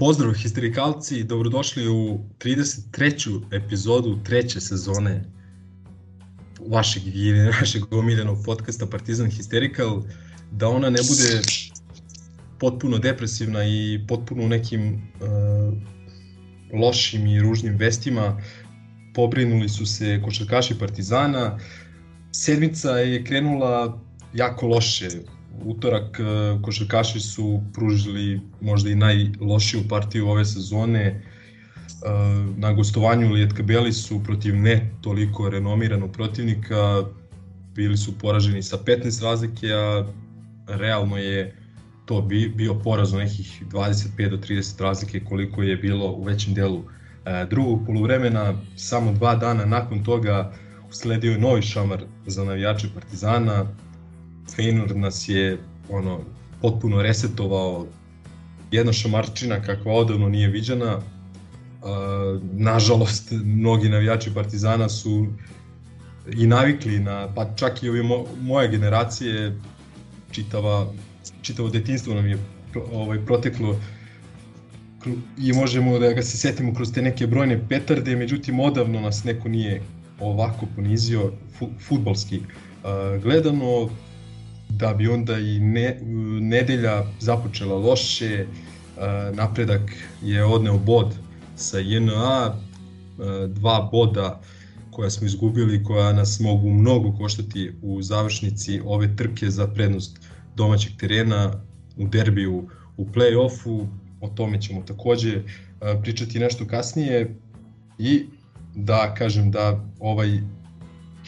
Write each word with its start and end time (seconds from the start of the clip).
Pozdrav 0.00 0.32
histerikalci, 0.34 1.24
dobrodošli 1.24 1.88
u 1.88 2.20
33. 2.38 3.40
epizodu 3.52 4.18
treće 4.24 4.60
sezone 4.60 5.24
vašeg 6.68 7.02
ili 7.06 7.38
našeg 7.38 7.92
omiljenog 7.92 8.38
podcasta 8.44 8.86
Partizan 8.86 9.30
Hysterical, 9.30 10.02
da 10.50 10.68
ona 10.68 10.90
ne 10.90 10.98
bude 11.08 11.42
potpuno 12.58 12.98
depresivna 12.98 13.64
i 13.64 14.00
potpuno 14.08 14.44
u 14.44 14.48
nekim 14.48 14.94
uh, 14.94 15.74
lošim 16.80 17.26
i 17.26 17.40
ružnim 17.40 17.76
vestima, 17.76 18.42
pobrinuli 19.14 19.68
su 19.68 19.86
se 19.86 20.22
košarkaši 20.24 20.78
Partizana, 20.78 21.58
sedmica 22.32 22.90
je 22.90 23.24
krenula 23.24 24.00
jako 24.34 24.66
loše, 24.66 25.08
utorak 25.64 26.20
e, 26.20 26.22
košarkaši 26.62 27.20
su 27.20 27.62
pružili 27.74 28.40
možda 28.60 28.90
i 28.90 28.94
najlošiju 28.94 29.88
partiju 29.88 30.28
ove 30.28 30.44
sezone. 30.44 31.00
E, 31.00 31.20
na 32.56 32.72
gostovanju 32.72 33.32
Lijetka 33.32 33.62
Beli 33.62 33.92
su 33.92 34.24
protiv 34.24 34.56
ne 34.56 34.90
toliko 35.00 35.48
renomiranog 35.48 36.12
protivnika 36.12 37.04
bili 37.74 37.96
su 37.96 38.18
poraženi 38.18 38.62
sa 38.62 38.76
15 38.76 39.22
razlike, 39.22 39.72
a 39.72 40.04
realno 40.66 41.16
je 41.16 41.56
to 42.06 42.20
bio 42.54 42.74
poraz 42.74 43.12
nekih 43.12 43.62
25 43.72 44.30
do 44.30 44.36
30 44.36 44.82
razlike 44.82 45.20
koliko 45.24 45.62
je 45.62 45.76
bilo 45.76 46.12
u 46.12 46.24
većem 46.24 46.54
delu 46.54 46.82
e, 47.24 47.46
drugog 47.50 47.86
poluvremena. 47.86 48.54
Samo 48.76 49.12
dva 49.12 49.34
dana 49.34 49.64
nakon 49.64 50.04
toga 50.04 50.52
usledio 50.90 51.32
je 51.32 51.38
novi 51.38 51.62
šamar 51.62 52.04
za 52.26 52.44
navijače 52.44 52.88
Partizana, 52.94 53.66
Feynor 54.56 54.96
nas 54.96 55.28
je 55.28 55.58
ono 55.88 56.20
potpuno 56.62 57.02
resetovao. 57.02 57.86
Jedna 58.70 58.92
šamarčina 58.92 59.62
kakva 59.62 59.92
odavno 59.92 60.28
nije 60.28 60.48
viđena. 60.48 61.00
Nažalost, 62.52 63.32
mnogi 63.44 63.88
navijači 63.88 64.34
Partizana 64.34 64.88
su 64.88 65.26
i 66.36 66.46
navikli 66.46 66.98
na, 66.98 67.28
pa 67.34 67.54
čak 67.56 67.82
i 67.82 67.90
mo, 67.90 68.24
moje 68.40 68.68
generacije, 68.68 69.56
čitava, 70.30 70.92
čitavo 71.42 71.68
detinstvo 71.68 72.14
nam 72.14 72.26
je 72.26 72.38
ovaj, 72.92 73.24
proteklo. 73.26 73.80
I 75.38 75.52
možemo 75.52 75.98
da 75.98 76.12
ga 76.12 76.22
se 76.22 76.36
setimo 76.36 76.74
kroz 76.74 76.92
te 76.92 77.02
neke 77.02 77.26
brojne 77.26 77.68
petarde, 77.68 78.16
međutim 78.16 78.60
odavno 78.60 79.00
nas 79.00 79.24
neko 79.24 79.48
nije 79.48 79.82
ovako 80.20 80.66
ponizio 80.76 81.32
futbalski. 81.88 82.38
Uh, 82.38 83.22
gledano 83.22 83.88
da 84.70 84.94
bi 84.94 85.08
onda 85.08 85.38
i 85.38 85.60
ne, 85.60 85.98
nedelja 86.40 87.04
započela 87.20 87.74
loše, 87.74 88.46
napredak 89.32 89.92
je 90.22 90.44
odneo 90.44 90.78
bod 90.78 91.14
sa 91.56 91.78
JNA, 91.78 92.54
dva 93.48 93.88
boda 93.92 94.40
koja 94.90 95.10
smo 95.10 95.26
izgubili, 95.26 95.84
koja 95.84 96.12
nas 96.12 96.40
mogu 96.40 96.70
mnogo 96.70 97.12
koštati 97.12 97.72
u 97.82 98.02
završnici 98.02 98.80
ove 98.84 99.16
trke 99.16 99.50
za 99.50 99.66
prednost 99.66 100.20
domaćeg 100.56 100.92
terena 100.98 101.52
u 101.96 102.08
derbiju 102.08 102.68
u 102.96 103.06
play-offu, 103.06 103.86
o 104.20 104.28
tome 104.28 104.60
ćemo 104.60 104.82
takođe 104.82 105.42
pričati 106.02 106.38
nešto 106.38 106.66
kasnije. 106.66 107.36
I 107.98 108.24
da 108.74 109.14
kažem 109.14 109.50
da 109.50 109.84
ovaj 109.98 110.40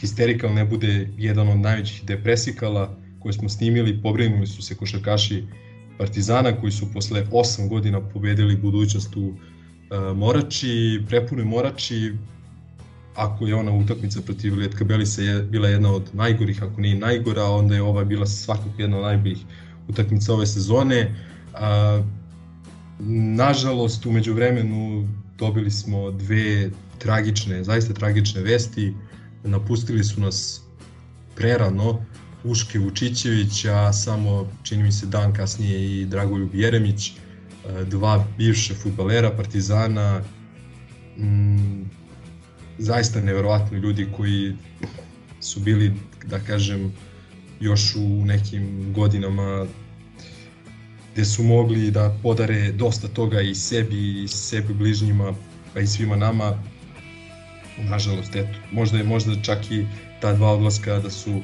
histerikal 0.01 0.55
ne 0.55 0.65
bude 0.65 1.09
jedan 1.19 1.49
od 1.49 1.59
najvećih 1.59 2.05
depresikala, 2.07 2.97
koje 3.23 3.33
smo 3.33 3.49
snimili, 3.49 4.03
pobrinuli 4.03 4.47
su 4.47 4.63
se 4.63 4.75
košarkaši 4.75 5.45
Partizana 5.99 6.61
koji 6.61 6.73
su 6.73 6.93
posle 6.93 7.27
8 7.33 7.69
godina 7.69 8.01
pobedili 8.01 8.57
budućnost 8.57 9.17
u 9.17 9.21
uh, 9.21 10.17
Morači, 10.17 11.03
prepune 11.09 11.45
Morači, 11.45 12.13
ako 13.15 13.47
je 13.47 13.55
ona 13.55 13.73
utakmica 13.73 14.21
protiv 14.21 14.55
Lijetka 14.55 14.85
Belisa 14.85 15.23
je 15.23 15.43
bila 15.43 15.69
jedna 15.69 15.93
od 15.93 16.11
najgorih, 16.13 16.63
ako 16.63 16.81
nije 16.81 16.99
najgora, 16.99 17.45
onda 17.45 17.75
je 17.75 17.83
ova 17.83 18.05
bila 18.05 18.27
svakako 18.27 18.71
jedna 18.79 18.97
od 18.97 19.03
najboljih 19.03 19.39
utakmica 19.89 20.33
ove 20.33 20.47
sezone. 20.47 21.15
A, 21.55 22.03
nažalost, 23.37 24.07
umeđu 24.07 24.35
vremenu 24.35 25.09
dobili 25.39 25.71
smo 25.71 26.11
dve 26.11 26.71
tragične, 26.99 27.65
zaista 27.65 27.95
tragične 27.95 28.43
vesti. 28.43 28.95
Napustili 29.45 30.05
su 30.05 30.21
nas 30.21 30.63
prerano, 31.37 32.05
Uške 32.45 32.79
Vučićević, 32.79 33.65
a 33.65 33.93
samo 33.93 34.51
čini 34.63 34.83
mi 34.83 34.93
se 34.93 35.07
dan 35.07 35.35
kasnije 35.35 36.01
i 36.01 36.07
Dragoljub 36.07 36.55
Jeremić, 36.55 37.09
e, 37.09 37.85
dva 37.85 38.27
bivše 38.39 38.75
futbalera 38.75 39.31
Partizana, 39.31 40.23
mm, 41.19 41.83
zaista 42.79 43.21
neverovatni 43.21 43.79
ljudi 43.79 44.09
koji 44.17 44.57
su 45.41 45.61
bili, 45.61 45.93
da 46.25 46.39
kažem, 46.39 46.93
još 47.61 47.97
u 47.97 48.25
nekim 48.25 48.93
godinama 48.93 49.67
gde 51.13 51.25
su 51.25 51.43
mogli 51.43 51.91
da 51.91 52.17
podare 52.23 52.73
dosta 52.73 53.09
toga 53.09 53.41
i 53.41 53.55
sebi 53.55 54.23
i 54.23 54.29
sebi 54.29 54.75
bližnjima, 54.75 55.35
pa 55.75 55.81
i 55.81 55.87
svima 55.87 56.17
nama. 56.17 56.63
Nažalost, 57.79 58.37
eto, 58.37 58.59
možda 58.73 58.99
je 58.99 59.05
možda 59.05 59.43
čak 59.43 59.71
i 59.71 59.87
ta 60.21 60.33
dva 60.33 60.53
odlaska 60.53 60.99
da 60.99 61.11
su 61.11 61.41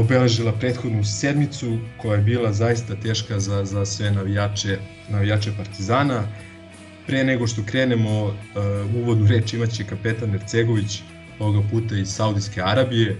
obeležila 0.00 0.52
prethodnu 0.52 1.04
sedmicu 1.04 1.78
koja 2.02 2.16
je 2.16 2.22
bila 2.22 2.52
zaista 2.52 2.96
teška 2.96 3.40
za, 3.40 3.64
za 3.64 3.86
sve 3.86 4.10
navijače, 4.10 4.78
navijače 5.08 5.52
Partizana. 5.56 6.22
Pre 7.06 7.24
nego 7.24 7.46
što 7.46 7.62
krenemo 7.66 8.24
uh, 8.24 8.34
uvodnu 9.02 9.26
reč 9.26 9.52
imaće 9.52 9.84
kapetan 9.84 10.34
Ercegović 10.34 11.02
ovoga 11.38 11.68
puta 11.70 11.96
iz 11.96 12.08
Saudijske 12.08 12.62
Arabije. 12.62 13.16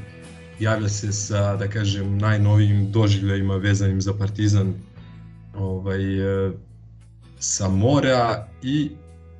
Javlja 0.61 0.89
se 0.89 1.12
sa, 1.12 1.56
da 1.56 1.69
kažem, 1.69 2.19
najnovijim 2.19 2.91
doživljajima 2.91 3.56
vezanim 3.56 4.01
za 4.01 4.15
Partizan 4.15 4.75
ovaj, 5.55 6.47
uh, 6.47 6.55
sa 7.39 7.69
mora 7.69 8.49
i 8.62 8.91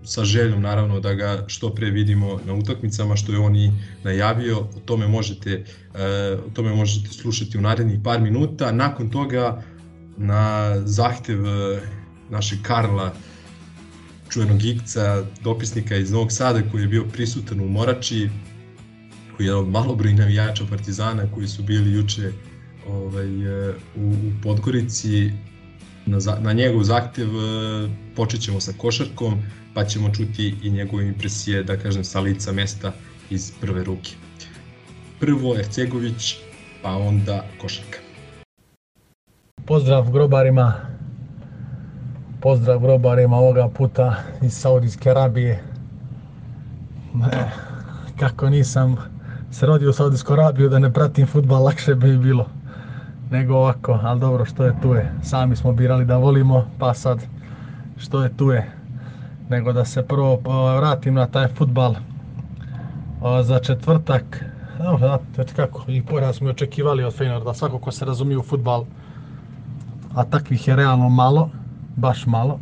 sa 0.05 0.25
željom 0.25 0.63
naravno 0.63 1.01
da 1.01 1.15
ga 1.15 1.45
što 1.47 1.75
pre 1.75 1.91
vidimo 1.91 2.41
na 2.47 2.55
utakmicama 2.55 3.17
što 3.17 3.33
je 3.33 3.39
on 3.39 3.57
i 3.57 3.73
najavio, 4.05 4.59
o 4.59 4.81
tome 4.85 5.07
možete, 5.07 5.65
e, 5.95 6.37
o 6.47 6.51
tome 6.55 6.75
možete 6.75 7.09
slušati 7.09 7.59
u 7.59 7.61
narednih 7.61 8.01
par 8.05 8.21
minuta. 8.21 8.73
Nakon 8.73 9.11
toga 9.11 9.63
na 10.17 10.73
zahtev 10.85 11.47
e, 11.47 11.81
našeg 12.31 12.59
Karla, 12.63 13.13
čuvenog 14.29 14.65
ikca, 14.65 15.25
dopisnika 15.43 15.97
iz 15.97 16.13
Novog 16.13 16.33
Sada 16.33 16.63
koji 16.71 16.83
je 16.83 16.89
bio 16.89 17.05
prisutan 17.13 17.61
u 17.61 17.69
Morači, 17.69 18.31
koji 19.37 19.47
je 19.47 19.55
od 19.55 19.69
malobroj 19.69 20.15
navijača 20.15 20.65
Partizana 20.71 21.33
koji 21.35 21.49
su 21.49 21.63
bili 21.63 21.93
juče 21.93 22.33
ovaj, 22.89 23.27
e, 23.27 23.75
u, 23.97 24.11
u 24.11 24.33
Podgorici, 24.43 25.31
na, 26.07 26.19
na 26.41 26.53
njegov 26.53 26.83
zahtev 26.83 27.29
počet 28.17 28.41
ćemo 28.41 28.61
sa 28.61 28.73
košarkom, 28.79 29.43
pa 29.75 29.85
ćemo 29.85 30.11
čuti 30.11 30.55
i 30.63 30.71
njegove 30.71 31.07
impresije, 31.09 31.63
da 31.63 31.77
kažem, 31.77 32.05
sa 32.05 32.21
lica 32.21 32.53
mesta 32.53 32.93
iz 33.31 33.53
prve 33.61 33.85
ruke. 33.85 34.11
Prvo 35.21 35.57
Ercegović, 35.59 36.37
pa 36.83 36.97
onda 36.97 37.45
Košarka. 37.61 37.99
Pozdrav 39.67 40.11
grobarima, 40.11 40.75
pozdrav 42.41 42.79
grobarima 42.79 43.37
ovoga 43.37 43.69
puta 43.69 44.17
iz 44.43 44.53
Saudijske 44.53 45.11
Arabije. 45.11 45.63
Ne, 47.15 47.53
kako 48.19 48.51
nisam 48.51 48.97
se 49.51 49.67
rodio 49.67 49.91
u 49.91 49.93
Saudijsku 49.93 50.33
Arabiju 50.33 50.69
da 50.69 50.79
ne 50.79 50.93
pratim 50.93 51.27
futbal, 51.27 51.65
lakše 51.65 51.95
bi 51.95 52.19
bilo 52.19 52.49
nego 53.31 53.55
ovako, 53.55 53.99
ali 54.03 54.21
dobro, 54.21 54.45
što 54.45 54.65
je 54.65 54.75
tu 54.83 54.95
je. 54.95 55.13
Sami 55.23 55.57
smo 55.57 55.73
birali 55.73 56.05
da 56.05 56.17
volimo, 56.17 56.67
pa 56.79 56.95
sad 56.95 57.19
što 57.97 58.23
je 58.23 58.37
tu 58.37 58.51
je 58.51 58.71
nego 59.49 59.73
da 59.73 59.85
se 59.85 60.03
prvo 60.03 60.41
vratim 60.77 61.15
na 61.15 61.27
taj 61.27 61.49
futbal 61.49 61.95
za 63.43 63.59
četvrtak. 63.59 64.45
Znate 64.99 65.55
kako, 65.57 65.85
i 65.89 66.03
poraz 66.03 66.37
smo 66.37 66.51
očekivali 66.51 67.05
od 67.05 67.19
Feyenoorda, 67.19 67.55
svako 67.55 67.79
ko 67.79 67.91
se 67.91 68.05
razumije 68.05 68.39
u 68.39 68.43
futbal 68.43 68.85
a 70.15 70.25
takvih 70.25 70.69
je 70.69 70.77
realno 70.77 71.09
malo, 71.09 71.51
baš 71.97 72.27
malo, 72.27 72.61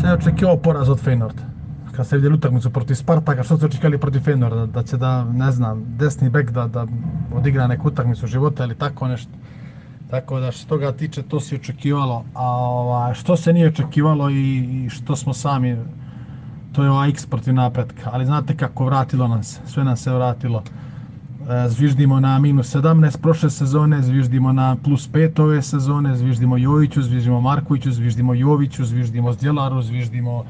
se 0.00 0.06
je 0.06 0.12
očekivao 0.12 0.56
poraz 0.56 0.88
od 0.88 1.00
Feynorda. 1.00 1.44
Kad 1.92 2.06
se 2.06 2.16
vidjeli 2.16 2.34
utakmicu 2.34 2.70
protiv 2.70 2.94
Spartaka, 2.94 3.42
što 3.42 3.58
su 3.58 3.66
očekivali 3.66 3.98
protiv 3.98 4.20
Feynorda? 4.20 4.66
Da 4.66 4.82
će 4.82 4.96
da, 4.96 5.24
ne 5.24 5.52
znam, 5.52 5.84
desni 5.96 6.28
bek 6.30 6.50
da, 6.50 6.66
da 6.66 6.86
odigra 7.34 7.66
neku 7.66 7.88
utakmicu 7.88 8.26
života 8.26 8.64
ili 8.64 8.74
tako 8.74 9.08
nešto. 9.08 9.30
Tako 10.10 10.40
da 10.40 10.52
što 10.52 10.68
toga 10.68 10.92
tiče, 10.92 11.22
to 11.22 11.40
se 11.40 11.56
očekivalo. 11.56 12.24
A 12.34 12.50
ova, 12.54 13.14
što 13.14 13.36
se 13.36 13.52
nije 13.52 13.68
očekivalo 13.68 14.30
i, 14.30 14.84
i 14.84 14.90
što 14.90 15.16
smo 15.16 15.34
sami, 15.34 15.76
to 16.72 16.84
je 16.84 16.90
ova 16.90 17.06
X 17.08 17.26
protiv 17.26 17.54
napretka. 17.54 18.10
Ali 18.12 18.26
znate 18.26 18.56
kako, 18.56 18.84
vratilo 18.84 19.28
nam 19.28 19.42
se, 19.42 19.60
sve 19.66 19.84
nam 19.84 19.96
se 19.96 20.12
vratilo. 20.12 20.62
E, 21.50 21.68
zviždimo 21.68 22.20
na 22.20 22.38
minus 22.38 22.74
17 22.74 23.18
prošle 23.18 23.50
sezone, 23.50 24.02
zviždimo 24.02 24.52
na 24.52 24.76
plus 24.84 25.10
5 25.10 25.42
ove 25.42 25.62
sezone, 25.62 26.16
zviždimo 26.16 26.56
Joviću, 26.56 27.02
zviždimo 27.02 27.40
Markoviću, 27.40 27.92
zviždimo 27.92 28.34
Joviću, 28.34 28.84
zviždimo 28.84 29.32
Zdjelaru, 29.32 29.82
zviždimo 29.82 30.44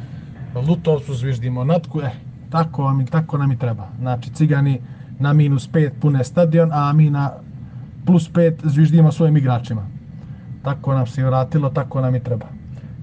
Lutovcu, 0.69 1.14
zviždimo 1.14 1.64
Natku, 1.64 2.00
e, 2.00 2.11
tako, 2.50 2.93
tako 3.11 3.38
nam 3.38 3.53
i 3.53 3.58
treba. 3.58 3.88
Znači, 3.99 4.31
cigani 4.31 4.81
na 5.19 5.32
minus 5.32 5.70
5 5.70 5.91
pune 6.00 6.25
stadion, 6.25 6.73
a 6.73 6.93
mi 6.93 7.11
na 7.11 7.31
plus 8.06 8.31
5 8.32 8.55
zviždimo 8.64 9.12
svojim 9.12 9.37
igračima. 9.37 9.87
Tako 10.62 10.94
nam 10.94 11.06
se 11.06 11.25
vratilo, 11.25 11.70
tako 11.70 12.00
nam 12.00 12.14
i 12.14 12.20
treba. 12.20 12.47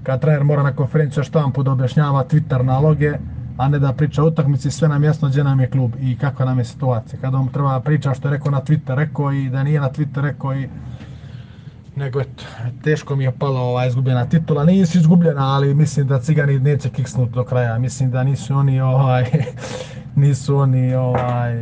Kad 0.02 0.20
trener 0.20 0.44
mora 0.44 0.62
na 0.62 0.72
konferenciju 0.72 1.24
štampu 1.24 1.62
da 1.62 1.72
objašnjava 1.72 2.24
Twitter 2.24 2.62
naloge, 2.62 3.12
a 3.56 3.68
ne 3.68 3.78
da 3.78 3.92
priča 3.92 4.22
o 4.22 4.26
utakmici, 4.26 4.70
sve 4.70 4.88
nam 4.88 5.04
jasno 5.04 5.28
gdje 5.28 5.44
nam 5.44 5.60
je 5.60 5.70
klub 5.70 5.92
i 6.00 6.16
kakva 6.18 6.46
nam 6.46 6.58
je 6.58 6.64
situacija. 6.64 7.20
Kada 7.20 7.38
on 7.38 7.48
treba 7.48 7.72
da 7.72 7.80
priča 7.80 8.14
što 8.14 8.28
je 8.28 8.32
rekao 8.32 8.52
na 8.52 8.60
Twitter, 8.60 8.94
rekao 8.94 9.32
i 9.32 9.48
da 9.50 9.62
nije 9.62 9.80
na 9.80 9.90
Twitter 9.90 10.22
rekao 10.22 10.54
i 10.54 10.68
nego 11.96 12.20
eto, 12.20 12.44
teško 12.82 13.16
mi 13.16 13.24
je 13.24 13.32
palo 13.32 13.60
ova 13.60 13.86
izgubljena 13.86 14.26
titula. 14.26 14.64
Nije 14.64 14.86
si 14.86 14.98
izgubljena, 14.98 15.54
ali 15.54 15.74
mislim 15.74 16.06
da 16.06 16.20
Cigani 16.20 16.58
neće 16.58 16.88
kiksnut 16.88 17.30
do 17.30 17.44
kraja. 17.44 17.78
Mislim 17.78 18.10
da 18.10 18.24
nisu 18.24 18.54
oni 18.54 18.80
ovaj 18.80 19.24
nisu 20.16 20.56
oni 20.56 20.94
ovaj 20.94 21.54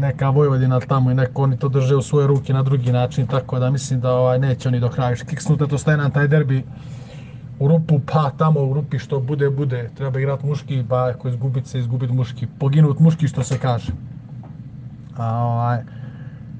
neka 0.00 0.30
Vojvodina 0.30 0.80
tamo 0.80 1.10
i 1.10 1.14
neko 1.14 1.42
oni 1.42 1.58
to 1.58 1.68
drže 1.68 1.96
u 1.96 2.02
svoje 2.02 2.26
ruke 2.26 2.52
na 2.52 2.62
drugi 2.62 2.92
način, 2.92 3.26
tako 3.26 3.58
da 3.58 3.70
mislim 3.70 4.00
da 4.00 4.12
ovaj 4.12 4.38
neće 4.38 4.68
oni 4.68 4.80
do 4.80 4.88
kraja 4.88 5.16
kiksnut, 5.16 5.70
to 5.70 5.78
staje 5.78 5.96
nam 5.96 6.10
taj 6.10 6.28
derbi 6.28 6.64
u 7.58 7.68
rupu, 7.68 8.00
pa 8.12 8.30
tamo 8.30 8.60
u 8.60 8.74
rupi 8.74 8.98
što 8.98 9.20
bude, 9.20 9.50
bude. 9.50 9.90
Treba 9.94 10.18
igrati 10.18 10.46
muški, 10.46 10.84
pa 10.88 11.08
ako 11.08 11.28
izgubit 11.28 11.66
se, 11.66 11.78
izgubit 11.78 12.10
muški. 12.10 12.46
Poginut 12.58 12.98
muški, 12.98 13.28
što 13.28 13.42
se 13.42 13.58
kaže. 13.58 13.92
A, 15.16 15.44
ovaj, 15.44 15.78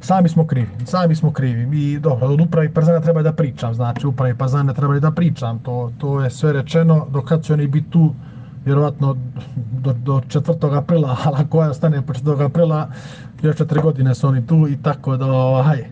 sami 0.01 0.29
smo 0.29 0.47
krivi, 0.47 0.69
sami 0.85 1.15
smo 1.15 1.33
krivi. 1.33 1.67
Mi, 1.67 1.99
dobro, 1.99 2.29
od 2.29 2.41
upravi 2.41 2.69
Parzana 2.69 3.01
treba 3.01 3.23
da 3.23 3.33
pričam, 3.33 3.75
znači 3.75 4.07
upravi 4.07 4.35
Parzana 4.35 4.75
treba 4.75 4.99
da 4.99 5.11
pričam, 5.11 5.59
to, 5.59 5.93
to 5.99 6.21
je 6.21 6.31
sve 6.31 6.53
rečeno, 6.53 7.07
do 7.11 7.23
kad 7.23 7.43
će 7.43 7.53
oni 7.53 7.67
biti 7.67 7.91
tu, 7.91 8.15
vjerovatno 8.65 9.17
do, 9.73 9.93
do 9.93 10.21
4. 10.21 10.77
aprila, 10.79 11.17
ali 11.25 11.49
koja 11.49 11.71
ostane 11.71 12.03
po 12.03 12.13
4. 12.13 12.45
aprila, 12.45 12.89
još 13.43 13.57
četiri 13.57 13.81
godine 13.81 14.15
su 14.15 14.29
oni 14.29 14.47
tu 14.47 14.69
i 14.69 14.77
tako 14.83 15.17
da 15.17 15.27
ovaj, 15.27 15.85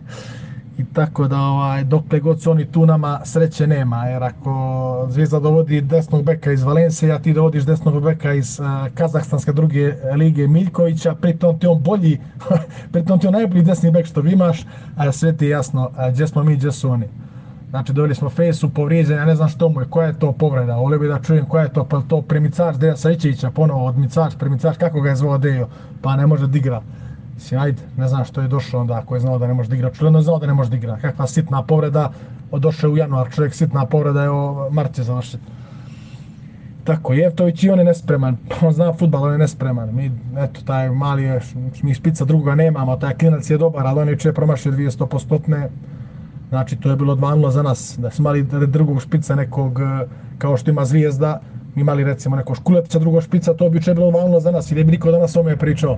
i 0.79 0.85
tako 0.93 1.27
da 1.27 1.37
ovaj, 1.39 1.83
dokle 1.83 2.19
god 2.19 2.41
su 2.41 2.51
oni 2.51 2.65
tu 2.65 2.85
nama 2.85 3.19
sreće 3.23 3.67
nema, 3.67 4.05
jer 4.05 4.23
ako 4.23 5.07
Zvijezda 5.09 5.39
dovodi 5.39 5.81
desnog 5.81 6.23
beka 6.23 6.51
iz 6.51 6.63
Valencije, 6.63 7.11
a 7.11 7.19
ti 7.19 7.33
dovodiš 7.33 7.63
desnog 7.63 8.03
beka 8.03 8.33
iz 8.33 8.59
uh, 8.59 8.93
Kazahstanske 8.93 9.51
druge 9.51 9.93
lige 10.15 10.47
Miljkovića, 10.47 11.15
pritom 11.15 11.59
ti 11.59 11.67
on 11.67 11.83
bolji, 11.83 12.19
pritom 12.93 13.19
ti 13.19 13.27
on 13.27 13.33
najbolji 13.33 13.63
desni 13.63 13.91
bek 13.91 14.05
što 14.05 14.21
vi 14.21 14.31
imaš, 14.31 14.65
a 14.97 15.11
sve 15.11 15.37
ti 15.37 15.45
je 15.45 15.49
jasno 15.49 15.89
a, 15.97 16.09
gdje 16.11 16.27
smo 16.27 16.43
mi, 16.43 16.55
gdje 16.55 16.71
su 16.71 16.89
oni. 16.89 17.07
Znači, 17.69 17.93
doveli 17.93 18.15
smo 18.15 18.29
Fejsu, 18.29 18.69
povrijeđen, 18.69 19.17
ja 19.17 19.25
ne 19.25 19.35
znam 19.35 19.49
što 19.49 19.69
mu 19.69 19.81
je, 19.81 19.87
koja 19.89 20.07
je 20.07 20.19
to 20.19 20.31
povreda, 20.31 20.75
volio 20.75 20.99
bi 20.99 21.07
da 21.07 21.19
čujem 21.19 21.45
koja 21.45 21.63
je 21.63 21.73
to, 21.73 21.83
pa 21.85 22.01
to 22.01 22.21
premicač 22.21 22.75
Deja 22.75 22.95
Sajčevića, 22.95 23.51
ponovo 23.51 23.85
od 23.85 23.97
micač, 23.97 24.33
premicač, 24.39 24.77
kako 24.77 25.01
ga 25.01 25.09
je 25.09 25.15
zvao 25.15 25.37
Dejo, 25.37 25.67
pa 26.01 26.15
ne 26.15 26.27
može 26.27 26.47
da 26.47 26.57
igra. 26.57 26.81
Mislim, 27.39 27.59
ajde, 27.59 27.81
ne 27.97 28.07
znam 28.07 28.25
što 28.25 28.41
je 28.41 28.47
došao 28.47 28.81
onda 28.81 28.93
ako 28.93 29.15
je 29.15 29.19
znao 29.19 29.37
da 29.39 29.47
ne 29.47 29.53
može 29.53 29.69
da 29.69 29.75
igra. 29.75 29.89
Čuljeno 29.89 30.19
je 30.19 30.23
znao 30.23 30.39
da 30.39 30.47
ne 30.47 30.53
može 30.53 30.69
da 30.69 30.75
igra. 30.75 30.97
Kakva 31.01 31.27
sitna 31.27 31.63
povreda, 31.63 32.11
došao 32.51 32.91
u 32.91 32.97
januar, 32.97 33.29
čovjek 33.35 33.53
sitna 33.53 33.85
povreda, 33.85 34.23
evo, 34.23 34.67
Marće 34.71 35.03
završiti. 35.03 35.43
Tako, 36.83 37.13
Jevtović 37.13 37.63
i 37.63 37.69
on 37.69 37.79
je 37.79 37.85
nespreman, 37.85 38.37
on 38.65 38.73
zna 38.73 38.93
futbal, 38.93 39.23
on 39.23 39.31
je 39.31 39.37
nespreman. 39.37 39.95
Mi, 39.95 40.11
eto, 40.37 40.61
taj 40.65 40.89
mali 40.89 41.23
je, 41.23 41.39
mi 41.83 41.93
špica 41.93 42.25
drugoga 42.25 42.55
nemamo, 42.55 42.97
taj 42.97 43.17
klinac 43.17 43.49
je 43.49 43.57
dobar, 43.57 43.87
ali 43.87 44.01
on 44.01 44.09
je 44.09 44.19
če 44.19 44.33
promašio 44.33 44.71
200 44.71 45.07
postotne. 45.07 45.69
Znači, 46.49 46.75
to 46.75 46.89
je 46.89 46.95
bilo 46.95 47.15
2 47.15 47.49
za 47.49 47.63
nas, 47.63 47.95
da 47.97 48.11
smo 48.11 48.35
imali 48.35 48.67
drugog 48.67 49.01
špica 49.01 49.35
nekog, 49.35 49.79
kao 50.37 50.57
što 50.57 50.71
ima 50.71 50.85
zvijezda, 50.85 51.39
imali 51.75 52.03
recimo 52.03 52.35
nekog 52.35 52.55
škuletića 52.55 52.99
drugog 52.99 53.23
špica, 53.23 53.53
to 53.53 53.69
bi 53.69 53.81
če 53.81 53.93
bilo 53.93 54.11
2 54.11 54.39
za 54.39 54.51
nas, 54.51 54.71
ili 54.71 54.83
bi 54.83 54.91
niko 54.91 55.11
danas 55.11 55.35
o 55.35 55.43
pričao. 55.59 55.97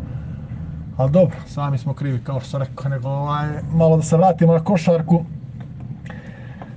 Ali 1.02 1.12
dobro, 1.12 1.38
sami 1.48 1.78
smo 1.78 1.94
krivi, 1.94 2.20
kao 2.24 2.40
što 2.40 2.50
sam 2.50 2.62
rekao, 2.62 2.90
nego 2.90 3.10
ovaj, 3.10 3.48
malo 3.74 3.98
da 3.98 4.04
se 4.04 4.18
vratimo 4.18 4.54
na 4.54 4.64
košarku. 4.64 5.24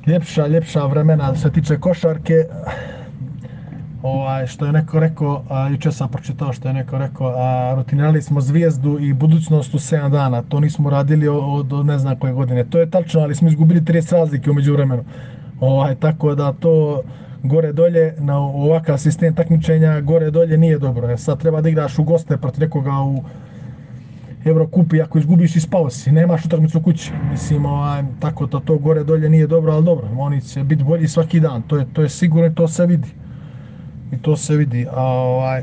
Ljepša, 0.06 0.46
ljepša 0.46 0.86
vremena 0.86 1.34
se 1.36 1.50
tiče 1.52 1.78
košarke. 1.78 2.34
Ovaj, 4.02 4.46
što 4.46 4.66
je 4.66 4.72
neko 4.72 5.00
rekao, 5.00 5.42
a, 5.50 5.68
juče 5.68 5.92
sam 5.92 6.08
pročitao 6.08 6.52
što 6.52 6.68
je 6.68 6.74
neko 6.74 6.98
rekao, 6.98 7.34
a, 7.36 7.74
rutinirali 7.76 8.22
smo 8.22 8.40
zvijezdu 8.40 8.98
i 9.00 9.12
budućnost 9.12 9.74
u 9.74 9.78
7 9.78 10.10
dana. 10.10 10.42
To 10.42 10.60
nismo 10.60 10.90
radili 10.90 11.28
od, 11.28 11.72
od 11.72 11.86
ne 11.86 11.98
znam 11.98 12.18
koje 12.18 12.32
godine. 12.32 12.64
To 12.64 12.78
je 12.78 12.90
tačno, 12.90 13.20
ali 13.20 13.34
smo 13.34 13.48
izgubili 13.48 13.80
30 13.80 14.12
razlike 14.12 14.50
umeđu 14.50 14.72
vremenu. 14.72 15.04
Ovaj, 15.60 15.94
tako 15.94 16.34
da 16.34 16.52
to 16.52 17.02
gore 17.42 17.72
dolje 17.72 18.14
na 18.18 18.38
ovakav 18.38 18.98
sistem 18.98 19.34
takmičenja 19.34 20.00
gore 20.00 20.30
dolje 20.30 20.58
nije 20.58 20.78
dobro. 20.78 21.16
Sad 21.16 21.40
treba 21.40 21.60
da 21.60 21.68
igraš 21.68 21.98
u 21.98 22.04
goste 22.04 22.36
protiv 22.36 22.60
nekoga 22.60 22.92
u 22.92 23.22
Eurokupi, 24.44 25.02
ako 25.02 25.18
izgubiš 25.18 25.56
i 25.56 25.60
spao 25.60 25.90
si, 25.90 26.12
nemaš 26.12 26.44
utakmicu 26.44 26.80
kući. 26.80 27.12
Mislim, 27.30 27.66
ovaj, 27.66 28.02
tako 28.20 28.46
da 28.46 28.60
to 28.60 28.78
gore 28.78 29.04
dolje 29.04 29.30
nije 29.30 29.46
dobro, 29.46 29.72
ali 29.72 29.84
dobro, 29.84 30.08
oni 30.18 30.40
će 30.40 30.64
biti 30.64 30.84
bolji 30.84 31.08
svaki 31.08 31.40
dan, 31.40 31.62
to 31.62 31.76
je, 31.76 31.86
to 31.92 32.02
je 32.02 32.08
sigurno 32.08 32.46
i 32.46 32.54
to 32.54 32.68
se 32.68 32.86
vidi. 32.86 33.08
I 34.12 34.16
to 34.16 34.36
se 34.36 34.56
vidi. 34.56 34.86
A, 34.92 35.02
ovaj, 35.02 35.62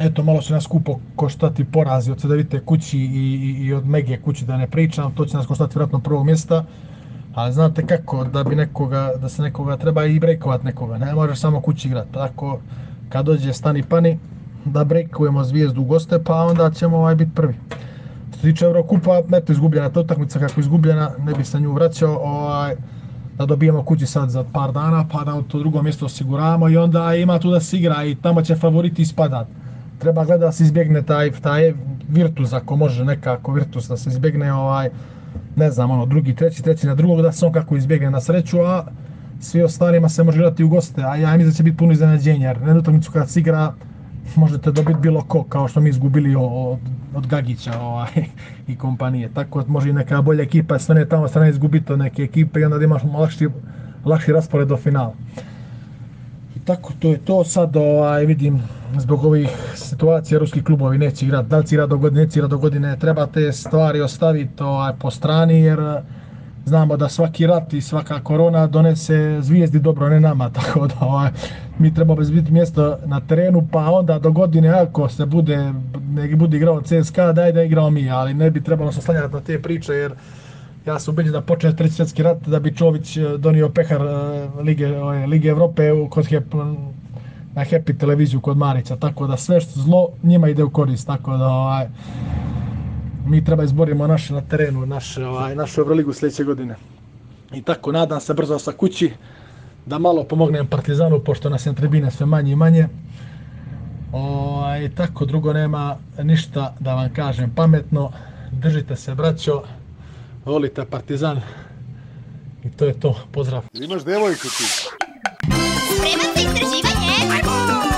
eto, 0.00 0.22
malo 0.22 0.40
će 0.40 0.52
nas 0.52 0.64
skupo 0.64 0.98
koštati 1.16 1.64
porazi 1.64 2.10
od 2.10 2.18
CDVite 2.18 2.60
kući 2.60 2.98
i, 2.98 3.02
i, 3.02 3.66
i 3.66 3.72
od 3.72 3.86
Mege 3.86 4.16
kući, 4.16 4.44
da 4.44 4.56
ne 4.56 4.66
pričam, 4.66 5.14
to 5.14 5.26
će 5.26 5.36
nas 5.36 5.46
koštati 5.46 5.74
vjerojatno 5.74 6.00
prvog 6.00 6.26
mjesta. 6.26 6.64
Ali 7.34 7.52
znate 7.52 7.86
kako, 7.86 8.24
da 8.24 8.44
bi 8.44 8.56
nekoga, 8.56 9.12
da 9.20 9.28
se 9.28 9.42
nekoga 9.42 9.76
treba 9.76 10.04
i 10.04 10.20
brejkovat 10.20 10.64
nekoga, 10.64 10.98
ne 10.98 11.14
možeš 11.14 11.40
samo 11.40 11.60
kući 11.60 11.88
igrati. 11.88 12.12
Tako, 12.12 12.58
kad 13.08 13.26
dođe 13.26 13.52
stani 13.52 13.82
pani, 13.82 14.18
da 14.64 14.84
breakujemo 14.84 15.44
zvijezdu 15.44 15.80
u 15.80 15.84
goste, 15.84 16.18
pa 16.24 16.34
onda 16.34 16.70
ćemo 16.70 16.96
ovaj 16.96 17.14
biti 17.14 17.30
prvi. 17.34 17.54
Što 18.28 18.38
se 18.38 18.42
tiče 18.42 18.64
Eurokupa, 18.64 19.22
eto 19.32 19.52
izgubljena 19.52 19.90
ta 19.90 20.00
utakmica 20.00 20.38
kako 20.38 20.60
izgubljena, 20.60 21.10
ne 21.18 21.34
bi 21.34 21.44
se 21.44 21.60
nju 21.60 21.72
vraćao, 21.72 22.18
ovaj, 22.22 22.76
da 23.38 23.46
dobijemo 23.46 23.82
kući 23.82 24.06
sad 24.06 24.30
za 24.30 24.44
par 24.52 24.72
dana, 24.72 25.04
pa 25.12 25.24
da 25.24 25.42
to 25.48 25.58
drugo 25.58 25.82
mjesto 25.82 26.06
osiguramo 26.06 26.68
i 26.68 26.76
onda 26.76 27.14
ima 27.14 27.38
tu 27.38 27.50
da 27.50 27.60
se 27.60 27.76
igra 27.76 28.04
i 28.04 28.14
tamo 28.14 28.42
će 28.42 28.54
favoriti 28.54 29.02
ispadat. 29.02 29.46
Treba 29.98 30.24
gledati 30.24 30.44
da 30.44 30.52
se 30.52 30.64
izbjegne 30.64 31.02
taj, 31.02 31.30
taj 31.30 31.72
Virtus, 32.08 32.52
ako 32.52 32.76
može 32.76 33.04
nekako 33.04 33.52
Virtus 33.52 33.88
da 33.88 33.96
se 33.96 34.10
izbjegne 34.10 34.52
ovaj, 34.52 34.90
ne 35.56 35.70
znam, 35.70 35.90
ono, 35.90 36.06
drugi, 36.06 36.34
treći, 36.34 36.62
treći 36.62 36.86
na 36.86 36.94
drugog, 36.94 37.22
da 37.22 37.32
se 37.32 37.46
on 37.46 37.52
kako 37.52 37.76
izbjegne 37.76 38.10
na 38.10 38.20
sreću, 38.20 38.60
a 38.60 38.84
svi 39.40 39.62
ostalima 39.62 40.08
se 40.08 40.22
može 40.22 40.38
igrati 40.38 40.64
u 40.64 40.68
goste, 40.68 41.02
a 41.02 41.16
ja 41.16 41.36
mislim 41.36 41.50
da 41.50 41.56
će 41.56 41.62
biti 41.62 41.76
puno 41.76 41.92
iznenađenja, 41.92 42.48
jer 42.48 42.62
na 42.62 42.78
utakmicu 42.78 43.12
kada 43.12 43.26
se 43.26 43.40
igra, 43.40 43.72
možete 44.36 44.72
dobiti 44.72 44.98
bilo 45.00 45.22
ko, 45.22 45.44
kao 45.44 45.68
što 45.68 45.80
mi 45.80 45.90
izgubili 45.90 46.34
od, 46.38 46.78
od 47.14 47.26
Gagića 47.26 47.80
ovaj, 47.80 48.24
i 48.68 48.76
kompanije. 48.76 49.30
Tako 49.34 49.64
može 49.66 49.90
i 49.90 49.92
neka 49.92 50.22
bolja 50.22 50.42
ekipa, 50.42 50.76
ne 50.88 51.08
tamo 51.08 51.28
strane 51.28 51.50
izgubiti 51.50 51.92
od 51.92 51.98
neke 51.98 52.22
ekipe 52.22 52.60
i 52.60 52.64
onda 52.64 52.78
da 52.78 52.84
imaš 52.84 53.02
lakši, 53.14 53.48
lakši 54.04 54.32
raspored 54.32 54.68
do 54.68 54.76
finala. 54.76 55.14
I 56.56 56.58
tako 56.64 56.92
to 56.98 57.08
je 57.08 57.18
to 57.18 57.44
sad, 57.44 57.76
ovaj, 57.76 58.26
vidim, 58.26 58.62
zbog 58.98 59.24
ovih 59.24 59.48
situacija 59.74 60.38
ruski 60.38 60.64
klubovi 60.64 60.98
neće 60.98 61.26
igrati, 61.26 61.48
da 61.48 61.58
li 61.58 61.66
će 61.66 61.74
igrati 61.74 61.90
do 61.90 61.98
godine, 61.98 62.22
neće 62.22 62.38
igrati 62.38 62.50
do 62.50 62.58
godine, 62.58 62.96
treba 62.98 63.26
te 63.26 63.52
stvari 63.52 64.00
ostaviti 64.00 64.62
ovaj, 64.62 64.92
po 64.98 65.10
strani 65.10 65.60
jer 65.60 65.80
znamo 66.64 66.96
da 66.96 67.08
svaki 67.08 67.46
rat 67.46 67.72
i 67.72 67.80
svaka 67.80 68.20
korona 68.20 68.66
donese 68.66 69.38
zvijezdi 69.40 69.78
dobro, 69.78 70.08
ne 70.08 70.20
nama, 70.20 70.50
tako 70.60 70.86
da 70.86 70.94
ovaj, 71.00 71.30
mi 71.78 71.94
treba 71.94 72.14
biti 72.14 72.52
mjesto 72.52 72.98
na 73.06 73.20
terenu, 73.20 73.68
pa 73.72 73.90
onda 73.90 74.18
do 74.18 74.32
godine 74.32 74.68
ako 74.68 75.08
se 75.08 75.26
bude, 75.26 75.72
ne 76.14 76.36
bude 76.36 76.56
igrao 76.56 76.82
CSKA, 76.82 77.32
daj 77.32 77.52
da 77.52 77.62
igrao 77.62 77.90
mi, 77.90 78.10
ali 78.10 78.34
ne 78.34 78.50
bi 78.50 78.62
trebalo 78.62 78.92
se 78.92 79.00
slanjati 79.00 79.34
na 79.34 79.40
te 79.40 79.62
priče, 79.62 79.92
jer 79.92 80.12
ja 80.86 80.98
sam 80.98 81.14
ubeđen 81.14 81.32
da 81.32 81.40
počne 81.40 81.76
treći 81.76 81.94
svjetski 81.94 82.22
rat, 82.22 82.48
da 82.48 82.60
bi 82.60 82.76
Čović 82.76 83.16
eh, 83.16 83.22
donio 83.38 83.68
pehar 83.68 84.00
eh, 84.00 84.62
Lige, 84.62 84.98
ovaj, 84.98 85.26
Lige 85.26 85.48
Evrope 85.48 85.82
kod 86.10 86.26
Hep, 86.26 86.54
na 87.54 87.64
Happy 87.64 87.98
televiziju 87.98 88.40
kod 88.40 88.56
Marića, 88.56 88.96
tako 88.96 89.26
da 89.26 89.36
sve 89.36 89.60
što 89.60 89.80
zlo 89.80 90.08
njima 90.22 90.48
ide 90.48 90.64
u 90.64 90.70
korist, 90.70 91.06
tako 91.06 91.36
da 91.36 91.48
ovaj, 91.48 91.86
mi 93.30 93.44
treba 93.44 93.64
izborimo 93.64 94.06
naše 94.06 94.34
na 94.34 94.40
terenu, 94.40 94.86
naše, 94.86 95.26
ovaj, 95.26 95.54
našu 95.54 95.80
Euroligu 95.80 96.12
sljedeće 96.12 96.44
godine. 96.44 96.76
I 97.52 97.62
tako, 97.62 97.92
nadam 97.92 98.20
se 98.20 98.34
brzo 98.34 98.58
sa 98.58 98.72
kući 98.72 99.12
da 99.86 99.98
malo 99.98 100.24
pomognem 100.24 100.66
Partizanu, 100.66 101.20
pošto 101.20 101.48
nas 101.48 101.66
je 101.66 101.74
tribine 101.74 102.10
sve 102.10 102.26
manje 102.26 102.52
i 102.52 102.56
manje. 102.56 102.88
Ovaj, 104.12 104.90
tako, 104.94 105.24
drugo 105.24 105.52
nema 105.52 105.96
ništa 106.22 106.74
da 106.80 106.94
vam 106.94 107.14
kažem 107.14 107.52
pametno. 107.56 108.12
Držite 108.52 108.96
se, 108.96 109.14
braćo. 109.14 109.62
Volite 110.44 110.84
Partizan. 110.84 111.40
I 112.64 112.70
to 112.70 112.84
je 112.84 113.00
to. 113.00 113.16
Pozdrav. 113.32 113.64
Imaš 113.72 114.04
devojku 114.04 114.42
ti. 114.42 114.64
Spreman 115.96 116.34
za 116.34 116.42
istraživanje? 116.42 117.42
Come 117.42 117.89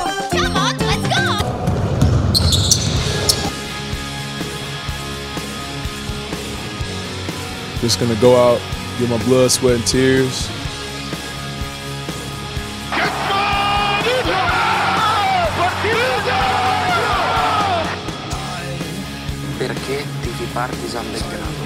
Just 7.82 7.98
gonna 7.98 8.14
go 8.20 8.36
out, 8.36 8.60
get 9.00 9.10
my 9.10 9.18
blood, 9.24 9.50
sweat, 9.50 9.74
and 9.74 9.84
tears. 9.84 10.48
Perché 19.58 19.96
tifi 20.22 20.46
Partisan 20.54 21.04
Belgrado? 21.10 21.64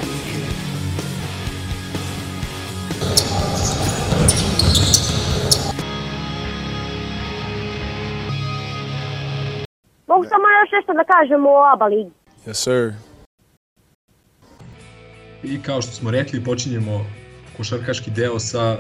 Mogu 10.06 10.25
samo 10.25 10.44
još 10.61 10.70
nešto 10.73 10.92
da 10.92 11.04
kažem 11.04 11.46
o 11.46 11.64
ABA 11.73 11.87
ligi. 11.87 12.11
Yes, 12.46 12.54
sir. 12.54 13.05
I 15.45 15.59
kao 15.62 15.83
što 15.83 15.93
smo 15.93 16.11
rekli, 16.11 16.45
počinjemo 16.45 17.07
košarkaški 17.57 18.11
deo 18.11 18.38
sa 18.38 18.78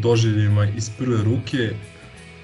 doživljima 0.00 0.68
iz 0.76 0.90
prve 0.98 1.22
ruke. 1.24 1.70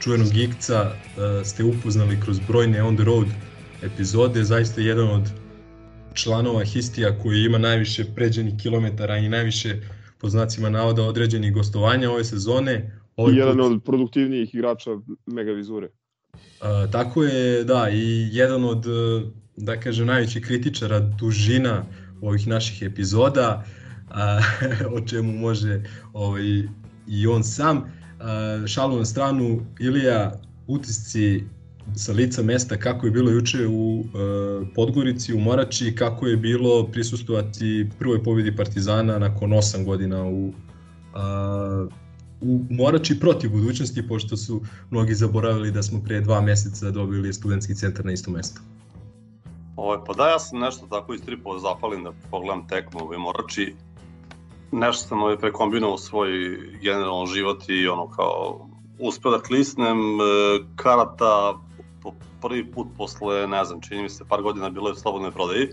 Čuvenog 0.01 0.29
Gigca 0.33 0.93
uh, 0.93 1.47
ste 1.47 1.65
upoznali 1.65 2.21
kroz 2.21 2.39
brojne 2.49 2.83
on 2.83 2.97
the 2.97 3.05
road 3.05 3.27
epizode, 3.83 4.45
zaista 4.45 4.81
jedan 4.81 5.09
od 5.11 5.23
članova 6.15 6.65
Histija 6.65 7.19
koji 7.19 7.45
ima 7.45 7.59
najviše 7.59 8.05
pređenih 8.15 8.55
kilometara 8.63 9.17
i 9.17 9.29
najviše 9.29 9.77
po 10.19 10.29
znacima 10.29 10.71
navoda 10.71 11.03
određenih 11.03 11.53
gostovanja 11.53 12.11
ove 12.11 12.25
sezone. 12.25 13.01
Ovaj 13.17 13.35
I 13.35 13.37
jedan 13.37 13.57
put- 13.57 13.73
od 13.73 13.85
produktivnijih 13.85 14.55
igrača 14.55 14.91
Mega 15.27 15.53
Vizure. 15.53 15.89
A, 16.61 16.87
tako 16.93 17.25
je, 17.25 17.65
da, 17.65 17.89
i 17.93 18.29
jedan 18.33 18.65
od, 18.65 18.87
e, 18.87 18.91
da 19.57 19.81
kažem, 19.81 20.07
najvećih 20.07 20.43
kritičara 20.43 21.01
dužina 21.01 21.85
ovih 22.21 22.49
naših 22.49 22.83
epizoda, 22.83 23.65
a, 24.11 24.41
o 24.97 25.01
čemu 25.01 25.33
može 25.33 25.83
ovaj, 26.13 26.63
i 27.07 27.27
on 27.27 27.45
sam. 27.45 27.83
A, 28.21 28.63
šalu 28.67 28.99
na 28.99 29.05
stranu, 29.05 29.67
Ilija, 29.81 30.33
utisci 30.67 31.45
sa 31.97 32.13
lica 32.13 32.43
mesta 32.43 32.77
kako 32.77 33.07
je 33.07 33.13
bilo 33.13 33.31
juče 33.31 33.67
u 33.67 34.05
e, 34.05 34.09
Podgorici, 34.75 35.35
u 35.35 35.41
Morači, 35.41 35.95
kako 35.95 36.27
je 36.27 36.37
bilo 36.37 36.87
prisustovati 36.87 37.89
prvoj 37.99 38.23
pobjedi 38.23 38.57
Partizana 38.57 39.19
nakon 39.19 39.51
8 39.51 39.85
godina 39.85 40.25
u 40.25 40.53
a, 41.15 41.87
u 42.41 42.65
Morači 42.71 43.21
protiv 43.21 43.51
budućnosti, 43.51 44.09
pošto 44.09 44.37
su 44.37 44.63
mnogi 44.91 45.15
zaboravili 45.15 45.71
da 45.71 45.83
smo 45.83 46.03
pre 46.03 46.21
dva 46.21 46.41
meseca 46.41 46.91
dobili 46.91 47.33
studentski 47.33 47.75
centar 47.75 48.05
na 48.05 48.13
isto 48.13 48.31
mesto. 48.31 48.61
Ovaj, 49.79 49.99
pa 50.07 50.13
da, 50.13 50.29
ja 50.29 50.39
sam 50.39 50.59
nešto 50.59 50.87
tako 50.87 51.15
istripao 51.15 51.53
da 51.55 51.59
zapalim 51.59 52.05
da 52.05 52.13
pogledam 52.31 52.67
tekmu 52.69 53.01
ovaj 53.03 53.19
Morači. 53.19 53.75
Nešto 54.73 55.09
sam 55.09 55.23
ovaj 55.23 55.37
prekombinovao 55.39 55.99
svoj 55.99 56.31
generalan 56.83 57.27
život 57.27 57.69
i 57.69 57.89
ono 57.89 58.09
kao 58.11 58.69
uspeo 58.99 59.31
da 59.31 59.41
klisnem 59.43 59.99
e, 59.99 60.25
karata 60.77 61.59
po 62.03 62.13
prvi 62.43 62.71
put 62.71 62.87
posle, 62.97 63.47
ne 63.47 63.65
znam, 63.65 63.81
čini 63.81 64.03
mi 64.03 64.09
se 64.09 64.25
par 64.29 64.43
godina 64.43 64.71
bilo 64.71 64.89
je 64.89 64.93
u 64.93 64.97
slobodnoj 64.97 65.31
prodaji. 65.31 65.69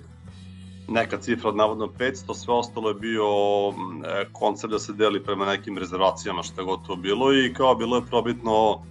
Neka 0.88 1.18
cifra 1.18 1.50
od 1.50 1.56
navodno 1.56 1.88
500, 1.88 2.34
sve 2.34 2.54
ostalo 2.54 2.90
je 2.90 2.96
bio 2.96 3.26
e, 3.26 4.26
koncept 4.32 4.72
da 4.72 4.80
se 4.80 4.94
deli 4.94 5.24
prema 5.24 5.46
nekim 5.46 5.78
rezervacijama 5.78 6.44
što 6.44 6.62
je 6.62 6.66
gotovo 6.66 6.96
bilo 6.96 7.34
i 7.34 7.54
kao 7.54 7.76
bilo 7.76 7.96
je 7.96 8.06
probitno 8.06 8.82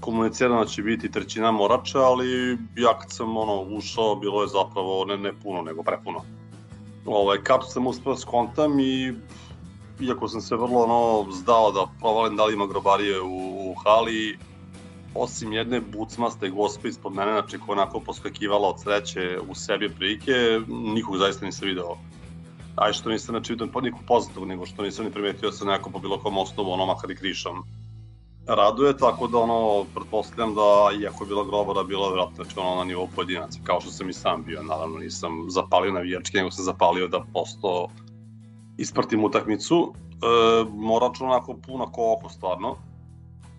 komunicirano 0.00 0.64
će 0.64 0.82
biti 0.82 1.10
trećina 1.10 1.50
Morača, 1.50 1.98
ali 1.98 2.58
ja 2.76 2.98
kad 2.98 3.12
sam 3.12 3.36
ono 3.36 3.62
ušao, 3.62 4.16
bilo 4.16 4.42
je 4.42 4.48
zapravo 4.48 5.04
ne, 5.04 5.16
ne 5.16 5.32
puno, 5.42 5.62
nego 5.62 5.82
prepuno. 5.82 6.20
Ovaj, 7.06 7.42
kartu 7.42 7.66
sam 7.68 7.86
uspeo 7.86 8.12
da 8.12 8.18
skontam 8.18 8.80
i 8.80 9.14
iako 10.00 10.28
sam 10.28 10.40
se 10.40 10.56
vrlo 10.56 10.82
ono, 10.82 11.32
zdao 11.32 11.72
da 11.72 11.86
provalim 11.98 12.36
da 12.36 12.44
li 12.44 12.54
ima 12.54 12.66
grobarije 12.66 13.20
u, 13.20 13.70
u 13.70 13.74
hali, 13.74 14.38
osim 15.14 15.52
jedne 15.52 15.80
bucmaste 15.80 16.50
gospe 16.50 16.88
ispod 16.88 17.14
mene, 17.14 17.32
znači 17.32 17.58
koja 17.58 17.72
onako 17.72 18.00
poskakivala 18.00 18.68
od 18.68 18.80
sreće 18.80 19.38
u 19.48 19.54
sebi 19.54 19.88
prilike, 19.88 20.60
nikog 20.68 21.16
zaista 21.16 21.46
nisam 21.46 21.68
video. 21.68 21.96
Aj 22.76 22.92
što 22.92 23.10
nisam 23.10 23.32
znači 23.32 23.52
vidio 23.52 23.66
po 23.72 23.80
nikog 23.80 24.00
poznatog, 24.06 24.48
nego 24.48 24.66
što 24.66 24.82
nisam 24.82 25.04
ni 25.04 25.10
primetio 25.10 25.50
da 25.50 25.56
se 25.56 25.64
neko 25.64 25.90
po 25.90 25.98
bilo 25.98 26.18
kom 26.18 26.38
osnovu, 26.38 26.70
ono 26.70 26.86
makar 26.86 27.10
i 27.10 27.16
krišom 27.16 27.64
raduje, 28.54 28.96
tako 28.96 29.26
da 29.26 29.38
ono, 29.38 29.84
pretpostavljam 29.94 30.54
da, 30.54 30.90
iako 31.02 31.24
je 31.24 31.28
bila 31.28 31.44
grobara, 31.44 31.82
bila 31.82 32.06
je 32.06 32.12
vratno 32.12 32.44
znači, 32.44 32.58
ono, 32.58 32.74
na 32.76 32.84
nivou 32.84 33.08
pojedinaca, 33.14 33.58
kao 33.64 33.80
što 33.80 33.90
sam 33.90 34.08
i 34.08 34.12
sam 34.12 34.44
bio, 34.44 34.62
naravno 34.62 34.98
nisam 34.98 35.44
zapalio 35.48 35.92
navijačke, 35.92 36.38
nego 36.38 36.50
sam 36.50 36.64
zapalio 36.64 37.08
da 37.08 37.24
posto 37.32 37.88
ispratim 38.78 39.24
utakmicu. 39.24 39.92
E, 39.94 40.70
Morač 40.70 41.20
onako 41.20 41.56
puna 41.66 41.92
ko 41.92 42.12
oko, 42.12 42.28
stvarno. 42.28 42.76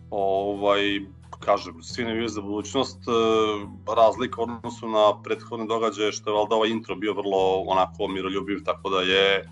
Ovaj, 0.09 1.01
kažem, 1.39 1.83
svi 1.83 2.03
navijaju 2.03 2.29
za 2.29 2.41
budućnost, 2.41 2.97
e, 3.07 3.11
razlika 3.95 4.41
u 4.41 4.43
odnosu 4.43 4.89
na 4.89 5.21
prethodne 5.23 5.65
događaje, 5.65 6.11
što 6.11 6.29
je 6.29 6.35
valjda 6.37 6.55
ovaj 6.55 6.69
intro 6.69 6.95
bio 6.95 7.13
vrlo 7.13 7.63
onako 7.67 8.07
miroljubiv, 8.07 8.63
tako 8.65 8.89
da 8.89 9.01
je 9.01 9.49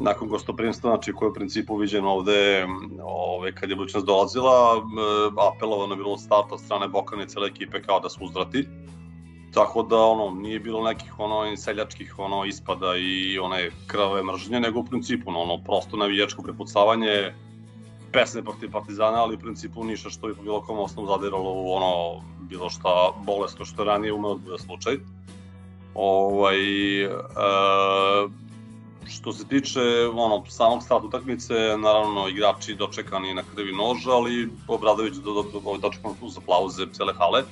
nakon 0.00 0.28
gostoprimstva, 0.28 0.90
znači 0.90 1.12
koje 1.12 1.26
je 1.26 1.30
u 1.30 1.34
principu 1.34 1.76
viđeno 1.76 2.10
ovde, 2.10 2.66
ove, 3.02 3.54
kad 3.54 3.70
je 3.70 3.76
budućnost 3.76 4.06
dolazila, 4.06 4.76
e, 4.76 4.80
apelovano 5.54 5.92
je 5.92 5.96
bilo 5.96 6.12
od 6.12 6.20
starta 6.20 6.54
od 6.54 6.60
strane 6.60 6.88
Bokane 6.88 7.28
cele 7.28 7.48
ekipe 7.48 7.82
kao 7.82 8.00
da 8.00 8.08
su 8.08 8.24
uzvrati. 8.24 8.66
Tako 9.54 9.82
da 9.82 9.96
ono 9.96 10.40
nije 10.40 10.60
bilo 10.60 10.84
nekih 10.84 11.18
ono 11.18 11.56
seljačkih 11.56 12.18
ono 12.18 12.44
ispada 12.44 12.96
i 12.96 13.38
one 13.38 13.70
krvave 13.86 14.22
mržnje, 14.22 14.60
nego 14.60 14.80
u 14.80 14.84
principu 14.84 15.30
ono, 15.30 15.40
ono 15.40 15.64
prosto 15.64 15.96
navijačko 15.96 16.42
prepucavanje 16.42 17.32
pesme 18.12 18.42
protiv 18.42 18.70
Partizana, 18.70 19.22
ali 19.22 19.34
u 19.34 19.38
principu 19.38 19.84
ništa 19.84 20.10
što 20.10 20.26
bi 20.26 20.34
po 20.34 20.42
bilo 20.42 20.60
kom 20.60 20.78
osnovu 20.78 21.08
zadiralo 21.08 21.52
u 21.52 21.72
ono 21.72 22.22
bilo 22.40 22.70
šta 22.70 23.12
bolesno 23.24 23.64
što 23.64 23.82
je 23.82 23.86
ranije 23.86 24.12
umeo 24.12 24.34
da 24.34 24.40
bude 24.40 24.58
slučaj. 24.58 24.98
Ovaj, 25.94 27.02
e, 27.04 27.08
što 29.08 29.32
se 29.32 29.48
tiče 29.48 29.80
ono, 30.14 30.44
samog 30.48 30.82
starta 30.82 31.06
utakmice, 31.06 31.54
naravno 31.78 32.28
igrači 32.28 32.74
dočekani 32.74 33.34
na 33.34 33.42
krvi 33.54 33.72
nož, 33.72 34.06
ali 34.06 34.48
Obradović 34.68 35.14
do, 35.14 35.32
do, 35.32 35.42
do, 35.42 35.76
dočekan 35.82 36.14
uz 36.20 36.38
aplauze 36.38 36.86
cele 36.92 37.14
hale. 37.18 37.42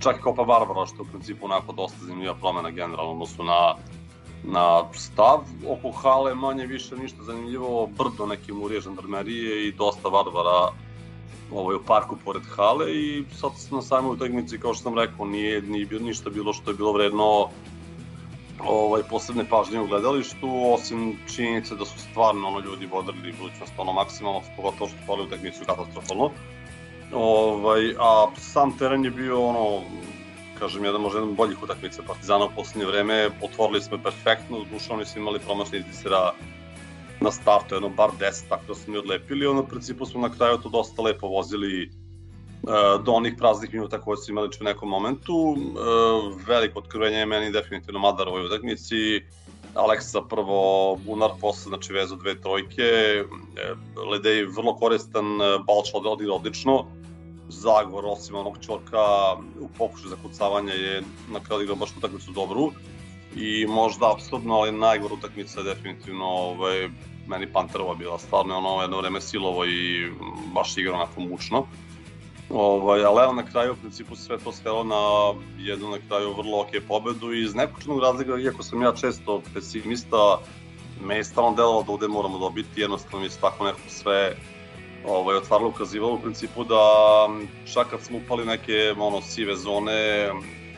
Čak 0.00 0.16
i 0.18 0.22
Kopa 0.22 0.44
Barbara, 0.44 0.86
što 0.86 0.96
je 0.96 1.02
u 1.02 1.10
principu 1.10 1.44
onako 1.44 1.72
dosta 1.72 1.98
zanimljiva 2.00 2.34
promena 2.34 2.70
generalno 2.70 3.12
odnosu 3.12 3.44
na, 3.44 3.74
na 4.44 4.84
stav. 4.92 5.40
Oko 5.68 5.90
hale 5.90 6.34
manje 6.34 6.66
više 6.66 6.96
ništa 6.96 7.22
zanimljivo, 7.22 7.86
brdo 7.86 8.26
neke 8.26 8.52
murije 8.52 8.80
žandarmerije 8.80 9.68
i 9.68 9.72
dosta 9.72 10.10
Barbara 10.10 10.70
ovaj, 11.52 11.76
u 11.76 11.82
parku 11.86 12.16
pored 12.24 12.42
hale 12.56 12.94
i 12.94 13.24
sad 13.40 13.50
na 13.70 13.82
samoj 13.82 14.12
utakmici, 14.12 14.60
kao 14.60 14.74
što 14.74 14.82
sam 14.82 14.98
rekao, 14.98 15.26
nije, 15.26 15.62
nije 15.62 15.86
ništa 16.00 16.30
bilo 16.30 16.52
što 16.52 16.70
je 16.70 16.76
bilo 16.76 16.92
vredno 16.92 17.48
ovaj, 18.64 19.02
posebne 19.10 19.44
pažnje 19.50 19.80
u 19.80 19.86
gledalištu, 19.86 20.48
osim 20.74 21.16
činjenice 21.34 21.74
da 21.74 21.84
su 21.84 21.98
stvarno 21.98 22.48
ono, 22.48 22.60
ljudi 22.60 22.86
vodili 22.86 23.32
budućnost 23.32 23.72
ono 23.78 23.92
maksimalno, 23.92 24.42
pogotovo 24.56 24.90
što 24.90 24.98
poli 25.06 25.22
utakmicu 25.22 25.64
katastrofalno. 25.66 26.30
Ovaj, 27.12 27.94
a 27.98 28.26
sam 28.36 28.78
teren 28.78 29.04
je 29.04 29.10
bio 29.10 29.42
ono, 29.42 29.82
kažem, 30.58 30.84
jedan 30.84 31.00
možda 31.00 31.18
jedan 31.18 31.34
boljih 31.34 31.62
utakmica 31.62 32.02
Partizana 32.06 32.44
u 32.44 32.50
poslednje 32.56 32.86
vreme, 32.86 33.30
otvorili 33.42 33.82
smo 33.82 33.98
perfektno, 33.98 34.64
dušo 34.72 34.94
oni 34.94 35.04
su 35.04 35.18
imali 35.18 35.38
promašni 35.38 35.78
izdisera 35.78 36.32
na 37.20 37.30
startu, 37.30 37.74
jedno 37.74 37.88
bar 37.88 38.10
10, 38.20 38.48
tako 38.48 38.64
da 38.68 38.74
smo 38.74 38.92
mi 38.92 38.98
odlepili, 38.98 39.46
ono, 39.46 39.60
u 39.60 39.66
principu 39.66 40.06
smo 40.06 40.20
na 40.20 40.34
kraju 40.36 40.58
to 40.58 40.68
dosta 40.68 41.02
lepo 41.02 41.28
vozili 41.28 41.90
do 43.04 43.12
onih 43.12 43.34
praznih 43.38 43.74
minuta 43.74 44.00
koje 44.00 44.16
su 44.16 44.30
imali 44.30 44.48
u 44.60 44.64
nekom 44.64 44.88
momentu. 44.88 45.56
E, 45.56 45.62
veliko 46.46 46.78
otkrivenje 46.78 47.16
je 47.16 47.26
meni 47.26 47.52
definitivno 47.52 48.00
Madar 48.00 48.28
ovoj 48.28 48.46
utakmici. 48.46 49.22
Aleksa 49.74 50.22
prvo, 50.22 50.96
Bunar 50.96 51.30
posle, 51.40 51.68
znači 51.68 51.92
vezu 51.92 52.16
dve 52.16 52.40
trojke. 52.40 52.82
E, 52.82 53.24
Ledej 54.10 54.44
vrlo 54.44 54.76
koristan, 54.76 55.24
e, 55.24 55.58
Balč 55.66 55.94
odigrao 55.94 56.36
odlično. 56.36 56.84
Zagor, 57.48 58.04
osim 58.06 58.34
onog 58.34 58.58
čorka 58.66 59.34
u 59.60 59.68
pokušaju 59.78 60.08
za 60.08 60.16
kucavanje 60.22 60.72
je 60.72 61.02
na 61.32 61.40
kraju 61.40 61.56
odigrao 61.56 61.76
baš 61.76 61.96
utakmicu 61.96 62.32
dobru. 62.32 62.72
i 63.36 63.66
možda 63.66 64.12
apsurdno, 64.12 64.54
ali 64.54 64.72
najgora 64.72 65.14
utakmica 65.14 65.60
je 65.60 65.64
definitivno 65.64 66.24
ovaj, 66.24 66.88
meni 67.26 67.52
Panterova 67.52 67.94
bila 67.94 68.18
stvarno 68.18 68.58
ono 68.58 68.82
jedno 68.82 68.98
vreme 68.98 69.20
silovo 69.20 69.64
i 69.64 70.10
baš 70.54 70.76
igra 70.76 70.94
onako 70.94 71.20
mučno. 71.20 71.66
Ovaj, 72.50 73.04
ali 73.04 73.22
evo 73.22 73.32
na 73.32 73.42
kraju 73.42 73.72
u 73.72 73.76
principu 73.76 74.16
sve 74.16 74.38
to 74.38 74.52
svelo 74.52 74.84
na 74.84 75.34
jednu 75.58 75.88
na 75.90 75.98
kraju 76.08 76.34
vrlo 76.34 76.60
ok 76.60 76.68
pobedu 76.88 77.32
i 77.32 77.42
iz 77.42 77.54
nekog 77.54 77.82
čudnog 77.82 78.00
razloga, 78.00 78.38
iako 78.38 78.62
sam 78.62 78.82
ja 78.82 78.92
često 78.92 79.42
pesimista, 79.54 80.38
me 81.00 81.16
je 81.16 81.24
stalno 81.24 81.56
delovalo 81.56 81.82
da 81.82 81.92
ovde 81.92 82.08
moramo 82.08 82.38
dobiti, 82.38 82.80
jednostavno 82.80 83.24
mi 83.24 83.30
se 83.30 83.40
tako 83.40 83.64
nekako 83.64 83.88
sve 83.88 84.36
ovaj, 85.06 85.36
otvaralo 85.36 85.68
ukazivalo 85.68 86.14
u 86.14 86.20
principu 86.20 86.64
da 86.64 86.82
čak 87.72 87.90
kad 87.90 88.00
smo 88.00 88.18
upali 88.18 88.46
neke 88.46 88.94
ono, 88.98 89.20
sive 89.20 89.56
zone, 89.56 90.30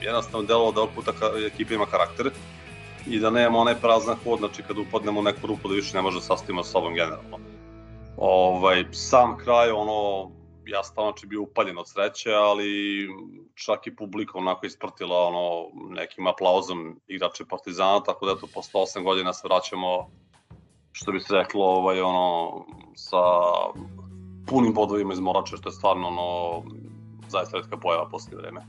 jednostavno 0.02 0.46
delovalo 0.46 0.72
da 0.72 0.80
ovog 0.80 0.92
ekipa 1.46 1.74
ima 1.74 1.86
karakter 1.86 2.30
i 3.06 3.18
da 3.18 3.30
nemamo 3.30 3.58
onaj 3.58 3.74
prazan 3.74 4.16
hod, 4.24 4.38
znači 4.38 4.62
kad 4.62 4.78
upadnemo 4.78 5.20
u 5.20 5.22
neku 5.22 5.46
rupu 5.46 5.68
da 5.68 5.74
više 5.74 5.96
ne 5.96 6.02
može 6.02 6.20
sastaviti 6.20 6.64
sa 6.64 6.70
sobom 6.70 6.94
generalno. 6.94 7.38
Ovaj, 8.16 8.84
sam 8.92 9.38
kraj, 9.38 9.70
ono, 9.70 10.30
ja 10.66 10.82
stalno 10.84 11.10
znači 11.10 11.26
bio 11.26 11.42
upaljen 11.42 11.78
od 11.78 11.88
sreće, 11.88 12.34
ali 12.34 13.08
čak 13.54 13.86
i 13.86 13.96
publika 13.96 14.38
onako 14.38 14.66
isprtila 14.66 15.26
ono, 15.26 15.68
nekim 15.94 16.26
aplauzom 16.26 17.00
igrače 17.08 17.44
Partizana, 17.44 18.02
tako 18.02 18.26
da 18.26 18.32
eto, 18.32 18.46
posle 18.54 18.80
8 18.80 19.04
godina 19.04 19.32
se 19.32 19.48
vraćamo, 19.48 20.10
što 20.92 21.12
bi 21.12 21.20
se 21.20 21.34
reklo, 21.34 21.64
ovaj, 21.64 22.00
ono, 22.00 22.52
sa 22.94 23.22
punim 24.46 24.74
bodovima 24.74 25.12
iz 25.12 25.20
Morače, 25.20 25.56
što 25.56 25.68
je 25.68 25.72
stvarno 25.72 26.08
ono, 26.08 26.62
zaista 27.28 27.56
redka 27.56 27.76
pojava 27.76 28.08
posle 28.08 28.36
vreme. 28.36 28.66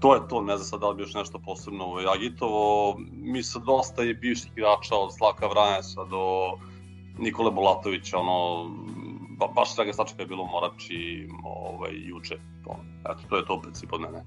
To 0.00 0.14
je 0.14 0.20
to, 0.28 0.40
ne 0.40 0.56
znam 0.56 0.66
sad 0.66 0.80
da 0.80 0.88
li 0.88 0.96
bi 0.96 1.02
još 1.02 1.14
nešto 1.14 1.38
posebno 1.38 1.84
ovaj, 1.84 2.04
agitovo. 2.14 2.96
Mi 3.12 3.42
sa 3.42 3.58
dosta 3.58 4.02
je 4.02 4.14
bivših 4.14 4.52
igrača 4.56 4.96
od 4.96 5.16
Slaka 5.16 5.46
Vranjesa 5.46 6.04
do 6.04 6.52
Nikole 7.18 7.50
Bulatovića, 7.50 8.18
ono, 8.18 8.70
ba, 9.40 9.46
baš 9.54 9.74
svega 9.74 9.92
stačka 9.92 10.22
je 10.22 10.26
bilo 10.26 10.42
u 10.42 10.46
Morači 10.46 11.28
ovaj, 11.44 11.92
juče. 11.94 12.36
To, 12.64 12.76
eto, 13.00 13.20
to 13.28 13.36
je 13.36 13.46
to 13.46 13.54
u 13.54 13.62
principu 13.62 13.94
od 13.94 14.00
mene. 14.00 14.22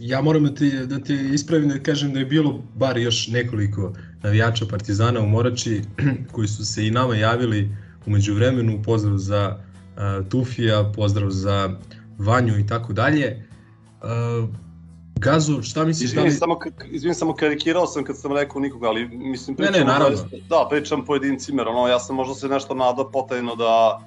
Ja 0.00 0.20
moram 0.20 0.44
da 0.44 0.54
ti, 0.54 0.70
da 0.86 0.98
ti 0.98 1.14
ispravim 1.34 1.68
da 1.68 1.78
kažem 1.78 2.12
da 2.12 2.18
je 2.18 2.24
bilo 2.24 2.62
bar 2.74 2.98
još 2.98 3.28
nekoliko 3.28 3.92
navijača 4.22 4.66
Partizana 4.70 5.20
u 5.20 5.28
Morači 5.28 5.82
koji 6.32 6.48
su 6.48 6.64
se 6.64 6.86
i 6.86 6.90
nama 6.90 7.14
javili 7.14 7.76
umeđu 8.06 8.34
vremenu, 8.34 8.82
pozdrav 8.82 9.16
za 9.16 9.56
uh, 9.56 10.28
Tufija, 10.28 10.92
pozdrav 10.96 11.30
za 11.30 11.70
Vanju 12.18 12.58
i 12.58 12.66
tako 12.66 12.92
dalje. 12.92 13.48
Uh, 14.02 14.48
Gazo, 15.20 15.62
šta 15.62 15.84
misliš 15.84 16.10
Izvini, 16.10 16.22
da 16.22 16.28
li... 16.28 16.34
samo, 16.34 16.58
izvini, 16.90 17.14
samo 17.14 17.34
karikirao 17.34 17.86
sam 17.86 18.04
kad 18.04 18.18
sam 18.18 18.32
rekao 18.32 18.60
nikoga, 18.60 18.88
ali 18.88 19.08
mislim 19.08 19.56
Ne, 19.58 19.66
pričam... 19.66 19.86
ne, 19.86 19.92
naravno. 19.92 20.18
Da, 20.48 20.66
pričam 20.70 21.04
pojedincima, 21.04 21.62
jer 21.62 21.68
ono, 21.68 21.88
ja 21.88 21.98
sam 21.98 22.16
možda 22.16 22.34
se 22.34 22.48
nešto 22.48 22.74
nadao 22.74 23.10
potajno 23.10 23.56
da 23.56 24.00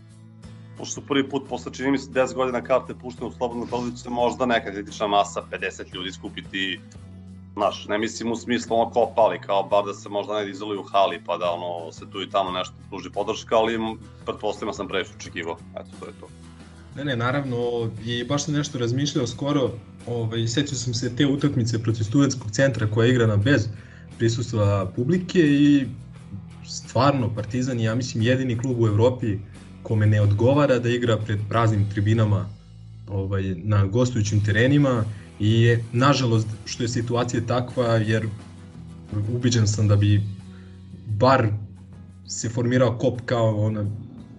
pošto 0.77 1.01
prvi 1.01 1.29
put 1.29 1.43
posle 1.49 1.73
čini 1.73 1.91
mi 1.91 1.97
se 1.97 2.09
10 2.11 2.33
godina 2.33 2.61
karte 2.61 2.93
puštene 3.01 3.27
u 3.27 3.31
slobodnu 3.31 3.65
prodaju 3.65 3.91
će 4.03 4.09
možda 4.09 4.45
neka 4.45 4.71
kritična 4.71 5.07
masa 5.07 5.43
50 5.51 5.95
ljudi 5.95 6.11
skupiti 6.11 6.79
Znaš, 7.53 7.85
ne 7.87 7.97
mislim 7.97 8.31
u 8.31 8.35
smislu 8.35 8.77
ono 8.77 8.91
kao 8.91 9.13
pali, 9.15 9.39
kao 9.39 9.63
bar 9.63 9.85
da 9.85 9.93
se 9.93 10.09
možda 10.09 10.39
ne 10.39 10.49
izoluju 10.49 10.79
u 10.79 10.83
hali, 10.83 11.21
pa 11.25 11.37
da 11.37 11.51
ono, 11.51 11.91
se 11.91 12.09
tu 12.11 12.21
i 12.21 12.29
tamo 12.29 12.51
nešto 12.51 12.73
pruži 12.89 13.09
podrška, 13.09 13.57
ali 13.57 13.79
pretpostavljamo 14.25 14.73
sam 14.73 14.87
previše 14.87 15.11
očekivao. 15.19 15.57
Eto, 15.75 15.89
to 15.99 16.05
je 16.05 16.11
to. 16.19 16.27
Ne, 16.95 17.05
ne, 17.05 17.15
naravno, 17.15 17.91
i 18.05 18.23
baš 18.23 18.45
sam 18.45 18.53
nešto 18.53 18.77
razmišljao 18.77 19.27
skoro, 19.27 19.71
ovaj, 20.07 20.47
sećao 20.47 20.77
sam 20.77 20.93
se 20.93 21.15
te 21.15 21.25
utakmice 21.25 21.83
protiv 21.83 22.03
studentskog 22.03 22.51
centra 22.51 22.87
koja 22.87 23.05
je 23.05 23.11
igrana 23.11 23.37
bez 23.37 23.67
prisustva 24.17 24.91
publike 24.95 25.39
i 25.39 25.85
stvarno 26.67 27.35
Partizan 27.35 27.79
je, 27.79 27.85
ja 27.85 27.95
mislim, 27.95 28.23
jedini 28.23 28.57
klub 28.57 28.81
u 28.81 28.87
Evropi 28.87 29.37
kome 29.83 30.05
ne 30.05 30.21
odgovara 30.21 30.79
da 30.79 30.89
igra 30.89 31.17
pred 31.17 31.39
praznim 31.49 31.89
tribinama 31.89 32.45
ovaj, 33.07 33.55
na 33.55 33.85
gostujućim 33.85 34.45
terenima 34.45 35.03
i 35.39 35.61
je, 35.61 35.83
nažalost, 35.91 36.47
što 36.65 36.83
je 36.83 36.89
situacija 36.89 37.41
takva, 37.47 37.87
jer 37.87 38.27
ubiđen 39.35 39.67
sam 39.67 39.87
da 39.87 39.95
bi 39.95 40.21
bar 41.05 41.47
se 42.27 42.49
formirao 42.49 42.97
kop 42.97 43.21
kao 43.25 43.65
ona, 43.65 43.85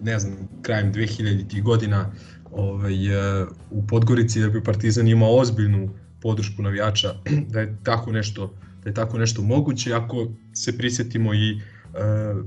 ne 0.01 0.19
znam, 0.19 0.33
krajem 0.61 0.93
2000 0.93 1.61
godina 1.61 2.11
ovaj, 2.55 3.07
e, 3.07 3.45
u 3.71 3.87
Podgorici 3.87 4.41
da 4.41 4.49
bi 4.49 4.63
Partizan 4.63 5.07
imao 5.07 5.37
ozbiljnu 5.37 5.89
podršku 6.21 6.61
navijača 6.61 7.13
da 7.51 7.59
je 7.59 7.77
tako 7.83 8.11
nešto 8.11 8.53
da 8.83 8.89
je 8.89 8.93
tako 8.93 9.17
nešto 9.17 9.41
moguće 9.41 9.93
ako 9.93 10.27
se 10.53 10.77
prisetimo 10.77 11.33
i 11.33 11.53
uh, 11.53 12.45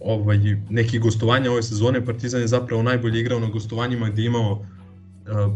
ovaj 0.00 0.38
neki 0.70 0.98
gostovanja 0.98 1.50
ove 1.50 1.62
sezone 1.62 2.04
Partizan 2.04 2.40
je 2.40 2.46
zapravo 2.46 2.82
najbolje 2.82 3.20
igrao 3.20 3.40
na 3.40 3.48
gostovanjima 3.48 4.10
gde 4.10 4.24
imao 4.24 4.52
uh, 4.52 4.66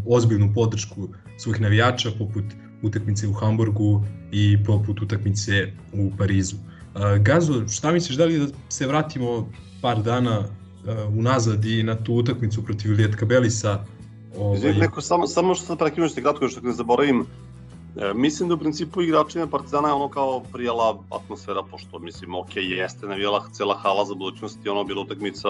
ozbiljnu 0.07 0.53
podršku 0.55 1.09
svojih 1.39 1.61
navijača 1.61 2.11
poput 2.19 2.45
utakmice 2.83 3.29
u 3.29 3.33
Hamburgu 3.33 4.05
i 4.33 4.59
poput 4.65 5.03
utakmice 5.03 5.73
u 5.93 6.11
Parizu. 6.19 6.57
Gazo, 7.21 7.69
šta 7.69 7.93
misliš 7.93 8.17
da 8.17 8.25
li 8.25 8.39
da 8.39 8.47
se 8.69 8.87
vratimo 8.87 9.51
par 9.81 10.03
dana 10.03 10.45
uh, 10.85 11.19
unazad 11.19 11.65
i 11.65 11.83
na 11.83 12.05
tu 12.05 12.15
utakmicu 12.15 12.65
protiv 12.65 12.93
Lijetka 12.93 13.27
Belisa. 13.27 13.85
Ovaj... 14.39 14.57
Izvijek, 14.57 14.77
neko, 14.77 15.01
samo, 15.01 15.27
samo 15.27 15.55
što 15.55 15.67
sam 15.67 15.77
prekinuo 15.77 16.09
što 16.09 16.21
kratko, 16.21 16.49
što 16.49 16.61
ne 16.61 16.73
zaboravim, 16.73 17.27
e, 17.97 18.15
mislim 18.15 18.49
da 18.49 18.55
u 18.55 18.59
principu 18.59 19.03
igračima 19.03 19.47
Partizana 19.47 19.89
je 19.89 19.95
ono 19.95 20.09
kao 20.09 20.43
prijela 20.53 21.03
atmosfera, 21.11 21.63
pošto 21.71 21.99
mislim, 21.99 22.35
ok, 22.35 22.57
jeste 22.57 23.07
navijela 23.07 23.49
cela 23.53 23.79
hala 23.79 24.05
za 24.05 24.15
budućnost 24.15 24.59
i 24.65 24.69
ono 24.69 24.85
bila 24.85 25.03
utakmica 25.03 25.49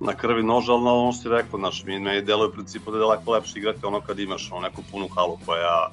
na 0.00 0.14
krvi 0.14 0.42
noža, 0.42 0.72
ali 0.72 0.84
na 0.84 0.92
ono 0.92 1.12
što 1.12 1.22
ti 1.22 1.28
rekao, 1.28 1.58
znaš, 1.58 1.84
mi 1.84 1.98
meni 1.98 2.22
deluje 2.22 2.48
u 2.48 2.52
principu 2.52 2.90
da 2.90 2.96
je 2.96 3.00
daleko 3.00 3.32
lepše 3.32 3.58
igrati 3.58 3.86
ono 3.86 4.00
kad 4.00 4.18
imaš 4.18 4.52
ono 4.52 4.60
neku 4.60 4.82
punu 4.90 5.08
halu 5.08 5.38
koja 5.46 5.90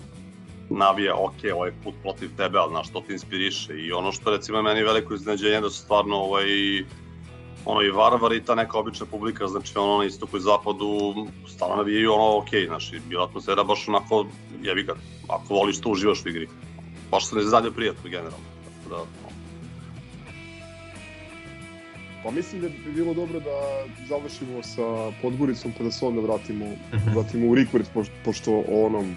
navija, 0.69 1.15
ok, 1.15 1.56
ovaj 1.56 1.71
put 1.84 1.93
protiv 2.02 2.30
tebe, 2.38 2.58
ali 2.58 2.69
znaš, 2.69 2.89
to 2.89 3.02
ti 3.02 3.13
inspiriše 3.13 3.73
i 3.73 3.91
ono 3.91 4.12
što 4.12 4.32
recimo 4.32 4.62
meni 4.62 4.84
veliko 4.84 5.13
iznenađenje 5.13 5.62
da 5.62 5.69
su 5.69 5.82
stvarno 5.82 6.15
ovaj, 6.15 6.45
ono 7.72 7.82
i 7.82 7.92
varvar 7.92 8.34
i 8.34 8.44
ta 8.44 8.56
neka 8.56 8.78
obična 8.78 9.06
publika, 9.06 9.48
znači 9.48 9.78
ono 9.78 9.98
na 9.98 10.06
istoku 10.06 10.38
i 10.38 10.42
zapadu 10.42 11.14
stvarno 11.48 11.76
navijaju 11.76 12.14
ono 12.14 12.38
ok, 12.38 12.50
znači 12.68 13.00
bila 13.10 13.24
atmosfera 13.24 13.64
baš 13.64 13.88
onako 13.88 14.26
jebi 14.62 14.84
ga, 14.84 14.96
ako 15.28 15.54
voliš 15.54 15.82
to 15.82 15.90
uživaš 15.90 16.26
u 16.26 16.30
igri. 16.30 16.48
Baš 17.12 17.30
se 17.30 17.36
ne 17.36 17.44
zadnje 17.44 17.72
prijatno 17.72 18.10
generalno. 18.10 18.48
Tako 18.66 18.96
da, 18.96 19.30
Pa 22.24 22.32
mislim 22.32 22.62
da 22.62 22.68
bi 22.68 22.92
bilo 22.96 23.14
dobro 23.14 23.40
da 23.40 23.86
završimo 24.08 24.64
sa 24.64 25.12
Podgoricom 25.22 25.72
pa 25.78 25.84
da 25.84 25.92
se 25.92 26.06
onda 26.06 26.22
vratimo, 26.22 26.66
uh 26.66 26.72
-huh. 26.92 27.16
vratimo 27.16 27.48
u 27.48 27.56
Rikvert, 27.56 27.88
pošto, 27.94 28.14
pošto 28.26 28.52
o 28.52 28.86
onom, 28.86 29.16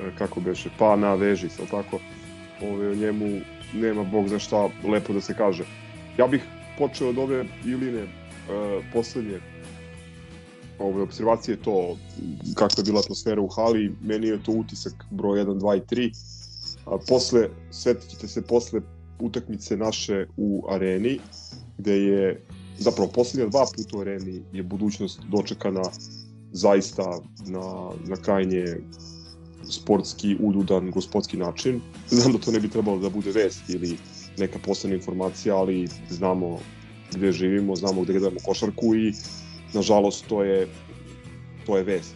e, 0.00 0.10
kako 0.18 0.40
beše, 0.40 0.70
pa 0.78 0.96
na 0.96 1.14
veži, 1.14 1.48
sa 1.48 1.62
tako, 1.70 1.98
ove, 2.62 2.90
o 2.90 2.94
njemu 2.94 3.40
nema 3.72 4.02
bog 4.04 4.28
za 4.28 4.38
šta 4.38 4.68
lepo 4.84 5.12
da 5.12 5.20
se 5.20 5.34
kaže. 5.34 5.64
Ja 6.18 6.26
bih 6.26 6.42
počeo 6.80 7.08
od 7.08 7.18
ove 7.18 7.44
Iline 7.64 8.02
uh, 8.02 8.84
poslednje 8.92 9.40
ove 10.78 11.02
observacije 11.02 11.56
to 11.56 11.96
kakva 12.54 12.80
je 12.80 12.84
bila 12.84 13.00
atmosfera 13.00 13.40
u 13.40 13.48
hali, 13.48 13.92
meni 14.02 14.26
je 14.26 14.42
to 14.42 14.52
utisak 14.52 15.04
broj 15.10 15.44
1, 15.44 15.60
2 15.60 15.76
i 15.76 15.80
3. 15.80 16.12
A, 16.86 16.98
posle, 17.08 17.48
svetit 17.70 18.10
ćete 18.10 18.28
se 18.28 18.42
posle 18.42 18.80
utakmice 19.20 19.76
naše 19.76 20.26
u 20.36 20.64
areni, 20.70 21.18
gde 21.78 21.96
je 21.96 22.46
zapravo 22.78 23.10
poslednja 23.14 23.48
dva 23.48 23.66
puta 23.76 23.96
u 23.96 24.00
areni 24.00 24.42
je 24.52 24.62
budućnost 24.62 25.20
dočekana 25.28 25.82
zaista 26.52 27.18
na, 27.46 27.90
na 28.08 28.16
krajnje 28.16 28.64
sportski, 29.70 30.36
uljudan, 30.40 30.90
gospodski 30.90 31.36
način. 31.36 31.80
Znam 32.08 32.32
da 32.32 32.38
to 32.38 32.52
ne 32.52 32.60
bi 32.60 32.68
trebalo 32.68 32.98
da 32.98 33.10
bude 33.10 33.30
vest 33.32 33.60
ili 33.68 33.96
neka 34.40 34.58
posebna 34.58 34.96
informacija, 34.96 35.56
ali 35.56 35.88
znamo 36.10 36.58
gde 37.14 37.32
živimo, 37.32 37.76
znamo 37.76 38.02
gde 38.02 38.12
gledamo 38.12 38.40
košarku 38.44 38.94
i 38.94 39.12
nažalost 39.72 40.26
to 40.28 40.42
je 40.44 40.68
to 41.66 41.76
je 41.76 41.84
vest, 41.84 42.14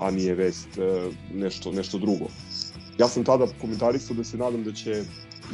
a 0.00 0.10
nije 0.10 0.34
vest 0.34 0.78
e, 0.78 1.10
nešto, 1.34 1.72
nešto 1.72 1.98
drugo. 1.98 2.26
Ja 2.98 3.08
sam 3.08 3.24
tada 3.24 3.46
komentarisao 3.60 4.16
da 4.16 4.24
se 4.24 4.36
nadam 4.36 4.64
da 4.64 4.72
će 4.72 5.04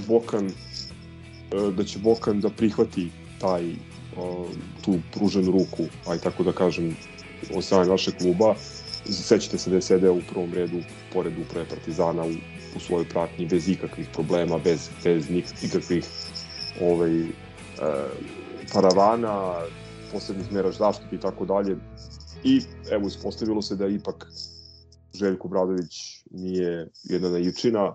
Bokan 0.06 0.46
e, 0.46 1.72
da 1.76 1.84
će 1.84 1.98
Bokan 1.98 2.40
da 2.40 2.50
prihvati 2.50 3.10
taj 3.40 3.64
tu 4.84 4.98
pruženu 5.12 5.52
ruku, 5.52 5.84
aj 6.06 6.18
tako 6.18 6.42
da 6.42 6.52
kažem, 6.52 6.96
od 7.54 7.64
strane 7.64 7.86
našeg 7.86 8.14
kluba. 8.18 8.54
Sećate 9.10 9.58
se 9.58 9.70
da 9.70 9.76
je 9.76 9.82
sedeo 9.82 10.12
u 10.12 10.22
prvom 10.32 10.52
redu 10.52 10.80
pored 11.12 11.32
uprave 11.38 11.68
Partizana 11.68 12.24
u, 12.24 12.32
u 12.76 12.80
svojoj 12.80 13.08
pratnji 13.08 13.46
bez 13.46 13.68
ikakvih 13.68 14.08
problema, 14.12 14.58
bez, 14.58 14.90
bez 15.04 15.30
nikakvih 15.62 16.04
ovaj, 16.80 17.20
e, 17.20 17.30
paravana, 18.72 19.54
posebnih 20.12 20.52
mera 20.52 20.72
zaštite 20.72 21.16
i 21.16 21.20
tako 21.20 21.44
dalje. 21.44 21.76
I 22.44 22.60
evo, 22.90 23.06
ispostavilo 23.06 23.62
se 23.62 23.76
da 23.76 23.86
ipak 23.86 24.26
Željko 25.14 25.48
Bradović 25.48 26.24
nije 26.30 26.88
jedna 27.04 27.28
naivčina, 27.28 27.94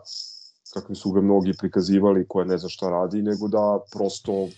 kakvi 0.73 0.95
su 0.95 1.11
ga 1.11 1.21
mnogi 1.21 1.53
prikazivali, 1.59 2.25
koja 2.27 2.45
ne 2.45 2.57
zna 2.57 2.69
šta 2.69 2.89
radi, 2.89 3.21
nego 3.21 3.47
da 3.47 3.79
prosto 3.91 4.49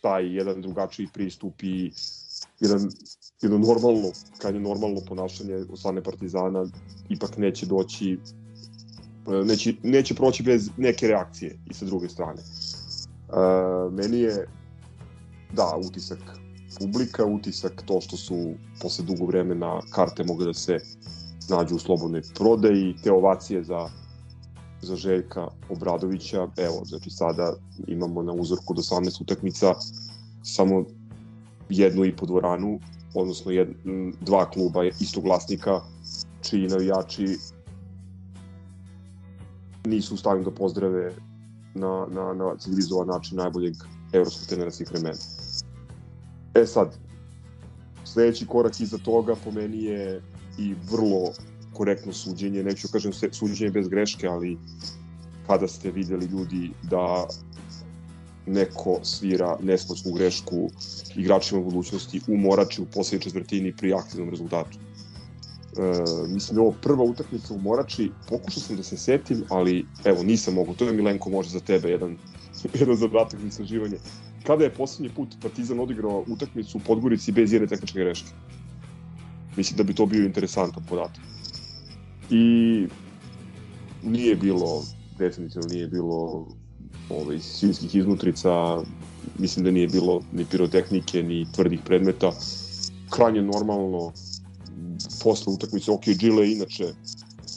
taj 0.00 0.36
jedan 0.36 0.62
drugačiji 0.62 1.08
pristup 1.14 1.62
i 1.62 1.90
jedan, 2.60 2.88
jedno 3.42 3.58
normalno, 3.58 4.10
krajnje 4.38 4.60
normalno 4.60 5.00
ponašanje 5.08 5.54
od 5.54 5.78
strane 5.78 6.02
Partizana 6.02 6.66
ipak 7.08 7.36
neće 7.36 7.66
doći 7.66 8.18
neće, 9.44 9.74
neće 9.82 10.14
proći 10.14 10.42
bez 10.42 10.70
neke 10.76 11.08
reakcije 11.08 11.58
i 11.70 11.74
sa 11.74 11.84
druge 11.84 12.08
strane. 12.08 12.42
Uh, 13.28 13.92
meni 13.92 14.20
je 14.20 14.48
da, 15.52 15.76
utisak 15.88 16.18
publika, 16.78 17.24
utisak 17.24 17.82
to 17.86 18.00
što 18.00 18.16
su 18.16 18.54
posle 18.82 19.04
dugo 19.04 19.26
vremena 19.26 19.80
karte 19.90 20.24
mogle 20.24 20.46
da 20.46 20.54
se 20.54 20.78
nađu 21.48 21.74
u 21.74 21.78
slobodnoj 21.78 22.22
prodaji, 22.34 22.96
te 23.02 23.12
ovacije 23.12 23.64
za 23.64 23.88
za 24.82 24.96
Željka 24.96 25.48
Obradovića, 25.68 26.48
evo, 26.56 26.84
znači 26.84 27.10
sada 27.10 27.54
imamo 27.86 28.22
na 28.22 28.32
uzorku 28.32 28.74
do 28.74 28.82
18 28.82 29.22
utakmica 29.22 29.74
samo 30.42 30.84
jednu 31.68 32.04
i 32.04 32.16
po 32.16 32.26
dvoranu, 32.26 32.80
odnosno 33.14 33.50
jed, 33.50 33.68
dva 34.20 34.50
kluba 34.50 34.84
istog 34.84 35.24
vlasnika, 35.24 35.80
čiji 36.42 36.68
navijači 36.68 37.36
nisu 39.88 40.14
u 40.14 40.16
stanju 40.16 40.44
da 40.44 40.50
pozdrave 40.50 41.12
na, 41.74 42.06
na, 42.10 42.32
na 42.34 42.56
civilizovan 42.58 43.08
način 43.08 43.36
najboljeg 43.36 43.74
evropskog 44.12 44.48
trenera 44.48 44.70
svih 44.70 44.90
vremena. 44.90 45.18
E 46.54 46.66
sad, 46.66 46.96
sledeći 48.04 48.46
korak 48.46 48.80
iza 48.80 48.98
toga 48.98 49.34
po 49.44 49.50
meni 49.50 49.84
je 49.84 50.22
i 50.58 50.74
vrlo 50.90 51.32
korektno 51.72 52.12
suđenje, 52.12 52.62
neću 52.62 52.88
kažem 52.92 53.12
suđenje 53.32 53.70
bez 53.70 53.88
greške, 53.88 54.26
ali 54.26 54.58
kada 55.46 55.68
ste 55.68 55.90
videli 55.90 56.26
ljudi 56.26 56.70
da 56.90 57.26
neko 58.46 58.98
svira 59.02 59.56
nesportsku 59.60 60.12
grešku 60.12 60.70
igračima 61.16 61.60
budućnosti 61.60 62.20
u 62.28 62.36
Morači 62.36 62.82
u 62.82 62.86
poslednjoj 62.94 63.24
četvrtini 63.24 63.76
pri 63.76 63.92
aktivnom 63.94 64.30
rezultatu. 64.30 64.78
E, 65.78 66.28
mislim 66.28 66.54
da 66.54 66.62
je 66.62 66.66
ovo 66.66 66.76
prva 66.82 67.04
utakmica 67.04 67.54
u 67.54 67.58
Morači, 67.58 68.10
pokušao 68.28 68.62
sam 68.62 68.76
da 68.76 68.82
se 68.82 68.96
setim, 68.96 69.44
ali 69.48 69.86
evo 70.04 70.22
nisam 70.22 70.54
mogu, 70.54 70.74
to 70.74 70.84
je 70.84 70.92
Milenko 70.92 71.30
može 71.30 71.50
za 71.50 71.60
tebe 71.60 71.90
jedan, 71.90 72.16
jedan 72.80 72.96
zadatak 72.96 73.40
za 73.40 73.46
istraživanje. 73.46 73.96
Kada 74.46 74.64
je 74.64 74.74
poslednji 74.74 75.14
put 75.14 75.28
Partizan 75.42 75.80
odigrao 75.80 76.24
utakmicu 76.28 76.78
u 76.78 76.80
Podgorici 76.86 77.32
bez 77.32 77.52
jedne 77.52 77.68
tehničke 77.68 77.98
greške? 77.98 78.28
Mislim 79.56 79.76
da 79.76 79.82
bi 79.82 79.94
to 79.94 80.06
bio 80.06 80.24
interesantan 80.24 80.84
podatak. 80.88 81.24
I 82.30 82.86
nije 84.02 84.36
bilo, 84.36 84.84
definitivno 85.18 85.68
nije 85.68 85.86
bilo 85.86 86.46
ovaj, 87.10 87.38
svinskih 87.40 87.94
iznutrica, 87.94 88.82
mislim 89.38 89.64
da 89.64 89.70
nije 89.70 89.88
bilo 89.88 90.22
ni 90.32 90.44
pirotehnike, 90.44 91.22
ni 91.22 91.46
tvrdih 91.52 91.80
predmeta. 91.84 92.32
Krajnje 93.10 93.42
normalno, 93.42 94.12
posle 95.22 95.52
utakmice, 95.52 95.90
ok, 95.90 96.04
Gile 96.18 96.52
inače 96.52 96.92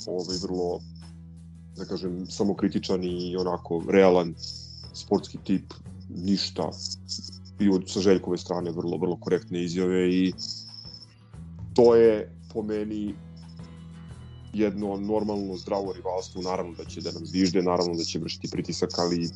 ovaj, 0.07 0.37
vrlo, 0.43 0.79
da 1.77 1.85
kažem, 1.85 2.25
samokritičan 2.29 3.03
i 3.03 3.35
onako 3.35 3.83
realan 3.89 4.35
sportski 4.93 5.37
tip, 5.43 5.73
ništa. 6.09 6.69
I 7.59 7.69
od 7.69 7.83
sa 7.87 7.99
Željkove 7.99 8.37
strane 8.37 8.71
vrlo, 8.71 8.97
vrlo 8.97 9.15
korektne 9.15 9.63
izjave 9.63 10.09
i 10.09 10.33
to 11.73 11.95
je 11.95 12.37
po 12.53 12.63
meni 12.63 13.15
jedno 14.53 14.97
normalno 14.97 15.57
zdravo 15.57 15.93
rivalstvo, 15.93 16.41
naravno 16.41 16.73
da 16.73 16.85
će 16.85 17.01
da 17.01 17.11
nam 17.11 17.25
zvižde, 17.25 17.61
naravno 17.61 17.95
da 17.95 18.03
će 18.03 18.19
vršiti 18.19 18.49
pritisak, 18.51 18.99
ali 18.99 19.29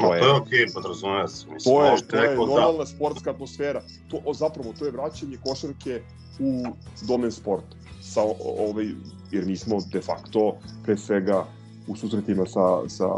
to 0.00 0.14
je... 0.14 0.20
To 0.20 0.26
je 0.26 0.32
okej, 0.32 0.66
podrazumeva 0.74 1.28
se. 1.28 1.46
Mislim, 1.50 1.74
to 1.74 1.84
je, 1.84 2.02
to 2.08 2.16
je 2.16 2.28
da- 2.28 2.36
normalna 2.36 2.78
da... 2.78 2.86
sportska 2.86 3.30
atmosfera. 3.30 3.82
To, 4.08 4.20
o, 4.24 4.34
zapravo, 4.34 4.72
to 4.78 4.84
je 4.84 4.90
vraćanje 4.90 5.36
košarke 5.46 6.02
u 6.38 6.64
domen 7.08 7.32
sporta. 7.32 7.76
Sa, 8.00 8.20
ovaj, 8.58 8.86
jer 9.30 9.46
mi 9.46 9.56
smo 9.56 9.78
de 9.92 10.00
facto, 10.00 10.56
pre 10.84 10.96
svega, 10.96 11.44
u 11.86 11.96
susretima 11.96 12.46
sa, 12.46 12.88
sa 12.88 13.08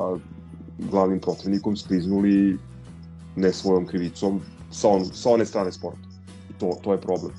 glavnim 0.78 1.20
protivnikom 1.20 1.76
skliznuli 1.76 2.58
ne 3.36 3.52
svojom 3.52 3.86
krivicom 3.86 4.40
sa, 4.70 4.88
on, 4.88 5.04
sa 5.04 5.30
one 5.30 5.46
strane 5.46 5.72
sporta. 5.72 6.08
I 6.50 6.58
to, 6.58 6.78
to 6.82 6.92
je 6.92 7.00
problem. 7.00 7.32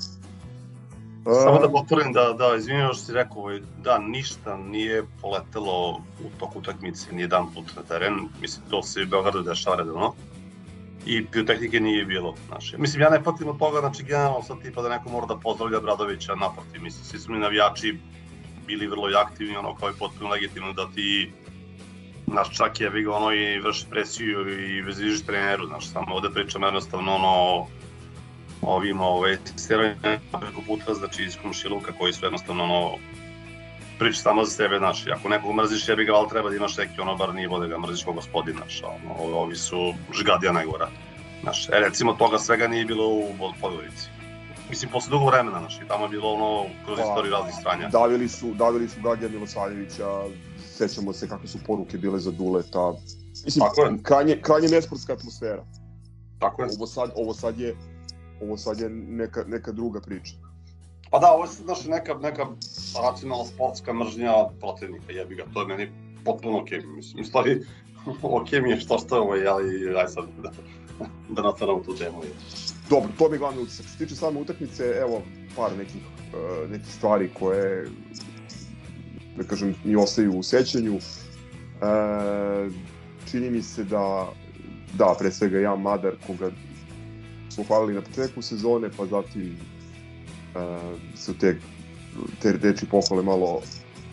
Samo 1.25 1.59
da 1.59 1.69
potvrdim 1.69 2.13
da, 2.13 2.33
da, 2.33 2.55
izvinjam 2.55 2.93
što 2.93 3.03
si 3.03 3.13
rekao, 3.13 3.41
ovaj, 3.41 3.59
da, 3.83 3.99
ništa 3.99 4.57
nije 4.57 5.03
poletelo 5.21 6.01
u 6.19 6.39
toku 6.39 6.59
utakmice, 6.59 7.13
ni 7.13 7.21
jedan 7.21 7.53
put 7.53 7.65
na 7.75 7.81
teren, 7.81 8.13
mislim, 8.41 8.65
to 8.69 8.83
se 8.83 9.03
u 9.03 9.07
Beogradu 9.07 9.41
dešava 9.41 9.75
redovno. 9.75 10.13
I 11.05 11.21
biotehnike 11.21 11.79
nije 11.79 12.05
bilo, 12.05 12.35
znači. 12.47 12.77
Mislim, 12.77 13.01
ja 13.01 13.09
ne 13.09 13.23
patim 13.23 13.47
od 13.47 13.59
toga, 13.59 13.79
znači, 13.79 14.03
generalno 14.03 14.43
sad 14.43 14.61
tipa 14.61 14.81
da 14.81 14.89
neko 14.89 15.09
mora 15.09 15.25
da 15.25 15.37
pozdravlja 15.37 15.79
Bradovića, 15.79 16.35
naprotiv, 16.35 16.81
mislim, 16.81 17.05
svi 17.05 17.19
su 17.19 17.31
mi 17.31 17.39
navijači 17.39 17.97
bili 18.67 18.87
vrlo 18.87 19.09
aktivni, 19.17 19.57
ono, 19.57 19.75
kao 19.75 19.89
i 19.89 19.99
potpuno 19.99 20.29
legitimno 20.29 20.73
da 20.73 20.87
ti 20.95 21.31
naš 22.27 22.57
čak 22.57 22.81
je 22.81 23.01
ga 23.03 23.11
ono 23.11 23.31
i 23.31 23.59
vrši 23.59 23.85
presiju 23.89 24.59
i 24.59 24.81
veziš 24.81 25.25
treneru, 25.25 25.67
znaš, 25.67 25.87
samo 25.89 26.15
ovde 26.15 26.29
pričam 26.29 26.63
jednostavno 26.63 27.15
ono 27.15 27.67
ovim 28.61 29.01
ovaj, 29.01 29.37
preko 30.39 30.61
puta, 30.67 30.93
znači 30.93 31.23
iz 31.23 31.37
komšiluka 31.41 31.91
koji 31.99 32.13
su 32.13 32.25
jednostavno 32.25 32.63
ono, 32.63 32.91
priča 33.99 34.21
samo 34.21 34.45
za 34.45 34.51
sebe, 34.51 34.77
znaš, 34.77 35.07
ako 35.07 35.29
nekog 35.29 35.55
mrziš 35.55 35.89
jebi 35.89 36.05
ga, 36.05 36.13
ali 36.13 36.29
treba 36.29 36.49
da 36.49 36.55
imaš 36.55 36.77
neki 36.77 37.01
ono 37.01 37.15
bar 37.15 37.33
nivo 37.33 37.59
da 37.59 37.67
ga 37.67 37.79
mrziš 37.79 38.03
kao 38.03 38.13
gospodin, 38.13 38.55
znaš, 38.55 38.81
ono, 38.83 39.37
ovi 39.37 39.55
su 39.55 39.93
žgadija 40.13 40.51
najgora. 40.51 40.89
Znaš, 41.41 41.69
e, 41.69 41.79
recimo 41.79 42.13
toga 42.13 42.39
svega 42.39 42.67
nije 42.67 42.85
bilo 42.85 43.07
u 43.07 43.27
Podgorici. 43.61 44.07
Mislim, 44.69 44.91
posle 44.91 45.09
dugo 45.09 45.25
vremena, 45.25 45.59
znaš, 45.59 45.75
i 45.77 45.87
tamo 45.87 46.05
je 46.05 46.09
bilo 46.09 46.33
ono, 46.33 46.65
kroz 46.85 46.99
pa, 46.99 47.03
istoriju 47.03 47.31
raznih 47.31 47.55
stranja. 47.59 47.89
Davili 47.89 48.29
su, 48.29 48.53
davili 48.53 48.89
su 48.89 49.01
Gagija 49.01 49.29
Milosavljevića, 49.29 50.23
sećamo 50.77 51.13
se 51.13 51.27
kakve 51.27 51.47
su 51.47 51.57
poruke 51.67 51.97
bile 51.97 52.19
za 52.19 52.31
Duleta. 52.31 52.93
Mislim, 53.45 53.65
Tako 53.65 53.81
je. 53.81 53.97
krajnje, 54.03 54.39
krajnje 54.41 54.67
nesportska 54.67 55.13
atmosfera. 55.13 55.63
Tako 56.39 56.63
je. 56.63 56.69
Ovo 56.77 56.87
sad, 56.87 57.11
ovo 57.15 57.33
sad 57.33 57.59
je 57.59 57.75
ovo 58.41 58.57
sad 58.57 58.79
je 58.79 58.89
neka, 58.89 59.43
neka 59.47 59.71
druga 59.71 60.01
priča. 60.01 60.33
Pa 61.11 61.19
da, 61.19 61.31
ovo 61.31 61.43
je 61.43 61.49
znaš, 61.51 61.85
neka, 61.85 62.13
neka 62.13 62.45
racionalna 63.03 63.45
sportska 63.45 63.93
mržnja 63.93 64.33
protivnika, 64.59 65.11
jebi 65.11 65.35
ga, 65.35 65.43
to 65.53 65.61
je 65.61 65.67
meni 65.67 65.91
potpuno 66.25 66.59
okej, 66.61 66.79
okay. 66.79 66.95
mislim, 66.95 67.25
stvari, 67.25 67.61
okej 68.41 68.61
mi 68.61 68.69
je 68.69 68.79
što 68.79 68.97
što 68.97 69.15
je 69.15 69.21
ovo, 69.21 69.33
ali 69.49 69.97
aj 69.97 70.07
sad 70.07 70.25
da, 70.43 70.51
da 71.29 71.41
nastavamo 71.41 71.83
tu 71.83 71.95
temu. 71.95 72.21
Dobro, 72.89 73.09
to 73.17 73.29
mi 73.29 73.35
je 73.35 73.39
glavni 73.39 73.61
utisak. 73.61 73.85
Što 73.85 73.97
se 73.97 73.97
tiče 73.97 74.15
same 74.15 74.39
utakmice, 74.39 74.83
evo 74.83 75.21
par 75.55 75.77
nekih, 75.77 76.01
uh, 76.33 76.71
nekih 76.71 76.93
stvari 76.93 77.29
koje, 77.33 77.87
da 79.37 79.43
kažem, 79.43 79.75
mi 79.83 79.95
ostaju 79.95 80.37
u 80.39 80.43
sećanju. 80.43 80.95
Uh, 80.95 81.01
čini 83.31 83.49
mi 83.49 83.61
se 83.61 83.83
da, 83.83 84.27
da, 84.93 85.15
pre 85.19 85.31
svega 85.31 85.59
ja 85.59 85.75
Madar, 85.75 86.15
koga 86.27 86.51
smo 87.55 87.63
hvalili 87.63 87.93
na 87.93 88.01
početku 88.01 88.41
sezone, 88.41 88.89
pa 88.97 89.05
zatim 89.05 89.55
uh, 90.55 90.99
su 91.15 91.37
te, 91.37 91.57
te 92.41 92.51
reči 92.51 92.85
pohvale 92.85 93.23
malo 93.23 93.61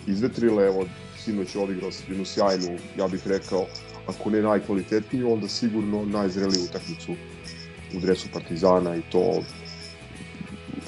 izvetrile, 0.06 0.66
evo 0.66 0.84
sinoć 1.18 1.54
je 1.54 1.62
odigrao 1.62 1.90
jednu 2.08 2.24
sjajnu, 2.24 2.78
ja 2.98 3.08
bih 3.08 3.26
rekao, 3.26 3.66
ako 4.06 4.30
ne 4.30 4.42
najkvalitetniju, 4.42 5.32
onda 5.32 5.48
sigurno 5.48 6.04
najzreliju 6.04 6.64
utakmicu 6.64 7.12
u 7.96 8.00
dresu 8.00 8.28
Partizana 8.32 8.96
i 8.96 9.02
to 9.12 9.42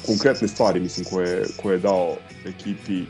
konkretne 0.06 0.48
stvari 0.48 0.80
mislim 0.80 1.06
koje, 1.10 1.44
koje 1.62 1.74
je 1.74 1.78
dao 1.78 2.16
ekipi. 2.46 3.04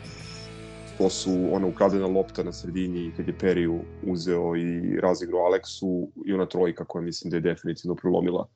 To 0.97 1.09
su 1.09 1.49
ona 1.51 1.67
ukradena 1.67 2.07
lopta 2.07 2.43
na 2.43 2.53
sredini 2.53 3.11
kad 3.17 3.27
je 3.27 3.37
Periju 3.37 3.79
uzeo 4.03 4.55
i 4.55 4.99
razigrao 5.01 5.45
Aleksu 5.45 6.09
i 6.25 6.33
ona 6.33 6.45
trojka 6.45 6.85
koja 6.85 7.01
mislim 7.01 7.31
da 7.31 7.37
je 7.37 7.41
definitivno 7.41 7.95
prelomila 7.95 8.47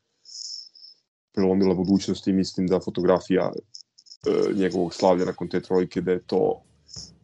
prelomila 1.33 1.75
budućnost 1.75 2.27
i 2.27 2.33
mislim 2.33 2.67
da 2.67 2.79
fotografija 2.79 3.51
e, 3.51 4.53
njegovog 4.53 4.93
slavlja 4.93 5.25
nakon 5.25 5.49
te 5.49 5.61
trojke 5.61 6.01
da 6.01 6.11
je 6.11 6.23
to 6.27 6.61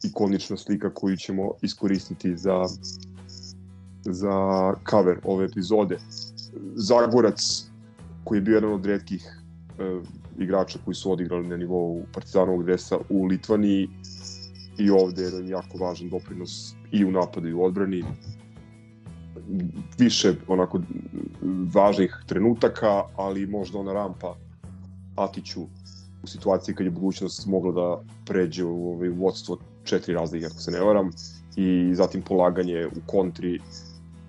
ikonična 0.04 0.58
slika 0.58 0.94
koju 0.94 1.18
ćemo 1.18 1.52
iskoristiti 1.62 2.38
za 2.38 2.66
za 4.06 4.74
cover 4.90 5.20
ove 5.24 5.46
epizode. 5.46 5.98
Zagorac 6.76 7.66
koji 8.24 8.38
je 8.38 8.42
bio 8.42 8.56
jedan 8.56 8.74
od 8.74 8.86
redkih 8.86 9.40
e, 9.80 10.02
igrača 10.40 10.80
koji 10.86 10.96
su 10.96 11.12
odigrali 11.12 11.48
na 11.48 11.58
nivou 11.58 12.06
Partizanovog 12.14 12.64
dresa 12.66 12.98
u 13.10 13.26
Litvaniji 13.26 13.90
i 14.78 14.90
ovde 14.90 15.22
je 15.22 15.26
jedan 15.26 15.50
jako 15.50 15.78
važan 15.78 16.10
doprinos 16.10 16.74
i 16.92 17.06
u 17.06 17.12
napadu 17.12 17.48
i 17.48 17.54
u 17.54 17.64
odbrani 17.64 18.04
više 19.98 20.36
onako 20.48 20.82
važnih 21.74 22.24
trenutaka, 22.26 23.04
ali 23.16 23.48
možda 23.48 23.80
ona 23.80 23.94
rampa 23.94 24.36
Atiću 25.16 25.62
u 26.24 26.28
situaciji 26.28 26.76
kad 26.76 26.86
je 26.86 26.92
budućnost 26.92 27.46
mogla 27.46 27.72
da 27.72 28.02
pređe 28.26 28.64
u 28.64 28.94
ovaj 28.94 29.10
vodstvo 29.10 29.58
četiri 29.84 30.14
razlike, 30.14 30.46
ako 30.46 30.56
se 30.56 30.72
ne 30.72 30.80
varam, 30.80 31.12
i 31.56 31.96
zatim 31.96 32.22
polaganje 32.22 32.88
u 32.88 33.00
kontri, 33.06 33.60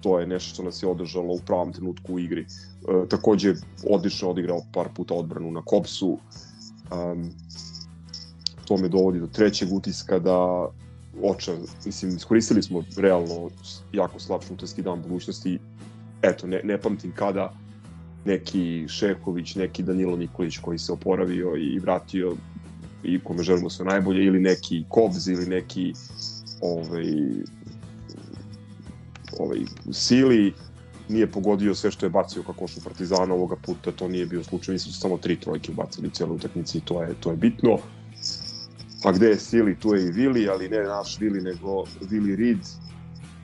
to 0.01 0.21
je 0.21 0.27
nešto 0.27 0.55
što 0.55 0.63
nas 0.63 0.83
je 0.83 0.89
održalo 0.89 1.35
u 1.35 1.41
pravom 1.47 1.73
trenutku 1.73 2.15
u 2.15 2.19
igri. 2.19 2.41
E, 2.43 3.09
takođe, 3.09 3.55
odlično 3.91 4.31
odigrao 4.31 4.61
par 4.73 4.89
puta 4.95 5.15
odbranu 5.15 5.51
na 5.51 5.63
Kopsu, 5.63 6.09
um, 6.09 7.31
to 8.65 8.77
me 8.77 8.89
dovodi 8.89 9.21
do 9.21 9.27
trećeg 9.27 9.73
utiska 9.73 10.19
da 10.19 10.69
oča, 11.23 11.53
mislim, 11.85 12.17
iskoristili 12.17 12.63
smo 12.63 12.85
realno 12.97 13.51
jako 13.93 14.21
slab 14.21 14.41
šutarski 14.49 14.83
dan 14.83 15.03
budućnosti, 15.03 15.59
eto, 16.23 16.47
ne, 16.47 16.61
ne 16.65 16.81
pamtim 16.81 17.13
kada 17.15 17.53
neki 18.25 18.85
Šeković, 18.89 19.55
neki 19.55 19.83
Danilo 19.83 20.17
Nikolić 20.17 20.59
koji 20.59 20.79
se 20.79 20.93
oporavio 20.93 21.57
i 21.57 21.79
vratio 21.79 22.37
i 23.03 23.21
kome 23.21 23.43
želimo 23.43 23.71
sve 23.71 23.85
najbolje, 23.85 24.25
ili 24.25 24.41
neki 24.41 24.85
Kobz, 24.89 25.29
ili 25.29 25.47
neki 25.47 25.93
ovaj, 26.61 27.07
ovaj, 29.39 29.59
Sili, 29.93 30.53
nije 31.09 31.27
pogodio 31.27 31.75
sve 31.75 31.91
što 31.91 32.07
je 32.07 32.11
bacio 32.11 32.43
kako 32.43 32.69
su 32.69 32.81
Partizana 32.85 33.35
ovoga 33.35 33.57
puta, 33.57 33.93
to 33.93 34.09
nije 34.09 34.27
bio 34.27 34.45
slučaj, 34.45 34.73
mislim 34.73 34.93
su 34.93 35.01
samo 35.01 35.19
tri 35.19 35.41
trojke 35.41 35.73
bacili 35.73 36.09
u 36.09 36.11
cijeloj 36.11 36.35
utakmici, 36.35 36.81
to 36.81 37.03
je, 37.03 37.15
to 37.21 37.31
je 37.31 37.37
bitno. 37.37 37.79
A 39.05 39.13
gde 39.13 39.27
je 39.27 39.39
Sili, 39.39 39.77
tu 39.79 39.95
je 39.95 40.07
i 40.07 40.11
Vili, 40.11 40.49
ali 40.49 40.69
ne 40.69 40.83
naš 40.83 41.21
Vili, 41.21 41.41
nego 41.41 41.85
Vili 42.11 42.37
Reed, 42.37 42.59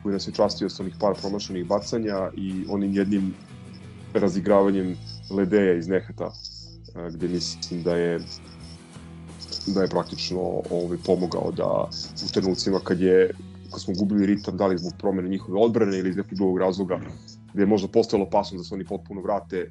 koji 0.02 0.12
nas 0.12 0.28
je 0.28 0.32
častio 0.32 0.68
sa 0.68 0.82
onih 0.82 0.94
par 1.00 1.14
promašenih 1.20 1.66
bacanja 1.66 2.30
i 2.36 2.64
onim 2.68 2.92
jednim 2.92 3.34
razigravanjem 4.14 4.96
Ledeja 5.30 5.74
iz 5.74 5.88
Nehata, 5.88 6.32
gde 7.10 7.28
mislim 7.28 7.82
da 7.82 7.96
je 7.96 8.20
da 9.66 9.82
je 9.82 9.88
praktično 9.88 10.40
ovaj, 10.70 10.98
pomogao 11.06 11.52
da 11.52 11.88
u 12.24 12.32
trenucima 12.32 12.80
kad 12.84 13.00
je 13.00 13.30
kad 13.70 13.80
smo 13.80 13.94
gubili 13.94 14.26
ritam, 14.26 14.56
da 14.56 14.66
li 14.66 14.78
zbog 14.78 14.92
promene 14.98 15.28
njihove 15.28 15.60
odbrane 15.60 15.98
ili 15.98 16.10
iz 16.10 16.16
nekog 16.16 16.34
drugog 16.34 16.58
razloga, 16.58 17.00
gde 17.54 17.62
je 17.62 17.66
možda 17.66 17.88
postojalo 17.88 18.26
opasnost 18.26 18.64
da 18.64 18.68
se 18.68 18.74
oni 18.74 18.84
potpuno 18.84 19.20
vrate, 19.20 19.70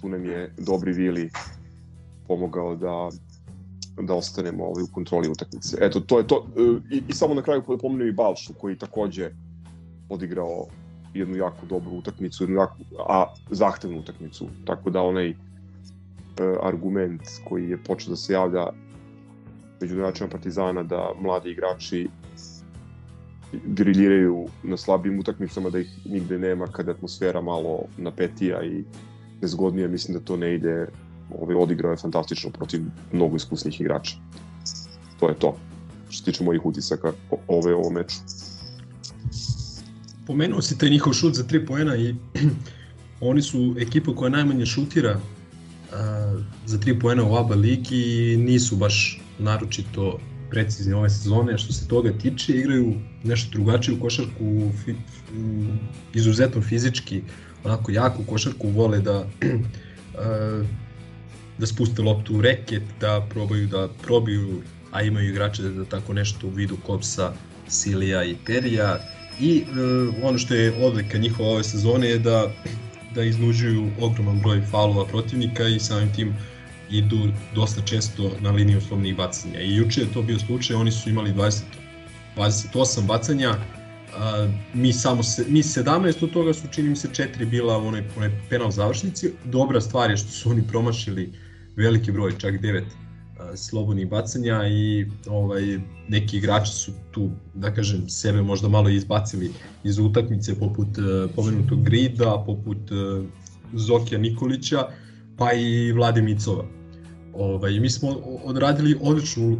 tu 0.00 0.08
nam 0.08 0.24
je 0.24 0.54
dobri 0.58 0.92
Vili 0.92 1.30
pomogao 2.28 2.76
da 2.76 3.10
da 4.06 4.14
ostanemo 4.14 4.64
ovaj, 4.64 4.82
u 4.82 4.86
kontroli 4.92 5.28
utakmice. 5.28 5.76
Eto, 5.80 6.00
to 6.00 6.18
je 6.18 6.26
to. 6.26 6.46
E, 6.56 6.96
I, 6.96 7.02
i 7.08 7.12
samo 7.12 7.34
na 7.34 7.42
kraju 7.42 7.62
pomenuo 7.80 8.06
i 8.06 8.12
Balšu, 8.12 8.52
koji 8.54 8.78
takođe 8.78 9.30
odigrao 10.08 10.66
jednu 11.14 11.36
jako 11.36 11.66
dobru 11.66 11.90
utakmicu, 11.90 12.44
jednu 12.44 12.56
jako, 12.56 12.76
a 13.08 13.34
zahtevnu 13.50 13.98
utakmicu. 13.98 14.46
Tako 14.64 14.90
da 14.90 15.02
onaj 15.02 15.28
e, 15.28 15.34
argument 16.62 17.22
koji 17.48 17.70
je 17.70 17.82
počeo 17.84 18.10
da 18.10 18.16
se 18.16 18.32
javlja 18.32 18.66
među 19.80 19.94
igračima 19.94 20.28
Partizana 20.28 20.82
da 20.82 21.10
mladi 21.20 21.50
igrači 21.50 22.08
griljiraju 23.52 24.46
na 24.62 24.76
slabim 24.76 25.18
utakmicama, 25.18 25.70
da 25.70 25.78
ih 25.78 25.98
nigde 26.04 26.38
nema 26.38 26.66
kada 26.66 26.90
atmosfera 26.90 27.40
malo 27.40 27.78
napetija 27.96 28.62
i 28.62 28.84
nezgodnija, 29.42 29.88
mislim 29.88 30.18
da 30.18 30.24
to 30.24 30.36
ne 30.36 30.54
ide 30.54 30.86
ovaj, 31.38 31.56
odigrao 31.56 31.90
je 31.90 31.96
fantastično 31.96 32.50
protiv 32.50 32.82
mnogo 33.12 33.36
iskusnih 33.36 33.80
igrača. 33.80 34.16
To 35.20 35.28
je 35.28 35.34
to, 35.34 35.56
što 36.08 36.18
se 36.18 36.24
tiče 36.24 36.44
mojih 36.44 36.66
utisaka 36.66 37.12
ove 37.48 37.74
ovo 37.74 37.90
meču. 37.90 38.16
Pomenuo 40.26 40.62
si 40.62 40.78
taj 40.78 40.90
njihov 40.90 41.12
šut 41.12 41.34
za 41.34 41.44
3 41.44 41.66
poena 41.66 41.96
i 41.96 42.14
oni 43.30 43.42
su 43.42 43.74
ekipa 43.78 44.14
koja 44.14 44.30
najmanje 44.30 44.66
šutira 44.66 45.20
a, 45.92 46.40
za 46.66 46.78
3 46.78 47.00
poena 47.00 47.24
u 47.24 47.36
ABA 47.36 47.54
ligi 47.54 48.32
i 48.32 48.36
nisu 48.36 48.76
baš 48.76 49.20
naročito 49.38 50.18
precizni 50.50 50.92
ove 50.92 51.10
sezone. 51.10 51.58
Što 51.58 51.72
se 51.72 51.88
toga 51.88 52.12
tiče, 52.12 52.52
igraju 52.52 52.94
nešto 53.24 53.50
drugačije 53.52 53.96
u 53.96 54.00
košarku, 54.00 54.70
fi, 54.84 54.94
izuzetno 56.14 56.62
fizički, 56.62 57.22
onako 57.64 57.92
jaku 57.92 58.22
košarku, 58.26 58.68
vole 58.68 59.00
da 59.00 59.26
da 61.60 61.66
spuste 61.66 62.02
loptu 62.02 62.36
u 62.36 62.40
reket, 62.40 62.82
da 63.00 63.26
probaju 63.30 63.66
da 63.66 63.88
probiju, 64.02 64.62
a 64.90 65.02
imaju 65.02 65.30
igrače 65.30 65.62
da 65.62 65.84
tako 65.84 66.12
nešto 66.12 66.46
u 66.46 66.50
vidu 66.50 66.76
Kopsa, 66.86 67.32
Silija 67.68 68.24
i 68.24 68.36
Terija. 68.46 68.98
I 69.40 69.58
e, 69.58 69.64
ono 70.22 70.38
što 70.38 70.54
je 70.54 70.84
odlika 70.84 71.18
njihova 71.18 71.50
ove 71.50 71.64
sezone 71.64 72.08
je 72.08 72.18
da 72.18 72.50
da 73.14 73.22
iznuđuju 73.22 73.90
ogroman 74.00 74.40
broj 74.40 74.62
faulova 74.70 75.06
protivnika 75.06 75.68
i 75.68 75.80
samim 75.80 76.14
tim 76.14 76.34
idu 76.90 77.28
dosta 77.54 77.82
često 77.82 78.30
na 78.40 78.50
liniju 78.50 78.80
slobnih 78.80 79.16
bacanja. 79.16 79.60
I 79.60 79.76
juče 79.76 80.00
je 80.00 80.12
to 80.12 80.22
bio 80.22 80.38
slučaj, 80.38 80.76
oni 80.76 80.92
su 80.92 81.10
imali 81.10 81.32
20, 81.32 81.62
28 82.36 83.06
bacanja, 83.06 83.54
a, 84.16 84.48
mi 84.74 84.92
samo 84.92 85.22
se, 85.22 85.44
mi 85.48 85.62
17 85.62 86.24
od 86.24 86.32
toga 86.32 86.54
su 86.54 86.68
čini 86.70 86.88
mi 86.88 86.96
se 86.96 87.08
četiri 87.12 87.44
bila 87.46 87.78
u 87.78 87.86
onoj, 87.86 88.04
onoj 88.16 88.30
penal 88.48 88.70
završnici. 88.70 89.32
Dobra 89.44 89.80
stvar 89.80 90.10
je 90.10 90.16
što 90.16 90.28
su 90.28 90.50
oni 90.50 90.62
promašili 90.68 91.32
veliki 91.76 92.12
broj, 92.12 92.38
čak 92.38 92.60
devet 92.62 92.84
slobodnih 93.56 94.08
bacanja 94.08 94.68
i 94.68 95.06
ovaj 95.26 95.78
neki 96.08 96.36
igrači 96.36 96.72
su 96.72 96.92
tu 97.10 97.30
da 97.54 97.74
kažem 97.74 98.08
sebe 98.08 98.42
možda 98.42 98.68
malo 98.68 98.88
izbacili 98.88 99.50
iz 99.84 99.98
utakmice 99.98 100.58
poput 100.58 100.88
uh, 100.98 101.30
pomenutog 101.36 101.84
Grida, 101.84 102.42
poput 102.46 102.90
uh, 102.90 103.24
Zokija 103.72 104.18
Nikolića, 104.18 104.88
pa 105.36 105.52
i 105.52 105.92
Vlade 105.92 106.22
Micova. 106.22 106.64
Ovaj 107.34 107.80
mi 107.80 107.90
smo 107.90 108.08
odradili 108.44 108.96
odličnu 109.00 109.58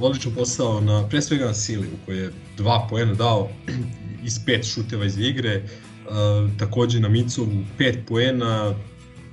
odličan 0.00 0.32
posao 0.34 0.80
na 0.80 1.08
pre 1.08 1.22
svega 1.22 1.44
na 1.44 1.54
Sili 1.54 1.86
koji 2.06 2.18
je 2.18 2.32
dva 2.56 2.86
poena 2.90 3.14
dao 3.14 3.48
iz 4.26 4.40
pet 4.46 4.64
šuteva 4.64 5.04
iz 5.04 5.18
igre, 5.18 5.62
takođe 6.58 7.00
na 7.00 7.08
Micovu 7.08 7.64
pet 7.78 7.98
poena, 8.08 8.74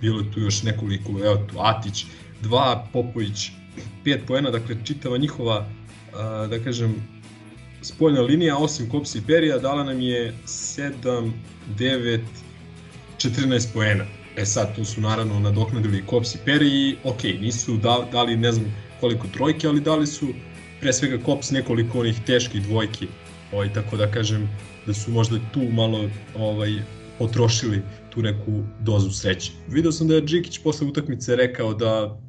bilo 0.04 0.20
je 0.20 0.32
tu 0.32 0.40
još 0.40 0.64
nekoliko, 0.64 1.12
evo 1.12 1.36
tu 1.48 1.56
Atić, 1.60 2.06
dva, 2.42 2.88
Popović, 2.94 3.52
pet 4.04 4.22
poena, 4.28 4.52
dakle 4.52 4.76
čitava 4.84 5.18
njihova, 5.18 5.70
da 6.50 6.60
kažem, 6.64 6.96
spoljna 7.82 8.22
linija, 8.22 8.58
osim 8.58 8.90
Kopsi 8.90 9.18
i 9.18 9.22
Perija, 9.28 9.58
dala 9.60 9.84
nam 9.84 10.02
je 10.02 10.34
7, 10.46 11.32
9, 11.80 12.20
14 13.18 13.74
poena. 13.74 14.06
E 14.38 14.46
sad, 14.46 14.76
tu 14.76 14.86
su 14.86 15.02
naravno 15.02 15.40
nadoknadili 15.40 16.06
Kops 16.06 16.36
i 16.36 16.40
Peri 16.46 16.68
i 16.68 16.96
ok, 17.04 17.24
nisu 17.24 17.78
dali 18.12 18.38
ne 18.38 18.52
znam 18.52 18.66
koliko 19.00 19.28
trojke, 19.28 19.68
ali 19.68 19.82
dali 19.82 20.08
su 20.08 20.28
pre 20.82 20.94
svega 20.94 21.24
Kops 21.24 21.52
nekoliko 21.52 22.00
onih 22.00 22.20
teških 22.26 22.64
dvojki, 22.64 23.08
ovaj, 23.52 23.74
tako 23.74 23.98
da 23.98 24.12
kažem 24.12 24.50
da 24.86 24.94
su 24.94 25.12
možda 25.12 25.40
tu 25.54 25.62
malo 25.72 26.10
ovaj, 26.36 26.74
potrošili 27.20 27.82
tu 28.10 28.22
neku 28.22 28.64
dozu 28.80 29.12
sreće. 29.12 29.52
Video 29.70 29.92
sam 29.92 30.08
da 30.08 30.16
je 30.16 30.26
Džikić 30.26 30.60
posle 30.64 30.88
utakmice 30.88 31.36
rekao 31.36 31.74
da 31.74 32.20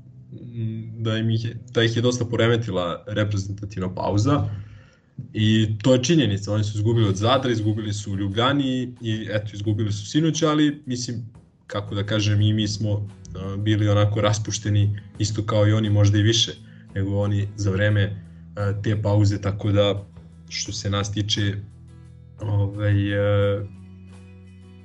da, 0.99 1.17
im 1.17 1.31
ih, 1.31 1.57
da 1.71 1.83
ih 1.83 1.97
je 1.97 2.03
dosta 2.03 2.25
poremetila 2.25 3.05
reprezentativna 3.07 3.95
pauza 3.95 4.49
i 5.33 5.79
to 5.83 5.93
je 5.93 6.03
činjenica, 6.03 6.53
oni 6.53 6.65
su 6.65 6.79
izgubili 6.79 7.09
od 7.09 7.17
Zadra, 7.17 7.53
izgubili 7.53 7.93
su 7.93 8.13
u 8.13 8.17
Ljubljani 8.17 8.95
i 9.01 9.29
eto, 9.31 9.51
izgubili 9.53 9.93
su 9.93 10.07
sinoć, 10.07 10.43
ali 10.43 10.83
mislim, 10.87 11.25
kako 11.67 11.95
da 11.95 12.07
kažem, 12.07 12.41
i 12.41 12.53
mi 12.53 12.69
smo 12.69 13.09
bili 13.59 13.89
onako 13.89 14.21
raspušteni 14.21 15.01
isto 15.19 15.43
kao 15.43 15.69
i 15.69 15.73
oni, 15.73 15.91
možda 15.91 16.19
i 16.19 16.23
više 16.23 16.53
nego 16.95 17.19
oni 17.19 17.49
za 17.57 17.71
vreme 17.71 18.23
te 18.83 19.03
pauze, 19.03 19.41
tako 19.41 19.73
da 19.73 20.07
što 20.49 20.73
se 20.73 20.91
nas 20.91 21.13
tiče 21.13 21.55
ovaj, 22.41 22.95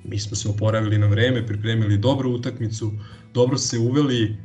mi 0.04 0.18
smo 0.18 0.36
se 0.36 0.48
oporavili 0.48 0.98
na 0.98 1.06
vreme, 1.06 1.46
pripremili 1.46 1.98
dobru 1.98 2.30
utakmicu, 2.30 2.92
dobro 3.34 3.58
se 3.58 3.78
uveli, 3.78 4.36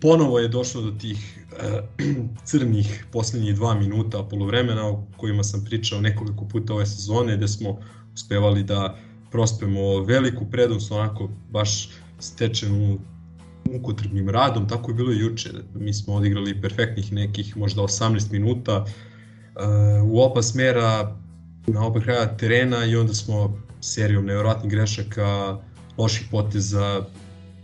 ponovo 0.00 0.38
je 0.38 0.48
došlo 0.48 0.82
do 0.82 0.90
tih 0.90 1.46
uh, 1.52 2.06
crnih 2.48 3.06
poslednjih 3.12 3.54
dva 3.54 3.74
minuta 3.74 4.22
polovremena 4.22 4.86
o 4.86 5.06
kojima 5.16 5.44
sam 5.44 5.64
pričao 5.64 6.00
nekoliko 6.00 6.44
puta 6.44 6.74
ove 6.74 6.86
sezone, 6.86 7.36
gde 7.36 7.48
smo 7.48 7.78
uspevali 8.14 8.62
da 8.62 8.98
prospemo 9.30 10.00
veliku 10.00 10.44
prednost, 10.50 10.92
onako 10.92 11.30
baš 11.50 11.90
stečenu 12.18 12.98
ukotrbnim 13.74 14.28
radom, 14.28 14.68
tako 14.68 14.90
je 14.90 14.94
bilo 14.94 15.12
i 15.12 15.18
juče. 15.18 15.50
Mi 15.74 15.94
smo 15.94 16.14
odigrali 16.14 16.60
perfektnih 16.60 17.12
nekih 17.12 17.56
možda 17.56 17.82
18 17.82 18.32
minuta 18.32 18.84
uh, 18.84 20.10
u 20.10 20.20
oba 20.20 20.42
smera 20.42 21.16
na 21.66 21.86
oba 21.86 22.00
kraja 22.00 22.36
terena 22.36 22.84
i 22.84 22.96
onda 22.96 23.14
smo 23.14 23.58
serijom 23.82 24.26
nevjerojatnih 24.26 24.70
grešaka, 24.70 25.58
loših 25.98 26.26
poteza 26.30 27.04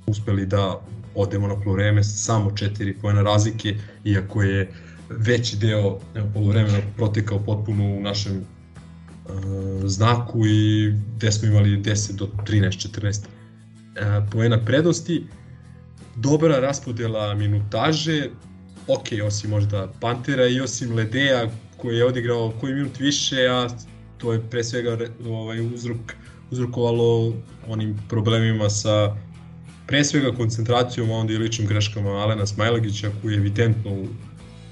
uspeli 0.06 0.46
da 0.46 0.80
odemo 1.14 1.48
na 1.48 1.60
polovreme 1.60 2.04
samo 2.04 2.50
4 2.50 2.94
pojena 3.00 3.22
razlike, 3.22 3.76
iako 4.04 4.42
je 4.42 4.72
veći 5.10 5.56
deo 5.56 5.98
polovremena 6.34 6.78
protekao 6.96 7.38
potpuno 7.38 7.84
u 7.84 8.00
našem 8.00 8.36
uh, 8.36 9.34
znaku 9.84 10.46
i 10.46 10.92
gde 11.16 11.32
smo 11.32 11.48
imali 11.48 11.78
10 11.78 12.12
do 12.12 12.28
13, 12.46 12.88
14 13.00 13.18
uh, 13.18 14.30
poena 14.32 14.64
prednosti. 14.64 15.26
Dobra 16.16 16.60
raspodela 16.60 17.34
minutaže, 17.34 18.30
ok, 18.86 19.06
osim 19.26 19.50
možda 19.50 19.92
Pantera 20.00 20.46
i 20.46 20.60
osim 20.60 20.94
Ledeja 20.94 21.50
koji 21.76 21.96
je 21.96 22.04
odigrao 22.04 22.52
koji 22.60 22.74
minut 22.74 22.98
više, 22.98 23.46
a 23.46 23.68
to 24.18 24.32
je 24.32 24.40
pre 24.50 24.64
svega 24.64 24.98
ovaj, 25.26 25.74
uzrok, 25.74 26.16
uzrokovalo 26.50 27.34
onim 27.68 27.98
problemima 28.08 28.70
sa 28.70 29.16
pre 29.86 30.04
svega 30.04 30.32
koncentracijom, 30.36 31.10
a 31.10 31.14
onda 31.14 31.32
i 31.32 31.38
ličnim 31.38 31.68
greškama 31.68 32.10
Alena 32.10 32.46
Smajlagića 32.46 33.10
koji 33.22 33.32
je 33.32 33.38
evidentno 33.38 33.90
u 33.92 34.06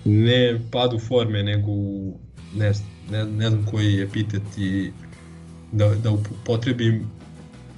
ne 0.04 0.60
padu 0.70 0.98
forme, 0.98 1.42
nego 1.42 1.70
u, 1.70 2.18
ne, 2.56 2.72
ne, 3.10 3.24
ne 3.24 3.50
znam 3.50 3.66
koji 3.66 3.94
je 3.94 4.02
epitet 4.02 4.42
i 4.58 4.92
da, 5.72 5.94
da 5.94 6.10
upotrebim, 6.10 7.10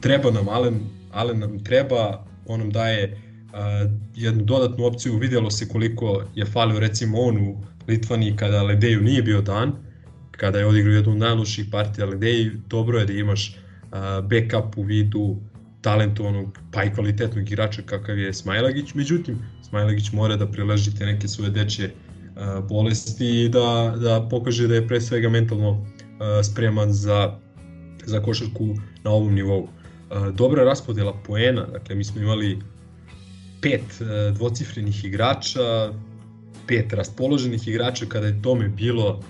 treba 0.00 0.30
nam 0.30 0.48
Alen, 0.48 0.80
Alen 1.12 1.38
nam 1.38 1.64
treba, 1.64 2.24
on 2.46 2.60
nam 2.60 2.70
daje 2.70 3.22
a, 3.52 3.86
jednu 4.14 4.44
dodatnu 4.44 4.84
opciju, 4.84 5.18
vidjelo 5.18 5.50
se 5.50 5.68
koliko 5.68 6.22
je 6.34 6.44
falio 6.44 6.80
recimo 6.80 7.18
on 7.20 7.38
u 7.38 7.56
Litvani 7.88 8.36
kada 8.36 8.62
Ledeju 8.62 9.00
nije 9.00 9.22
bio 9.22 9.40
dan, 9.40 9.72
kada 10.38 10.58
je 10.58 10.66
odigrao 10.66 10.94
jednu 10.94 11.14
najloših 11.14 11.66
partija 11.70 12.06
Ledeji, 12.06 12.50
dobro 12.68 12.98
je 12.98 13.06
da 13.06 13.12
imaš 13.12 13.56
backup 14.22 14.78
u 14.78 14.82
vidu 14.82 15.36
talentovanog 15.80 16.58
pa 16.72 16.84
i 16.84 16.94
kvalitetnog 16.94 17.50
igrača 17.50 17.82
kakav 17.82 18.18
je 18.18 18.34
Smajlagić, 18.34 18.94
međutim 18.94 19.38
Smajlagić 19.68 20.12
mora 20.12 20.36
da 20.36 20.46
prileži 20.46 20.94
te 20.94 21.06
neke 21.06 21.28
svoje 21.28 21.50
deče 21.50 21.90
bolesti 22.68 23.44
i 23.44 23.48
da, 23.48 23.94
da 24.00 24.28
pokaže 24.30 24.68
da 24.68 24.74
je 24.74 24.86
pre 24.88 25.00
svega 25.00 25.28
mentalno 25.28 25.86
spreman 26.42 26.92
za, 26.92 27.38
za 28.04 28.22
košarku 28.22 28.74
na 29.04 29.10
ovom 29.10 29.34
nivou. 29.34 29.68
Dobra 30.34 30.64
raspodela 30.64 31.12
poena, 31.26 31.66
dakle 31.66 31.94
mi 31.94 32.04
smo 32.04 32.22
imali 32.22 32.58
pet 33.60 33.82
dvocifrenih 34.34 35.04
igrača, 35.04 35.92
pet 36.66 36.92
raspoloženih 36.92 37.68
igrača 37.68 38.06
kada 38.06 38.26
je 38.26 38.42
tome 38.42 38.68
bilo 38.68 39.20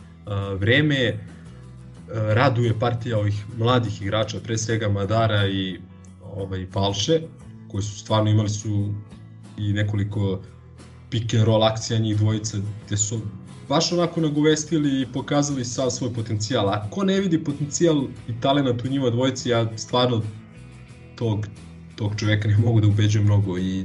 vreme, 0.58 1.18
raduje 2.08 2.78
partija 2.78 3.18
ovih 3.18 3.44
mladih 3.58 4.02
igrača, 4.02 4.40
pre 4.40 4.58
svega 4.58 4.88
Madara 4.88 5.46
i 5.46 5.80
ovaj 6.22 6.66
Palše, 6.72 7.20
koji 7.70 7.82
su 7.82 7.98
stvarno 7.98 8.30
imali 8.30 8.48
su 8.48 8.94
i 9.58 9.72
nekoliko 9.72 10.40
pick 11.10 11.34
and 11.34 11.44
roll 11.44 11.64
akcija 11.64 11.98
njih 11.98 12.16
dvojica, 12.16 12.58
gde 12.86 12.96
su 12.96 13.20
baš 13.68 13.92
onako 13.92 14.20
nagovestili 14.20 15.02
i 15.02 15.06
pokazali 15.12 15.64
sav 15.64 15.90
svoj 15.90 16.14
potencijal. 16.14 16.68
A 16.68 16.90
ko 16.90 17.04
ne 17.04 17.20
vidi 17.20 17.44
potencijal 17.44 18.04
i 18.28 18.40
talent 18.40 18.84
u 18.84 18.88
njima 18.88 19.10
dvojici, 19.10 19.48
ja 19.48 19.78
stvarno 19.78 20.22
tog, 21.16 21.46
tog 21.96 22.12
čoveka 22.16 22.48
ne 22.48 22.58
mogu 22.58 22.80
da 22.80 22.86
ubeđujem 22.86 23.24
mnogo 23.24 23.58
i 23.58 23.84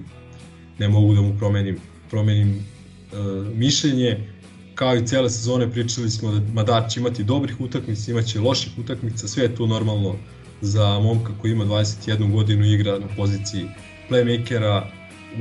ne 0.80 0.90
mogu 0.90 1.14
da 1.14 1.22
mu 1.22 1.38
promenim, 1.38 1.78
promenim 2.10 2.56
uh, 2.56 3.48
mišljenje. 3.56 4.33
Kao 4.76 4.96
i 4.96 5.08
cele 5.08 5.30
sezone 5.30 5.72
pričali 5.72 6.10
smo 6.10 6.32
da 6.32 6.54
Madar 6.54 6.90
će 6.90 7.00
imati 7.00 7.24
dobrih 7.24 7.62
utakmica, 7.62 8.12
imaće 8.12 8.40
loših 8.40 8.72
utakmica, 8.78 9.28
sve 9.28 9.44
je 9.44 9.56
to 9.56 9.68
normalno 9.68 10.16
za 10.62 11.00
momka 11.00 11.32
koji 11.42 11.52
ima 11.52 11.66
21 11.66 12.32
godinu 12.32 12.66
igra 12.66 13.00
na 13.00 13.08
poziciji 13.16 13.66
playmakera 14.10 14.84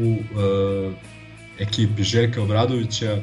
u 0.00 0.12
uh, 0.12 0.92
ekipi 1.58 2.02
Željka 2.02 2.42
Obradovića, 2.42 3.22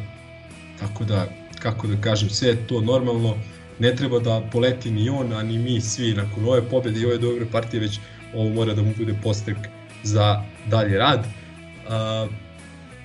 tako 0.80 1.04
da, 1.04 1.28
kako 1.60 1.88
da 1.88 2.02
kažem, 2.02 2.30
sve 2.30 2.50
je 2.50 2.68
to 2.68 2.82
normalno, 2.82 3.36
ne 3.80 3.96
treba 3.96 4.20
da 4.20 4.42
poleti 4.52 4.92
ni 4.92 5.10
on, 5.10 5.34
a 5.34 5.44
ni 5.44 5.58
mi 5.58 5.82
svi 5.82 6.14
nakon 6.14 6.46
ove 6.46 6.70
pobjede 6.70 7.00
i 7.00 7.06
ove 7.06 7.18
dobre 7.18 7.46
partije, 7.52 7.80
već 7.80 8.00
ovo 8.36 8.50
mora 8.50 8.74
da 8.74 8.82
mu 8.82 8.94
bude 8.98 9.14
postek 9.24 9.58
za 10.04 10.44
dalje 10.68 10.98
rad. 10.98 11.26
A, 11.90 12.28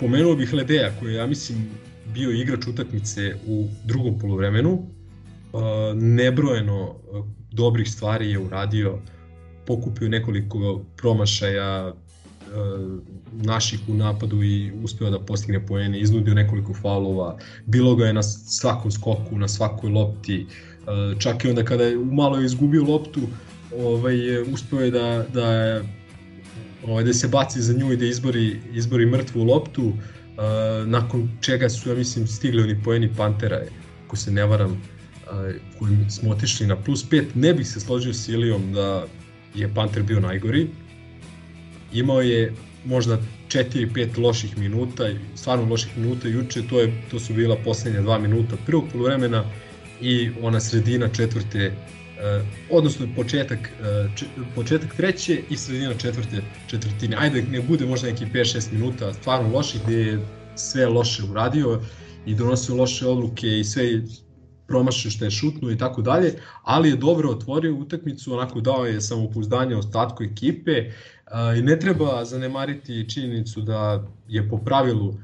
pomenuo 0.00 0.36
bih 0.36 0.52
Ledeja, 0.52 0.92
koji 1.00 1.14
ja 1.14 1.26
mislim, 1.26 1.70
bio 2.14 2.30
igrač 2.30 2.66
utakmice 2.66 3.34
u 3.46 3.68
drugom 3.84 4.18
polovremenu, 4.18 4.78
nebrojeno 5.94 6.94
dobrih 7.52 7.90
stvari 7.90 8.30
je 8.30 8.38
uradio, 8.38 8.98
pokupio 9.66 10.08
nekoliko 10.08 10.84
promašaja, 10.96 11.92
naših 13.32 13.80
u 13.88 13.94
napadu 13.94 14.42
i 14.42 14.72
uspeo 14.82 15.10
da 15.10 15.18
postigne 15.18 15.66
poene, 15.66 16.00
iznudio 16.00 16.34
nekoliko 16.34 16.74
faulova, 16.74 17.38
bilo 17.66 17.96
ga 17.96 18.06
je 18.06 18.12
na 18.12 18.22
svakom 18.22 18.90
skoku, 18.90 19.38
na 19.38 19.48
svakoj 19.48 19.90
lopti, 19.90 20.46
čak 21.18 21.44
i 21.44 21.48
onda 21.48 21.64
kada 21.64 21.84
je 21.84 21.96
malo 21.96 22.40
izgubio 22.40 22.84
loptu, 22.84 23.20
ovaj, 23.78 24.42
uspeo 24.52 24.80
je 24.80 24.90
da, 24.90 25.24
da, 25.34 25.80
ovaj, 26.86 27.04
da 27.04 27.14
se 27.14 27.28
baci 27.28 27.62
za 27.62 27.72
nju 27.72 27.92
i 27.92 27.96
da 27.96 28.06
izbori, 28.06 28.60
izbori 28.72 29.06
mrtvu 29.06 29.44
loptu, 29.44 29.92
e, 29.92 30.23
nakon 30.86 31.28
čega 31.40 31.68
su, 31.68 31.88
ja 31.88 31.94
mislim, 31.94 32.26
stigli 32.26 32.62
oni 32.62 32.82
poeni 32.84 33.10
Pantera, 33.16 33.60
ako 34.06 34.16
se 34.16 34.30
ne 34.30 34.44
varam, 34.46 34.82
kojim 35.78 36.10
smo 36.10 36.30
otišli 36.30 36.66
na 36.66 36.76
plus 36.76 37.10
5, 37.10 37.24
ne 37.34 37.54
bih 37.54 37.68
se 37.68 37.80
složio 37.80 38.14
s 38.14 38.28
Ilijom 38.28 38.72
da 38.72 39.06
je 39.54 39.74
Panter 39.74 40.02
bio 40.02 40.20
najgori, 40.20 40.68
imao 41.92 42.20
je 42.20 42.52
možda 42.84 43.18
4-5 43.48 44.18
loših 44.18 44.58
minuta, 44.58 45.08
stvarno 45.34 45.64
loših 45.64 45.98
minuta 45.98 46.28
juče, 46.28 46.62
to, 46.68 46.80
je, 46.80 47.02
to 47.10 47.20
su 47.20 47.34
bila 47.34 47.56
poslednja 47.56 48.00
dva 48.00 48.18
minuta 48.18 48.56
prvog 48.66 48.84
polovremena 48.92 49.44
i 50.00 50.30
ona 50.42 50.60
sredina 50.60 51.08
četvrte, 51.08 51.72
odnosno 52.70 53.06
početak, 53.16 53.58
uh, 53.58 54.14
č, 54.14 54.24
početak 54.54 54.94
treće 54.94 55.42
i 55.50 55.56
sredina 55.56 55.94
četvrte 55.94 56.42
četvrtine. 56.66 57.16
Ajde, 57.20 57.42
ne 57.42 57.60
bude 57.60 57.86
možda 57.86 58.08
neki 58.08 58.26
5-6 58.26 58.72
minuta 58.72 59.12
stvarno 59.12 59.56
loših 59.56 59.80
gde 59.84 59.96
je 59.96 60.26
sve 60.54 60.86
loše 60.86 61.22
uradio 61.30 61.80
i 62.26 62.34
donosio 62.34 62.74
loše 62.74 63.06
odluke 63.06 63.58
i 63.58 63.64
sve 63.64 64.02
promašio 64.66 65.10
što 65.10 65.24
je 65.24 65.30
šutnuo 65.30 65.70
i 65.70 65.78
tako 65.78 66.02
dalje, 66.02 66.34
ali 66.62 66.88
je 66.88 66.96
dobro 66.96 67.30
otvorio 67.30 67.74
utakmicu, 67.74 68.32
onako 68.34 68.60
dao 68.60 68.86
je 68.86 69.00
samopouzdanje 69.00 69.76
ostatku 69.76 70.24
ekipe 70.24 70.90
i 71.58 71.62
ne 71.62 71.78
treba 71.78 72.24
zanemariti 72.24 73.10
činjenicu 73.10 73.60
da 73.60 74.04
je 74.28 74.48
po 74.48 74.58
pravilu 74.58 75.14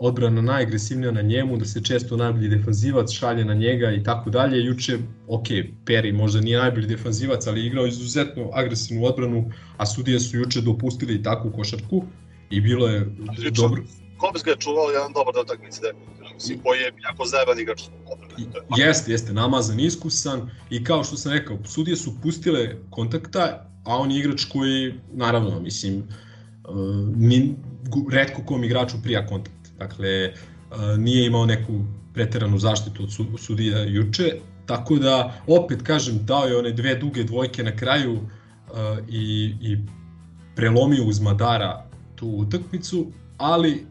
odbrana 0.00 0.42
najagresivnija 0.42 1.12
na 1.12 1.22
njemu, 1.22 1.56
da 1.56 1.64
se 1.64 1.82
često 1.84 2.16
najbolji 2.16 2.48
defanzivac 2.48 3.12
šalje 3.12 3.44
na 3.44 3.54
njega 3.54 3.92
i 3.92 4.02
tako 4.02 4.30
dalje. 4.30 4.64
Juče, 4.64 4.98
ok, 5.28 5.46
Peri 5.86 6.12
možda 6.12 6.40
nije 6.40 6.58
najbolji 6.58 6.86
defanzivac, 6.86 7.46
ali 7.46 7.60
je 7.60 7.66
igrao 7.66 7.86
izuzetno 7.86 8.50
agresivnu 8.52 9.04
odbranu, 9.06 9.50
a 9.76 9.86
sudije 9.86 10.20
su 10.20 10.36
juče 10.36 10.60
dopustili 10.60 11.14
i 11.14 11.22
takvu 11.22 11.52
košarku 11.52 12.04
i 12.50 12.60
bilo 12.60 12.88
je 12.88 13.06
dobro. 13.52 13.82
Komis 14.16 14.42
ga 14.44 14.50
je 14.50 14.56
čuvao 14.56 14.90
jedan 14.90 15.12
dobar 15.12 15.34
utakmice, 15.44 15.82
mislim, 16.34 16.58
koji 16.64 16.78
je 16.78 16.92
jako 17.02 17.24
zajeban 17.24 17.60
igrač. 17.60 17.82
Jeste, 18.76 19.12
jeste, 19.12 19.32
namazan, 19.32 19.80
iskusan 19.80 20.50
i 20.70 20.84
kao 20.84 21.04
što 21.04 21.16
sam 21.16 21.32
rekao, 21.32 21.58
sudije 21.64 21.96
su 21.96 22.12
pustile 22.22 22.76
kontakta 22.90 23.70
a 23.84 23.96
on 23.96 24.10
je 24.10 24.18
igrač 24.18 24.44
koji, 24.44 24.94
naravno, 25.12 25.60
mislim, 25.60 26.02
uh, 26.68 26.76
ni, 27.16 27.54
redko 28.10 28.42
kom 28.46 28.64
igraču 28.64 28.96
prija 29.02 29.26
kontakt. 29.26 29.59
Dakle, 29.80 30.32
nije 30.98 31.26
imao 31.26 31.46
neku 31.46 31.84
preteranu 32.14 32.58
zaštitu 32.58 33.02
od 33.02 33.40
sudija 33.40 33.84
juče, 33.84 34.32
tako 34.66 34.96
da, 34.96 35.42
opet 35.46 35.82
kažem, 35.82 36.20
dao 36.26 36.44
je 36.44 36.58
one 36.58 36.72
dve 36.72 36.94
duge 36.94 37.24
dvojke 37.24 37.62
na 37.62 37.76
kraju 37.76 38.20
i, 39.08 39.54
i 39.60 39.78
prelomio 40.56 41.04
uz 41.04 41.20
Madara 41.20 41.86
tu 42.16 42.28
utakmicu, 42.28 43.06
ali 43.38 43.86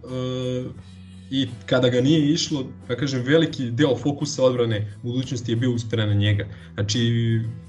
i 1.31 1.47
kada 1.65 1.89
ga 1.89 2.01
nije 2.01 2.33
išlo, 2.33 2.63
da 2.87 2.95
kažem, 2.95 3.23
veliki 3.25 3.71
deo 3.71 3.95
fokusa 3.97 4.43
odbrane 4.43 4.93
budućnosti 5.03 5.51
je 5.51 5.55
bio 5.55 5.71
usperen 5.71 6.09
na 6.09 6.15
njega. 6.15 6.47
Znači, 6.73 7.01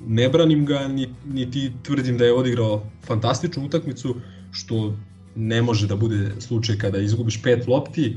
ne 0.06 0.28
branim 0.28 0.66
ga, 0.66 0.88
ni, 0.88 1.08
ni 1.26 1.50
ti 1.50 1.72
tvrdim 1.82 2.18
da 2.18 2.24
je 2.24 2.34
odigrao 2.34 2.82
fantastičnu 3.06 3.64
utakmicu, 3.66 4.14
što 4.52 4.94
ne 5.40 5.62
može 5.62 5.86
da 5.86 5.96
bude 5.96 6.30
slučaj 6.38 6.78
kada 6.78 6.98
izgubiš 6.98 7.42
pet 7.42 7.68
lopti, 7.68 8.16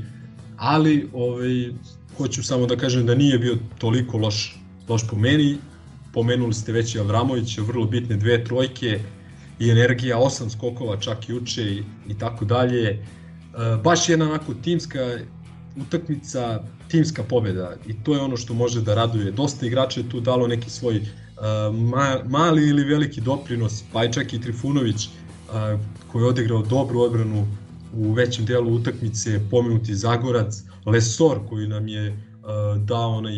ali 0.56 1.08
ovaj, 1.12 1.72
hoću 2.16 2.42
samo 2.42 2.66
da 2.66 2.76
kažem 2.76 3.06
da 3.06 3.14
nije 3.14 3.38
bio 3.38 3.58
toliko 3.78 4.18
loš, 4.18 4.58
loš 4.88 5.08
po 5.10 5.16
meni. 5.16 5.56
Pomenuli 6.12 6.54
ste 6.54 6.72
već 6.72 6.94
i 6.94 6.98
Avramovića, 6.98 7.62
vrlo 7.62 7.86
bitne 7.86 8.16
dve 8.16 8.44
trojke 8.44 9.00
i 9.58 9.70
energija, 9.70 10.18
osam 10.18 10.50
skokova 10.50 10.96
čak 11.00 11.28
juče 11.28 11.62
i, 11.62 11.82
i 12.08 12.18
tako 12.18 12.44
dalje 12.44 13.00
Uh, 13.54 13.82
baš 13.82 14.08
jedna 14.08 14.24
onako 14.24 14.54
timska 14.54 15.18
utakmica, 15.80 16.62
timska 16.88 17.22
pobeda 17.22 17.74
i 17.86 17.94
to 18.04 18.14
je 18.14 18.20
ono 18.20 18.36
što 18.36 18.54
može 18.54 18.80
da 18.82 18.94
raduje. 18.94 19.32
Dosta 19.32 19.66
igrača 19.66 20.00
je 20.00 20.08
tu 20.08 20.20
dalo 20.20 20.46
neki 20.46 20.70
svoj 20.70 20.96
uh, 20.96 21.74
ma, 21.74 22.18
mali 22.28 22.68
ili 22.68 22.84
veliki 22.84 23.20
doprinos, 23.20 23.84
pa 23.92 24.04
i 24.04 24.12
čak 24.12 24.32
i 24.32 24.40
Trifunović 24.40 25.08
koji 26.12 26.22
je 26.22 26.28
odigrao 26.28 26.62
dobru 26.62 27.00
odbranu 27.00 27.46
u 27.96 28.12
većem 28.12 28.44
delu 28.44 28.74
utakmice, 28.74 29.40
pomenuti 29.50 29.94
Zagorac, 29.94 30.62
Lesor 30.86 31.38
koji 31.48 31.68
nam 31.68 31.88
je 31.88 32.16
dao 32.84 33.10
onaj 33.10 33.34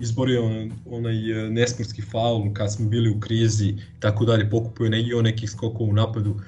izborio 0.00 0.42
onaj 0.86 1.14
nesportski 1.50 2.02
faul 2.02 2.52
kad 2.52 2.72
smo 2.72 2.88
bili 2.88 3.10
u 3.10 3.20
krizi 3.20 3.74
tako 4.00 4.24
dalje, 4.24 4.50
pokupuje 4.50 4.90
neki 4.90 5.10
nekih 5.22 5.50
skokova 5.50 5.90
u 5.90 5.92
napadu. 5.92 6.40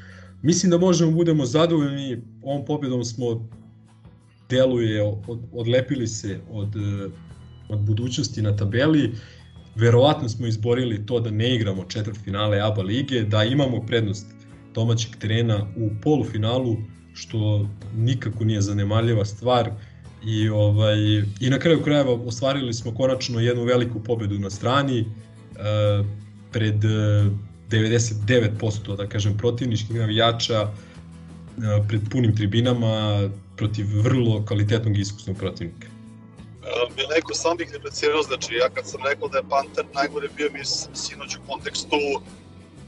Mislim 0.42 0.70
da 0.70 0.78
možemo 0.78 1.10
budemo 1.10 1.46
zadovoljni, 1.46 2.22
ovom 2.42 2.64
pobjedom 2.64 3.04
smo 3.04 3.48
deluje, 4.48 5.02
od, 5.02 5.38
odlepili 5.52 6.06
se 6.06 6.40
od, 6.50 6.68
od 7.68 7.78
budućnosti 7.78 8.42
na 8.42 8.56
tabeli. 8.56 9.12
Verovatno 9.74 10.28
smo 10.28 10.46
izborili 10.46 11.06
to 11.06 11.20
da 11.20 11.30
ne 11.30 11.54
igramo 11.54 11.84
četvrt 11.84 12.18
finale 12.24 12.60
ABA 12.60 12.82
lige, 12.82 13.22
da 13.22 13.44
imamo 13.44 13.86
prednost 13.86 14.26
domaćeg 14.74 15.16
terena 15.16 15.66
u 15.76 15.90
polufinalu, 16.02 16.76
što 17.14 17.68
nikako 17.96 18.44
nije 18.44 18.60
zanemarljiva 18.60 19.24
stvar. 19.24 19.70
I, 20.24 20.48
ovaj, 20.48 20.98
I 21.40 21.50
na 21.50 21.58
kraju 21.58 21.82
krajeva 21.82 22.12
ostvarili 22.12 22.74
smo 22.74 22.94
konačno 22.94 23.40
jednu 23.40 23.64
veliku 23.64 24.00
pobedu 24.00 24.38
na 24.38 24.50
strani 24.50 25.00
uh, 25.00 26.06
pred 26.52 26.84
uh, 26.84 27.32
99% 27.70 28.96
da 28.96 29.06
kažem 29.06 29.36
protivničkih 29.36 29.96
navijača 29.96 30.62
uh, 30.62 31.86
pred 31.88 32.00
punim 32.10 32.36
tribinama 32.36 33.28
protiv 33.56 33.86
vrlo 34.02 34.44
kvalitetnog 34.46 34.96
i 34.96 35.00
iskusnog 35.00 35.36
protivnika. 35.36 35.86
Mileko 36.96 37.34
sam 37.34 37.56
bih 37.56 37.70
replicirao, 37.72 38.22
znači 38.22 38.54
ja 38.54 38.68
kad 38.68 38.86
sam 38.86 39.00
rekao 39.10 39.28
da 39.28 39.38
je 39.38 39.48
Panter 39.48 39.84
najgore 39.94 40.28
bio 40.36 40.50
mi 40.52 40.64
sinoć 40.94 41.36
u 41.36 41.40
kontekstu 41.48 41.96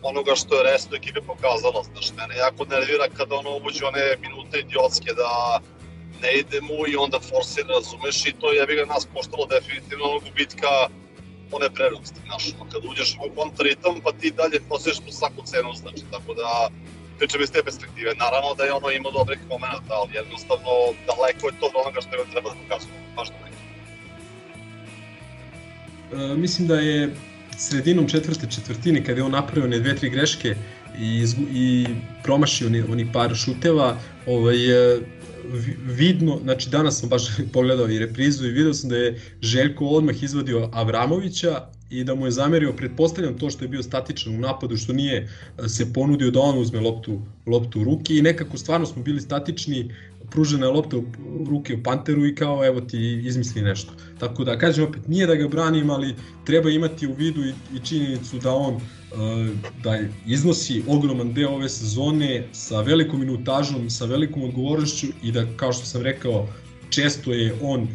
onoga 0.02 0.34
što 0.34 0.56
je 0.56 0.72
resno 0.72 0.96
ekipe 0.96 1.20
pokazala. 1.20 1.82
Znači, 1.92 2.12
mene 2.18 2.36
jako 2.36 2.64
nervira 2.64 3.06
kada 3.16 3.34
ono 3.34 3.56
uđe 3.66 3.84
one 3.84 4.16
minute 4.20 4.58
idiotske 4.58 5.12
da 5.12 5.60
ne 6.22 6.32
ide 6.40 6.60
mu 6.60 6.86
i 6.88 6.96
onda 6.96 7.18
forsira, 7.20 7.68
razumeš, 7.68 8.26
i 8.26 8.32
to 8.40 8.52
je 8.52 8.66
ga 8.66 8.84
nas 8.94 9.06
koštalo 9.14 9.46
definitivno 9.46 10.04
onog 10.04 10.22
gubitka 10.24 10.68
one 11.52 11.68
prednosti, 11.74 12.20
znaš, 12.26 12.44
kad 12.72 12.84
uđeš 12.90 13.16
u 13.26 13.34
kontraritam, 13.36 14.00
pa 14.04 14.12
ti 14.12 14.30
dalje 14.30 14.60
forsiraš 14.68 15.00
po 15.06 15.12
svaku 15.12 15.42
cenu, 15.44 15.72
znači, 15.82 16.02
tako 16.10 16.34
da 16.34 16.68
pričam 17.18 17.42
iz 17.42 17.52
te 17.52 17.62
perspektive. 17.62 18.14
Naravno 18.14 18.54
da 18.54 18.64
je 18.64 18.72
ono 18.72 18.90
imao 18.90 19.12
dobrih 19.12 19.38
momenta, 19.48 19.92
ali 20.00 20.14
jednostavno 20.14 20.72
daleko 21.10 21.42
je 21.46 21.58
to 21.60 21.66
od 21.66 21.76
onoga 21.82 22.00
što 22.00 22.10
je 22.16 22.30
treba 22.32 22.48
da 22.50 22.56
pokazuje, 22.62 22.94
baš 23.16 23.28
da. 23.28 23.42
E, 26.12 26.34
mislim 26.34 26.68
da 26.68 26.74
je 26.74 27.14
sredinom 27.58 28.08
četvrte 28.08 28.46
četvrtine, 28.50 29.04
kada 29.04 29.20
je 29.20 29.24
on 29.24 29.32
napravio 29.32 29.64
one 29.64 29.78
dve, 29.78 29.96
tri 29.96 30.10
greške 30.10 30.54
i, 30.98 31.26
i 31.54 31.86
promašio 32.22 32.66
oni, 32.66 32.82
oni 32.82 33.12
par 33.12 33.34
šuteva, 33.34 33.96
ovaj, 34.26 34.56
vidno, 35.86 36.38
znači 36.42 36.70
danas 36.70 37.00
sam 37.00 37.08
baš 37.08 37.22
pogledao 37.52 37.88
i 37.88 37.98
reprizu 37.98 38.46
i 38.46 38.50
video 38.50 38.74
sam 38.74 38.90
da 38.90 38.96
je 38.96 39.20
Željko 39.42 39.86
odmah 39.86 40.22
izvadio 40.22 40.68
Avramovića 40.72 41.66
i 41.90 42.04
da 42.04 42.14
mu 42.14 42.26
je 42.26 42.30
zamerio, 42.30 42.72
pretpostavljam 42.72 43.38
to 43.38 43.50
što 43.50 43.64
je 43.64 43.68
bio 43.68 43.82
statičan 43.82 44.34
u 44.34 44.38
napadu, 44.38 44.76
što 44.76 44.92
nije 44.92 45.28
se 45.68 45.92
ponudio 45.92 46.30
da 46.30 46.40
on 46.40 46.58
uzme 46.58 46.80
loptu, 46.80 47.20
loptu 47.46 47.80
u 47.80 47.84
ruke 47.84 48.16
i 48.16 48.22
nekako 48.22 48.58
stvarno 48.58 48.86
smo 48.86 49.02
bili 49.02 49.20
statični, 49.20 49.94
pružena 50.32 50.68
lopta 50.70 50.96
u 50.96 51.04
ruke 51.50 51.74
u 51.74 51.82
Panteru 51.82 52.26
i 52.26 52.34
kao 52.34 52.64
evo 52.66 52.80
ti 52.80 53.22
izmisli 53.24 53.62
nešto. 53.62 53.92
Tako 54.18 54.44
da 54.44 54.58
kažem 54.58 54.84
opet, 54.84 55.08
nije 55.08 55.26
da 55.26 55.34
ga 55.34 55.48
branim, 55.48 55.90
ali 55.90 56.14
treba 56.44 56.70
imati 56.70 57.06
u 57.06 57.14
vidu 57.14 57.44
i, 57.44 57.52
i 57.76 57.80
činjenicu 57.84 58.38
da 58.38 58.54
on 58.54 58.80
da 59.82 59.98
iznosi 60.26 60.82
ogroman 60.88 61.32
deo 61.34 61.50
ove 61.50 61.68
sezone 61.68 62.48
sa 62.52 62.80
velikom 62.80 63.20
minutažom, 63.20 63.90
sa 63.90 64.04
velikom 64.04 64.42
odgovornošću 64.42 65.06
i 65.22 65.32
da, 65.32 65.46
kao 65.56 65.72
što 65.72 65.86
sam 65.86 66.02
rekao, 66.02 66.48
često 66.90 67.32
je 67.32 67.54
on 67.62 67.88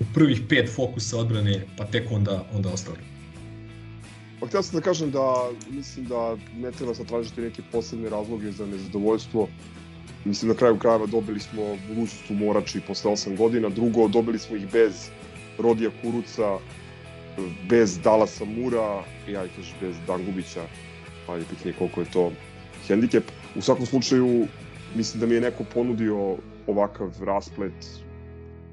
u 0.00 0.04
prvih 0.14 0.40
pet 0.48 0.70
fokusa 0.74 1.18
odbrane, 1.18 1.66
pa 1.78 1.84
tek 1.84 2.12
onda, 2.12 2.44
onda 2.54 2.68
ostali. 2.68 2.98
Pa 4.40 4.46
htio 4.46 4.62
sam 4.62 4.80
da 4.80 4.84
kažem 4.84 5.10
da 5.10 5.50
mislim 5.70 6.06
da 6.06 6.36
ne 6.56 6.72
treba 6.72 6.94
sad 6.94 7.06
tražiti 7.06 7.40
neke 7.40 7.62
posebne 7.72 8.10
razloge 8.10 8.52
za 8.52 8.66
nezadovoljstvo. 8.66 9.48
Mislim 10.24 10.48
na 10.48 10.54
kraju 10.54 10.78
krajeva 10.78 11.06
dobili 11.06 11.40
smo 11.40 11.62
budućnost 11.88 12.30
u 12.30 12.34
Morači 12.34 12.80
posle 12.86 13.12
8 13.12 13.36
godina, 13.36 13.68
drugo 13.68 14.08
dobili 14.08 14.38
smo 14.38 14.56
ih 14.56 14.72
bez 14.72 15.08
Rodija 15.58 15.90
Kuruca, 16.02 16.58
bez 17.68 17.98
Dalasa 17.98 18.44
Mura 18.44 19.02
i 19.28 19.36
aj 19.36 19.48
kažeš 19.56 19.74
bez 19.80 19.96
Dangubića, 20.06 20.62
pa 21.26 21.36
je 21.36 21.44
pitanje 21.50 21.74
koliko 21.78 22.00
je 22.00 22.10
to 22.12 22.32
hendikep. 22.88 23.24
U 23.56 23.62
svakom 23.62 23.86
slučaju, 23.86 24.46
mislim 24.94 25.20
da 25.20 25.26
mi 25.26 25.34
je 25.34 25.40
neko 25.40 25.64
ponudio 25.74 26.36
ovakav 26.66 27.12
rasplet, 27.20 28.02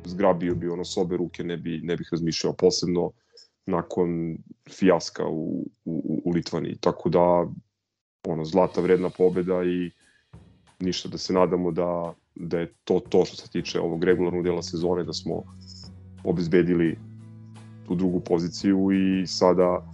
zgrabio 0.05 0.55
bi 0.55 0.69
ono 0.69 0.86
s 0.86 0.97
obe 0.97 1.17
ruke, 1.17 1.43
ne, 1.43 1.57
bi, 1.57 1.79
ne 1.83 1.95
bih 1.95 2.07
razmišljao 2.11 2.53
posebno 2.53 3.11
nakon 3.65 4.38
fijaska 4.69 5.27
u, 5.27 5.65
u, 5.86 6.21
u 6.25 6.31
Litvani. 6.31 6.77
Tako 6.79 7.09
da, 7.09 7.47
ono, 8.27 8.45
zlata 8.45 8.81
vredna 8.81 9.09
pobeda 9.09 9.63
i 9.63 9.91
ništa 10.80 11.09
da 11.09 11.17
se 11.17 11.34
nadamo 11.34 11.71
da, 11.71 12.13
da 12.36 12.59
je 12.59 12.73
to 12.84 12.99
to 13.09 13.26
što 13.26 13.36
se 13.36 13.49
tiče 13.49 13.80
ovog 13.80 14.03
regularnog 14.03 14.43
dela 14.43 14.61
sezone, 14.61 15.03
da 15.03 15.13
smo 15.13 15.43
obezbedili 16.23 16.97
tu 17.88 17.95
drugu 17.95 18.19
poziciju 18.19 18.91
i 18.91 19.28
sada 19.28 19.91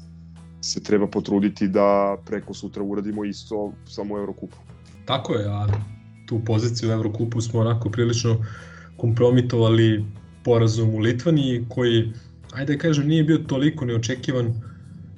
se 0.62 0.84
treba 0.84 1.08
potruditi 1.08 1.68
da 1.68 2.18
preko 2.26 2.54
sutra 2.54 2.84
uradimo 2.84 3.26
isto 3.26 3.74
samo 3.86 4.16
u 4.16 4.18
Eurokupu. 4.18 4.58
Tako 5.06 5.34
je, 5.34 5.46
a 5.48 5.68
tu 6.26 6.40
poziciju 6.46 6.90
u 6.90 6.92
Eurokupu 6.92 7.42
smo 7.42 7.60
onako 7.60 7.90
prilično 7.90 8.46
kompromitovali 8.98 10.06
porazom 10.44 10.96
u 10.96 11.00
Litvaniji 11.00 11.66
koji, 11.70 12.14
ajde 12.54 12.74
da 12.74 12.82
kažem, 12.82 13.08
nije 13.08 13.24
bio 13.24 13.38
toliko 13.38 13.86
neočekivan 13.86 14.71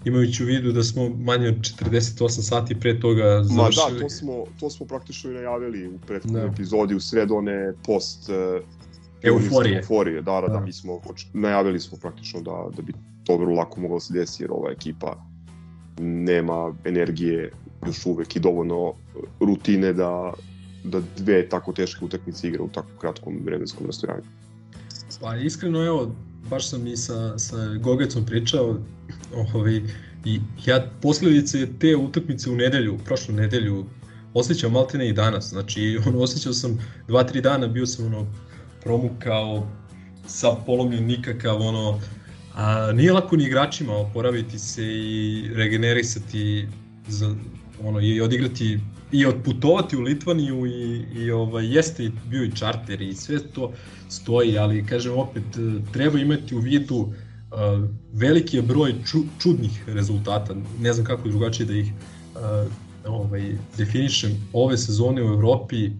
imajući 0.05 0.43
u 0.43 0.45
vidu 0.45 0.71
da 0.71 0.83
smo 0.83 1.09
manje 1.09 1.47
od 1.47 1.55
48 1.55 2.29
sati 2.29 2.79
pre 2.79 2.99
toga 2.99 3.43
završili. 3.43 3.93
Ma 3.93 3.99
da, 3.99 4.03
to 4.03 4.09
smo, 4.09 4.43
to 4.59 4.69
smo 4.69 4.85
praktično 4.85 5.31
i 5.31 5.33
najavili 5.33 5.87
u 5.87 5.99
prethodnoj 6.07 6.41
da. 6.41 6.47
epizodi, 6.47 6.95
u 6.95 6.99
sred 6.99 7.31
one 7.31 7.73
post 7.85 8.29
uh, 8.29 8.65
euforije. 9.21 9.77
euforije. 9.77 10.21
Da, 10.21 10.41
da, 10.41 10.47
da, 10.47 10.59
mi 10.59 10.73
smo, 10.73 11.01
najavili 11.33 11.79
smo 11.79 11.97
praktično 11.97 12.41
da, 12.41 12.69
da 12.75 12.81
bi 12.81 12.93
to 13.23 13.37
vrlo 13.37 13.55
lako 13.55 13.81
moglo 13.81 13.97
da 13.97 13.99
se 13.99 14.13
desi, 14.13 14.43
jer 14.43 14.51
ova 14.51 14.71
ekipa 14.71 15.25
nema 15.99 16.75
energije 16.85 17.51
još 17.85 18.05
uvek 18.05 18.35
i 18.35 18.39
dovoljno 18.39 18.93
rutine 19.39 19.93
da, 19.93 20.33
da 20.83 21.01
dve 21.17 21.49
tako 21.49 21.73
teške 21.73 22.05
utakmice 22.05 22.47
igra 22.47 22.63
u 22.63 22.69
tako 22.69 22.89
kratkom 22.99 23.39
vremenskom 23.45 23.85
rastojanju. 23.85 24.23
Pa 25.21 25.35
iskreno, 25.35 25.85
evo, 25.85 26.15
baš 26.49 26.69
sam 26.69 26.87
i 26.87 26.97
sa, 26.97 27.37
sa 27.37 27.67
Gogecom 27.73 28.25
pričao, 28.25 28.79
ovaj, 29.35 29.81
i 30.25 30.39
ja 30.65 30.91
posledice 31.01 31.67
te 31.79 31.95
utakmice 31.95 32.49
u 32.49 32.55
nedelju, 32.55 32.97
prošlu 33.05 33.35
nedelju, 33.35 33.85
osjećam 34.33 34.71
maltene 34.71 35.09
i 35.09 35.13
danas, 35.13 35.49
znači 35.49 35.99
ono, 36.07 36.19
osjećao 36.19 36.53
sam 36.53 36.79
dva, 37.07 37.23
tri 37.23 37.41
dana, 37.41 37.67
bio 37.67 37.85
sam 37.85 38.05
ono, 38.05 38.27
promukao, 38.83 39.67
sa 40.27 40.47
polomljen 40.65 41.05
nikakav, 41.05 41.61
ono, 41.61 41.99
a, 42.55 42.91
nije 42.91 43.13
lako 43.13 43.35
ni 43.35 43.43
igračima 43.43 43.93
oporaviti 43.93 44.59
se 44.59 44.83
i 44.85 45.49
regenerisati 45.53 46.67
za, 47.07 47.35
ono, 47.83 47.99
i 47.99 48.21
odigrati 48.21 48.79
i 49.13 49.25
odputovati 49.25 49.97
u 49.97 50.01
Litvaniju 50.01 50.65
i, 50.65 51.05
i 51.15 51.31
ovaj, 51.31 51.75
jeste 51.75 52.11
bio 52.29 52.43
i 52.43 52.55
čarter 52.55 53.01
i 53.01 53.13
sve 53.13 53.39
to 53.39 53.71
stoji, 54.09 54.57
ali 54.57 54.85
kažem 54.85 55.17
opet 55.17 55.43
treba 55.91 56.19
imati 56.19 56.55
u 56.55 56.59
vidu 56.59 56.95
uh, 56.95 57.09
veliki 58.13 58.57
je 58.57 58.61
broj 58.61 58.93
ču, 59.05 59.19
čudnih 59.39 59.83
rezultata, 59.87 60.55
ne 60.81 60.93
znam 60.93 61.05
kako 61.05 61.29
drugačije 61.29 61.65
da 61.65 61.73
ih 61.73 61.91
uh, 61.91 62.71
ovaj, 63.05 63.55
definišem, 63.77 64.31
ove 64.53 64.77
sezone 64.77 65.23
u 65.23 65.33
Evropi 65.33 65.91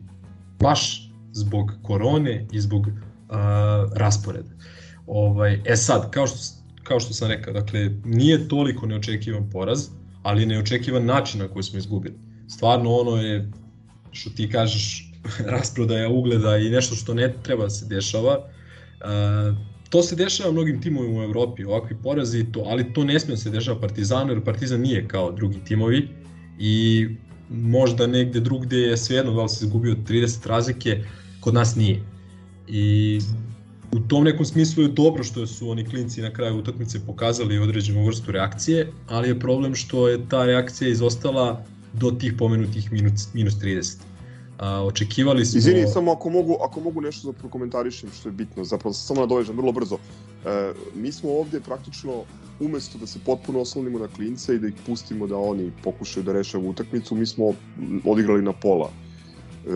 baš 0.59 1.11
zbog 1.31 1.71
korone 1.83 2.47
i 2.51 2.61
zbog 2.61 2.87
uh, 2.87 2.93
rasporeda. 3.95 4.49
Ovaj, 5.07 5.61
e 5.65 5.75
sad, 5.75 6.11
kao 6.11 6.27
što, 6.27 6.37
kao 6.83 6.99
što 6.99 7.13
sam 7.13 7.27
rekao, 7.27 7.53
dakle, 7.53 7.89
nije 8.05 8.47
toliko 8.47 8.85
neočekivan 8.85 9.49
poraz, 9.49 9.87
ali 10.23 10.45
neočekivan 10.45 11.05
način 11.05 11.39
na 11.39 11.47
koji 11.47 11.63
smo 11.63 11.79
izgubili. 11.79 12.32
Stvarno 12.55 12.95
ono 12.95 13.21
je, 13.21 13.51
što 14.11 14.29
ti 14.29 14.49
kažeš, 14.49 15.11
rasprodaja 15.55 16.09
ugleda 16.09 16.57
i 16.57 16.69
nešto 16.69 16.95
što 16.95 17.13
ne 17.13 17.33
treba 17.43 17.63
da 17.63 17.69
se 17.69 17.85
dešava. 17.85 18.37
Uh, 18.37 19.57
to 19.89 20.03
se 20.03 20.15
dešava 20.15 20.51
mnogim 20.51 20.81
timovima 20.81 21.19
u 21.19 21.23
Evropi, 21.23 21.65
ovakvi 21.65 21.97
porazi, 22.03 22.45
to, 22.51 22.63
ali 22.67 22.93
to 22.93 23.03
ne 23.03 23.19
smije 23.19 23.35
da 23.35 23.41
se 23.41 23.49
dešava 23.49 23.79
Partizanu, 23.79 24.31
jer 24.31 24.43
Partizan 24.43 24.81
nije 24.81 25.07
kao 25.07 25.31
drugi 25.31 25.59
timovi 25.65 26.07
i 26.59 27.07
možda 27.49 28.07
negde 28.07 28.39
drugde 28.39 28.77
je 28.77 28.97
svejedno 28.97 29.33
da 29.33 29.43
li 29.43 29.49
se 29.49 29.65
izgubio 29.65 29.95
30 30.07 30.47
razlike, 30.47 31.03
kod 31.39 31.53
nas 31.53 31.75
nije. 31.75 32.01
I 32.67 33.19
u 33.91 33.99
tom 33.99 34.23
nekom 34.23 34.45
smislu 34.45 34.83
je 34.83 34.89
dobro 34.89 35.23
što 35.23 35.47
su 35.47 35.69
oni 35.69 35.85
klinci 35.85 36.21
na 36.21 36.33
kraju 36.33 36.57
utakmice 36.57 37.05
pokazali 37.05 37.59
određenu 37.59 38.05
vrstu 38.05 38.31
reakcije, 38.31 38.91
ali 39.07 39.27
je 39.27 39.39
problem 39.39 39.75
što 39.75 40.07
je 40.07 40.29
ta 40.29 40.45
reakcija 40.45 40.89
izostala 40.89 41.65
do 41.93 42.11
tih 42.11 42.33
pomenutih 42.37 42.91
minus, 42.91 43.33
minus 43.33 43.53
30. 43.53 43.97
A, 44.57 44.83
očekivali 44.85 45.45
smo... 45.45 45.57
Izvini, 45.57 45.87
samo 45.87 46.11
ako 46.11 46.29
mogu, 46.29 46.57
ako 46.61 46.79
mogu 46.79 47.01
nešto 47.01 47.31
da 47.31 47.37
prokomentarišem 47.37 48.09
što 48.11 48.29
je 48.29 48.33
bitno, 48.33 48.63
zapravo 48.63 48.93
samo 48.93 49.21
nadovežem 49.21 49.57
vrlo 49.57 49.71
brzo. 49.71 49.97
E, 50.45 50.73
mi 50.95 51.11
smo 51.11 51.31
ovde 51.31 51.59
praktično 51.59 52.23
umesto 52.59 52.97
da 52.97 53.07
se 53.07 53.19
potpuno 53.25 53.59
oslonimo 53.59 53.99
na 53.99 54.07
klince 54.07 54.55
i 54.55 54.59
da 54.59 54.67
ih 54.67 54.73
pustimo 54.85 55.27
da 55.27 55.37
oni 55.37 55.71
pokušaju 55.83 56.23
da 56.23 56.33
reše 56.33 56.57
utakmicu, 56.57 57.15
mi 57.15 57.25
smo 57.25 57.53
odigrali 58.05 58.41
na 58.41 58.53
pola. 58.53 58.89
E, 58.89 59.69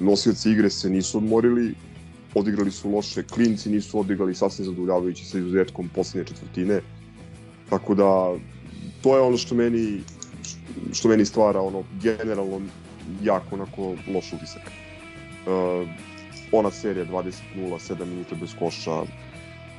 nosioci 0.00 0.50
igre 0.50 0.70
se 0.70 0.90
nisu 0.90 1.18
odmorili, 1.18 1.74
odigrali 2.34 2.70
su 2.70 2.90
loše, 2.90 3.22
klinci 3.22 3.70
nisu 3.70 4.00
odigrali 4.00 4.34
sasvim 4.34 4.66
zadovoljavajući 4.66 5.24
sa 5.24 5.38
izuzetkom 5.38 5.88
poslednje 5.94 6.28
četvrtine. 6.28 6.80
Tako 7.70 7.94
da 7.94 8.36
to 9.02 9.16
je 9.16 9.22
ono 9.22 9.36
što 9.36 9.54
meni 9.54 10.00
što 10.92 11.08
meni 11.08 11.24
stvara 11.24 11.60
ono 11.60 11.84
generalno 12.02 12.60
jako 13.22 13.54
onako 13.54 13.94
loš 14.14 14.32
utisak. 14.32 14.62
Uh, 14.62 15.88
ona 16.52 16.70
serija 16.70 17.06
20-0, 17.06 17.32
7 17.56 18.04
minuta 18.04 18.34
bez 18.34 18.50
koša, 18.58 19.02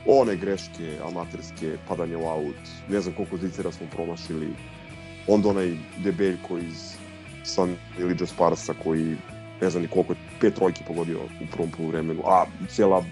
one 0.06 0.36
greške 0.36 0.98
amaterske, 1.06 1.78
padanje 1.88 2.18
u 2.18 2.26
aut, 2.26 2.64
ne 2.90 3.02
znam 3.02 3.16
koliko 3.16 3.38
zicera 3.38 3.72
smo 3.72 3.88
promašili, 3.96 4.54
onda 5.28 5.50
onaj 5.50 5.78
debeljko 6.04 6.58
iz 6.58 6.94
San 7.44 7.76
Ilidža 8.00 8.26
Sparsa 8.26 8.74
koji 8.84 9.16
ne 9.62 9.70
znam 9.70 9.84
ni 9.84 9.90
koliko 9.90 10.14
pet 10.42 10.56
trojki 10.56 10.84
pogodio 10.88 11.20
u 11.20 11.46
prvom 11.52 11.72
poluvremenu, 11.72 12.22
a 12.26 12.46
cela 12.70 13.04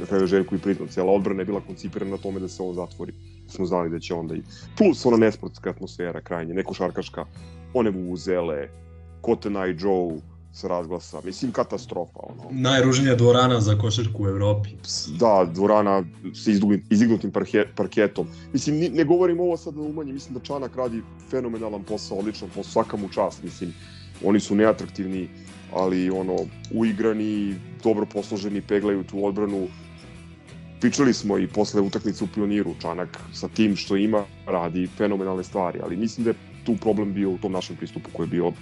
na 0.00 0.06
kraju 0.06 0.26
Željko 0.26 0.54
i 0.54 0.58
priznao, 0.58 0.88
cela 0.88 1.12
odbrana 1.12 1.40
je 1.40 1.46
bila 1.46 1.60
koncipirana 1.60 2.10
na 2.10 2.16
tome 2.16 2.40
da 2.40 2.48
se 2.48 2.62
on 2.62 2.74
zatvori. 2.74 3.12
Smo 3.48 3.66
znali 3.66 3.90
da 3.90 3.98
će 3.98 4.14
onda 4.14 4.34
i... 4.34 4.42
Plus 4.78 5.06
ona 5.06 5.16
nesportska 5.16 5.70
atmosfera 5.70 6.20
krajnje, 6.20 6.54
neko 6.54 6.74
šarkaška, 6.74 7.24
one 7.74 7.90
vuvuzele, 7.90 8.68
Kotena 9.20 9.66
i 9.66 9.76
Joe, 9.78 10.20
sa 10.54 10.68
razglasa. 10.68 11.20
Mislim, 11.24 11.52
katastrofa. 11.52 12.18
Ono. 12.22 12.42
Najružnija 12.50 13.14
dvorana 13.14 13.60
za 13.60 13.78
košarku 13.78 14.24
u 14.24 14.28
Evropi. 14.28 14.70
Da, 15.18 15.50
dvorana 15.54 16.04
sa 16.34 16.50
izdignutim 16.90 17.30
parke, 17.30 17.64
parketom. 17.76 18.28
Mislim, 18.52 18.94
ne, 18.94 19.04
govorim 19.04 19.40
ovo 19.40 19.56
sad 19.56 19.74
da 19.74 19.80
umanji, 19.80 20.12
mislim 20.12 20.34
da 20.34 20.40
Čanak 20.40 20.76
radi 20.76 21.02
fenomenalan 21.30 21.82
posao, 21.82 22.18
odličan 22.18 22.48
posao, 22.48 22.72
svaka 22.72 22.96
mu 22.96 23.08
čast, 23.08 23.42
mislim. 23.42 23.74
Oni 24.24 24.40
su 24.40 24.54
neatraktivni, 24.54 25.28
ali 25.72 26.10
ono, 26.10 26.36
uigrani, 26.74 27.56
dobro 27.82 28.06
posloženi, 28.06 28.60
peglaju 28.60 29.04
tu 29.04 29.26
odbranu. 29.26 29.66
Pričali 30.84 31.14
smo 31.14 31.38
i 31.38 31.46
posle 31.46 31.80
utakmice 31.80 32.24
u 32.24 32.26
Pioniru, 32.34 32.74
Čanak 32.82 33.18
sa 33.32 33.48
tim 33.48 33.76
što 33.76 33.96
ima 33.96 34.24
radi 34.46 34.88
fenomenalne 34.96 35.44
stvari, 35.44 35.78
ali 35.82 35.96
mislim 35.96 36.24
da 36.24 36.30
je 36.30 36.36
tu 36.64 36.76
problem 36.76 37.14
bio 37.14 37.30
u 37.30 37.38
tom 37.38 37.52
našem 37.52 37.76
pristupu 37.76 38.10
koji 38.12 38.26
je 38.26 38.30
bio 38.30 38.52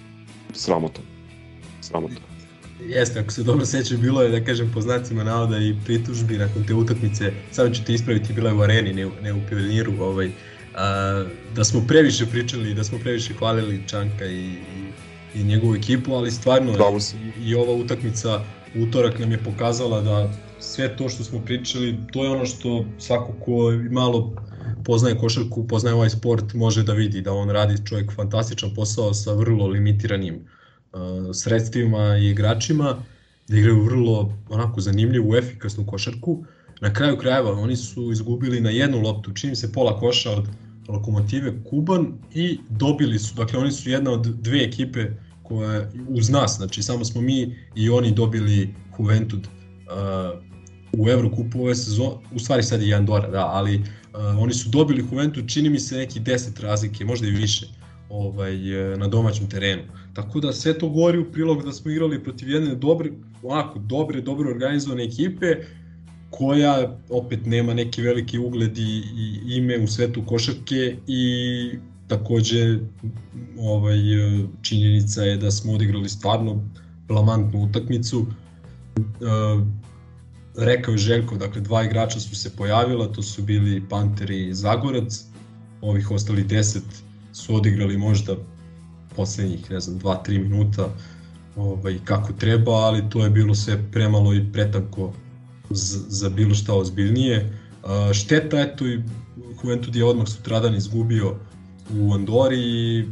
sramotan. 0.53 1.05
Sramotan. 1.81 2.23
Jeste, 2.87 3.21
ako 3.21 3.31
se 3.31 3.43
dobro 3.43 3.67
sećam, 3.67 4.01
bilo 4.01 4.23
je, 4.23 4.29
da 4.29 4.45
kažem, 4.45 4.71
po 4.75 4.81
znacima 4.81 5.25
navoda 5.25 5.59
i 5.59 5.75
pritužbi 5.85 6.39
nakon 6.39 6.65
te 6.67 6.75
utakmice, 6.75 7.33
samo 7.51 7.75
ću 7.75 7.85
te 7.85 7.95
ispraviti, 7.95 8.33
bila 8.33 8.51
je 8.51 8.57
u 8.57 8.61
areni, 8.61 8.93
ne, 8.93 9.11
ne 9.23 9.33
u 9.33 9.41
pioniru, 9.49 9.93
ovaj, 10.01 10.31
a, 10.75 11.25
da 11.55 11.65
smo 11.65 11.85
previše 11.89 12.27
pričali, 12.27 12.75
da 12.75 12.85
smo 12.85 12.99
previše 12.99 13.35
hvalili 13.35 13.83
Čanka 13.87 14.27
i, 14.27 14.47
i 14.47 14.93
i 15.35 15.45
njegovu 15.45 15.75
ekipu, 15.75 16.15
ali 16.15 16.31
stvarno 16.31 16.73
i, 16.73 17.49
i 17.49 17.55
ova 17.55 17.73
utakmica 17.73 18.45
utorak 18.75 19.19
nam 19.19 19.33
je 19.33 19.39
pokazala 19.39 20.01
da 20.01 20.31
sve 20.63 20.97
to 20.97 21.09
što 21.09 21.25
smo 21.25 21.41
pričali, 21.45 21.99
to 22.13 22.25
je 22.25 22.31
ono 22.31 22.47
što 22.47 22.85
svako 22.99 23.33
ko 23.45 23.73
malo 23.91 24.33
poznaje 24.85 25.19
košarku, 25.19 25.67
poznaje 25.67 25.95
ovaj 25.95 26.11
sport, 26.11 26.55
može 26.55 26.83
da 26.83 26.93
vidi 26.93 27.21
da 27.21 27.33
on 27.33 27.51
radi 27.51 27.87
čovjek 27.87 28.13
fantastičan 28.13 28.75
posao 28.75 29.15
sa 29.15 29.33
vrlo 29.33 29.67
limitiranim 29.67 30.35
uh, 30.35 31.01
sredstvima 31.35 32.17
i 32.17 32.31
igračima, 32.31 32.97
da 33.49 33.57
igraju 33.57 33.85
vrlo 33.85 34.33
onako 34.49 34.81
zanimljivu, 34.81 35.37
efikasnu 35.37 35.87
košarku. 35.87 36.45
Na 36.81 36.93
kraju 36.93 37.17
krajeva 37.17 37.53
oni 37.53 37.77
su 37.77 38.13
izgubili 38.13 38.61
na 38.61 38.71
jednu 38.71 39.01
loptu, 39.01 39.33
čini 39.33 39.57
se 39.57 39.73
pola 39.73 40.01
koša 40.01 40.31
od 40.31 40.49
Lokomotive 40.89 41.53
Kuban 41.71 42.13
i 42.35 42.59
dobili 42.69 43.19
su, 43.19 43.35
dakle 43.35 43.59
oni 43.59 43.73
su 43.73 43.91
jedna 43.91 44.11
od 44.11 44.27
dve 44.27 44.65
ekipe 44.65 45.07
koja 45.43 45.91
uz 46.09 46.31
nas, 46.31 46.57
znači 46.57 46.83
samo 46.83 47.05
smo 47.05 47.21
mi 47.21 47.57
i 47.75 47.91
oni 47.91 48.13
dobili 48.13 48.75
Juventud 48.99 49.47
uh, 49.47 50.52
u 50.99 51.09
Evrokupu 51.09 51.63
ove 51.63 51.75
sezone, 51.75 52.17
u 52.35 52.39
stvari 52.39 52.63
sad 52.63 52.83
je 52.83 52.95
Andorra, 52.95 53.31
da, 53.31 53.47
ali 53.47 53.77
uh, 53.77 53.85
oni 54.39 54.55
su 54.55 54.69
dobili 54.69 55.05
Juventud, 55.13 55.49
čini 55.49 55.71
mi 55.71 55.81
se 55.81 55.97
neki 55.97 56.21
10 56.21 56.61
razlike, 56.63 57.05
možda 57.05 57.27
i 57.27 57.31
više 57.31 57.67
ovaj, 58.09 58.57
na 58.97 59.09
domaćem 59.09 59.49
terenu. 59.49 59.83
Tako 60.15 60.41
da 60.41 60.53
sve 60.53 60.79
to 60.79 60.89
govori 60.89 61.19
u 61.19 61.33
prilog 61.33 61.65
da 61.65 61.73
smo 61.73 61.91
igrali 61.91 62.25
protiv 62.25 62.51
jedne 62.51 62.75
dobre, 62.75 63.11
onako, 63.43 63.79
dobre, 63.79 64.21
dobro 64.21 64.51
organizovane 64.51 65.05
ekipe, 65.05 65.57
koja 66.31 66.99
opet 67.11 67.47
nema 67.47 67.75
neki 67.75 68.03
veliki 68.03 68.39
ugled 68.39 68.79
i, 68.79 69.03
i 69.17 69.57
ime 69.57 69.79
u 69.79 69.87
svetu 69.87 70.23
košarke 70.27 70.97
i 71.07 71.71
takođe 72.09 72.79
ovaj, 73.59 73.99
činjenica 74.63 75.23
je 75.23 75.37
da 75.37 75.51
smo 75.51 75.73
odigrali 75.73 76.09
stvarno 76.09 76.63
blamantnu 77.09 77.63
utakmicu. 77.63 78.27
E, 78.97 79.03
rekao 80.57 80.93
je 80.93 80.99
Željko, 80.99 81.37
dakle 81.37 81.61
dva 81.61 81.85
igrača 81.85 82.21
su 82.21 82.37
se 82.37 82.57
pojavila, 82.57 83.13
to 83.13 83.23
su 83.23 83.43
bili 83.43 83.83
Panter 83.89 84.31
i 84.31 84.55
Zagorac, 84.55 85.25
ovih 85.81 86.11
ostali 86.11 86.45
10 86.45 86.81
su 87.33 87.55
odigrali 87.55 87.97
možda 87.97 88.37
poslednjih, 89.17 89.71
ne 89.71 89.81
znam, 89.81 90.01
2-3 90.01 90.43
minuta 90.43 90.89
ovaj, 91.57 91.99
kako 92.05 92.33
treba, 92.33 92.73
ali 92.73 93.11
to 93.11 93.25
je 93.25 93.31
bilo 93.31 93.55
sve 93.55 93.91
premalo 93.93 94.35
i 94.35 94.53
pretanko 94.53 95.13
za 96.09 96.29
bilo 96.29 96.55
šta 96.55 96.75
ozbiljnije. 96.75 97.59
Šteta, 98.15 98.61
eto, 98.61 98.87
i 98.87 99.03
Juventud 99.63 99.97
je 99.97 100.05
odmah 100.05 100.29
sutradan 100.29 100.75
izgubio 100.75 101.37
u 101.91 102.15
Andori 102.15 102.59
i 102.59 103.05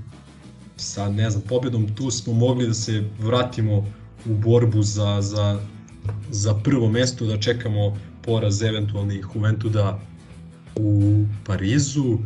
sa, 0.77 1.09
ne 1.09 1.31
znam, 1.31 1.43
pobedom 1.49 1.95
tu 1.95 2.11
smo 2.11 2.33
mogli 2.33 2.67
da 2.67 2.75
se 2.75 3.05
vratimo 3.19 3.87
u 4.27 4.35
borbu 4.35 4.83
za, 4.83 5.19
za, 5.21 5.61
za 6.31 6.55
prvo 6.55 6.89
mesto, 6.89 7.27
da 7.27 7.41
čekamo 7.41 7.97
poraz 8.23 8.63
eventualnih 8.63 9.27
Juventuda 9.35 10.01
u 10.77 11.25
Parizu, 11.47 12.19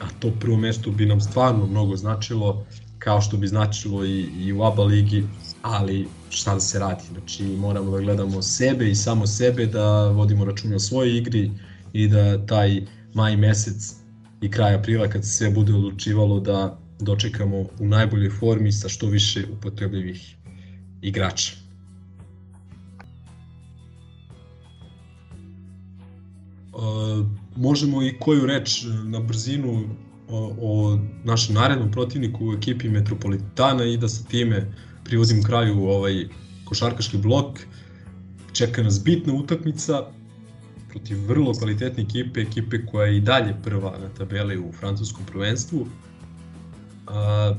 a 0.00 0.08
to 0.18 0.30
prvo 0.40 0.56
mesto 0.56 0.90
bi 0.90 1.06
nam 1.06 1.20
stvarno 1.20 1.66
mnogo 1.66 1.96
značilo, 1.96 2.66
kao 2.98 3.20
što 3.20 3.36
bi 3.36 3.46
značilo 3.46 4.04
i, 4.04 4.20
i 4.20 4.52
u 4.52 4.62
ABA 4.62 4.84
ligi, 4.84 5.24
ali 5.62 6.08
šta 6.30 6.54
da 6.54 6.60
se 6.60 6.78
radi, 6.78 7.02
znači 7.12 7.44
moramo 7.44 7.90
da 7.90 8.00
gledamo 8.00 8.42
sebe 8.42 8.90
i 8.90 8.94
samo 8.94 9.26
sebe, 9.26 9.66
da 9.66 10.08
vodimo 10.08 10.44
računa 10.44 10.76
o 10.76 10.78
svojoj 10.78 11.18
igri 11.18 11.50
i 11.92 12.08
da 12.08 12.46
taj 12.46 12.82
maj 13.14 13.36
mesec 13.36 13.94
i 14.40 14.50
kraj 14.50 14.74
aprila 14.74 15.08
kad 15.08 15.24
se 15.24 15.30
sve 15.30 15.50
bude 15.50 15.74
odlučivalo 15.74 16.40
da 16.40 16.78
dočekamo 17.00 17.56
u 17.56 17.86
najboljoj 17.86 18.30
formi 18.30 18.72
sa 18.72 18.88
što 18.88 19.06
više 19.06 19.44
upotrebljivih 19.52 20.36
igrača. 21.02 21.59
Možemo 27.56 28.02
i 28.02 28.16
koju 28.20 28.46
reč 28.46 28.84
na 29.04 29.20
brzinu 29.20 29.84
o, 30.28 30.54
o 30.60 30.98
našem 31.24 31.54
narednom 31.54 31.90
protivniku 31.90 32.46
u 32.48 32.52
ekipi 32.52 32.88
Metropolitana 32.88 33.84
i 33.84 33.96
da 33.96 34.08
sa 34.08 34.24
time 34.24 34.72
privodim 35.04 35.42
kraju 35.42 35.84
ovaj 35.84 36.28
košarkaški 36.64 37.18
blok. 37.18 37.58
Čeka 38.52 38.82
nas 38.82 39.04
bitna 39.04 39.34
utakmica 39.34 40.02
protiv 40.90 41.18
vrlo 41.26 41.52
kvalitetne 41.52 42.02
ekipe, 42.02 42.40
ekipe 42.40 42.86
koja 42.86 43.06
je 43.06 43.16
i 43.16 43.20
dalje 43.20 43.54
prva 43.62 43.98
na 43.98 44.08
tabeli 44.08 44.58
u 44.58 44.72
francuskom 44.72 45.24
prvenstvu. 45.26 45.86
A, 47.06 47.54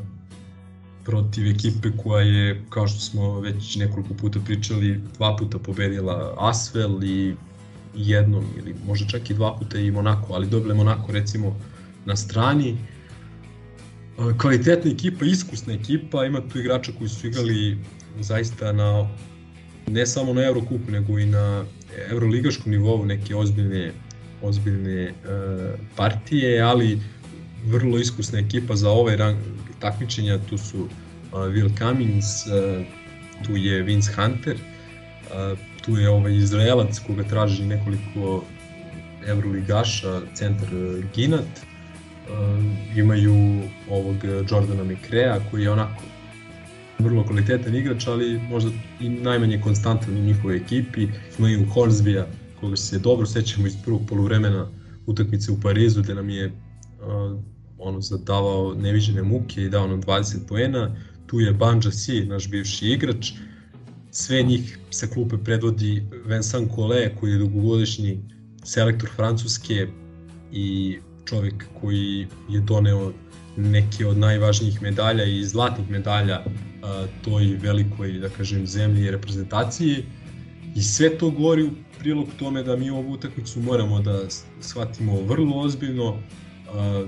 protiv 1.04 1.48
ekipe 1.48 1.92
koja 2.04 2.22
je, 2.22 2.66
kao 2.70 2.88
što 2.88 3.00
smo 3.00 3.40
već 3.40 3.76
nekoliko 3.76 4.14
puta 4.14 4.40
pričali, 4.46 5.02
dva 5.18 5.36
puta 5.36 5.60
pobedila 5.60 6.36
Asvel 6.40 7.04
i 7.04 7.36
jednom 7.96 8.46
ili 8.58 8.76
možda 8.86 9.08
čak 9.08 9.30
i 9.30 9.34
dva 9.34 9.58
puta 9.58 9.80
i 9.80 9.92
Monako, 9.92 10.34
ali 10.34 10.48
dobile 10.48 10.74
Monako 10.74 11.12
recimo 11.12 11.60
na 12.06 12.16
strani. 12.16 12.78
Kvalitetna 14.38 14.92
ekipa, 14.92 15.26
iskusna 15.26 15.74
ekipa, 15.74 16.26
ima 16.26 16.42
tu 16.50 16.60
igrača 16.60 16.92
koji 16.98 17.10
su 17.10 17.28
igrali 17.28 17.78
zaista 18.20 18.72
na 18.72 19.08
ne 19.88 20.06
samo 20.06 20.34
na 20.34 20.44
Eurokupu, 20.46 20.92
nego 20.92 21.20
i 21.20 21.26
na 21.26 21.66
evroligaškom 22.12 22.72
nivou 22.72 23.06
neke 23.06 23.36
ozbiljne, 23.36 23.92
ozbiljne 24.42 25.10
uh, 25.10 25.80
partije, 25.96 26.62
ali 26.62 27.00
vrlo 27.66 27.98
iskusna 27.98 28.40
ekipa 28.40 28.76
za 28.76 28.90
ovaj 28.90 29.16
rang 29.16 29.38
takmičenja, 29.80 30.40
tu 30.50 30.58
su 30.58 30.78
uh, 30.82 30.90
Will 31.32 31.78
Cummings, 31.78 32.46
uh, 32.48 32.86
tu 33.46 33.58
je 33.58 33.82
Vince 33.84 34.12
Hunter, 34.16 34.58
tu 35.86 35.98
je 35.98 36.10
ovaj 36.10 36.36
Izraelac 36.36 37.00
koga 37.08 37.24
traži 37.24 37.66
nekoliko 37.66 38.44
evroligaša, 39.28 40.22
centar 40.34 40.70
Ginat, 41.16 41.46
uh, 41.46 42.98
imaju 42.98 43.62
ovog 43.90 44.16
Jordana 44.52 44.84
McRae 44.84 45.42
koji 45.52 45.64
je 45.64 45.72
onako 45.72 46.04
vrlo 47.00 47.24
kvalitetan 47.24 47.76
igrač, 47.76 48.08
ali 48.08 48.40
možda 48.50 48.72
i 49.00 49.10
najmanje 49.10 49.62
konstantan 49.62 50.18
u 50.18 50.22
njihovoj 50.22 50.58
ekipi. 50.58 51.08
Imaju 51.40 51.66
Horsbija, 51.74 52.28
koga 52.60 52.76
se 52.76 53.00
dobro 53.00 53.26
sećamo 53.26 53.68
iz 53.68 53.76
prvog 53.86 54.02
poluvremena 54.10 54.68
utakmice 55.06 55.52
u 55.52 55.62
Parizu, 55.62 56.02
gde 56.02 56.16
nam 56.16 56.30
je 56.30 56.52
ono 57.78 58.02
zadavao 58.02 58.76
neviđene 58.76 59.24
muke 59.24 59.62
i 59.62 59.70
dao 59.70 59.88
nam 59.88 60.02
20 60.02 60.48
poena. 60.48 60.96
Tu 61.28 61.40
je 61.40 61.54
Banja 61.54 61.92
Si, 61.92 62.26
naš 62.26 62.50
bivši 62.50 62.88
igrač. 62.88 63.32
Sve 64.12 64.44
njih 64.44 64.80
sa 64.90 65.08
klupe 65.08 65.38
predvodi 65.38 66.04
Vincent 66.26 66.72
Collet 66.76 67.20
koji 67.20 67.32
je 67.32 67.38
dugogodišnji 67.38 68.20
selektor 68.64 69.10
Francuske 69.16 69.88
i 70.52 70.98
čovjek 71.26 71.66
koji 71.82 72.28
je 72.50 72.60
doneo 72.60 73.14
neke 73.58 74.06
od 74.06 74.18
najvažnijih 74.18 74.82
medalja 74.82 75.24
i 75.24 75.44
zlatnih 75.46 75.90
medalja 75.90 76.44
a, 76.84 77.06
toj 77.24 77.46
velikoj, 77.62 78.12
da 78.12 78.30
kažem, 78.30 78.68
zemlji 78.68 79.06
i 79.06 79.12
reprezentaciji. 79.12 80.04
I 80.76 80.82
sve 80.82 81.18
to 81.18 81.30
govori 81.30 81.64
u 81.64 81.72
prilog 82.00 82.28
tome 82.40 82.64
da 82.64 82.76
mi 82.76 82.90
ovu 82.90 83.12
utakmicu 83.12 83.60
moramo 83.60 84.02
da 84.02 84.20
shvatimo 84.62 85.22
vrlo 85.22 85.60
ozbiljno. 85.60 86.18
A, 86.74 87.06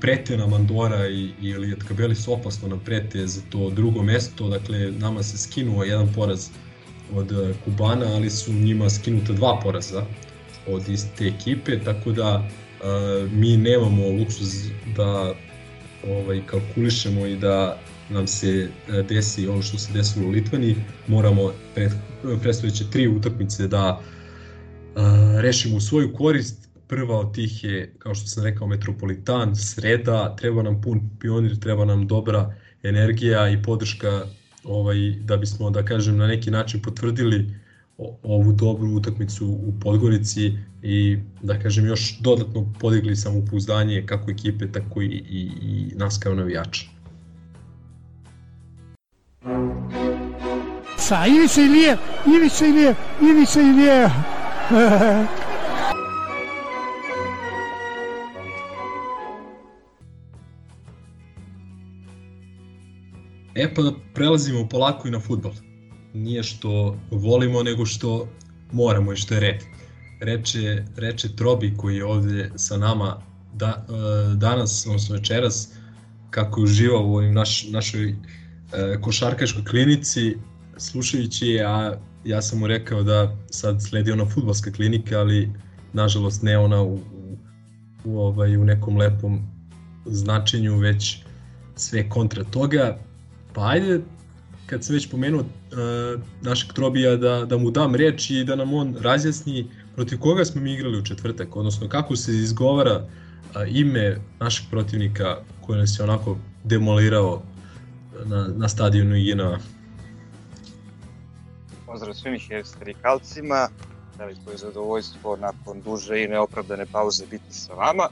prete 0.00 0.36
nam 0.36 0.52
Andora 0.52 1.08
i, 1.08 1.30
i 1.42 1.50
Elijet 1.50 1.82
Kabeli 1.82 2.14
su 2.14 2.32
opasno 2.32 2.68
nam 2.68 2.80
prete 2.84 3.26
za 3.26 3.40
to 3.50 3.70
drugo 3.70 4.02
mesto, 4.02 4.48
dakle 4.48 4.78
nama 4.78 5.22
se 5.22 5.38
skinuo 5.38 5.84
jedan 5.84 6.12
poraz 6.14 6.48
od 7.14 7.54
Kubana, 7.64 8.06
ali 8.06 8.30
su 8.30 8.52
njima 8.52 8.90
skinuta 8.90 9.32
dva 9.32 9.60
poraza 9.62 10.04
od 10.66 10.88
iste 10.88 11.26
ekipe, 11.26 11.78
tako 11.84 12.12
da 12.12 12.36
uh, 12.36 13.32
mi 13.32 13.56
nemamo 13.56 14.08
luksuz 14.08 14.54
da 14.96 15.34
ovaj 16.08 16.46
kalkulišemo 16.46 17.26
i 17.26 17.36
da 17.36 17.78
nam 18.10 18.26
se 18.26 18.68
desi 19.08 19.48
ono 19.48 19.62
što 19.62 19.78
se 19.78 19.92
desilo 19.92 20.26
u 20.26 20.30
Litvani, 20.30 20.76
moramo 21.06 21.52
pred, 21.74 21.92
predstojeće 22.42 22.84
tri 22.90 23.08
utakmice 23.08 23.68
da 23.68 24.00
uh, 24.00 25.02
rešimo 25.40 25.76
u 25.76 25.80
svoju 25.80 26.12
korist. 26.12 26.69
Prva 26.90 27.18
od 27.18 27.34
tih 27.34 27.64
je, 27.64 27.94
kao 27.98 28.14
što 28.14 28.26
sam 28.26 28.44
rekao, 28.44 28.66
Metropolitan, 28.66 29.56
sreda, 29.56 30.36
treba 30.36 30.62
nam 30.62 30.80
pun 30.82 31.00
pionir, 31.20 31.58
treba 31.58 31.84
nam 31.84 32.06
dobra 32.06 32.54
energija 32.82 33.48
i 33.48 33.62
podrška 33.62 34.22
ovaj, 34.64 34.96
da 35.24 35.36
bismo, 35.36 35.70
da 35.70 35.84
kažem, 35.84 36.16
na 36.16 36.26
neki 36.26 36.50
način 36.50 36.82
potvrdili 36.82 37.54
ovu 38.22 38.52
dobru 38.52 38.88
utakmicu 38.88 39.46
u 39.46 39.72
Podgorici 39.80 40.52
i 40.82 41.18
da 41.42 41.58
kažem 41.58 41.86
još 41.86 42.18
dodatno 42.20 42.72
podigli 42.80 43.16
samopouzdanje 43.16 44.06
kako 44.06 44.30
ekipe 44.30 44.72
tako 44.72 45.02
i, 45.02 45.06
i, 45.06 45.50
i 45.62 45.92
nas 45.94 46.18
kao 46.18 46.34
navijača. 46.34 46.86
Sa 50.98 51.26
Ivica 51.26 51.60
Ilije, 51.60 51.96
Ivica 52.26 52.66
Ilije, 52.66 52.94
Ivica 53.22 53.60
Ilije. 53.60 54.10
E 63.60 63.74
pa 63.74 63.82
da 63.82 63.92
prelazimo 64.14 64.68
polako 64.68 65.08
i 65.08 65.10
na 65.10 65.20
futbol. 65.20 65.52
Nije 66.14 66.42
što 66.42 66.96
volimo, 67.10 67.62
nego 67.62 67.86
što 67.86 68.28
moramo 68.72 69.12
i 69.12 69.16
što 69.16 69.34
je 69.34 69.40
red. 69.40 69.62
Reče, 70.20 70.84
reče 70.96 71.36
Trobi 71.36 71.74
koji 71.76 71.96
je 71.96 72.04
ovde 72.04 72.50
sa 72.56 72.76
nama 72.76 73.22
da, 73.54 73.86
danas, 74.36 74.86
odnosno 74.86 75.16
večeras, 75.16 75.68
kako 76.30 76.60
je 76.60 76.64
uživao 76.64 77.06
u 77.06 77.14
ovim 77.14 77.34
naš, 77.34 77.68
našoj 77.68 78.14
košarkaškoj 79.00 79.64
klinici, 79.64 80.36
slušajući 80.76 81.46
je, 81.46 81.64
a 81.66 81.94
ja 82.24 82.42
sam 82.42 82.58
mu 82.58 82.66
rekao 82.66 83.02
da 83.02 83.36
sad 83.50 83.82
sledi 83.82 84.12
ona 84.12 84.26
futbalska 84.26 84.72
klinika, 84.72 85.18
ali 85.18 85.50
nažalost 85.92 86.42
ne 86.42 86.58
ona 86.58 86.82
u, 86.82 86.94
u, 86.94 87.38
u, 88.04 88.18
ovaj, 88.18 88.56
u 88.56 88.64
nekom 88.64 88.96
lepom 88.96 89.40
značenju, 90.06 90.78
već 90.78 91.18
sve 91.76 92.08
kontra 92.08 92.44
toga. 92.44 93.09
Pa 93.52 93.68
ajde, 93.68 94.00
kad 94.66 94.84
sam 94.84 94.94
već 94.94 95.10
pomenuo 95.10 95.40
uh, 95.40 96.20
našeg 96.42 96.72
Trobija, 96.72 97.16
da, 97.16 97.44
da 97.44 97.58
mu 97.58 97.70
dam 97.70 97.94
reč 97.94 98.30
i 98.30 98.44
da 98.44 98.56
nam 98.56 98.74
on 98.74 98.96
razjasni 99.00 99.70
protiv 99.94 100.18
koga 100.18 100.44
smo 100.44 100.60
mi 100.60 100.72
igrali 100.72 100.98
u 100.98 101.04
četvrtak, 101.04 101.56
odnosno 101.56 101.88
kako 101.88 102.16
se 102.16 102.32
izgovara 102.32 102.96
uh, 102.96 103.62
ime 103.68 104.20
našeg 104.40 104.66
protivnika 104.70 105.36
koji 105.60 105.78
nas 105.78 105.98
je 105.98 106.04
onako 106.04 106.36
demolirao 106.64 107.42
na, 108.24 108.48
na 108.56 108.68
stadionu 108.68 109.16
INA. 109.16 109.58
Pozdrav 111.86 112.14
svim 112.14 112.38
histerikalcima, 112.38 113.68
veliko 114.18 114.50
je 114.50 114.56
zadovoljstvo 114.56 115.36
nakon 115.36 115.80
duže 115.82 116.24
i 116.24 116.28
neopravdane 116.28 116.86
pauze 116.86 117.26
biti 117.30 117.54
sa 117.54 117.74
vama. 117.74 118.08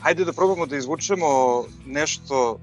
Hajde 0.00 0.24
da 0.24 0.32
probamo 0.32 0.66
da 0.66 0.76
izvučemo 0.76 1.26
nešto 1.86 2.58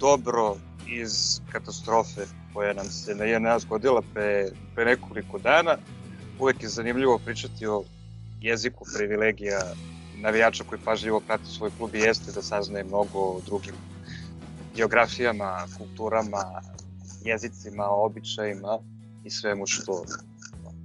dobro 0.00 0.56
iz 0.88 1.40
katastrofe 1.52 2.20
koja 2.54 2.72
nam 2.72 2.84
se 2.84 3.14
na 3.14 3.24
jedna 3.24 3.58
zgodila 3.58 4.02
pre, 4.14 4.50
pre 4.74 4.84
nekoliko 4.84 5.38
dana. 5.38 5.76
Uvek 6.40 6.62
je 6.62 6.68
zanimljivo 6.68 7.18
pričati 7.18 7.66
o 7.66 7.82
jeziku 8.40 8.84
privilegija 8.96 9.60
navijača 10.16 10.64
koji 10.64 10.80
pažljivo 10.84 11.20
prati 11.20 11.46
svoj 11.46 11.70
klub 11.78 11.94
i 11.94 11.98
jeste 11.98 12.32
da 12.32 12.42
saznaje 12.42 12.84
mnogo 12.84 13.18
o 13.18 13.40
drugim 13.46 13.74
geografijama, 14.76 15.66
kulturama, 15.78 16.62
jezicima, 17.24 17.86
običajima 17.86 18.78
i 19.24 19.30
svemu 19.30 19.66
što 19.66 20.04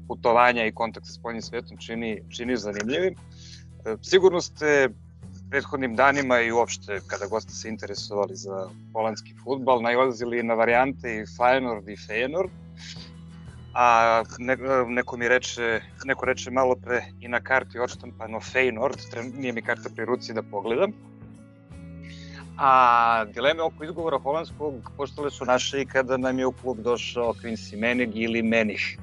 putovanja 0.08 0.66
i 0.66 0.72
kontakt 0.72 1.06
sa 1.06 1.14
spoljnim 1.14 1.42
svetom 1.42 1.78
čini, 1.78 2.22
čini 2.30 2.58
zanimljivim. 2.58 3.16
Sigurno 4.02 4.42
ste 4.42 4.90
prethodnim 5.54 5.96
danima 5.96 6.40
i 6.40 6.52
uopšte 6.52 7.00
kada 7.08 7.26
god 7.30 7.44
ste 7.44 7.54
se 7.54 7.70
interesovali 7.70 8.36
za 8.36 8.70
holandski 8.94 9.36
futbal, 9.44 9.82
najlazili 9.82 10.44
na 10.44 10.54
varijante 10.54 11.18
i 11.18 11.26
Feyenoord 11.26 11.90
i 11.94 11.98
Feyenoord, 12.08 12.50
a 13.74 14.24
ne, 14.38 14.58
neko 14.88 15.18
mi 15.18 15.28
reče, 15.28 15.82
neko 16.06 16.26
reče 16.26 16.52
malo 16.52 16.76
pre 16.76 17.04
i 17.22 17.28
na 17.28 17.42
karti 17.42 17.80
odštampano 17.80 18.40
Feyenoord, 18.40 18.98
nije 19.38 19.54
mi 19.54 19.62
karta 19.62 19.90
pri 19.96 20.06
ruci 20.06 20.34
da 20.34 20.42
pogledam. 20.42 20.92
A 22.58 23.26
dileme 23.34 23.62
oko 23.62 23.84
izgovora 23.84 24.18
holandskog 24.20 24.92
postale 24.98 25.32
su 25.32 25.46
naše 25.46 25.82
i 25.82 25.86
kada 25.86 26.18
nam 26.18 26.40
je 26.40 26.46
u 26.46 26.52
klub 26.52 26.78
došao 26.82 27.34
Quincy 27.34 27.78
Menig 27.78 28.16
ili 28.16 28.42
Menih 28.42 28.98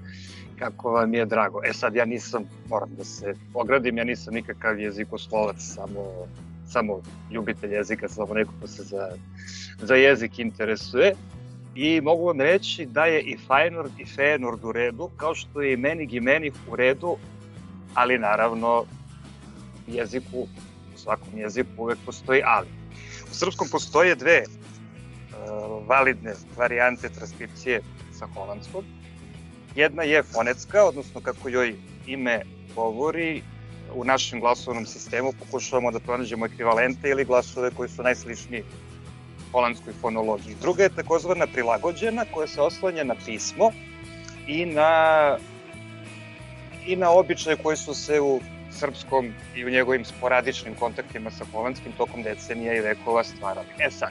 kako 0.61 0.91
vam 0.91 1.15
je 1.15 1.27
drago. 1.27 1.61
E 1.65 1.73
sad 1.73 1.95
ja 1.95 2.05
nisam, 2.05 2.45
moram 2.69 2.91
da 2.97 3.05
se 3.05 3.35
ogradim, 3.55 3.99
ja 3.99 4.05
nisam 4.05 4.35
nikakav 4.35 4.81
jezikoslovac, 4.81 5.57
samo, 5.59 6.27
samo 6.69 7.01
ljubitelj 7.31 7.75
jezika, 7.75 8.09
samo 8.09 8.35
neko 8.35 8.53
ko 8.61 8.67
se 8.67 8.83
za, 8.83 9.09
za 9.83 9.95
jezik 9.95 10.39
interesuje. 10.39 11.15
I 11.75 12.01
mogu 12.01 12.27
vam 12.27 12.41
reći 12.41 12.87
da 12.87 13.05
je 13.05 13.21
i 13.23 13.37
Feyenoord 13.49 13.91
i 13.99 14.05
Feyenoord 14.05 14.69
u 14.69 14.73
redu, 14.73 15.11
kao 15.17 15.35
što 15.35 15.63
je 15.63 15.73
i 15.73 15.77
Menig 15.77 16.13
i 16.13 16.21
Menih 16.21 16.53
u 16.71 16.77
redu, 16.77 17.17
ali 17.95 18.19
naravno 18.19 18.85
jeziku, 19.87 20.47
u 20.95 20.99
svakom 20.99 21.39
jeziku 21.39 21.71
uvek 21.77 21.99
postoji 22.07 22.43
ali. 22.45 22.69
U 23.31 23.35
srpskom 23.35 23.69
postoje 23.73 24.15
dve 24.15 24.43
uh, 24.43 25.89
validne 25.89 26.35
varijante 26.57 27.09
transkripcije 27.09 27.81
sa 28.19 28.27
holandskom, 28.35 28.85
Jedna 29.75 30.03
je 30.03 30.23
fonetska, 30.23 30.85
odnosno 30.85 31.21
kako 31.21 31.49
joj 31.49 31.75
ime 32.07 32.43
govori, 32.75 33.43
u 33.95 34.05
našem 34.05 34.41
glasovnom 34.41 34.87
sistemu 34.87 35.33
pokušavamo 35.33 35.91
da 35.91 36.01
pronađemo 36.01 36.47
ekvivalente 36.47 37.09
ili 37.09 37.25
glasove 37.25 37.71
koji 37.71 37.89
su 37.89 38.03
najsličniji 38.03 38.65
holandskoj 39.53 39.93
fonologiji. 40.01 40.57
Druga 40.61 40.83
je 40.83 40.95
takozvana 40.95 41.47
prilagođena 41.47 42.25
koja 42.35 42.47
se 42.47 42.61
oslanja 42.61 43.05
na 43.05 43.15
pismo 43.27 43.71
i 44.47 44.67
na 44.67 45.37
i 46.87 46.97
na 46.97 47.11
običaje 47.11 47.57
koji 47.57 47.77
su 47.77 47.95
se 47.95 48.21
u 48.21 48.41
srpskom 48.71 49.33
i 49.57 49.65
u 49.65 49.71
njegovim 49.71 50.05
sporadičnim 50.05 50.75
kontaktima 50.75 51.31
sa 51.31 51.45
holandskim 51.53 51.93
tokom 51.93 52.23
decenija 52.23 52.75
i 52.75 52.81
vekova 52.81 53.25
stvarali. 53.25 53.69
E 53.79 53.91
sad, 53.91 54.11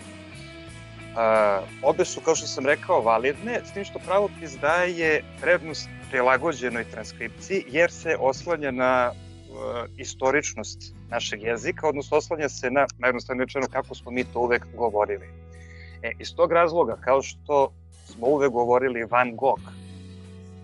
Uh, 1.09 1.67
obe 1.81 2.05
su, 2.05 2.21
kao 2.21 2.35
što 2.35 2.47
sam 2.47 2.65
rekao, 2.65 3.01
validne, 3.01 3.61
s 3.65 3.73
tim 3.73 3.83
što 3.83 3.99
pravopis 3.99 4.51
daje 4.61 5.23
prednost 5.41 5.89
prilagođenoj 6.09 6.83
transkripciji, 6.83 7.63
jer 7.67 7.91
se 7.91 8.17
oslanja 8.19 8.71
na 8.71 9.11
uh, 9.11 9.55
istoričnost 9.97 10.93
našeg 11.09 11.41
jezika, 11.43 11.87
odnosno 11.87 12.17
oslanja 12.17 12.49
se 12.49 12.71
na, 12.71 12.85
najjednostavno 12.97 13.43
rečeno, 13.43 13.67
kako 13.71 13.95
smo 13.95 14.11
mi 14.11 14.23
to 14.23 14.39
uvek 14.39 14.65
govorili. 14.75 15.25
E, 16.03 16.11
iz 16.19 16.35
tog 16.35 16.51
razloga, 16.51 16.97
kao 17.01 17.21
što 17.21 17.73
smo 18.05 18.27
uvek 18.27 18.51
govorili 18.51 19.03
Van 19.03 19.35
Gogh, 19.35 19.63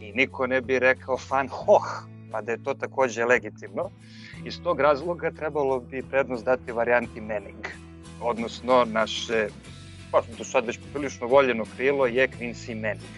i 0.01 0.11
niko 0.11 0.47
ne 0.47 0.61
bi 0.61 0.79
rekao 0.79 1.17
Van 1.29 1.47
Hoh, 1.47 2.03
pa 2.31 2.41
da 2.41 2.51
je 2.51 2.63
to 2.63 2.73
takođe 2.73 3.25
legitimno, 3.25 3.89
iz 4.45 4.63
tog 4.63 4.79
razloga 4.79 5.31
trebalo 5.31 5.79
bi 5.79 6.03
prednost 6.11 6.45
dati 6.45 6.71
varijanti 6.71 7.21
Menig, 7.21 7.67
odnosno 8.21 8.85
naše 8.85 9.47
pa 10.15 10.21
do 10.37 10.43
sad 10.43 10.65
već 10.65 10.77
poprilično 10.77 11.27
voljeno 11.27 11.65
krilo 11.75 12.05
je 12.05 12.27
Quincy 12.27 12.75
Manning. 12.75 13.15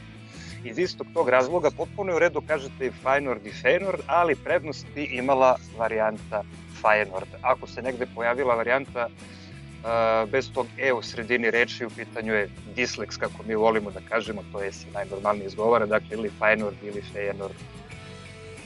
Iz 0.64 0.78
istog 0.78 1.08
tog 1.14 1.30
razloga 1.30 1.72
potpuno 1.72 2.12
je 2.12 2.16
u 2.16 2.20
redu 2.20 2.42
kažete 2.42 2.86
i 2.86 2.92
Feyenoord 3.04 3.46
i 3.46 3.52
Feyenoord, 3.64 4.02
ali 4.08 4.36
prednost 4.36 4.86
bi 4.96 5.04
imala 5.04 5.56
varijanta 5.78 6.44
Feyenoord. 6.82 7.32
Ako 7.42 7.68
se 7.68 7.82
negde 7.82 8.08
pojavila 8.16 8.56
varijanta 8.56 9.08
uh, 9.08 10.30
bez 10.30 10.52
tog 10.54 10.68
E 10.78 10.94
u 10.94 11.02
sredini 11.02 11.52
reči 11.52 11.86
u 11.86 11.90
pitanju 11.90 12.34
je 12.34 12.50
disleks, 12.76 13.18
kako 13.18 13.44
mi 13.48 13.56
volimo 13.56 13.92
da 13.92 14.00
kažemo, 14.10 14.44
to 14.52 14.62
je 14.62 14.72
se 14.72 14.86
najnormalnije 14.94 15.48
izgovara, 15.48 15.86
dakle 15.86 16.08
ili 16.12 16.32
Feyenoord 16.40 16.82
ili 16.84 17.04
Feyenoord 17.14 17.58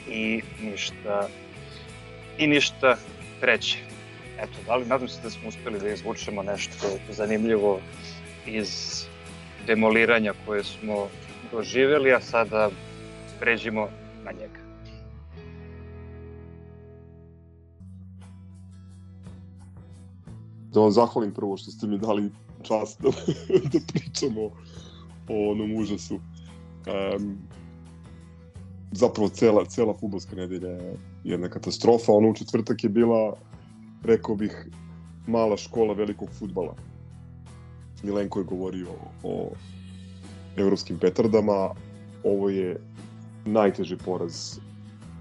i 0.07 0.41
ništa 0.61 1.27
i 2.38 2.47
ništa 2.47 2.97
treće. 3.39 3.77
Eto, 4.39 4.57
da 4.65 4.75
li, 4.75 4.86
nadam 4.86 5.07
se 5.07 5.21
da 5.23 5.29
smo 5.29 5.49
uspeli 5.49 5.79
da 5.79 5.89
izvučemo 5.89 6.43
nešto 6.43 6.88
zanimljivo 7.09 7.79
iz 8.46 9.04
demoliranja 9.68 10.34
koje 10.46 10.64
smo 10.64 11.08
doživeli, 11.52 12.14
a 12.14 12.22
sada 12.22 12.70
pređimo 13.39 13.88
na 14.26 14.32
njega. 14.32 14.62
Da 20.74 20.80
vam 20.80 20.92
zahvalim 20.92 21.34
prvo 21.34 21.58
što 21.58 21.72
ste 21.72 21.88
mi 21.88 21.98
dali 21.98 22.32
čast 22.64 23.02
da, 23.02 23.10
da 23.74 23.80
pričamo 23.94 24.42
o 25.28 25.52
onom 25.52 25.76
užasu. 25.76 26.16
Um, 26.16 27.38
zapravo 28.92 29.30
cela, 29.30 29.66
cela 29.66 29.94
futbolska 29.94 30.36
nedelja 30.36 30.70
je 30.70 30.98
jedna 31.24 31.50
katastrofa. 31.50 32.12
Ono 32.12 32.30
u 32.30 32.34
četvrtak 32.34 32.84
je 32.84 32.89
bila, 32.89 33.36
rekao 34.04 34.36
bih, 34.36 34.68
mala 35.28 35.58
škola 35.58 35.94
velikog 35.94 36.30
futbala. 36.39 36.76
Milenko 38.04 38.39
je 38.39 38.45
govorio 38.45 38.88
o 39.24 39.52
evropskim 40.58 40.99
petardama. 40.99 41.70
Ovo 42.24 42.49
je 42.49 42.80
najteži 43.45 43.97
poraz 43.97 44.60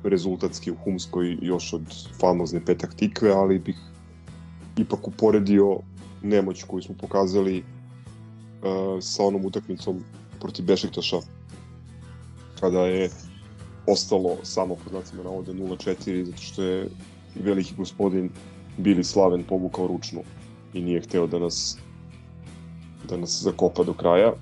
rezultatski 0.03 0.71
u 0.71 0.77
Humskoj 0.85 1.39
još 1.43 1.73
od 1.73 1.83
famozne 2.21 2.65
petak 2.65 2.95
tikve, 2.95 3.31
ali 3.31 3.59
bih 3.59 3.77
ipak 4.77 5.09
uporedio 5.09 5.79
nemoć 6.23 6.63
koju 6.63 6.83
smo 6.83 6.95
pokazali 7.01 7.59
uh, 7.59 9.03
sa 9.03 9.25
onom 9.25 9.45
utakmicom 9.45 10.05
protiv 10.41 10.65
Bešiktaša 10.65 11.17
kada 12.61 12.87
je 12.87 13.11
ostalo 13.87 14.37
samo 14.43 14.75
pod 14.75 14.91
znacima 14.91 15.23
navode 15.23 15.53
0-4 15.53 16.25
zato 16.25 16.43
što 16.43 16.63
je 16.63 16.89
veliki 17.35 17.75
gospodin 17.77 18.31
Bili 18.79 19.05
Slaven 19.05 19.45
povukao 19.45 19.87
ručnu 19.87 20.23
i 20.75 20.83
nije 20.83 21.01
hteo 21.01 21.27
da 21.27 21.39
nas 21.39 21.79
da 23.11 23.17
nas 23.17 23.43
zakopa 23.43 23.85
do 23.85 23.95
kraja. 23.95 24.33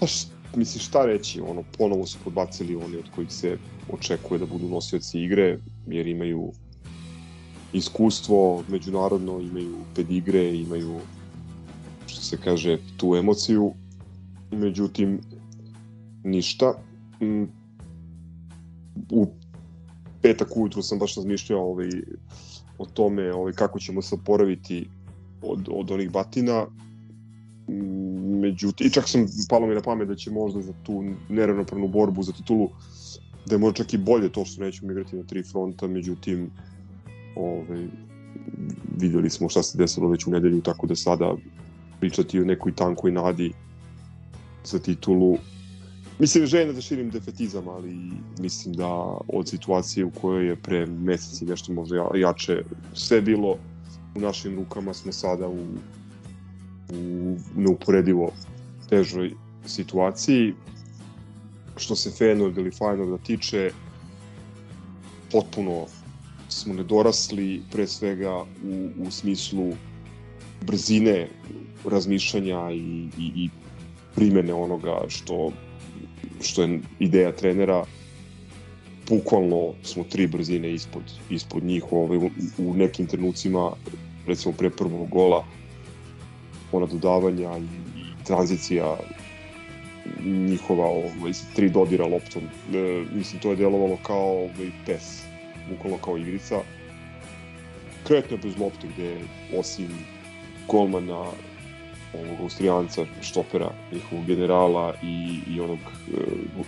Pa 0.00 0.06
š, 0.06 0.26
mislim 0.56 0.80
šta 0.80 1.06
reći, 1.06 1.40
ono, 1.40 1.64
ponovo 1.78 2.06
su 2.06 2.18
podbacili 2.24 2.76
oni 2.76 2.96
od 2.96 3.10
kojih 3.14 3.32
se 3.32 3.58
očekuje 3.92 4.38
da 4.38 4.46
budu 4.46 4.68
nosioci 4.68 5.20
igre, 5.20 5.58
jer 5.86 6.06
imaju 6.06 6.52
iskustvo 7.72 8.64
međunarodno, 8.68 9.40
imaju 9.40 9.76
pedigre, 9.94 10.56
imaju 10.56 11.00
što 12.06 12.20
se 12.20 12.36
kaže 12.36 12.78
tu 12.96 13.16
emociju. 13.16 13.72
Međutim, 14.50 15.20
ništa. 16.24 16.74
Mm, 17.20 17.44
u 19.10 19.26
petak 20.22 20.56
ujutru 20.56 20.82
sam 20.82 20.98
baš 20.98 21.16
razmišljao 21.16 21.70
ovaj, 21.70 21.88
o 22.78 22.86
tome 22.86 23.32
ovaj, 23.32 23.52
kako 23.52 23.78
ćemo 23.78 24.02
se 24.02 24.14
oporaviti 24.14 24.88
od, 25.42 25.68
od 25.70 25.90
onih 25.90 26.10
batina. 26.10 26.66
Međutim, 28.40 28.86
i 28.86 28.90
čak 28.90 29.08
sam 29.08 29.26
palo 29.48 29.66
mi 29.66 29.74
na 29.74 29.80
pamet 29.80 30.08
da 30.08 30.14
će 30.14 30.30
možda 30.30 30.62
za 30.62 30.72
tu 30.82 31.04
neravnopravnu 31.28 31.88
borbu 31.88 32.22
za 32.22 32.32
titulu 32.32 32.68
da 33.46 33.54
je 33.54 33.58
možda 33.58 33.76
čak 33.76 33.94
i 33.94 33.98
bolje 33.98 34.32
to 34.32 34.44
što 34.44 34.62
nećemo 34.62 34.92
igrati 34.92 35.16
na 35.16 35.22
tri 35.22 35.42
fronta, 35.42 35.86
međutim 35.86 36.50
ovaj, 37.36 37.86
videli 38.98 39.30
smo 39.30 39.48
šta 39.48 39.62
se 39.62 39.78
desilo 39.78 40.08
već 40.08 40.26
u 40.26 40.30
nedelju, 40.30 40.60
tako 40.60 40.86
da 40.86 40.96
sada 40.96 41.34
pričati 42.00 42.40
o 42.40 42.44
nekoj 42.44 42.74
tankoj 42.74 43.12
nadi 43.12 43.52
za 44.64 44.78
titulu 44.78 45.36
Mislim, 46.18 46.46
želim 46.46 46.74
da 46.74 46.80
širim 46.80 47.10
defetizam, 47.10 47.68
ali 47.68 47.96
mislim 48.38 48.74
da 48.74 48.88
od 49.28 49.48
situacije 49.48 50.04
u 50.04 50.10
kojoj 50.10 50.46
je 50.46 50.56
pre 50.56 50.86
meseci 50.86 51.44
nešto 51.44 51.72
možda 51.72 52.10
jače 52.14 52.62
sve 52.94 53.20
bilo 53.20 53.56
u 54.16 54.20
našim 54.20 54.56
rukama 54.56 54.94
smo 54.94 55.12
sada 55.12 55.48
u, 55.48 55.58
u 56.92 57.36
neuporedivo 57.56 58.32
težoj 58.88 59.32
situaciji. 59.66 60.54
Što 61.76 61.96
se 61.96 62.10
Feyenoord 62.10 62.58
ili 62.58 62.70
Feyenoorda 62.70 63.18
tiče, 63.26 63.70
potpuno 65.32 65.86
smo 66.48 66.74
nedorasli, 66.74 67.62
pre 67.72 67.86
svega 67.86 68.42
u, 68.42 69.06
u 69.06 69.10
smislu 69.10 69.72
brzine 70.66 71.28
razmišljanja 71.84 72.70
i, 72.70 73.08
i, 73.18 73.32
i 73.36 73.48
primene 74.14 74.54
onoga 74.54 75.00
što 75.08 75.52
što 76.44 76.62
je 76.62 76.80
ideja 76.98 77.32
trenera, 77.32 77.84
bukvalno 79.08 79.72
smo 79.82 80.04
tri 80.04 80.26
brzine 80.26 80.72
ispod, 80.72 81.02
ispod 81.30 81.64
njih 81.64 81.84
ovaj, 81.90 82.18
u, 82.58 82.74
nekim 82.74 83.06
trenucima, 83.06 83.72
recimo 84.26 84.54
pre 84.54 84.70
prvog 84.70 85.08
gola, 85.08 85.44
ona 86.76 86.86
dodavanja 86.86 87.58
i, 87.58 88.00
i 88.00 88.24
tranzicija 88.24 88.96
njihova 90.24 90.86
ovaj, 90.86 91.32
tri 91.56 91.70
dodira 91.70 92.06
loptom. 92.06 92.42
E, 92.42 93.04
mislim, 93.12 93.40
to 93.40 93.50
je 93.50 93.56
delovalo 93.56 93.98
kao 94.02 94.30
ovaj, 94.30 94.70
pes, 94.86 95.22
bukvalno 95.70 95.98
kao 95.98 96.18
igrica. 96.18 96.60
Kretno 98.06 98.36
bez 98.42 98.58
lopte 98.58 98.88
gde 98.94 99.20
osim 99.58 99.88
golmana 100.68 101.24
ovog 102.14 102.40
Austrijanca, 102.40 103.04
štopera, 103.20 103.70
njihovog 103.92 104.26
generala 104.26 104.94
i, 105.02 105.40
i 105.54 105.60
onog 105.60 105.78
e, 105.78 106.16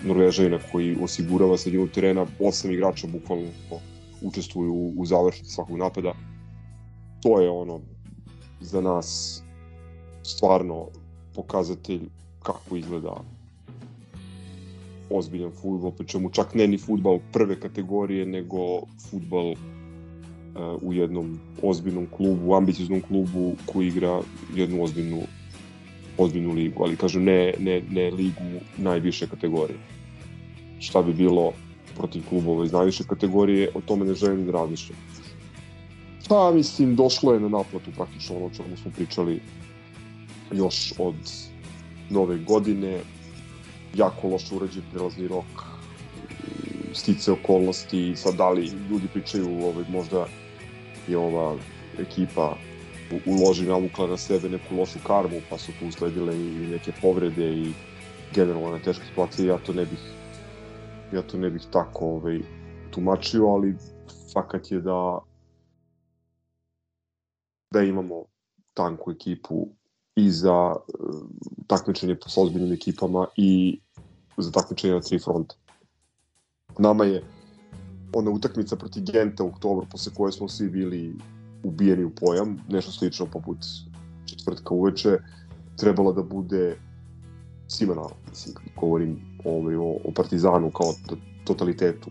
Norvežajina 0.04 0.58
koji 0.72 0.96
osigurava 1.02 1.58
sredinu 1.58 1.88
terena, 1.88 2.26
osam 2.40 2.70
igrača 2.70 3.06
bukvalno 3.06 3.48
učestvuju 4.22 4.72
u, 4.72 4.94
u 4.96 5.06
završnici 5.06 5.50
svakog 5.50 5.78
napada. 5.78 6.14
To 7.22 7.40
je 7.40 7.50
ono 7.50 7.80
za 8.60 8.80
nas 8.80 9.42
stvarno 10.26 10.86
pokazatelj 11.34 12.00
kako 12.42 12.76
izgleda 12.76 13.14
ozbiljan 15.10 15.50
futbol, 15.50 15.92
pri 15.92 16.06
čemu 16.06 16.30
čak 16.30 16.54
ne 16.54 16.66
ni 16.66 16.78
futbal 16.78 17.18
prve 17.32 17.60
kategorije, 17.60 18.26
nego 18.26 18.58
futbal 19.10 19.54
u 20.82 20.92
jednom 20.92 21.38
ozbiljnom 21.62 22.06
klubu, 22.16 22.54
ambicioznom 22.54 23.00
klubu 23.00 23.52
koji 23.66 23.88
igra 23.88 24.20
jednu 24.54 24.82
ozbiljnu 24.82 25.22
ozbiljnu 26.18 26.52
ligu, 26.52 26.82
ali 26.82 26.96
kažem 26.96 27.24
ne, 27.24 27.52
ne, 27.58 27.82
ne 27.90 28.10
ligu 28.10 28.60
najviše 28.76 29.26
kategorije. 29.28 29.78
Šta 30.80 31.02
bi 31.02 31.12
bilo 31.12 31.52
protiv 31.96 32.22
klubova 32.28 32.64
iz 32.64 32.72
najviše 32.72 33.04
kategorije, 33.04 33.70
o 33.74 33.80
tome 33.80 34.04
ne 34.04 34.14
želim 34.14 34.46
da 34.46 34.52
razmišljam. 34.52 34.98
Pa, 36.28 36.52
mislim, 36.54 36.96
došlo 36.96 37.34
je 37.34 37.40
na 37.40 37.48
naplatu 37.48 37.90
praktično 37.96 38.36
ono 38.36 38.50
čemu 38.50 38.76
smo 38.76 38.90
pričali 38.96 39.40
još 40.52 40.92
od 40.98 41.14
nove 42.10 42.38
godine, 42.38 43.00
jako 43.94 44.28
loše 44.28 44.54
urađen 44.54 44.82
prelazni 44.92 45.28
rok, 45.28 45.44
stice 46.94 47.32
okolnosti, 47.32 48.16
sad 48.16 48.34
da 48.34 48.50
li 48.50 48.66
ljudi 48.90 49.08
pričaju 49.12 49.64
ovaj, 49.64 49.84
možda 49.88 50.26
je 51.08 51.18
ova 51.18 51.56
ekipa 51.98 52.56
uloži 53.26 53.66
navukla 53.66 54.06
na 54.06 54.16
sebe 54.16 54.48
neku 54.48 54.76
lošu 54.76 54.98
karmu, 55.06 55.40
pa 55.50 55.58
su 55.58 55.72
tu 55.78 55.86
usledile 55.86 56.36
i 56.36 56.66
neke 56.70 56.92
povrede 57.02 57.52
i 57.52 57.72
generalno 58.34 58.70
na 58.70 58.78
teške 58.78 59.04
situacije, 59.08 59.48
ja 59.48 59.58
to 59.58 59.72
ne 59.72 59.84
bih 59.86 60.00
ja 61.12 61.22
to 61.22 61.38
ne 61.38 61.50
bih 61.50 61.62
tako 61.72 62.04
ovaj, 62.04 62.40
tumačio, 62.90 63.46
ali 63.46 63.76
fakat 64.32 64.70
je 64.70 64.80
da 64.80 65.18
da 67.70 67.82
imamo 67.82 68.24
tanku 68.74 69.10
ekipu 69.10 69.68
i 70.16 70.30
za 70.30 70.76
uh, 70.76 71.20
takmičenje 71.66 72.16
sa 72.26 72.40
ozbiljnim 72.40 72.72
ekipama 72.72 73.26
i 73.36 73.80
za 74.36 74.50
takmičenje 74.50 74.94
na 74.94 75.00
tri 75.00 75.18
fronta. 75.18 75.54
Nama 76.78 77.04
je 77.04 77.22
ona 78.12 78.30
utakmica 78.30 78.76
protiv 78.76 79.04
Genta 79.12 79.44
u 79.44 79.48
oktobru, 79.48 79.86
posle 79.90 80.12
koje 80.14 80.32
smo 80.32 80.48
svi 80.48 80.68
bili 80.68 81.16
ubijeni 81.64 82.04
u 82.04 82.10
pojam, 82.10 82.58
nešto 82.68 82.92
slično 82.92 83.26
poput 83.26 83.58
četvrtka 84.26 84.74
uveče, 84.74 85.18
trebala 85.76 86.12
da 86.12 86.22
bude 86.22 86.78
svima 87.68 87.94
na, 87.94 88.02
mislim, 88.30 88.54
govorim 88.80 89.20
ovaj, 89.44 89.76
o, 89.76 89.96
o 90.04 90.12
Partizanu 90.16 90.70
kao 90.70 90.94
totalitetu, 91.44 92.10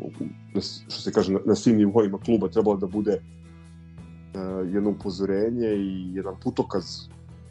na, 0.54 0.62
što 0.62 1.02
se 1.02 1.12
kaže, 1.12 1.34
na, 1.34 1.40
na 1.46 1.56
svim 1.56 1.78
nivoima 1.78 2.18
kluba 2.18 2.48
trebala 2.48 2.78
da 2.78 2.88
bude 2.88 3.22
uh, 3.22 4.74
jedno 4.74 4.90
upozorenje 4.90 5.68
i 5.68 6.16
jedan 6.16 6.36
putokaz 6.44 6.86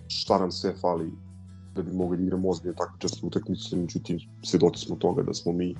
šta 0.08 0.38
nam 0.38 0.52
sve 0.52 0.74
fali 0.80 1.12
da 1.74 1.82
bi 1.82 1.92
mogli 1.92 2.16
da 2.16 2.22
igramo 2.22 2.48
ozbiljno 2.48 2.74
takmičarske 2.78 3.26
utakmice, 3.26 3.76
međutim, 3.76 4.18
svedoci 4.42 4.86
smo 4.86 4.96
toga 4.96 5.22
da 5.22 5.34
smo 5.34 5.52
mi 5.52 5.74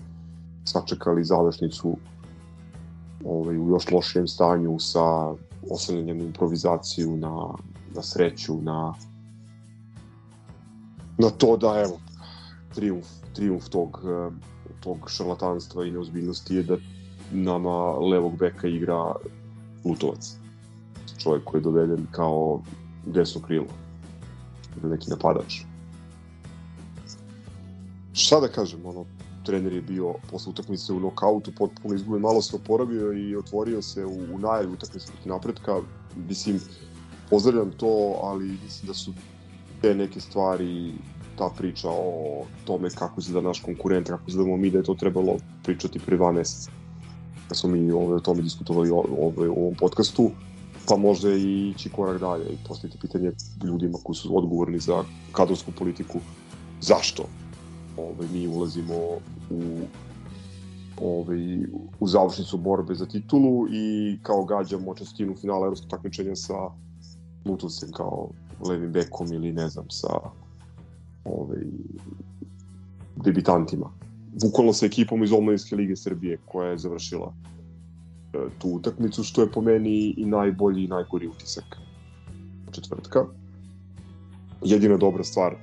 sačekali 0.64 1.24
završnicu 1.24 1.96
ovaj, 3.24 3.58
u 3.58 3.68
još 3.68 3.90
lošijem 3.90 4.28
stanju 4.28 4.78
sa 4.78 5.34
oslanjanjem 5.70 6.18
na 6.18 6.24
improvizaciju, 6.24 7.16
na 7.16 7.54
na 7.94 8.02
sreću, 8.02 8.62
na 8.62 8.94
na 11.18 11.30
to 11.30 11.56
da, 11.56 11.82
evo, 11.86 12.00
triumf, 12.74 13.06
triumf 13.34 13.68
tog, 13.68 14.00
tog 14.80 15.10
šarlatanstva 15.10 15.84
i 15.84 15.90
neozbiljnosti 15.90 16.54
je 16.54 16.62
da 16.62 16.76
nama 17.32 17.90
levog 17.98 18.36
beka 18.38 18.68
igra 18.68 19.14
Lutovac. 19.84 20.36
Čovjek 21.18 21.44
koji 21.44 21.60
je 21.60 21.62
doveden 21.62 22.06
kao 22.10 22.62
desno 23.06 23.40
krilo. 23.40 23.66
Ili 24.82 24.90
neki 24.90 25.10
napadač. 25.10 25.60
Šta 28.12 28.40
da 28.40 28.48
kažem, 28.48 28.86
ono, 28.86 29.04
trener 29.44 29.72
je 29.72 29.82
bio 29.82 30.14
posle 30.30 30.50
utakmice 30.50 30.92
u 30.92 31.00
nokautu, 31.00 31.52
potpuno 31.58 31.94
izguben, 31.94 32.22
malo 32.22 32.42
se 32.42 32.56
oporavio 32.56 33.12
i 33.12 33.36
otvorio 33.36 33.82
se 33.82 34.04
u, 34.04 34.34
u 34.34 34.38
najavi 34.38 34.72
utakmice 34.72 35.06
protiv 35.06 35.32
napretka. 35.32 35.80
Mislim, 36.28 36.60
pozdravljam 37.30 37.72
to, 37.76 38.20
ali 38.22 38.58
mislim 38.64 38.86
da 38.86 38.94
su 38.94 39.12
te 39.82 39.94
neke 39.94 40.20
stvari 40.20 40.92
ta 41.38 41.50
priča 41.58 41.88
o 41.90 42.44
tome 42.64 42.90
kako 42.90 43.20
izgleda 43.20 43.48
naš 43.48 43.60
konkurent, 43.60 44.08
kako 44.08 44.22
izgledamo 44.26 44.56
mi, 44.56 44.70
da 44.70 44.78
je 44.78 44.84
to 44.84 44.94
trebalo 44.94 45.36
pričati 45.62 45.98
pre 45.98 46.16
dva 46.16 46.32
meseca. 46.32 46.70
Kad 47.48 47.58
smo 47.58 47.70
mi 47.70 47.92
ove, 47.92 48.14
o 48.14 48.20
tome 48.20 48.42
diskutovali 48.42 48.90
ove, 48.90 49.48
u 49.48 49.62
ovom 49.62 49.74
podcastu, 49.74 50.30
pa 50.88 50.96
možda 50.96 51.30
i 51.30 51.68
ići 51.68 51.88
korak 51.88 52.20
dalje 52.20 52.44
i 52.44 52.56
postaviti 52.68 52.98
pitanje 52.98 53.32
ljudima 53.64 53.98
koji 54.02 54.16
su 54.16 54.38
odgovorni 54.38 54.78
za 54.78 55.04
kadrovsku 55.32 55.72
politiku. 55.78 56.18
Zašto 56.80 57.24
ove, 57.96 58.28
mi 58.32 58.48
ulazimo 58.48 58.94
u 59.50 59.80
ovaj, 61.00 61.58
u 62.00 62.08
završnicu 62.08 62.58
borbe 62.58 62.94
za 62.94 63.06
titulu 63.06 63.66
i 63.70 64.18
kao 64.22 64.44
gađamo 64.44 64.94
čestinu 64.94 65.34
finala 65.40 65.66
evropskog 65.66 65.90
takmičenja 65.90 66.36
sa 66.36 66.54
Lutovcem 67.44 67.92
kao 67.92 68.28
levim 68.68 68.92
bekom 68.92 69.32
ili 69.32 69.52
ne 69.52 69.68
znam 69.68 69.90
sa 69.90 70.18
ovaj, 71.24 71.64
debitantima. 73.16 73.90
Bukvalno 74.42 74.72
sa 74.72 74.86
ekipom 74.86 75.24
iz 75.24 75.32
Omladinske 75.32 75.76
lige 75.76 75.96
Srbije 75.96 76.38
koja 76.44 76.70
je 76.70 76.78
završila 76.78 77.34
tu 78.58 78.68
utakmicu, 78.68 79.24
što 79.24 79.42
je 79.42 79.50
po 79.52 79.60
meni 79.60 80.14
i 80.16 80.24
najbolji 80.26 80.84
i 80.84 80.88
najgori 80.88 81.28
utisak 81.28 81.76
četvrtka. 82.72 83.24
Jedina 84.62 84.96
dobra 84.96 85.24
stvar 85.24 85.56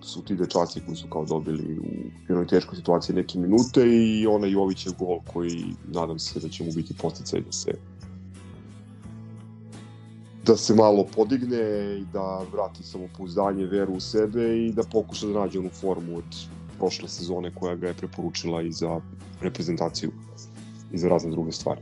su 0.00 0.24
ti 0.24 0.36
dečaci 0.36 0.80
koji 0.86 0.96
su 0.96 1.08
kao 1.08 1.24
dobili 1.24 1.78
u 1.78 1.84
jednoj 2.28 2.46
teškoj 2.46 2.76
situaciji 2.76 3.16
neke 3.16 3.38
minute 3.38 3.82
i 3.86 4.26
onaj 4.26 4.50
Jovićev 4.50 4.92
gol 4.98 5.18
koji 5.32 5.64
nadam 5.92 6.18
se 6.18 6.40
da 6.40 6.48
će 6.48 6.64
mu 6.64 6.72
biti 6.72 6.94
posticaj 6.94 7.40
da 7.40 7.52
se 7.52 7.74
da 10.46 10.56
se 10.56 10.74
malo 10.74 11.06
podigne 11.16 11.98
i 12.00 12.04
da 12.12 12.42
vrati 12.52 12.82
samopouzdanje, 12.82 13.66
veru 13.66 13.92
u 13.92 14.00
sebe 14.00 14.66
i 14.66 14.72
da 14.72 14.82
pokuša 14.92 15.26
da 15.26 15.40
nađe 15.40 15.58
onu 15.58 15.70
formu 15.70 16.18
od 16.18 16.24
prošle 16.78 17.08
sezone 17.08 17.54
koja 17.54 17.74
ga 17.74 17.88
je 17.88 17.94
preporučila 17.94 18.62
i 18.62 18.72
za 18.72 19.00
reprezentaciju 19.40 20.10
i 20.94 20.98
za 20.98 21.08
razne 21.08 21.30
druge 21.30 21.52
stvari. 21.52 21.80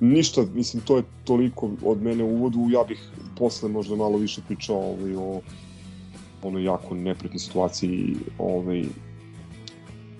Ništa, 0.00 0.44
mislim, 0.54 0.82
to 0.82 0.96
je 0.96 1.02
toliko 1.24 1.70
od 1.84 2.02
mene 2.02 2.24
u 2.24 2.28
uvodu, 2.28 2.66
ja 2.70 2.84
bih 2.84 3.00
posle 3.38 3.68
možda 3.68 3.96
malo 3.96 4.18
više 4.18 4.40
pričao 4.46 4.76
ovaj, 4.76 5.16
o 5.16 5.40
onoj 6.42 6.64
jako 6.64 6.94
nepretnoj 6.94 7.38
situaciji 7.38 8.16
ovaj, 8.38 8.84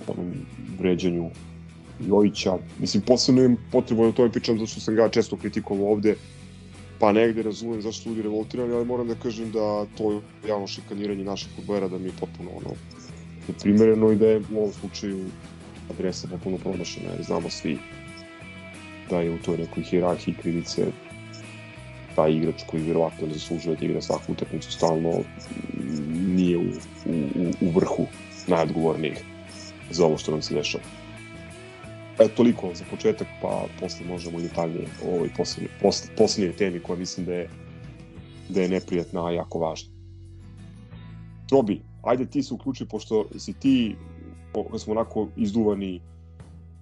onom 0.08 0.32
vređanju 0.78 1.30
Jojića. 2.00 2.58
Mislim, 2.80 3.02
posebno 3.06 3.44
imam 3.44 3.56
potrebu 3.72 4.02
da 4.02 4.08
o 4.08 4.12
tome 4.12 4.32
pričam 4.32 4.58
zato 4.58 4.66
što 4.66 4.80
sam 4.80 4.94
ga 4.94 5.08
često 5.08 5.36
kritikovao 5.36 5.92
ovde, 5.92 6.16
pa 6.98 7.12
negde 7.12 7.42
razumem 7.42 7.82
zašto 7.82 8.08
ljudi 8.08 8.22
revoltirani, 8.22 8.72
ali 8.72 8.84
moram 8.84 9.08
da 9.08 9.14
kažem 9.14 9.52
da 9.52 9.86
to 9.98 10.20
javno 10.48 10.66
šikaniranje 10.66 11.24
naših 11.24 11.48
futbolera 11.56 11.88
da 11.88 11.98
mi 11.98 12.04
je 12.04 12.18
potpuno 12.20 12.50
ono, 12.50 12.74
neprimereno 13.48 14.12
i 14.12 14.16
da 14.16 14.26
je 14.26 14.42
u 14.54 14.58
ovom 14.58 14.72
slučaju 14.72 15.24
adresa 15.90 16.28
potpuno 16.28 16.58
promašena, 16.58 17.10
jer 17.10 17.24
znamo 17.24 17.50
svi 17.50 17.78
da 19.10 19.20
je 19.20 19.30
u 19.30 19.38
toj 19.38 19.58
nekoj 19.58 19.82
hirarhiji 19.82 20.34
krivice 20.42 20.86
taj 22.16 22.32
igrač 22.32 22.62
koji 22.66 22.82
vjerovatno 22.82 23.26
ne 23.26 23.32
zaslužuje 23.32 23.76
da 23.76 23.84
igra 23.84 24.00
svaku 24.00 24.32
utakmicu 24.32 24.72
stalno 24.72 25.12
nije 26.14 26.58
u, 26.58 26.70
u, 27.06 27.50
u 27.60 27.70
vrhu 27.70 28.06
najodgovornijih 28.46 29.24
za 29.90 30.06
ovo 30.06 30.18
što 30.18 30.32
nam 30.32 30.42
se 30.42 30.54
dešava. 30.54 30.84
E, 32.18 32.28
toliko 32.28 32.70
za 32.74 32.84
početak, 32.90 33.28
pa 33.42 33.64
posle 33.80 34.06
možemo 34.06 34.38
i 34.38 34.42
detaljnije 34.42 34.86
o 35.04 35.14
ovoj 35.14 35.30
poslednje, 35.36 35.68
posle, 35.82 36.16
poslednje 36.16 36.52
temi 36.52 36.80
koja 36.80 36.98
mislim 36.98 37.26
da 37.26 37.34
je, 37.34 37.48
da 38.48 38.60
je 38.60 38.68
neprijatna, 38.68 39.26
a 39.26 39.30
jako 39.30 39.58
važna. 39.58 39.90
Trobi, 41.48 41.82
ajde 42.02 42.26
ti 42.26 42.42
se 42.42 42.54
uključi, 42.54 42.86
pošto 42.86 43.28
si 43.38 43.52
ti, 43.52 43.96
smo 44.78 44.92
onako 44.92 45.28
izduvani, 45.36 46.00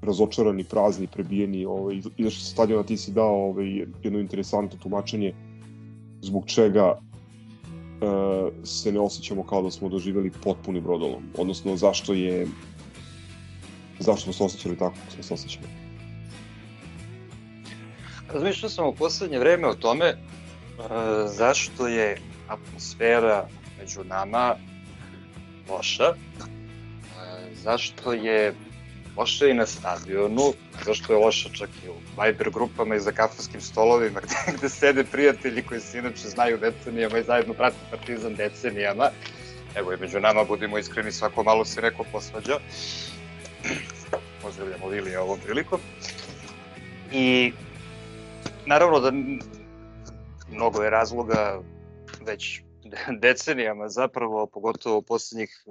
razočarani, 0.02 0.64
prazni, 0.64 1.06
prebijeni, 1.06 1.64
ovaj, 1.64 2.00
izašli 2.16 2.40
sa 2.40 2.50
stadiona, 2.50 2.82
ti 2.82 2.96
si 2.96 3.12
dao 3.12 3.48
ovaj, 3.50 3.86
jedno 4.02 4.18
interesantno 4.18 4.78
tumačenje 4.82 5.34
zbog 6.22 6.46
čega 6.46 6.94
e, 6.94 6.96
se 8.64 8.92
ne 8.92 9.00
osjećamo 9.00 9.46
kao 9.46 9.62
da 9.62 9.70
smo 9.70 9.88
doživeli 9.88 10.30
potpuni 10.44 10.80
brodolom, 10.80 11.22
odnosno 11.38 11.76
zašto 11.76 12.12
je 12.12 12.46
zašto 13.98 14.22
smo 14.22 14.32
se 14.32 14.44
osjećali 14.44 14.78
tako 14.78 14.94
kako 14.94 15.12
smo 15.12 15.22
se 15.22 15.34
osjećali. 15.34 15.66
Razmišljao 18.32 18.70
sam 18.70 18.86
u 18.86 18.94
poslednje 18.94 19.38
vreme 19.38 19.68
o 19.68 19.74
tome 19.74 20.06
e, 20.06 20.16
zašto 21.26 21.88
je 21.88 22.18
atmosfera 22.48 23.48
među 23.80 24.04
nama 24.04 24.54
loša, 25.70 26.04
e, 26.04 26.14
zašto 27.54 28.12
je 28.12 28.54
loša 29.16 29.46
i 29.46 29.54
na 29.54 29.66
stadionu, 29.66 30.52
zašto 30.84 31.12
je 31.12 31.18
loša 31.18 31.48
čak 31.48 31.70
i 31.84 31.88
u 31.88 31.94
Viber 32.22 32.50
grupama 32.50 32.94
i 32.94 33.00
za 33.00 33.12
kafarskim 33.12 33.60
stolovima 33.60 34.20
gde, 34.24 34.56
gde 34.56 34.68
sede 34.68 35.04
prijatelji 35.04 35.62
koji 35.62 35.80
se 35.80 35.98
inače 35.98 36.28
znaju 36.28 36.58
decenijama 36.58 37.18
i 37.18 37.24
zajedno 37.24 37.54
prate 37.54 37.76
partizan 37.90 38.34
decenijama. 38.34 39.10
Evo 39.74 39.92
i 39.92 39.96
među 39.96 40.20
nama 40.20 40.44
budimo 40.44 40.78
iskreni, 40.78 41.12
svako 41.12 41.42
malo 41.42 41.64
se 41.64 41.82
neko 41.82 42.04
posvađa. 42.12 42.58
Pozdravljamo 44.42 44.86
Lilija 44.86 45.22
ovom 45.22 45.38
prilikom. 45.44 45.80
I 47.12 47.52
naravno 48.66 49.00
da 49.00 49.12
mnogo 50.50 50.82
je 50.82 50.90
razloga 50.90 51.60
već 52.26 52.60
decenijama 53.22 53.88
zapravo, 53.88 54.46
pogotovo 54.46 55.02
poslednjih 55.02 55.64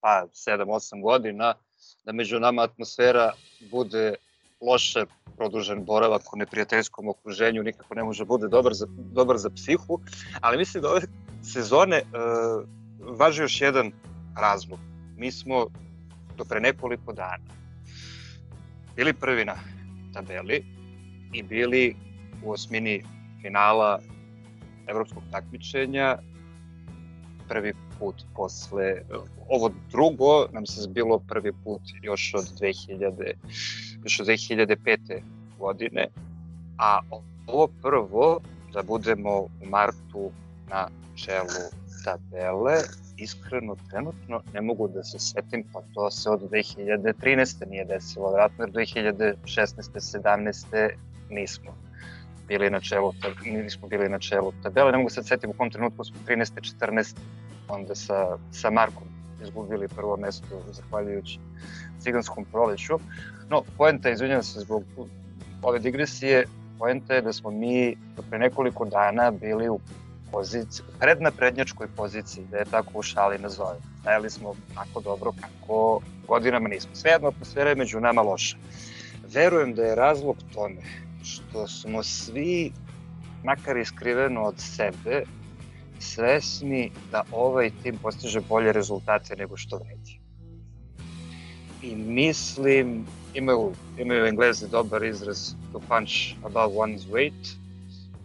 pa 0.00 0.26
7-8 0.32 1.02
godina, 1.02 1.54
da 2.04 2.12
među 2.12 2.40
nama 2.40 2.62
atmosfera 2.62 3.32
bude 3.70 4.14
loše 4.60 5.04
produžen 5.36 5.84
boravak 5.84 6.32
u 6.32 6.36
neprijateljskom 6.36 7.08
okruženju 7.08 7.62
nikako 7.62 7.94
ne 7.94 8.04
može 8.04 8.24
bude 8.24 8.48
dobar 8.48 8.74
za, 8.74 8.86
dobar 8.88 9.38
za 9.38 9.50
psihu, 9.50 10.00
ali 10.40 10.58
mislim 10.58 10.82
da 10.82 10.90
ove 10.90 11.00
sezone 11.42 11.96
e, 11.96 12.04
važi 13.18 13.42
još 13.42 13.60
jedan 13.60 13.92
razlog. 14.40 14.78
Mi 15.16 15.32
smo 15.32 15.66
do 16.36 16.44
pre 16.44 16.60
nekoliko 16.60 17.12
dana 17.12 17.62
bili 18.96 19.12
prvi 19.12 19.44
na 19.44 19.56
tabeli 20.12 20.64
i 21.32 21.42
bili 21.42 21.96
u 22.44 22.52
osmini 22.52 23.04
finala 23.42 24.00
evropskog 24.86 25.22
takmičenja 25.30 26.18
prvi 27.48 27.72
put 28.02 28.24
posle 28.34 29.02
ovo 29.48 29.70
drugo 29.90 30.46
nam 30.52 30.66
se 30.66 30.80
zbilo 30.80 31.18
prvi 31.18 31.52
put 31.64 31.82
još 32.02 32.34
od 32.34 32.44
2000 32.60 33.32
još 34.04 34.20
od 34.20 34.26
2005. 34.26 35.22
godine 35.58 36.08
a 36.78 37.00
ovo 37.46 37.68
prvo 37.82 38.40
da 38.72 38.82
budemo 38.82 39.40
u 39.40 39.66
martu 39.70 40.30
na 40.70 40.88
čelu 41.14 41.62
tabele 42.04 42.74
iskreno 43.16 43.76
trenutno 43.90 44.42
ne 44.54 44.60
mogu 44.60 44.88
da 44.88 45.04
se 45.04 45.18
setim, 45.18 45.64
pa 45.72 45.82
to 45.94 46.10
se 46.10 46.30
od 46.30 46.40
2013. 46.50 47.68
nije 47.70 47.84
desilo, 47.84 48.32
vratno 48.32 48.64
jer 48.64 48.70
2016. 48.70 49.36
17. 49.94 50.90
nismo 51.30 51.74
bili 52.48 52.70
na 52.70 52.80
čelu, 52.80 53.12
nismo 53.44 53.88
bili 53.88 54.08
na 54.08 54.18
čelu 54.18 54.52
tabele, 54.62 54.92
ne 54.92 54.98
mogu 54.98 55.10
se 55.10 55.22
setim 55.22 55.50
u 55.50 55.52
kom 55.52 55.70
trenutku 55.70 56.04
smo 56.04 56.16
13. 56.26 56.76
14. 56.80 57.16
onda 57.68 57.94
sa, 57.94 58.38
sa 58.50 58.70
Markom 58.70 59.08
izgubili 59.42 59.88
prvo 59.88 60.16
mesto 60.16 60.62
zahvaljujući 60.70 61.38
ciganskom 62.00 62.44
proleću. 62.44 62.98
No, 63.50 63.62
poenta, 63.76 64.10
izvinjam 64.10 64.42
se 64.42 64.60
zbog 64.60 64.84
ove 65.62 65.78
digresije, 65.78 66.44
poenta 66.78 67.14
je 67.14 67.22
da 67.22 67.32
smo 67.32 67.50
mi 67.50 67.96
pre 68.30 68.38
nekoliko 68.38 68.84
dana 68.84 69.30
bili 69.30 69.68
u 69.68 69.80
poziciji, 70.32 70.84
prednaprednjačkoj 70.98 71.86
poziciji, 71.96 72.44
da 72.50 72.56
je 72.56 72.64
tako 72.64 72.98
u 72.98 73.02
šali 73.02 73.38
nazove. 73.38 73.76
Stajali 74.00 74.30
smo 74.30 74.54
tako 74.74 75.00
dobro 75.00 75.32
kako 75.40 76.00
godinama 76.28 76.68
nismo. 76.68 76.94
Svejedno, 76.94 77.28
atmosfera 77.28 77.70
je 77.70 77.76
među 77.76 78.00
nama 78.00 78.22
loša. 78.22 78.56
Verujem 79.34 79.74
da 79.74 79.82
je 79.82 79.94
razlog 79.94 80.36
tome 80.54 80.82
što 81.22 81.68
smo 81.68 82.02
svi 82.02 82.72
makar 83.44 83.76
iskriveno 83.76 84.42
od 84.42 84.54
sebe, 84.58 85.22
svesni 86.02 86.90
da 87.12 87.22
ovaj 87.32 87.70
tim 87.82 87.98
postiže 88.02 88.40
bolje 88.40 88.72
rezultate 88.72 89.36
nego 89.36 89.56
što 89.56 89.76
vređe. 89.76 90.18
I 91.82 91.96
mislim, 91.96 93.06
imaju, 93.34 93.72
imaju 93.98 94.26
englezi 94.26 94.68
dobar 94.68 95.04
izraz 95.04 95.54
to 95.72 95.80
punch 95.88 96.12
above 96.44 96.74
one's 96.74 97.08
weight 97.10 97.56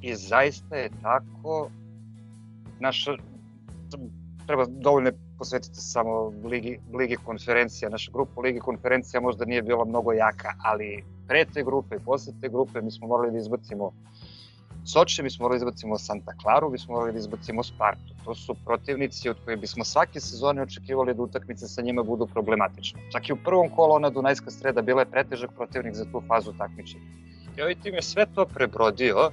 i 0.02 0.16
zaista 0.16 0.76
je 0.76 0.90
tako 1.02 1.70
naša 2.80 3.18
treba 4.48 4.66
dovoljno 4.66 5.12
posvetiti 5.38 5.82
samo 5.82 6.34
Ligi, 6.44 6.80
Ligi 6.94 7.16
konferencija. 7.16 7.90
Naša 7.90 8.12
grupa 8.12 8.42
Ligi 8.42 8.60
konferencija 8.60 9.22
možda 9.22 9.46
nije 9.46 9.62
bila 9.62 9.86
mnogo 9.86 10.14
jaka, 10.14 10.54
ali 10.64 11.04
pre 11.28 11.46
te 11.54 11.64
grupe 11.64 11.96
i 11.96 12.00
posle 12.06 12.34
te 12.42 12.50
grupe 12.50 12.82
mi 12.82 12.92
smo 12.92 13.08
morali 13.08 13.32
da 13.32 13.38
izbacimo 13.38 13.92
Soče, 14.14 14.17
mi 15.24 15.30
smo 15.30 15.44
morali 15.44 15.60
da 15.60 15.66
izbacimo 15.66 15.98
Santa 15.98 16.34
Claru, 16.42 16.70
mi 16.70 16.80
smo 16.80 16.94
morali 16.94 17.14
da 17.14 17.20
izbacimo 17.20 17.64
Spartu. 17.64 18.14
To 18.26 18.36
su 18.36 18.56
protivnici 18.66 19.30
od 19.30 19.38
koje 19.46 19.58
bismo 19.58 19.84
svake 19.84 20.20
sezone 20.20 20.62
očekivali 20.62 21.14
da 21.14 21.22
utakmice 21.22 21.68
sa 21.68 21.82
njima 21.82 22.04
budu 22.04 22.28
problematične. 22.28 23.00
Čak 23.12 23.30
i 23.30 23.34
u 23.34 23.38
prvom 23.44 23.70
kolu 23.70 23.94
ona 23.94 24.10
Dunajska 24.10 24.52
sreda 24.52 24.82
bila 24.82 25.02
je 25.02 25.12
pretežak 25.12 25.50
protivnik 25.56 25.96
za 25.96 26.06
tu 26.12 26.24
fazu 26.28 26.54
takmičenja. 26.58 27.04
I 27.58 27.62
ovaj 27.62 27.76
tim 27.76 27.94
je 27.94 28.02
sve 28.02 28.26
to 28.36 28.46
prebrodio, 28.46 29.32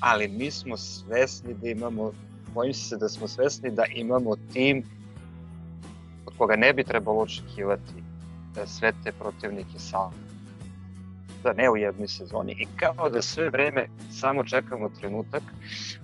ali 0.00 0.28
mi 0.28 0.50
smo 0.50 0.76
svesni 0.76 1.54
da 1.54 1.68
imamo, 1.68 2.12
bojim 2.54 2.74
se 2.74 2.96
da 2.96 3.08
smo 3.08 3.28
svesni 3.28 3.70
da 3.70 3.84
imamo 3.94 4.36
tim 4.52 4.84
od 6.26 6.32
koga 6.38 6.56
ne 6.56 6.72
bi 6.72 6.84
trebalo 6.84 7.20
očekivati 7.20 8.02
da 8.54 8.66
sve 8.66 8.92
te 9.04 9.12
protivnike 9.12 9.78
sa 9.78 9.98
da 11.44 11.52
ne 11.52 11.70
u 11.70 11.76
jednoj 11.76 12.08
sezoni 12.08 12.52
i 12.52 12.66
kao 12.76 13.10
da 13.10 13.22
sve 13.22 13.50
vreme 13.50 13.86
samo 14.10 14.44
čekamo 14.44 14.88
trenutak 14.88 15.42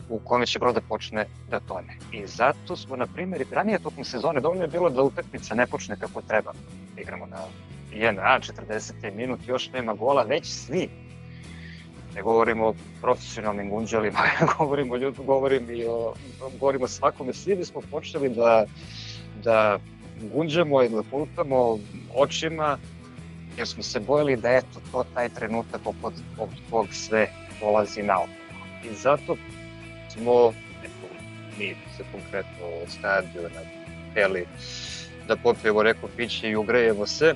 u 0.09 0.19
kome 0.19 0.47
će 0.47 0.59
brod 0.59 0.75
da 0.75 0.81
počne 0.81 1.27
da 1.51 1.61
tone. 1.61 1.97
I 2.13 2.27
zato 2.27 2.77
smo, 2.77 2.97
na 2.97 3.07
primjer, 3.07 3.45
ranije 3.51 3.79
tokom 3.79 4.05
sezone 4.05 4.41
dovoljno 4.41 4.65
je 4.65 4.69
bilo 4.69 4.91
da 4.91 5.03
utakmica 5.03 5.55
ne 5.55 5.67
počne 5.67 5.97
kako 6.01 6.23
treba. 6.23 6.53
Igramo 6.97 7.27
na 7.27 7.39
1 7.93 8.53
40. 8.69 9.15
minut, 9.17 9.41
još 9.47 9.73
nema 9.73 9.95
gola, 9.95 10.23
već 10.23 10.47
svi 10.47 10.89
ne 12.15 12.23
govorimo 12.23 12.67
o 12.67 12.75
profesionalnim 13.01 13.71
gunđalima, 13.71 14.19
govorimo, 14.59 14.97
ljud, 14.97 15.15
govorim 15.27 15.71
i 15.71 15.85
o, 15.85 16.15
govorimo 16.61 16.89
svakome, 16.89 17.33
svi 17.33 17.57
bismo 17.57 17.81
počeli 17.91 18.29
da, 18.29 18.67
da 19.45 19.79
gunđamo 20.33 20.83
i 20.83 20.89
da 20.89 21.03
očima, 22.15 22.79
jer 23.61 23.69
smo 23.69 23.83
se 23.83 24.01
bojili 24.01 24.37
da 24.37 24.51
eto, 24.51 24.81
to 24.93 25.05
taj 25.15 25.29
trenutak 25.29 25.81
od, 26.03 26.15
od 26.39 26.49
kog 26.71 26.87
sve 26.93 27.29
dolazi 27.61 28.03
na 28.03 28.21
oko. 28.21 28.31
I 28.85 28.95
zato 28.95 29.37
smo, 30.09 30.53
eto, 30.85 31.15
mi 31.59 31.77
se 31.97 32.05
konkretno 32.13 32.67
od 32.83 32.91
stadiona 32.91 33.61
hteli 34.11 34.47
da 35.29 35.37
popijemo 35.37 35.83
neko 35.83 36.09
piće 36.17 36.51
i 36.51 36.57
ugrejemo 36.57 37.07
se, 37.07 37.35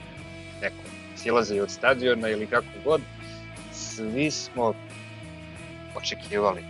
neko 0.62 0.82
silaze 1.16 1.62
od 1.62 1.70
stadiona 1.70 2.28
ili 2.28 2.46
kako 2.46 2.66
god, 2.84 3.00
svi 3.72 4.30
smo 4.30 4.74
očekivali 5.96 6.64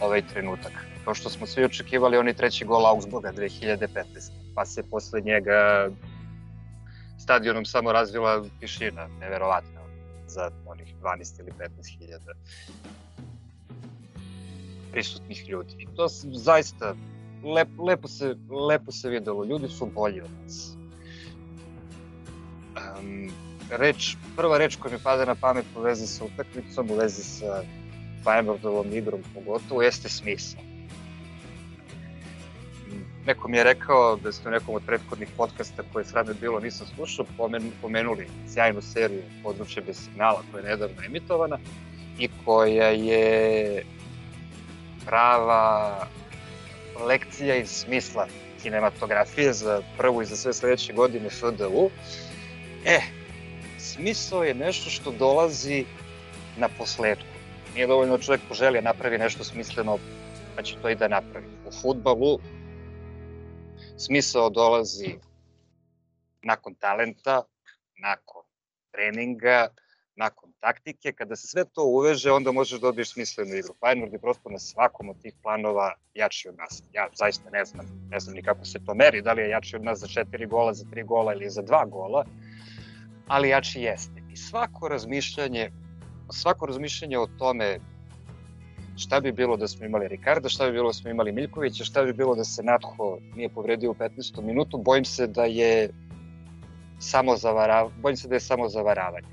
ovaj 0.00 0.22
trenutak. 0.22 0.72
Kao 1.04 1.14
što 1.14 1.30
smo 1.30 1.46
svi 1.46 1.64
očekivali 1.64 2.18
oni 2.18 2.34
treći 2.34 2.64
gol 2.64 2.86
Augsburga 2.86 3.32
2015. 3.32 3.86
Pa 4.54 4.64
se 4.64 4.82
posle 4.90 5.20
njega 5.20 5.90
stadionom 7.22 7.64
samo 7.64 7.92
razvila 7.92 8.44
tišina, 8.60 9.08
neverovatna, 9.20 9.80
za 10.26 10.50
onih 10.66 10.94
12 11.02 11.40
ili 11.40 11.52
15 11.58 11.98
hiljada 11.98 12.32
prisutnih 14.92 15.48
ljudi. 15.48 15.74
I 15.78 15.86
to 15.96 16.08
zaista 16.32 16.94
lep, 17.44 17.68
lepo, 17.78 18.08
se, 18.08 18.36
lepo 18.68 18.92
se 18.92 19.08
videlo. 19.08 19.44
Ljudi 19.44 19.68
su 19.68 19.86
bolji 19.86 20.20
od 20.20 20.30
nas. 20.44 20.76
Um, 22.76 23.30
reč, 23.70 24.16
prva 24.36 24.58
reč 24.58 24.76
koja 24.76 24.92
mi 24.92 24.98
pada 25.02 25.24
na 25.24 25.34
pamet 25.34 25.66
u 25.76 25.80
vezi 25.80 26.06
sa 26.06 26.24
utakmicom, 26.24 26.90
u 26.90 26.94
vezi 26.94 27.22
sa 27.22 27.62
Feyenoordovom 28.24 28.92
igrom 28.92 29.20
pogotovo, 29.34 29.82
jeste 29.82 30.08
smisao. 30.08 30.71
Neko 33.26 33.48
mi 33.48 33.56
je 33.56 33.64
rekao 33.64 34.16
da 34.16 34.32
ste 34.32 34.48
u 34.48 34.52
nekom 34.52 34.74
od 34.74 34.82
prethodnih 34.86 35.28
podcasta 35.36 35.82
koje 35.92 36.04
sradne 36.04 36.34
bilo 36.40 36.60
nisam 36.60 36.86
slušao, 36.94 37.26
pomen, 37.36 37.70
pomenuli 37.82 38.26
sjajnu 38.48 38.82
seriju 38.82 39.22
Područje 39.42 39.82
bez 39.82 40.04
signala 40.04 40.42
koja 40.50 40.62
je 40.62 40.68
nedavno 40.68 40.96
emitovana 41.06 41.58
i 42.18 42.28
koja 42.44 42.88
je 42.88 43.82
prava 45.06 46.06
lekcija 47.06 47.56
iz 47.56 47.68
smisla 47.68 48.26
kinematografije 48.62 49.52
za 49.52 49.82
prvu 49.96 50.22
i 50.22 50.26
za 50.26 50.36
sve 50.36 50.52
sledeće 50.52 50.92
godine 50.92 51.30
FDU. 51.30 51.90
E, 52.84 53.00
smisao 53.78 54.44
je 54.44 54.54
nešto 54.54 54.90
što 54.90 55.10
dolazi 55.10 55.84
na 56.56 56.68
posledku. 56.78 57.26
Nije 57.74 57.86
dovoljno 57.86 58.18
čovjek 58.18 58.40
poželi 58.48 58.78
da 58.78 58.92
napravi 58.92 59.18
nešto 59.18 59.44
smisleno, 59.44 59.98
pa 60.56 60.62
će 60.62 60.76
to 60.82 60.88
i 60.88 60.94
da 60.94 61.08
napravi. 61.08 61.46
U 61.66 61.70
futbalu 61.82 62.38
smisao 64.04 64.50
dolazi 64.50 65.18
nakon 66.42 66.74
talenta, 66.74 67.42
nakon 68.02 68.42
treninga, 68.90 69.68
nakon 70.16 70.52
taktike, 70.60 71.12
kada 71.12 71.36
se 71.36 71.46
sve 71.46 71.64
to 71.64 71.84
uveže, 71.84 72.32
onda 72.32 72.52
možeš 72.52 72.80
da 72.80 72.86
dobiješ 72.86 73.12
smislenu 73.12 73.54
igru. 73.54 73.74
Feyenoord 73.80 74.12
je 74.12 74.18
prosto 74.18 74.50
na 74.50 74.58
svakom 74.58 75.08
od 75.08 75.22
tih 75.22 75.34
planova 75.42 75.94
jači 76.14 76.48
od 76.48 76.56
nas. 76.58 76.82
Ja 76.92 77.08
zaista 77.14 77.50
ne 77.50 77.64
znam, 77.64 77.86
ne 78.10 78.20
znam 78.20 78.34
ni 78.34 78.42
kako 78.42 78.64
se 78.64 78.84
to 78.86 78.94
meri, 78.94 79.22
da 79.22 79.32
li 79.32 79.42
je 79.42 79.48
jači 79.48 79.76
od 79.76 79.84
nas 79.84 79.98
za 79.98 80.06
četiri 80.06 80.46
gola, 80.46 80.74
za 80.74 80.84
tri 80.90 81.02
gola 81.02 81.32
ili 81.34 81.50
za 81.50 81.62
dva 81.62 81.84
gola, 81.84 82.24
ali 83.28 83.48
jači 83.48 83.80
jeste. 83.80 84.22
I 84.32 84.36
svako 84.36 84.88
razmišljanje, 84.88 85.70
svako 86.32 86.66
razmišljanje 86.66 87.18
o 87.18 87.26
tome 87.38 87.78
šta 89.02 89.20
bi 89.20 89.32
bilo 89.32 89.56
da 89.56 89.68
smo 89.68 89.86
imali 89.86 90.08
Ricarda, 90.08 90.48
šta 90.48 90.66
bi 90.66 90.72
bilo 90.72 90.88
da 90.88 90.92
smo 90.92 91.10
imali 91.10 91.32
Miljkovića, 91.32 91.84
šta 91.84 92.04
bi 92.04 92.12
bilo 92.12 92.34
da 92.34 92.44
se 92.44 92.62
Natho 92.62 93.18
nije 93.36 93.48
povredio 93.48 93.90
u 93.90 93.94
15. 93.94 94.42
minutu, 94.42 94.78
bojim 94.78 95.04
se 95.04 95.26
da 95.26 95.44
je 95.44 95.90
samo 96.98 97.36
zavarav, 97.36 97.90
bojim 98.02 98.16
se 98.16 98.28
da 98.28 98.34
je 98.34 98.40
samo 98.40 98.68
zavaravanje. 98.68 99.28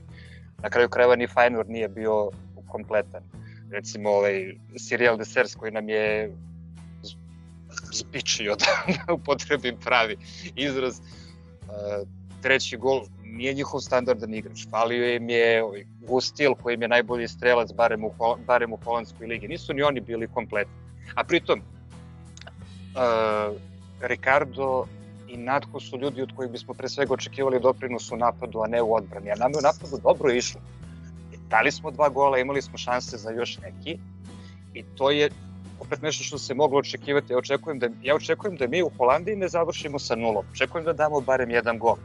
Na 0.64 0.70
kraju 0.70 0.90
krajeva 0.90 1.16
ni 1.16 1.28
Feyenoord 1.28 1.70
nije 1.70 1.88
bio 1.88 2.32
kompletan. 2.68 3.24
Recimo 3.72 4.10
ovaj 4.10 4.56
Serial 4.78 5.18
Desers 5.18 5.56
koji 5.56 5.72
nam 5.72 5.90
je 5.90 6.34
zbičio 7.94 8.56
da 8.56 8.66
upotrebim 9.14 9.78
pravi 9.84 10.18
izraz. 10.56 11.00
treći 12.42 12.78
gol 12.78 13.02
nije 13.38 13.54
njihov 13.54 13.80
standardan 13.80 14.34
igrač. 14.34 14.68
Falio 14.70 15.16
im 15.16 15.30
je 15.30 15.64
ovaj, 15.64 15.86
Gustil 16.08 16.54
koji 16.56 16.74
im 16.74 16.82
je 16.82 16.88
najbolji 16.88 17.28
strelac 17.28 17.72
barem 17.74 18.04
u, 18.04 18.12
barem 18.48 18.74
u 18.74 18.80
holandskoj 18.84 19.28
ligi. 19.28 19.48
Nisu 19.48 19.74
ni 19.74 19.84
oni 19.84 20.02
bili 20.02 20.28
kompletni. 20.28 20.74
A 21.16 21.24
pritom, 21.24 21.60
uh, 21.60 23.58
Ricardo 24.02 24.86
i 25.28 25.38
Natko 25.38 25.80
su 25.80 25.98
ljudi 25.98 26.22
od 26.22 26.36
kojih 26.36 26.52
bismo 26.52 26.74
pre 26.74 26.90
svega 26.90 27.14
očekivali 27.14 27.60
doprinos 27.60 28.12
u 28.12 28.18
napadu, 28.18 28.62
a 28.62 28.68
ne 28.68 28.82
u 28.82 28.96
odbrani. 28.96 29.32
A 29.32 29.36
nam 29.36 29.52
je 29.52 29.58
u 29.58 29.62
napadu 29.62 30.02
dobro 30.04 30.32
išlo. 30.32 30.62
Dali 31.50 31.72
smo 31.72 31.92
dva 31.92 32.10
gola, 32.10 32.38
imali 32.38 32.62
smo 32.62 32.78
šanse 32.78 33.18
za 33.18 33.32
još 33.32 33.58
neki 33.58 33.98
i 34.74 34.84
to 34.98 35.12
je 35.12 35.30
opet 35.80 36.02
nešto 36.02 36.24
što 36.24 36.38
se 36.38 36.54
moglo 36.54 36.80
očekivati. 36.80 37.34
Ja 37.34 37.38
očekujem 37.38 37.80
da, 37.80 37.90
ja 38.04 38.16
očekujem 38.16 38.58
da 38.58 38.68
mi 38.68 38.84
u 38.84 38.92
Holandiji 38.98 39.36
ne 39.36 39.48
završimo 39.48 40.00
sa 40.00 40.16
nulom. 40.16 40.46
Očekujem 40.52 40.86
da 40.86 40.94
damo 40.94 41.22
barem 41.22 41.50
jedan 41.50 41.80
gol 41.80 41.96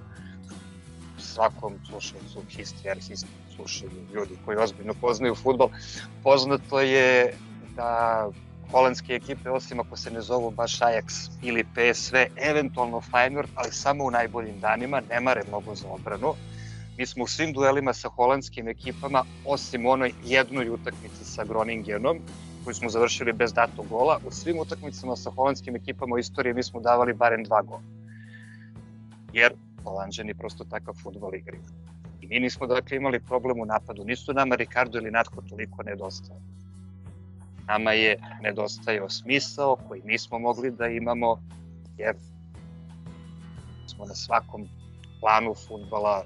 svakom 1.35 1.73
slušalcu 1.89 2.43
history, 2.57 2.91
arhisti, 2.91 3.27
slušaju 3.57 3.91
ljudi 4.15 4.39
koji 4.45 4.57
ozbiljno 4.57 4.95
poznaju 5.01 5.35
futbol, 5.35 5.69
poznato 6.23 6.81
je 6.81 7.35
da 7.77 8.29
holandske 8.71 9.15
ekipe, 9.15 9.51
osim 9.51 9.81
ako 9.81 9.97
se 9.97 10.11
ne 10.11 10.21
zovu 10.21 10.51
baš 10.51 10.79
Ajax 10.81 11.31
ili 11.43 11.65
PSV, 11.65 12.17
eventualno 12.37 13.01
Feyenoord, 13.13 13.49
ali 13.55 13.73
samo 13.73 14.05
u 14.05 14.11
najboljim 14.11 14.61
danima, 14.61 15.03
ne 15.11 15.21
mare 15.21 15.43
mnogo 15.49 15.75
za 15.75 15.89
obranu. 15.89 16.35
Mi 16.99 17.07
smo 17.07 17.25
u 17.25 17.27
svim 17.27 17.53
duelima 17.53 17.93
sa 17.93 18.09
holandskim 18.09 18.69
ekipama, 18.69 19.25
osim 19.45 19.87
onoj 19.87 20.13
jednoj 20.25 20.69
utakmici 20.71 21.25
sa 21.25 21.45
Groningenom, 21.45 22.19
koju 22.65 22.75
smo 22.75 22.91
završili 22.91 23.33
bez 23.33 23.53
datog 23.53 23.87
gola, 23.89 24.19
u 24.27 24.31
svim 24.31 24.59
utakmicama 24.59 25.17
sa 25.17 25.31
holandskim 25.31 25.77
ekipama 25.77 26.15
u 26.15 26.19
istoriji 26.19 26.55
mi 26.55 26.63
smo 26.63 26.81
davali 26.81 27.13
barem 27.13 27.45
dva 27.45 27.63
gola. 27.63 27.83
Jer 29.33 29.53
Holandžani 29.85 30.35
prosto 30.35 30.65
takav 30.65 30.95
futbol 31.03 31.35
igraju. 31.35 31.63
I 32.21 32.27
mi 32.27 32.41
nismo 32.41 32.67
dakle 32.67 32.97
imali 32.97 33.21
problem 33.21 33.61
u 33.61 33.65
napadu, 33.65 34.05
nisu 34.05 34.33
nama 34.33 34.55
Ricardo 34.55 34.99
ili 34.99 35.11
Natko 35.11 35.43
toliko 35.43 35.83
nedostaje. 35.83 36.41
Nama 37.67 37.93
je 37.93 38.17
nedostajao 38.43 39.11
smisao 39.11 39.77
koji 39.89 40.03
nismo 40.05 40.39
mogli 40.39 40.71
da 40.71 40.87
imamo 40.87 41.37
jer 41.99 42.17
smo 43.87 44.05
na 44.05 44.15
svakom 44.15 44.69
planu 45.21 45.55
futbala 45.55 46.25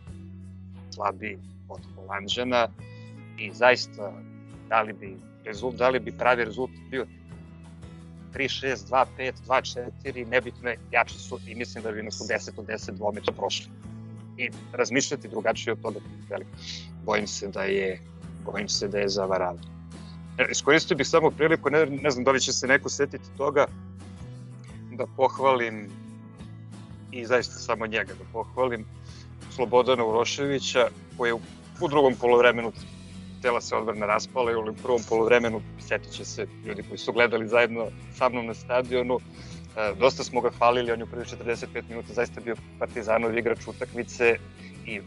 slabi 0.90 1.38
od 1.68 1.80
Holandžana 1.94 2.68
i 3.38 3.52
zaista 3.52 4.12
da 4.68 4.82
li 4.82 4.92
bi, 4.92 5.16
rezult, 5.44 5.76
da 5.76 5.88
li 5.88 6.00
bi 6.00 6.18
pravi 6.18 6.44
rezultat 6.44 6.80
bio 6.90 7.06
3-6, 8.34 8.76
2-5, 9.18 9.32
2-4, 10.04 10.26
nebitno 10.28 10.68
je, 10.68 10.78
jači 10.90 11.18
su 11.18 11.38
i 11.46 11.54
mislim 11.54 11.84
da 11.84 11.92
bi 11.92 12.02
nas 12.02 12.20
u 12.20 12.24
10 12.24 12.50
od 12.56 12.66
10 12.66 12.90
dvomeća 12.90 13.32
prošli. 13.32 13.66
I 14.36 14.50
razmišljati 14.72 15.28
drugačije 15.28 15.72
od 15.72 15.80
toga, 15.82 16.00
veli, 16.30 16.46
bojim 17.04 17.26
se 17.26 17.48
da 17.48 17.62
je, 17.62 18.00
bojim 18.44 18.68
se 18.68 18.88
da 18.88 18.98
je 18.98 19.08
zavaravno. 19.08 19.62
E, 20.38 20.46
Iskoristio 20.50 20.96
bih 20.96 21.06
samo 21.06 21.30
priliku, 21.30 21.70
ne, 21.70 21.86
ne 21.86 22.10
znam 22.10 22.24
da 22.24 22.30
li 22.30 22.40
će 22.40 22.52
se 22.52 22.66
neko 22.66 22.88
setiti 22.88 23.30
toga, 23.36 23.66
da 24.92 25.06
pohvalim 25.16 25.88
i 27.12 27.26
zaista 27.26 27.54
samo 27.54 27.86
njega 27.86 28.12
da 28.14 28.24
pohvalim 28.32 28.84
Slobodana 29.50 30.04
Uroševića 30.04 30.88
koji 31.16 31.30
je 31.30 31.34
u 31.80 31.88
drugom 31.88 32.14
polovremenu 32.14 32.72
tela 33.42 33.60
se 33.60 33.76
odbrana 33.76 34.06
raspala 34.06 34.52
i 34.52 34.54
u 34.54 34.74
prvom 34.82 35.00
polovremenu 35.08 35.60
setit 35.88 36.12
će 36.12 36.24
se 36.24 36.46
ljudi 36.66 36.82
koji 36.88 36.98
su 36.98 37.12
gledali 37.12 37.48
zajedno 37.48 37.86
sa 38.14 38.28
mnom 38.28 38.46
na 38.46 38.54
stadionu 38.54 39.18
e, 39.76 39.94
dosta 39.98 40.24
smo 40.24 40.40
ga 40.40 40.50
hvalili, 40.58 40.92
on 40.92 40.98
je 40.98 41.04
u 41.04 41.06
prvi 41.06 41.24
45 41.24 41.82
minuta 41.88 42.12
zaista 42.12 42.40
bio 42.40 42.56
partizanov 42.78 43.38
igrač 43.38 43.66
utakmice 43.66 44.38
i 44.86 45.00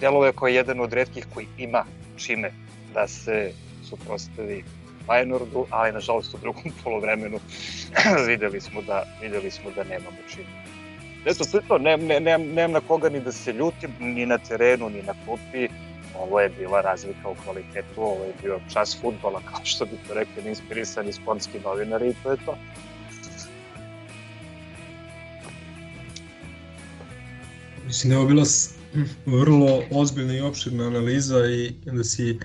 delove 0.00 0.28
je 0.28 0.32
kao 0.32 0.48
jedan 0.48 0.80
od 0.80 0.92
redkih 0.92 1.26
koji 1.34 1.46
ima 1.58 1.84
čime 2.16 2.52
da 2.94 3.08
se 3.08 3.52
suprostavi 3.88 4.64
Feyenoordu, 5.06 5.64
ali 5.70 5.92
nažalost 5.92 6.34
u 6.34 6.38
drugom 6.38 6.72
polovremenu 6.84 7.38
videli 8.28 8.60
smo 8.60 8.82
da 8.82 9.04
videli 9.22 9.50
smo 9.50 9.70
da 9.70 9.84
nemamo 9.84 10.18
čime. 10.34 10.70
Eto, 11.24 11.44
to 11.44 11.58
je 11.58 11.62
to, 11.68 11.78
nemam, 11.78 12.06
ne, 12.06 12.20
nemam, 12.20 12.48
nemam 12.48 12.72
na 12.72 12.80
koga 12.80 13.08
ni 13.08 13.20
da 13.20 13.32
se 13.32 13.52
ljutim, 13.52 13.90
ni 14.00 14.26
na 14.26 14.38
terenu, 14.38 14.88
ni 14.90 15.02
na 15.02 15.14
klupi. 15.24 15.68
Ovo 16.20 16.40
je 16.40 16.48
bila 16.48 16.80
razlika 16.80 17.28
u 17.28 17.34
kvalitetu, 17.44 18.02
ovo 18.02 18.24
je 18.24 18.32
bio 18.42 18.60
čas 18.72 18.98
futbola, 19.00 19.40
kao 19.50 19.64
što 19.64 19.84
bi 19.84 19.98
to 20.08 20.14
rekli, 20.14 20.48
inspirisani 20.48 21.12
sportski 21.12 21.58
novinari 21.64 22.08
i 22.08 22.14
to 22.22 22.30
je 22.30 22.36
to. 22.44 22.58
Mislim 27.86 28.10
da 28.10 28.14
je 28.14 28.18
ovo 28.18 28.28
bila 28.28 28.44
vrlo 29.26 29.82
ozbiljna 29.90 30.34
i 30.36 30.40
opširna 30.40 30.86
analiza 30.86 31.46
i 31.46 31.72
da 31.84 32.04
si 32.04 32.38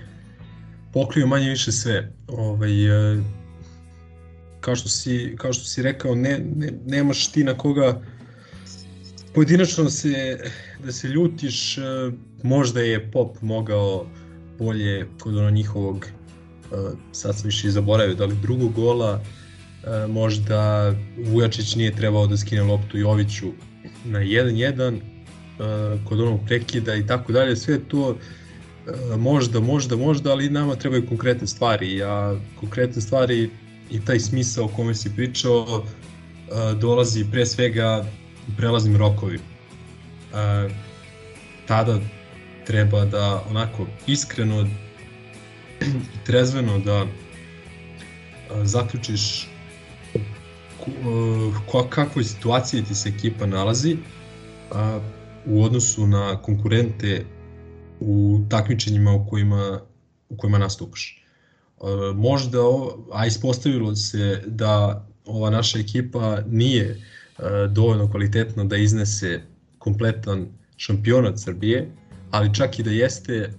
pokrio 0.92 1.26
manje 1.26 1.50
više 1.50 1.72
sve. 1.72 2.12
Ovaj, 2.28 3.12
e, 3.12 3.22
kao, 4.60 4.76
što 4.76 4.88
si, 4.88 5.34
kao 5.38 5.52
što 5.52 5.64
si 5.64 5.82
rekao, 5.82 6.14
ne, 6.14 6.38
ne, 6.56 6.72
nemaš 6.86 7.32
ti 7.32 7.44
na 7.44 7.58
koga 7.58 8.00
pojedinačno 9.36 9.90
se, 9.90 10.38
da 10.84 10.92
se 10.92 11.08
ljutiš, 11.08 11.78
e, 11.78 11.82
možda 12.42 12.80
je 12.80 13.10
Pop 13.10 13.42
mogao 13.42 14.06
bolje 14.58 15.08
kod 15.20 15.36
ono 15.36 15.50
njihovog, 15.50 16.06
e, 16.06 16.76
sad 17.12 17.38
sam 17.38 17.44
više 17.44 17.68
i 17.68 17.70
zaboravio, 17.70 18.14
da 18.14 18.24
li 18.24 18.36
drugog 18.42 18.72
gola, 18.72 19.20
možda 20.08 20.92
Vujačić 21.26 21.74
nije 21.74 21.92
trebao 21.96 22.26
da 22.26 22.36
skine 22.36 22.62
loptu 22.62 22.98
Joviću 22.98 23.52
na 24.04 24.18
1-1, 24.18 24.98
kod 26.08 26.20
onog 26.20 26.40
prekida 26.46 26.94
i 26.94 27.06
tako 27.06 27.32
dalje, 27.32 27.56
sve 27.56 27.78
to 27.88 28.16
možda, 29.16 29.60
možda, 29.60 29.96
možda, 29.96 30.30
ali 30.30 30.50
nama 30.50 30.74
trebaju 30.74 31.06
konkretne 31.08 31.46
stvari, 31.46 32.02
a 32.02 32.36
konkretne 32.60 33.02
stvari 33.02 33.50
i 33.90 34.00
taj 34.04 34.20
smisao 34.20 34.64
o 34.64 34.68
kome 34.68 34.94
si 34.94 35.12
pričao 35.16 35.84
dolazi 36.80 37.24
pre 37.32 37.46
svega 37.46 38.04
prelaznim 38.56 38.96
rokovi. 38.96 39.38
Tada 41.66 42.00
treba 42.66 43.04
da 43.04 43.44
onako 43.50 43.86
iskreno 44.06 44.66
i 45.80 46.24
trezveno 46.26 46.78
da 46.78 47.06
zaključiš 48.62 49.48
kakvoj 51.90 52.24
situaciji 52.24 52.84
ti 52.84 52.94
se 52.94 53.08
ekipa 53.08 53.46
nalazi 53.46 53.96
u 55.46 55.62
odnosu 55.62 56.06
na 56.06 56.42
konkurente 56.42 57.24
u 58.00 58.40
takmičenjima 58.50 59.12
u 59.12 59.26
kojima, 59.26 59.80
u 60.28 60.36
kojima 60.36 60.58
nastupaš. 60.58 61.24
E, 61.80 61.84
možda, 62.14 62.58
a 63.12 63.26
ispostavilo 63.26 63.94
se 63.96 64.42
da 64.46 65.04
ova 65.26 65.50
naša 65.50 65.78
ekipa 65.78 66.40
nije 66.46 66.84
e, 66.84 67.00
dovoljno 67.70 68.10
kvalitetna 68.10 68.64
da 68.64 68.76
iznese 68.76 69.40
kompletan 69.78 70.46
šampionat 70.76 71.38
Srbije, 71.38 71.90
ali 72.30 72.54
čak 72.54 72.78
i 72.78 72.82
da 72.82 72.90
jeste, 72.90 73.52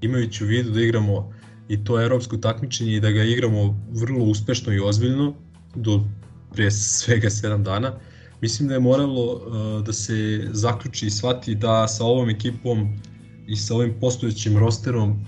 imajući 0.00 0.44
u 0.44 0.46
vidu 0.46 0.70
da 0.70 0.80
igramo 0.80 1.32
i 1.68 1.84
to 1.84 2.00
evropsko 2.02 2.36
takmičenje 2.36 2.96
i 2.96 3.00
da 3.00 3.10
ga 3.10 3.22
igramo 3.22 3.80
vrlo 3.92 4.24
uspešno 4.24 4.72
i 4.72 4.80
ozbiljno 4.80 5.34
do 5.74 6.04
pre 6.52 6.70
svega 6.70 7.28
7 7.28 7.62
dana, 7.62 7.92
mislim 8.40 8.68
da 8.68 8.74
je 8.74 8.80
moralo 8.80 9.24
uh, 9.34 9.86
da 9.86 9.92
se 9.92 10.48
zaključi 10.52 11.06
i 11.06 11.10
shvati 11.10 11.54
da 11.54 11.88
sa 11.88 12.04
ovom 12.04 12.30
ekipom 12.30 12.98
i 13.46 13.56
sa 13.56 13.74
ovim 13.74 13.94
postojećim 14.00 14.58
rosterom 14.58 15.26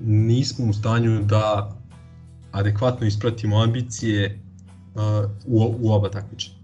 nismo 0.00 0.66
u 0.66 0.72
stanju 0.72 1.22
da 1.22 1.76
adekvatno 2.52 3.06
ispratimo 3.06 3.62
ambicije 3.62 4.40
uh, 4.94 5.30
u, 5.46 5.76
u 5.80 5.92
oba 5.92 6.10
takmičenja. 6.10 6.55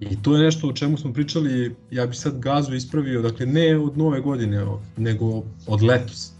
I 0.00 0.22
to 0.22 0.36
je 0.36 0.44
nešto 0.44 0.68
o 0.68 0.72
čemu 0.72 0.96
smo 0.96 1.12
pričali, 1.12 1.74
ja 1.90 2.06
bih 2.06 2.18
sad 2.18 2.38
gazu 2.38 2.74
ispravio, 2.74 3.22
dakle 3.22 3.46
ne 3.46 3.78
od 3.78 3.98
nove 3.98 4.20
godine, 4.20 4.66
nego 4.96 5.42
od 5.66 5.82
letos. 5.82 6.32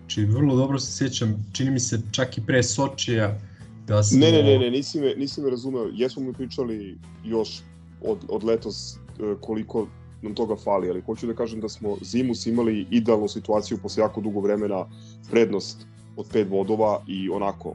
Znači 0.00 0.24
vrlo 0.24 0.56
dobro 0.56 0.78
se 0.78 0.92
sjećam, 0.92 1.46
čini 1.52 1.70
mi 1.70 1.80
se 1.80 2.00
čak 2.10 2.38
i 2.38 2.40
pre 2.46 2.62
Sočija, 2.62 3.38
da 3.86 4.02
smo... 4.02 4.18
Ne, 4.18 4.32
ne, 4.32 4.42
ne, 4.42 4.58
ne 4.58 4.70
nisi 4.70 5.00
me, 5.00 5.14
nisi 5.16 5.40
me 5.40 5.50
razumeo. 5.50 5.90
Jesmo 5.94 6.22
mi 6.22 6.32
pričali 6.32 6.98
još 7.24 7.62
od, 8.02 8.18
od 8.28 8.44
letos 8.44 8.96
uh, 8.96 9.40
koliko 9.40 9.86
nam 10.22 10.34
toga 10.34 10.56
fali, 10.56 10.90
ali 10.90 11.00
hoću 11.00 11.26
da 11.26 11.34
kažem 11.34 11.60
da 11.60 11.68
smo 11.68 11.96
zimus 12.02 12.46
imali 12.46 12.86
idealnu 12.90 13.28
situaciju 13.28 13.78
posle 13.82 14.00
jako 14.00 14.20
dugo 14.20 14.40
vremena, 14.40 14.86
prednost 15.30 15.86
od 16.16 16.26
pet 16.32 16.48
bodova 16.48 17.02
i 17.06 17.30
onako 17.30 17.74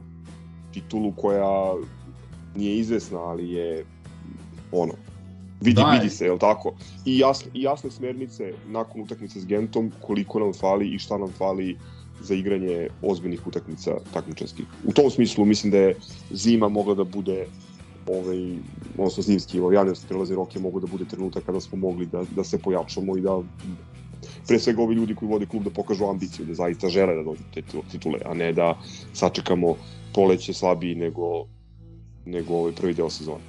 titulu 0.72 1.12
koja 1.16 1.74
nije 2.56 2.76
izvesna, 2.76 3.18
ali 3.18 3.50
je 3.50 3.84
ono, 4.72 4.92
vidi, 5.60 5.80
da, 5.80 5.98
vidi 6.00 6.10
se, 6.10 6.24
je 6.24 6.32
li 6.32 6.38
tako? 6.38 6.74
I 7.04 7.18
jasne, 7.18 7.50
I 7.54 7.62
jasne 7.62 7.90
smernice 7.90 8.52
nakon 8.68 9.02
utakmice 9.02 9.40
s 9.40 9.46
Gentom, 9.46 9.92
koliko 10.00 10.40
nam 10.40 10.52
fali 10.52 10.88
i 10.88 10.98
šta 10.98 11.18
nam 11.18 11.32
fali 11.32 11.76
za 12.20 12.34
igranje 12.34 12.88
ozbiljnih 13.02 13.46
utakmica 13.46 13.98
takmičarskih. 14.12 14.66
U 14.84 14.92
tom 14.92 15.10
smislu 15.10 15.44
mislim 15.44 15.70
da 15.70 15.78
je 15.78 15.96
zima 16.30 16.68
mogla 16.68 16.94
da 16.94 17.04
bude 17.04 17.46
ovaj, 18.06 18.56
odnosno 18.98 19.22
zimski, 19.22 19.60
ovaj, 19.60 19.74
januarski 19.74 20.06
prelazi 20.08 20.34
rok 20.34 20.54
je 20.54 20.60
mogu 20.60 20.80
da 20.80 20.86
bude 20.86 21.04
trenutak 21.04 21.44
kada 21.44 21.60
smo 21.60 21.78
mogli 21.78 22.06
da, 22.06 22.24
da 22.36 22.44
se 22.44 22.58
pojačamo 22.58 23.16
i 23.16 23.20
da 23.20 23.42
pre 24.46 24.58
svega 24.58 24.82
ovi 24.82 24.94
ljudi 24.94 25.14
koji 25.14 25.28
vode 25.28 25.46
klub 25.46 25.64
da 25.64 25.70
pokažu 25.70 26.04
ambiciju, 26.04 26.46
da 26.46 26.54
zaista 26.54 26.88
žele 26.88 27.14
da 27.14 27.22
dođu 27.22 27.42
te 27.54 27.62
titule, 27.90 28.20
a 28.24 28.34
ne 28.34 28.52
da 28.52 28.78
sačekamo 29.12 29.76
poleće 30.14 30.52
slabiji 30.52 30.94
nego, 30.94 31.46
nego 32.24 32.54
ovaj 32.54 32.72
prvi 32.72 32.94
deo 32.94 33.10
sezone. 33.10 33.44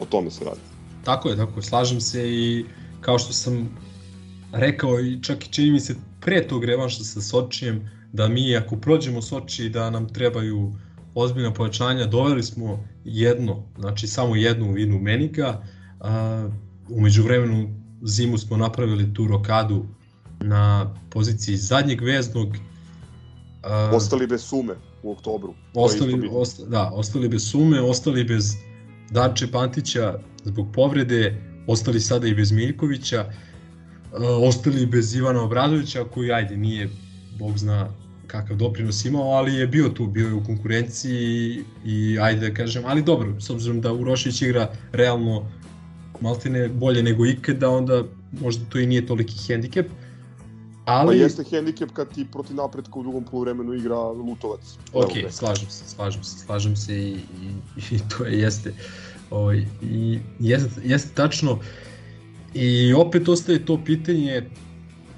O 0.00 0.04
tome 0.04 0.30
se 0.30 0.44
radi. 0.44 0.75
Tako 1.06 1.28
je, 1.28 1.36
tako 1.36 1.58
je, 1.58 1.62
slažem 1.62 2.00
se 2.00 2.30
i 2.30 2.64
kao 3.00 3.18
što 3.18 3.32
sam 3.32 3.68
rekao 4.52 5.00
i 5.00 5.22
čak 5.22 5.46
i 5.46 5.52
čini 5.52 5.70
mi 5.70 5.80
se 5.80 5.94
pre 6.20 6.48
tog 6.48 6.64
revanša 6.64 7.04
sa 7.04 7.20
Sočijem, 7.20 7.90
da 8.12 8.28
mi 8.28 8.56
ako 8.56 8.76
prođemo 8.76 9.22
Soči 9.22 9.68
da 9.68 9.90
nam 9.90 10.08
trebaju 10.08 10.72
ozbiljna 11.14 11.52
pojačanja, 11.52 12.06
doveli 12.06 12.42
smo 12.42 12.84
jedno, 13.04 13.62
znači 13.78 14.06
samo 14.06 14.36
jednu 14.36 14.72
vinu 14.72 14.98
Menika, 14.98 15.62
a, 16.00 16.48
umeđu 16.88 17.22
vremenu 17.22 17.68
zimu 18.02 18.38
smo 18.38 18.56
napravili 18.56 19.14
tu 19.14 19.26
rokadu 19.28 19.86
na 20.40 20.94
poziciji 21.10 21.56
zadnjeg 21.56 22.02
veznog. 22.02 22.56
A, 23.62 23.90
ostali 23.94 24.26
bez 24.26 24.42
sume 24.42 24.74
u 25.02 25.12
oktobru. 25.12 25.54
Ostali, 25.74 26.28
osta, 26.32 26.64
da, 26.64 26.90
ostali 26.94 27.28
bez 27.28 27.50
sume, 27.50 27.80
ostali 27.80 28.24
bez 28.24 28.54
Darče 29.10 29.50
Pantića 29.50 30.18
zbog 30.46 30.66
povrede, 30.72 31.42
ostali 31.66 32.00
sada 32.00 32.26
i 32.26 32.34
bez 32.34 32.52
Miljkovića, 32.52 33.20
a, 33.20 33.30
ostali 34.48 34.86
bez 34.86 35.14
Ivana 35.14 35.42
Obradovića 35.42 36.04
koji 36.04 36.32
ajde 36.32 36.56
nije, 36.56 36.88
bog 37.38 37.58
zna 37.58 37.88
kakav 38.26 38.56
doprinos 38.56 39.04
imao, 39.04 39.22
ali 39.22 39.54
je 39.54 39.66
bio 39.66 39.88
tu, 39.88 40.06
bio 40.06 40.26
je 40.26 40.34
u 40.34 40.44
konkurenciji 40.44 41.64
i 41.84 42.18
ajde 42.20 42.48
da 42.48 42.54
kažem, 42.54 42.82
ali 42.86 43.02
dobro, 43.02 43.40
s 43.40 43.50
obzirom 43.50 43.80
da 43.80 43.92
Urošić 43.92 44.42
igra 44.42 44.70
realno 44.92 45.50
maltene 46.20 46.68
bolje 46.68 47.02
nego 47.02 47.26
ikada, 47.26 47.70
onda 47.70 48.04
možda 48.40 48.64
to 48.68 48.78
i 48.78 48.86
nije 48.86 49.06
toliki 49.06 49.34
hendikep. 49.46 49.86
Ali... 50.84 51.18
Pa 51.18 51.22
jeste 51.22 51.44
hendikep 51.44 51.90
kad 51.92 52.14
ti 52.14 52.26
protiv 52.32 52.56
napretka 52.56 52.98
u 52.98 53.02
drugom 53.02 53.24
poluvremenu 53.24 53.74
igra 53.74 53.98
Lutovac. 53.98 54.60
Ok, 54.92 55.10
slažem 55.30 55.70
se, 55.70 55.88
slažem 55.88 56.24
se, 56.24 56.38
slažem 56.38 56.76
se 56.76 56.98
i, 56.98 57.10
i, 57.10 57.94
i 57.96 57.98
to 58.08 58.24
je, 58.24 58.38
jeste. 58.38 58.72
Ovaj, 59.30 59.64
i 59.82 60.18
jeste, 60.40 60.80
jeste 60.84 61.14
tačno. 61.14 61.60
I 62.54 62.94
opet 62.94 63.28
ostaje 63.28 63.64
to 63.64 63.84
pitanje, 63.84 64.42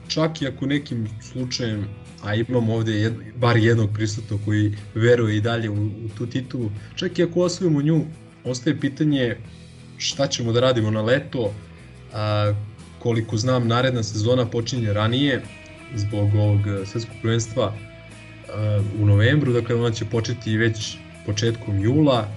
čak 0.09 0.43
i 0.43 0.47
ako 0.47 0.67
nekim 0.67 1.09
slučajem 1.23 1.89
a 2.23 2.35
imamo 2.35 2.75
ovde 2.75 2.93
jed, 2.93 3.15
bar 3.37 3.57
jednog 3.57 3.91
prisutnog 3.95 4.41
koji 4.45 4.73
veruje 4.95 5.37
i 5.37 5.41
dalje 5.41 5.71
u, 5.71 5.87
u 5.87 6.09
tu 6.19 6.27
titulu. 6.27 6.71
Čak 6.97 7.19
i 7.19 7.23
ako 7.23 7.41
osvojimo 7.41 7.83
nju, 7.83 8.05
ostaje 8.45 8.81
pitanje 8.81 9.37
šta 9.97 10.27
ćemo 10.27 10.53
da 10.53 10.61
radimo 10.61 10.91
na 10.91 11.03
leto, 11.03 11.53
a, 12.13 12.55
koliko 12.99 13.37
znam 13.37 13.69
naredna 13.69 14.03
sezona 14.03 14.47
počinje 14.47 14.93
ranije 14.93 15.43
zbog 15.95 16.35
ovog 16.35 16.61
svetskog 16.87 17.17
prvenstva 17.23 17.75
u 19.01 19.07
novembru, 19.07 19.53
dakle 19.53 19.75
ona 19.75 19.91
će 19.91 20.05
početi 20.05 20.57
već 20.57 20.97
početkom 21.27 21.81
jula, 21.81 22.29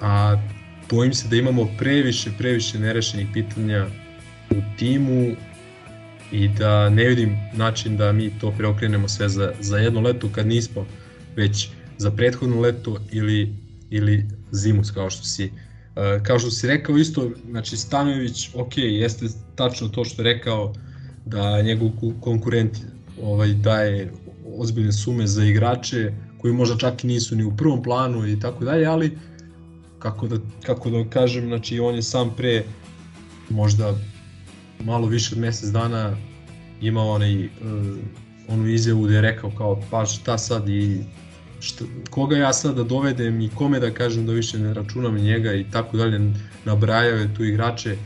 a 0.00 0.36
bojim 0.90 1.14
se 1.14 1.28
da 1.28 1.36
imamo 1.36 1.68
previše, 1.78 2.30
previše 2.38 2.78
nerešenih 2.78 3.26
pitanja 3.32 3.86
u 4.50 4.54
timu 4.78 5.36
i 6.32 6.48
da 6.48 6.88
ne 6.88 7.04
vidim 7.04 7.36
način 7.54 7.96
da 7.96 8.12
mi 8.12 8.38
to 8.40 8.50
preokrenemo 8.58 9.08
sve 9.08 9.28
za, 9.28 9.52
za 9.60 9.78
jedno 9.78 10.00
leto 10.00 10.28
kad 10.32 10.46
nismo 10.46 10.86
već 11.36 11.68
za 11.98 12.10
prethodno 12.10 12.60
leto 12.60 13.00
ili, 13.12 13.54
ili 13.90 14.26
zimu 14.50 14.82
kao 14.94 15.10
što 15.10 15.24
si 15.24 15.44
uh, 15.44 16.22
kao 16.22 16.38
što 16.38 16.50
si 16.50 16.66
rekao 16.66 16.96
isto 16.96 17.30
znači 17.50 17.76
Stanojević 17.76 18.50
ok 18.54 18.72
jeste 18.76 19.26
tačno 19.54 19.88
to 19.88 20.04
što 20.04 20.22
je 20.22 20.34
rekao 20.34 20.72
da 21.26 21.62
njegov 21.62 21.90
konkurent 22.20 22.78
ovaj 23.22 23.54
daje 23.54 24.12
ozbiljne 24.56 24.92
sume 24.92 25.26
za 25.26 25.44
igrače 25.44 26.12
koji 26.40 26.52
možda 26.54 26.76
čak 26.76 27.04
i 27.04 27.06
nisu 27.06 27.36
ni 27.36 27.44
u 27.44 27.56
prvom 27.56 27.82
planu 27.82 28.26
i 28.26 28.40
tako 28.40 28.64
dalje, 28.64 28.86
ali 28.86 29.18
kako 29.98 30.26
da, 30.26 30.36
kako 30.62 30.90
da 30.90 31.04
kažem, 31.10 31.46
znači 31.46 31.80
on 31.80 31.94
je 31.94 32.02
sam 32.02 32.34
pre 32.36 32.64
možda 33.50 33.94
malo 34.84 35.06
više 35.06 35.34
od 35.34 35.40
mesec 35.40 35.70
dana 35.70 36.16
imao 36.80 37.10
onaj, 37.10 37.44
uh, 37.44 37.50
onu 38.48 38.68
izjavu 38.68 39.02
gde 39.02 39.14
je 39.14 39.20
rekao 39.20 39.50
kao 39.50 39.82
pa 39.90 40.06
šta 40.06 40.38
sad 40.38 40.68
i 40.68 41.00
šta, 41.60 41.84
koga 42.10 42.36
ja 42.36 42.52
sad 42.52 42.76
da 42.76 42.82
dovedem 42.82 43.40
i 43.40 43.50
kome 43.54 43.80
da 43.80 43.90
kažem 43.90 44.26
da 44.26 44.32
više 44.32 44.58
ne 44.58 44.74
računam 44.74 45.14
njega 45.14 45.54
i 45.54 45.64
tako 45.70 45.96
dalje, 45.96 46.32
nabrajao 46.64 47.16
je 47.16 47.34
tu 47.34 47.44
igrače 47.44 47.96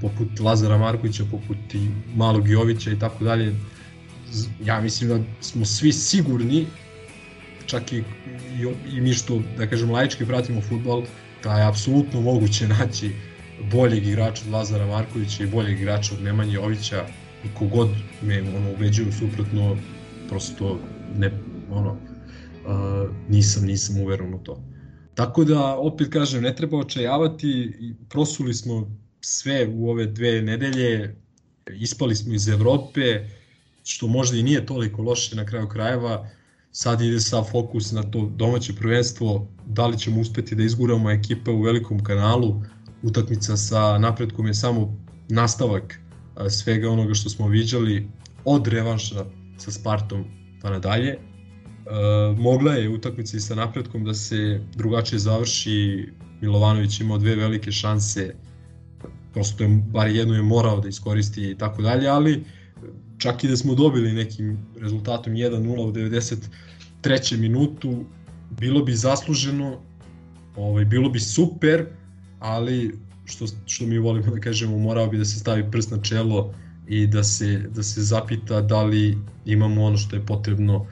poput 0.00 0.40
Lazara 0.40 0.78
Markovića, 0.78 1.24
poput 1.30 1.74
i 1.74 1.88
Malog 2.14 2.48
Jovića 2.48 2.90
i 2.90 2.98
tako 2.98 3.24
dalje. 3.24 3.54
Ja 4.64 4.80
mislim 4.80 5.10
da 5.10 5.18
smo 5.40 5.64
svi 5.64 5.92
sigurni, 5.92 6.66
čak 7.66 7.92
i, 7.92 7.96
i, 7.96 8.96
i 8.96 9.00
mi 9.00 9.12
što, 9.12 9.42
da 9.58 9.66
kažem, 9.66 9.90
laički 9.90 10.26
pratimo 10.26 10.60
futbol, 10.60 11.02
da 11.42 11.58
je 11.58 11.66
apsolutno 11.66 12.20
moguće 12.20 12.68
naći 12.78 13.10
boljeg 13.72 14.06
igrača 14.06 14.42
od 14.46 14.52
Lazara 14.52 14.86
Markovića 14.86 15.44
i 15.44 15.46
boljeg 15.46 15.80
igrača 15.80 16.14
od 16.14 16.22
Nemanje 16.22 16.54
Jovića 16.54 17.06
i 17.44 17.48
kogod 17.58 17.88
me 18.22 18.40
ono, 18.40 18.72
ubeđuju 18.72 19.12
suprotno, 19.12 19.76
prosto 20.28 20.78
ne, 21.18 21.30
ono, 21.70 21.90
uh, 21.90 23.10
nisam, 23.28 23.64
nisam 23.64 24.00
uveren 24.00 24.34
u 24.34 24.38
to. 24.38 24.62
Tako 25.14 25.44
da, 25.44 25.76
opet 25.76 26.08
kažem, 26.12 26.42
ne 26.42 26.54
treba 26.54 26.78
očajavati, 26.78 27.72
prosuli 28.08 28.54
smo 28.54 28.90
sve 29.20 29.66
u 29.66 29.90
ove 29.90 30.06
dve 30.06 30.42
nedelje, 30.42 31.16
ispali 31.80 32.16
smo 32.16 32.34
iz 32.34 32.48
Evrope, 32.48 33.28
što 33.84 34.06
možda 34.06 34.36
i 34.36 34.42
nije 34.42 34.66
toliko 34.66 35.02
loše 35.02 35.36
na 35.36 35.46
kraju 35.46 35.68
krajeva, 35.68 36.28
sad 36.76 37.00
ide 37.00 37.20
sa 37.20 37.42
fokus 37.42 37.92
na 37.92 38.02
to 38.02 38.32
domaće 38.36 38.72
prvenstvo, 38.72 39.48
da 39.66 39.86
li 39.86 39.98
ćemo 39.98 40.20
uspeti 40.20 40.54
da 40.54 40.62
izguramo 40.62 41.10
ekipe 41.10 41.50
u 41.50 41.62
velikom 41.62 42.02
kanalu, 42.04 42.62
utakmica 43.02 43.56
sa 43.56 43.98
napretkom 43.98 44.46
je 44.46 44.54
samo 44.54 44.96
nastavak 45.28 46.00
svega 46.50 46.90
onoga 46.90 47.14
što 47.14 47.30
smo 47.30 47.48
viđali 47.48 48.08
od 48.44 48.66
revanša 48.66 49.24
sa 49.58 49.70
Spartom 49.70 50.24
pa 50.62 50.70
nadalje. 50.70 51.08
E, 51.10 51.18
mogla 52.38 52.72
je 52.72 52.88
utakmica 52.88 53.36
i 53.36 53.40
sa 53.40 53.54
napretkom 53.54 54.04
da 54.04 54.14
se 54.14 54.60
drugačije 54.74 55.18
završi, 55.18 56.08
Milovanović 56.40 57.00
imao 57.00 57.18
dve 57.18 57.36
velike 57.36 57.72
šanse, 57.72 58.34
prosto 59.32 59.64
je, 59.64 59.68
bar 59.68 60.08
jednu 60.08 60.34
je 60.34 60.42
morao 60.42 60.80
da 60.80 60.88
iskoristi 60.88 61.50
i 61.50 61.58
tako 61.58 61.82
dalje, 61.82 62.08
ali 62.08 62.44
čak 63.26 63.44
i 63.44 63.48
da 63.48 63.56
smo 63.56 63.74
dobili 63.74 64.12
nekim 64.12 64.58
rezultatom 64.80 65.32
1-0 65.32 65.88
u 65.88 65.92
93. 65.92 67.36
minutu, 67.38 68.04
bilo 68.50 68.82
bi 68.84 68.94
zasluženo, 68.94 69.80
ovaj, 70.56 70.84
bilo 70.84 71.10
bi 71.10 71.20
super, 71.20 71.86
ali 72.38 72.98
što, 73.24 73.46
što 73.66 73.86
mi 73.86 73.98
volimo 73.98 74.34
da 74.34 74.40
kažemo, 74.40 74.78
morao 74.78 75.06
bi 75.06 75.18
da 75.18 75.24
se 75.24 75.38
stavi 75.38 75.70
prst 75.70 75.90
na 75.90 76.02
čelo 76.02 76.54
i 76.88 77.06
da 77.06 77.24
se, 77.24 77.64
da 77.74 77.82
se 77.82 78.02
zapita 78.02 78.60
da 78.60 78.82
li 78.82 79.18
imamo 79.44 79.84
ono 79.84 79.96
što 79.96 80.16
je 80.16 80.26
potrebno 80.26 80.76
uh, 80.76 80.86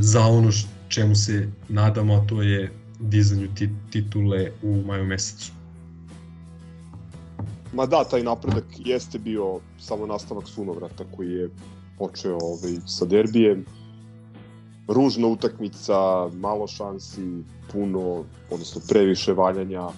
za 0.00 0.20
ono 0.20 0.50
čemu 0.88 1.14
se 1.14 1.48
nadamo, 1.68 2.14
a 2.14 2.26
to 2.26 2.42
je 2.42 2.70
dizanju 3.00 3.48
titule 3.90 4.50
u 4.62 4.82
maju 4.86 5.04
mesecu. 5.04 5.55
Ma 7.76 7.84
da, 7.86 8.04
taj 8.04 8.22
napredak 8.22 8.64
jeste 8.78 9.18
bio 9.18 9.60
samo 9.78 10.06
nastavak 10.06 10.48
sunovrata 10.48 11.04
koji 11.16 11.32
je 11.32 11.50
počeo 11.98 12.38
ovaj, 12.42 12.76
sa 12.86 13.04
derbijem. 13.04 13.64
Ružna 14.88 15.26
utakmica, 15.26 16.28
malo 16.32 16.66
šansi, 16.66 17.42
puno, 17.72 18.24
odnosno 18.50 18.80
previše 18.88 19.32
valjanja, 19.32 19.88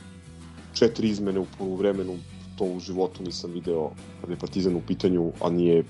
četiri 0.74 1.08
izmene 1.08 1.40
u 1.40 1.46
poluvremenu, 1.58 2.16
to 2.56 2.64
u 2.64 2.80
životu 2.80 3.22
nisam 3.22 3.52
video 3.52 3.90
kada 4.20 4.32
je 4.32 4.38
Partizan 4.38 4.76
u 4.76 4.82
pitanju, 4.86 5.32
a 5.40 5.50
nije 5.50 5.84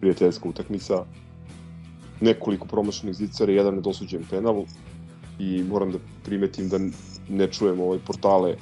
prijateljska 0.00 0.48
utakmica. 0.48 1.04
Nekoliko 2.20 2.66
promašenih 2.66 3.14
zicara, 3.14 3.52
jedan 3.52 3.74
nedosuđen 3.74 4.24
penal 4.30 4.64
i 5.38 5.62
moram 5.62 5.92
da 5.92 5.98
primetim 6.24 6.68
da 6.68 6.78
ne 7.28 7.52
čujem 7.52 7.80
ove 7.80 7.98
portale 7.98 8.56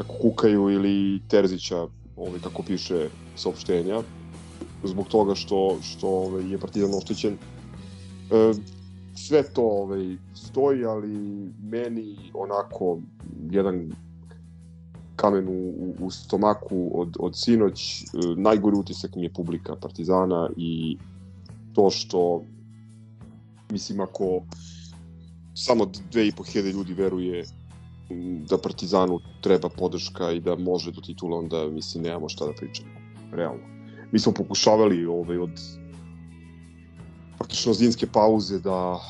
kako 0.00 0.14
kukaju 0.14 0.70
ili 0.70 1.20
Terzića 1.28 1.86
ovaj, 2.16 2.40
kako 2.40 2.62
piše 2.62 3.08
saopštenja 3.36 4.02
zbog 4.84 5.08
toga 5.08 5.34
što, 5.34 5.78
što 5.82 6.08
ovaj, 6.08 6.50
je 6.50 6.58
Partizan 6.58 6.94
oštećen. 6.94 7.32
E, 7.32 8.52
sve 9.14 9.42
to 9.42 9.62
ovaj, 9.62 10.16
stoji, 10.34 10.84
ali 10.84 11.08
meni 11.62 12.16
onako 12.34 12.98
jedan 13.50 13.92
kamen 15.16 15.48
u, 15.48 15.94
u, 16.00 16.10
stomaku 16.10 16.90
od, 16.94 17.16
od 17.18 17.36
sinoć, 17.36 18.02
e, 18.02 18.06
najgori 18.36 18.76
utisak 18.76 19.16
mi 19.16 19.22
je 19.22 19.32
publika 19.32 19.76
Partizana 19.76 20.50
i 20.56 20.96
to 21.74 21.90
što 21.90 22.42
mislim 23.70 24.00
ako 24.00 24.42
samo 25.54 25.86
dve 26.12 26.28
i 26.28 26.32
po 26.32 26.42
hiljade 26.42 26.72
ljudi 26.72 26.94
veruje 26.94 27.44
da 28.48 28.58
Partizanu 28.58 29.20
treba 29.40 29.68
podrška 29.68 30.30
i 30.32 30.40
da 30.40 30.56
može 30.56 30.92
do 30.92 31.00
titula, 31.00 31.38
onda 31.38 31.66
mislim 31.70 32.04
nemamo 32.04 32.28
šta 32.28 32.46
da 32.46 32.52
pričamo. 32.52 32.90
Realno. 33.32 33.62
Mi 34.12 34.18
smo 34.18 34.32
pokušavali 34.32 35.06
ovaj, 35.06 35.38
od 35.38 35.60
praktično 37.38 37.72
zimske 37.72 38.06
pauze 38.06 38.58
da 38.58 39.00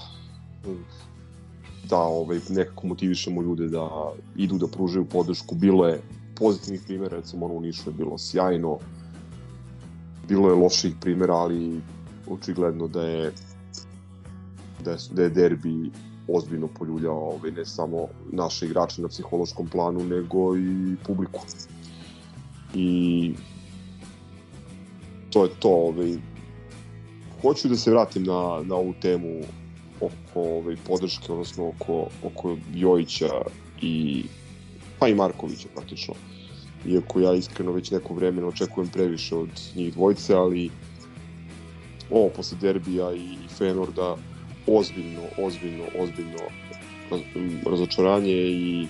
da 1.90 1.98
ovaj, 1.98 2.38
nekako 2.48 2.86
motivišemo 2.86 3.42
ljude 3.42 3.68
da 3.68 4.12
idu 4.36 4.58
da 4.58 4.66
pružaju 4.66 5.04
podršku. 5.04 5.54
Bilo 5.54 5.86
je 5.88 6.00
pozitivnih 6.36 6.80
primjera, 6.86 7.16
recimo 7.16 7.46
ono 7.46 7.54
u 7.54 7.60
Nišu 7.60 7.90
je 7.90 7.94
bilo 7.94 8.18
sjajno, 8.18 8.78
bilo 10.28 10.48
je 10.48 10.54
loših 10.54 10.94
primjera, 11.00 11.34
ali 11.34 11.80
očigledno 12.30 12.88
da 12.88 13.02
je 13.02 13.32
da 14.84 14.90
je, 14.90 14.96
da 15.10 15.22
je 15.22 15.30
derbi 15.30 15.90
ozbiljno 16.34 16.68
poljuljao 16.78 17.18
ovaj, 17.18 17.50
ne 17.50 17.66
samo 17.66 18.08
naše 18.32 18.66
igrače 18.66 19.02
na 19.02 19.08
psihološkom 19.08 19.68
planu, 19.68 20.04
nego 20.04 20.56
i 20.56 20.96
publiku. 21.06 21.40
I 22.74 23.32
to 25.30 25.44
je 25.44 25.50
to. 25.58 25.68
Ovaj. 25.68 26.16
Hoću 27.42 27.68
da 27.68 27.76
se 27.76 27.90
vratim 27.90 28.22
na, 28.24 28.62
na 28.64 28.74
ovu 28.74 28.94
temu 29.02 29.40
oko 30.00 30.40
ovaj, 30.40 30.76
podrške, 30.86 31.32
odnosno 31.32 31.68
oko, 31.68 32.06
oko 32.22 32.56
Jojića 32.74 33.30
i 33.82 34.24
pa 34.98 35.08
i 35.08 35.14
Markovića 35.14 35.68
praktično. 35.74 36.14
Iako 36.86 37.20
ja 37.20 37.34
iskreno 37.34 37.72
već 37.72 37.90
neko 37.90 38.14
vreme 38.14 38.44
očekujem 38.44 38.88
previše 38.88 39.36
od 39.36 39.48
njih 39.76 39.92
dvojice, 39.94 40.34
ali 40.34 40.70
ovo 42.10 42.28
posle 42.28 42.58
derbija 42.60 43.12
i 43.14 43.36
Fenorda 43.58 44.16
ozbiljno, 44.70 45.22
ozbiljno, 45.38 45.84
ozbiljno 45.98 46.38
razočaranje 47.66 48.32
i 48.32 48.86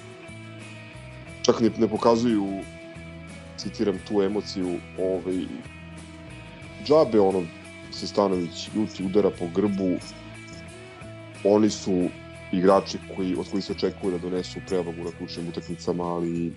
čak 1.43 1.61
ne, 1.61 1.71
ne 1.79 1.89
pokazuju 1.89 2.61
citiram 3.57 3.99
tu 4.09 4.23
emociju 4.23 4.77
ovaj, 4.99 5.45
džabe 6.87 7.21
ono 7.21 7.43
se 7.93 8.07
Stanović 8.07 8.69
ljuti 8.75 9.05
udara 9.05 9.31
po 9.31 9.47
grbu 9.55 9.97
oni 11.45 11.71
su 11.71 12.09
igrači 12.53 12.99
koji, 13.17 13.37
od 13.37 13.51
koji 13.51 13.63
se 13.63 13.73
očekuje 13.73 14.13
da 14.13 14.19
donesu 14.19 14.61
prevagu 14.67 15.05
na 15.05 15.11
ključnim 15.19 15.49
utakmicama, 15.49 16.05
ali 16.05 16.53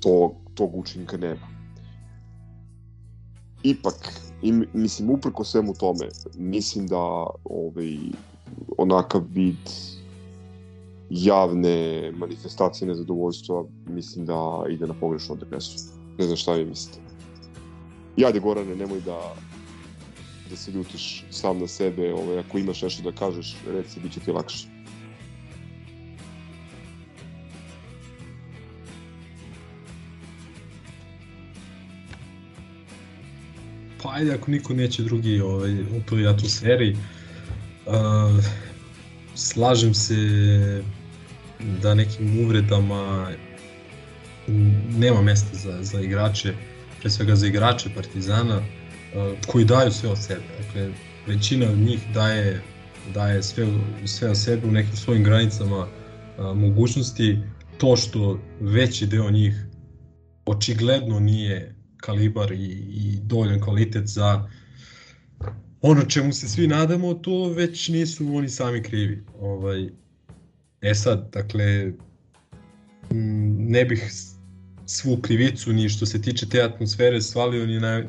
to, 0.00 0.34
tog 0.54 0.76
učinka 0.76 1.16
nema. 1.16 1.48
Ipak, 3.62 4.12
I 4.42 4.52
mislim, 4.72 5.10
uprko 5.10 5.44
svemu 5.44 5.74
tome, 5.74 6.08
mislim 6.34 6.86
da 6.86 7.26
ovaj, 7.44 7.98
onakav 8.78 9.22
vid 9.30 9.70
javne 11.10 12.12
manifestacije 12.16 12.88
nezadovoljstva, 12.88 13.64
mislim 13.86 14.26
da 14.26 14.64
ide 14.70 14.86
na 14.86 14.94
pogrešnu 14.94 15.34
adresu. 15.34 15.78
Ne 16.18 16.24
znam 16.24 16.36
šta 16.36 16.52
vi 16.52 16.64
mislite. 16.64 16.98
Jade 18.16 18.40
Gorane, 18.40 18.76
nemoj 18.76 19.00
da 19.00 19.34
da 20.52 20.56
se 20.56 20.70
ljutiš 20.70 21.24
sam 21.30 21.58
na 21.58 21.66
sebe, 21.66 22.12
ovaj, 22.14 22.38
ako 22.38 22.58
imaš 22.58 22.82
nešto 22.82 23.02
da 23.02 23.16
kažeš, 23.16 23.56
reci, 23.66 24.00
bit 24.00 24.12
će 24.12 24.20
ti 24.20 24.32
lakše. 24.32 24.71
Ajde, 34.12 34.34
ako 34.34 34.50
niko 34.50 34.74
neće 34.74 35.02
drugi 35.02 35.40
ovaj, 35.40 35.80
u 35.80 36.02
toj 36.06 36.28
atmosferi, 36.28 36.96
uh, 37.86 38.44
slažem 39.34 39.94
se 39.94 40.16
da 41.82 41.94
nekim 41.94 42.44
uvredama 42.44 43.30
nema 44.96 45.22
mesta 45.22 45.56
za, 45.56 45.82
za 45.82 46.00
igrače, 46.00 46.54
pre 47.00 47.10
svega 47.10 47.36
za 47.36 47.46
igrače 47.46 47.90
Partizana, 47.94 48.58
uh, 48.58 48.64
koji 49.46 49.64
daju 49.64 49.92
sve 49.92 50.08
od 50.08 50.18
sebe. 50.18 50.44
Dakle, 50.58 50.90
većina 51.26 51.66
od 51.70 51.78
njih 51.78 52.00
daje, 52.14 52.62
daje 53.14 53.42
sve, 53.42 53.66
sve 54.06 54.30
od 54.30 54.38
sebe 54.38 54.68
u 54.68 54.70
nekim 54.70 54.96
svojim 54.96 55.24
granicama 55.24 55.78
uh, 55.78 56.56
mogućnosti. 56.56 57.38
To 57.78 57.96
što 57.96 58.40
veći 58.60 59.06
deo 59.06 59.30
njih 59.30 59.54
očigledno 60.44 61.20
nije 61.20 61.81
kalibar 62.02 62.52
i, 62.52 62.66
i 62.90 63.18
dovoljan 63.22 63.60
kvalitet 63.60 64.06
za 64.06 64.48
ono 65.82 66.04
čemu 66.04 66.32
se 66.32 66.48
svi 66.48 66.66
nadamo, 66.66 67.14
to 67.14 67.48
već 67.48 67.88
nisu 67.88 68.36
oni 68.36 68.48
sami 68.48 68.82
krivi. 68.82 69.24
Ovaj, 69.40 69.88
e 70.80 70.94
sad, 70.94 71.30
dakle, 71.32 71.92
ne 73.58 73.84
bih 73.84 74.12
svu 74.86 75.16
krivicu 75.16 75.72
ni 75.72 75.88
što 75.88 76.06
se 76.06 76.22
tiče 76.22 76.48
te 76.48 76.62
atmosfere 76.62 77.22
svalio 77.22 77.66
ni 77.66 77.80
na 77.80 78.02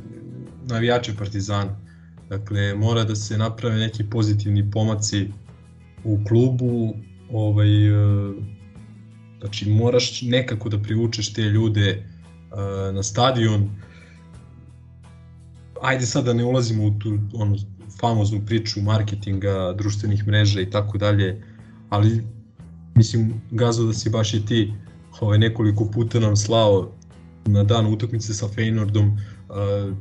navijače 0.66 1.16
Partizana. 1.18 1.80
Dakle, 2.30 2.76
mora 2.76 3.04
da 3.04 3.16
se 3.16 3.38
naprave 3.38 3.78
neki 3.78 4.04
pozitivni 4.10 4.72
pomaci 4.72 5.28
u 6.04 6.20
klubu, 6.28 6.94
ovaj, 7.32 7.68
znači 9.40 9.70
moraš 9.70 10.22
nekako 10.22 10.70
da 10.70 10.82
privučeš 10.82 11.34
te 11.34 11.42
ljude 11.42 12.13
na 12.94 13.04
stadion. 13.04 13.70
Ajde 15.82 16.06
sad 16.06 16.26
da 16.26 16.34
ne 16.34 16.46
ulazimo 16.46 16.86
u 16.86 16.92
tu 17.00 17.18
onu 17.34 17.58
famoznu 18.00 18.42
priču 18.46 18.82
marketinga, 18.82 19.74
društvenih 19.78 20.28
mreža 20.28 20.62
i 20.62 20.70
tako 20.70 20.98
dalje, 20.98 21.42
ali 21.90 22.24
mislim 22.96 23.42
Gazo 23.52 23.86
da 23.86 23.94
si 23.94 24.10
baš 24.10 24.34
i 24.34 24.46
ti 24.46 24.74
ovaj, 25.22 25.38
nekoliko 25.38 25.86
puta 25.86 26.20
nam 26.20 26.36
slao 26.36 26.92
na 27.46 27.64
dan 27.64 27.86
utakmice 27.86 28.34
sa 28.34 28.48
Feynordom 28.48 29.12
uh, 29.12 29.98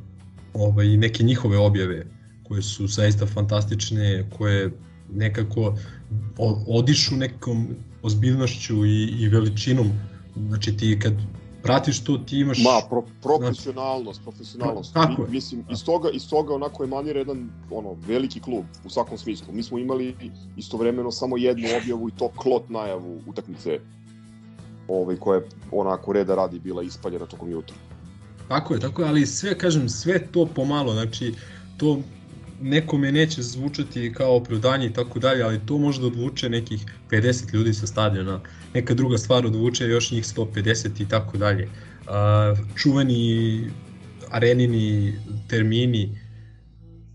ovaj, 0.54 0.96
neke 0.96 1.24
njihove 1.24 1.58
objave 1.58 2.06
koje 2.42 2.62
su 2.62 2.86
zaista 2.86 3.26
fantastične, 3.26 4.26
koje 4.36 4.70
nekako 5.12 5.76
odišu 6.66 7.16
nekom 7.16 7.68
ozbiljnošću 8.02 8.86
i, 8.86 9.04
i 9.18 9.28
veličinom. 9.28 9.92
Znači 10.48 10.76
ti 10.76 10.98
kad 11.02 11.14
pratiš 11.62 12.04
to, 12.04 12.18
ti 12.18 12.38
imaš... 12.38 12.58
Ma, 12.58 12.80
pro, 12.88 13.02
profesionalnost, 13.22 14.22
profesionalnost. 14.22 14.94
Tako 14.94 15.22
je. 15.22 15.28
Mislim, 15.30 15.64
iz 15.70 15.84
toga, 15.84 16.10
iz 16.10 16.28
toga 16.28 16.54
onako 16.54 16.82
je 16.82 16.86
manir 16.86 17.16
jedan 17.16 17.50
ono, 17.70 17.96
veliki 18.06 18.40
klub 18.40 18.64
u 18.84 18.90
svakom 18.90 19.18
smislu. 19.18 19.46
Mi 19.52 19.62
smo 19.62 19.78
imali 19.78 20.16
istovremeno 20.56 21.10
samo 21.10 21.36
jednu 21.36 21.68
objavu 21.82 22.08
i 22.08 22.12
to 22.12 22.28
klot 22.28 22.68
najavu 22.68 23.20
utakmice 23.26 23.80
ovaj, 24.88 25.16
koja 25.16 25.36
je 25.36 25.46
onako 25.70 26.12
reda 26.12 26.34
radi 26.34 26.58
bila 26.58 26.82
ispaljena 26.82 27.26
tokom 27.26 27.50
jutra. 27.50 27.76
Tako 28.48 28.74
je, 28.74 28.80
tako 28.80 29.02
je, 29.02 29.08
ali 29.08 29.26
sve, 29.26 29.58
kažem, 29.58 29.88
sve 29.88 30.26
to 30.26 30.46
pomalo, 30.46 30.92
znači, 30.92 31.34
to 31.76 31.98
nekome 32.62 33.12
neće 33.12 33.42
zvučati 33.42 34.12
kao 34.14 34.36
opravdanje 34.36 34.86
i 34.86 34.92
tako 34.92 35.18
dalje, 35.18 35.42
ali 35.42 35.66
to 35.66 35.78
može 35.78 36.00
da 36.00 36.06
odvuče 36.06 36.48
nekih 36.48 36.84
50 37.10 37.54
ljudi 37.54 37.74
sa 37.74 37.86
stadiona, 37.86 38.40
neka 38.74 38.94
druga 38.94 39.18
stvar 39.18 39.46
odvuče 39.46 39.88
još 39.88 40.10
njih 40.10 40.24
150 40.24 41.02
i 41.02 41.08
tako 41.08 41.38
dalje. 41.38 41.68
Čuveni 42.76 43.70
arenini 44.30 45.14
termini 45.48 46.18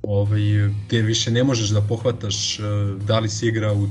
ovaj, 0.03 0.41
gde 0.88 1.02
više 1.02 1.32
ne 1.32 1.44
možeš 1.44 1.69
da 1.69 1.82
pohvataš 1.82 2.60
da 3.07 3.19
li 3.19 3.30
si 3.30 3.48
igra 3.48 3.74
u 3.74 3.88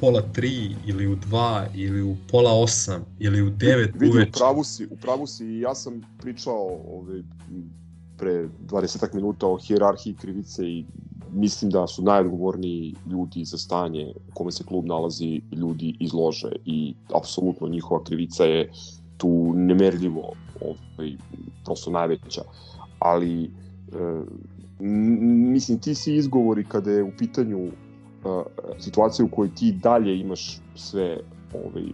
pola 0.00 0.22
3 0.34 0.74
ili 0.86 1.06
u 1.06 1.16
2 1.16 1.66
ili 1.74 2.02
u 2.02 2.16
pola 2.30 2.50
8 2.50 3.00
ili 3.18 3.42
u 3.42 3.50
9 3.50 3.92
Vidi, 3.94 4.10
uveče. 4.10 4.30
Upravu 4.30 4.64
si, 4.64 4.86
upravu 4.90 5.26
si 5.26 5.44
i 5.44 5.60
ja 5.60 5.74
sam 5.74 6.02
pričao 6.20 6.80
ovaj, 6.88 7.22
pre 8.16 8.48
20 8.68 9.14
minuta 9.14 9.46
o 9.46 9.58
hijerarhiji 9.58 10.14
krivice 10.14 10.62
i 10.64 10.84
mislim 11.32 11.70
da 11.70 11.86
su 11.86 12.02
najodgovorniji 12.02 12.94
ljudi 13.10 13.44
za 13.44 13.58
stanje 13.58 14.12
u 14.28 14.34
kome 14.34 14.52
se 14.52 14.64
klub 14.64 14.86
nalazi 14.86 15.40
ljudi 15.52 15.96
iz 16.00 16.14
lože 16.14 16.52
i 16.64 16.94
apsolutno 17.14 17.68
njihova 17.68 18.04
krivica 18.04 18.44
je 18.44 18.70
tu 19.16 19.52
nemerljivo 19.54 20.32
ovaj, 20.60 21.12
prosto 21.64 21.90
najveća. 21.90 22.42
Ali 22.98 23.44
e, 23.44 23.48
mislim 25.50 25.78
ti 25.78 25.94
si 25.94 26.14
izgovori 26.14 26.64
kada 26.64 26.90
je 26.90 27.02
u 27.02 27.10
pitanju 27.18 27.58
e, 27.66 27.70
situacija 28.78 29.26
u 29.26 29.28
kojoj 29.28 29.54
ti 29.54 29.72
dalje 29.82 30.20
imaš 30.20 30.60
sve 30.74 31.18
ovaj, 31.54 31.84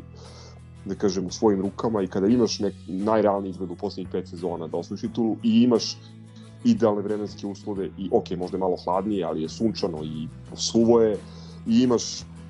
da 0.84 0.94
kažem, 0.94 1.26
u 1.26 1.30
svojim 1.30 1.60
rukama 1.60 2.02
i 2.02 2.06
kada 2.06 2.26
imaš 2.26 2.58
nek, 2.58 2.74
najrealniji 2.88 3.50
izgled 3.50 3.70
u 3.70 3.76
poslednjih 3.76 4.08
pet 4.12 4.28
sezona 4.28 4.66
da 4.66 4.76
osvojiš 4.76 5.00
titulu 5.00 5.36
i 5.42 5.62
imaš 5.62 5.96
idealne 6.64 7.02
vremenske 7.02 7.46
uslove 7.46 7.90
i 7.98 8.08
ok, 8.12 8.30
možda 8.30 8.56
je 8.56 8.60
malo 8.60 8.76
hladnije, 8.84 9.24
ali 9.24 9.42
je 9.42 9.48
sunčano 9.48 10.04
i 10.04 10.28
suvo 10.56 11.00
je 11.00 11.18
i 11.66 11.82
imaš 11.82 12.02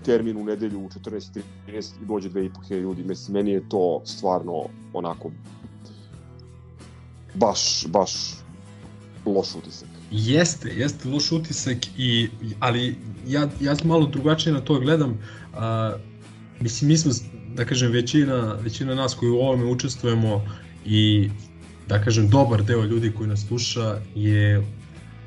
termin 0.04 0.36
u 0.36 0.44
nedelju 0.44 0.80
u 0.80 0.88
14.30 0.88 1.92
i 2.02 2.06
dođe 2.06 2.30
2.500 2.30 2.80
ljudi. 2.80 3.04
Mislim, 3.04 3.34
meni 3.34 3.50
je 3.50 3.68
to 3.68 4.00
stvarno 4.04 4.64
onako 4.92 5.30
baš, 7.34 7.86
baš 7.86 8.12
loš 9.26 9.54
utisak. 9.54 9.88
Jeste, 10.10 10.68
jeste 10.68 11.09
loš 11.09 11.32
utisak, 11.32 11.78
i, 11.98 12.28
ali 12.60 12.96
ja, 13.26 13.48
ja 13.60 13.76
malo 13.84 14.06
drugačije 14.06 14.52
na 14.52 14.60
to 14.60 14.80
gledam. 14.80 15.18
A, 15.54 15.92
mislim, 16.60 16.88
mi 16.88 16.96
smo, 16.96 17.12
da 17.57 17.65
kažem, 17.65 17.93
većina, 17.93 18.59
većina 18.61 18.95
nas 18.95 19.15
koji 19.15 19.31
u 19.31 19.39
ovome 19.39 19.65
učestvujemo 19.65 20.45
i 20.85 21.31
da 21.89 22.03
kažem, 22.05 22.29
dobar 22.29 22.62
deo 22.62 22.85
ljudi 22.85 23.12
koji 23.12 23.29
nas 23.29 23.47
sluša 23.49 23.99
je 24.15 24.62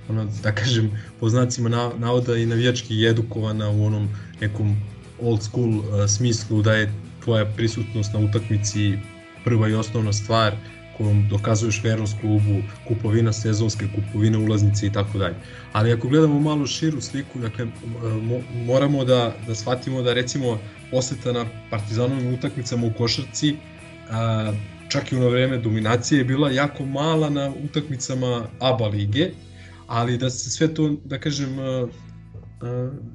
ono, 0.10 0.28
da 0.44 0.52
kažem, 0.52 0.92
po 1.20 1.30
znacima 1.30 1.70
navoda 1.98 2.38
i 2.38 2.46
navijački 2.46 3.06
edukovana 3.06 3.70
u 3.70 3.86
onom 3.86 4.10
nekom 4.42 4.76
old 5.22 5.44
school 5.44 5.70
uh, 5.70 5.86
smislu 6.08 6.62
da 6.62 6.74
je 6.74 6.94
tvoja 7.24 7.46
prisutnost 7.46 8.14
na 8.14 8.20
utakmici 8.20 8.98
prva 9.44 9.70
i 9.70 9.74
osnovna 9.74 10.14
stvar 10.14 10.56
kojom 10.98 11.28
dokazuješ 11.30 11.84
vernost 11.84 12.16
klubu, 12.22 12.62
kupovina 12.88 13.34
sezonske, 13.34 13.86
kupovina 13.96 14.40
ulaznice 14.40 14.88
i 14.88 14.92
tako 14.92 15.18
dalje. 15.18 15.36
Ali 15.74 15.94
ako 15.94 16.08
gledamo 16.08 16.40
malo 16.40 16.68
širu 16.68 17.02
sliku, 17.02 17.40
dakle, 17.40 17.66
mo, 18.22 18.40
moramo 18.66 19.06
da, 19.06 19.36
da 19.48 19.56
shvatimo 19.56 20.02
da 20.02 20.14
recimo 20.14 20.60
poseta 20.96 21.32
na 21.32 21.46
partizanovim 21.70 22.34
utakmicama 22.34 22.88
u 22.88 22.92
košarci 22.98 23.56
čak 24.90 25.12
i 25.12 25.16
u 25.16 25.20
ono 25.20 25.30
vreme 25.30 25.58
dominacije 25.58 26.18
je 26.20 26.26
bila 26.26 26.52
jako 26.52 26.86
mala 26.86 27.30
na 27.30 27.52
utakmicama 27.64 28.48
ABA 28.60 28.88
lige, 28.88 29.30
ali 29.88 30.18
da 30.18 30.30
se 30.30 30.50
sve 30.50 30.74
to, 30.74 30.96
da 31.06 31.20
kažem, 31.20 31.58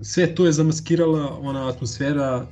sve 0.03 0.35
to 0.35 0.47
je 0.47 0.53
zamaskirala 0.53 1.39
ona 1.39 1.69
atmosfera 1.69 2.47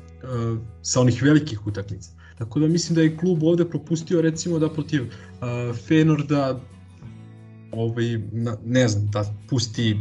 sa 0.82 1.00
onih 1.00 1.22
velikih 1.22 1.66
utakmica. 1.66 2.10
Tako 2.38 2.60
da 2.60 2.68
mislim 2.68 2.94
da 2.94 3.02
je 3.02 3.16
klub 3.16 3.42
ovde 3.42 3.64
propustio 3.64 4.22
recimo 4.22 4.58
da 4.58 4.70
protiv 4.70 5.12
Fenorda 5.86 6.60
ovaj, 7.72 8.18
ne 8.64 8.88
znam, 8.88 9.10
da 9.10 9.24
pusti 9.50 9.96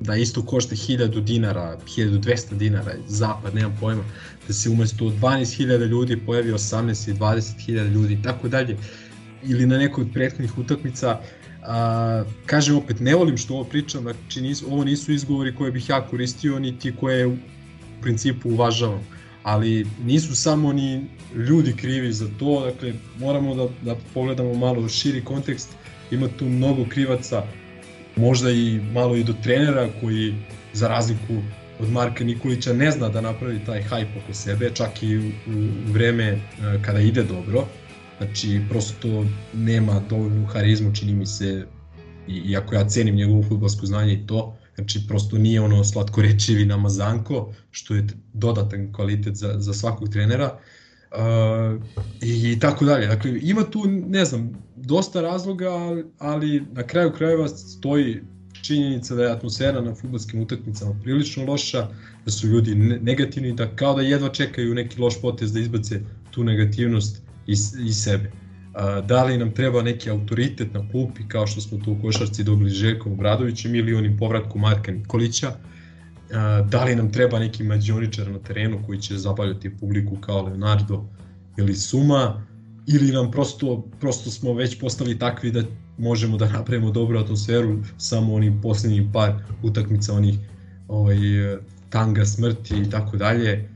da 0.00 0.16
isto 0.16 0.42
košta 0.42 0.74
1000 0.74 1.24
dinara, 1.24 1.78
1200 1.86 2.54
dinara, 2.54 2.94
zapad, 3.08 3.54
nemam 3.54 3.76
pojma, 3.80 4.04
da 4.48 4.54
se 4.54 4.70
umesto 4.70 5.04
12.000 5.04 5.86
ljudi 5.86 6.16
pojavi 6.26 6.52
18 6.52 7.10
i 7.10 7.14
20.000 7.14 7.92
ljudi 7.92 8.14
i 8.14 8.22
tako 8.22 8.48
dalje, 8.48 8.76
ili 9.42 9.66
na 9.66 9.78
nekoj 9.78 10.02
od 10.02 10.12
prethodnih 10.12 10.58
utakmica, 10.58 11.20
a, 11.62 12.24
kažem 12.46 12.76
opet, 12.76 13.00
ne 13.00 13.14
volim 13.14 13.36
što 13.36 13.54
ovo 13.54 13.64
pričam, 13.64 14.02
znači 14.02 14.40
nis, 14.40 14.62
ovo 14.62 14.84
nisu 14.84 15.12
izgovori 15.12 15.54
koje 15.54 15.72
bih 15.72 15.88
ja 15.88 16.06
koristio, 16.06 16.58
niti 16.58 16.92
koje 16.96 17.26
u 17.26 17.36
principu 18.02 18.50
uvažavam, 18.50 19.00
ali 19.42 19.86
nisu 20.04 20.36
samo 20.36 20.72
ni 20.72 21.06
ljudi 21.34 21.72
krivi 21.76 22.12
za 22.12 22.28
to, 22.38 22.64
dakle 22.64 22.92
moramo 23.18 23.54
da, 23.54 23.68
da 23.82 23.96
pogledamo 24.14 24.54
malo 24.54 24.88
širi 24.88 25.24
kontekst, 25.24 25.68
ima 26.10 26.28
tu 26.38 26.44
mnogo 26.44 26.84
krivaca, 26.88 27.42
možda 28.16 28.50
i 28.50 28.80
malo 28.92 29.16
i 29.16 29.24
do 29.24 29.34
trenera 29.42 29.88
koji 30.00 30.34
za 30.72 30.88
razliku 30.88 31.42
od 31.80 31.90
Marka 31.90 32.24
Nikolića 32.24 32.72
ne 32.72 32.90
zna 32.90 33.08
da 33.08 33.20
napravi 33.20 33.64
taj 33.66 33.82
hype 33.82 34.22
oko 34.24 34.34
sebe, 34.34 34.70
čak 34.74 35.02
i 35.02 35.18
u, 35.18 35.22
u 35.26 35.92
vreme 35.92 36.24
e, 36.24 36.38
kada 36.82 37.00
ide 37.00 37.22
dobro. 37.22 37.66
Znači, 38.18 38.60
prosto 38.68 39.24
nema 39.54 40.02
dovoljnu 40.10 40.46
harizmu, 40.46 40.94
čini 40.94 41.14
mi 41.14 41.26
se, 41.26 41.66
i, 42.28 42.32
iako 42.32 42.74
ja 42.74 42.88
cenim 42.88 43.14
njegovo 43.14 43.42
futbolsko 43.42 43.86
znanje 43.86 44.12
i 44.12 44.26
to, 44.26 44.56
znači 44.74 45.00
prosto 45.08 45.38
nije 45.38 45.60
ono 45.60 45.84
slatkorečivi 45.84 46.64
namazanko, 46.64 47.52
što 47.70 47.94
je 47.94 48.06
dodatan 48.32 48.92
kvalitet 48.92 49.34
za, 49.34 49.54
za 49.58 49.74
svakog 49.74 50.08
trenera. 50.08 50.58
Uh, 51.12 51.82
i, 52.22 52.52
i 52.52 52.58
tako 52.58 52.84
dalje. 52.84 53.06
Dakle, 53.06 53.38
ima 53.42 53.62
tu, 53.62 53.84
ne 53.86 54.24
znam, 54.24 54.52
dosta 54.76 55.20
razloga, 55.20 55.70
ali 56.18 56.62
na 56.72 56.82
kraju 56.82 57.12
krajeva 57.12 57.48
stoji 57.48 58.20
činjenica 58.64 59.14
da 59.14 59.24
je 59.24 59.32
atmosfera 59.32 59.80
na 59.80 59.94
futbolskim 59.94 60.40
utakmicama 60.40 60.94
prilično 61.02 61.44
loša, 61.44 61.88
da 62.24 62.30
su 62.30 62.46
ljudi 62.46 62.74
negativni, 62.74 63.52
da 63.52 63.76
kao 63.76 63.94
da 63.94 64.02
jedva 64.02 64.28
čekaju 64.28 64.74
neki 64.74 65.00
loš 65.00 65.20
potez 65.20 65.52
da 65.52 65.60
izbace 65.60 66.00
tu 66.30 66.44
negativnost 66.44 67.22
iz, 67.46 67.74
iz 67.80 67.96
sebe. 67.96 68.32
Uh, 68.32 69.06
da 69.06 69.24
li 69.24 69.38
nam 69.38 69.50
treba 69.54 69.82
neki 69.82 70.10
autoritet 70.10 70.74
na 70.74 70.88
klupi 70.90 71.22
kao 71.28 71.46
što 71.46 71.60
smo 71.60 71.78
tu 71.78 71.92
u 71.92 72.02
košarci 72.02 72.44
dobili 72.44 72.70
Željkom 72.70 73.12
Obradovićem 73.12 73.74
ili 73.74 73.94
onim 73.94 74.16
povratkom 74.18 74.60
Marka 74.60 74.92
Nikolića, 74.92 75.48
uh, 75.48 76.68
da 76.68 76.84
li 76.84 76.96
nam 76.96 77.12
treba 77.12 77.38
neki 77.38 77.62
mađioničar 77.62 78.30
na 78.30 78.38
terenu 78.38 78.82
koji 78.86 79.00
će 79.00 79.18
zabavljati 79.18 79.76
publiku 79.76 80.16
kao 80.20 80.42
Leonardo 80.42 81.04
ili 81.58 81.74
Suma, 81.74 82.46
ili 82.86 83.12
nam 83.12 83.30
prosto, 83.30 83.84
prosto 84.00 84.30
smo 84.30 84.54
već 84.54 84.80
postali 84.80 85.18
takvi 85.18 85.50
da 85.50 85.62
možemo 85.98 86.36
da 86.36 86.48
napravimo 86.48 86.90
dobru 86.90 87.18
atmosferu 87.18 87.78
samo 87.98 88.34
onim 88.34 88.60
poslednjim 88.62 89.10
par 89.12 89.32
utakmica 89.62 90.14
onih 90.14 90.38
ovaj, 90.88 91.16
tanga 91.90 92.24
smrti 92.24 92.74
i 92.78 92.90
tako 92.90 93.16
dalje. 93.16 93.68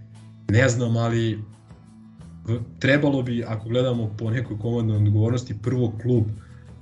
Ne 0.48 0.68
znam, 0.68 0.96
ali 0.96 1.38
trebalo 2.78 3.22
bi, 3.22 3.44
ako 3.44 3.68
gledamo 3.68 4.14
po 4.18 4.30
nekoj 4.30 4.58
komandnoj 4.58 4.96
odgovornosti, 4.96 5.58
prvo 5.62 5.92
klub 6.02 6.24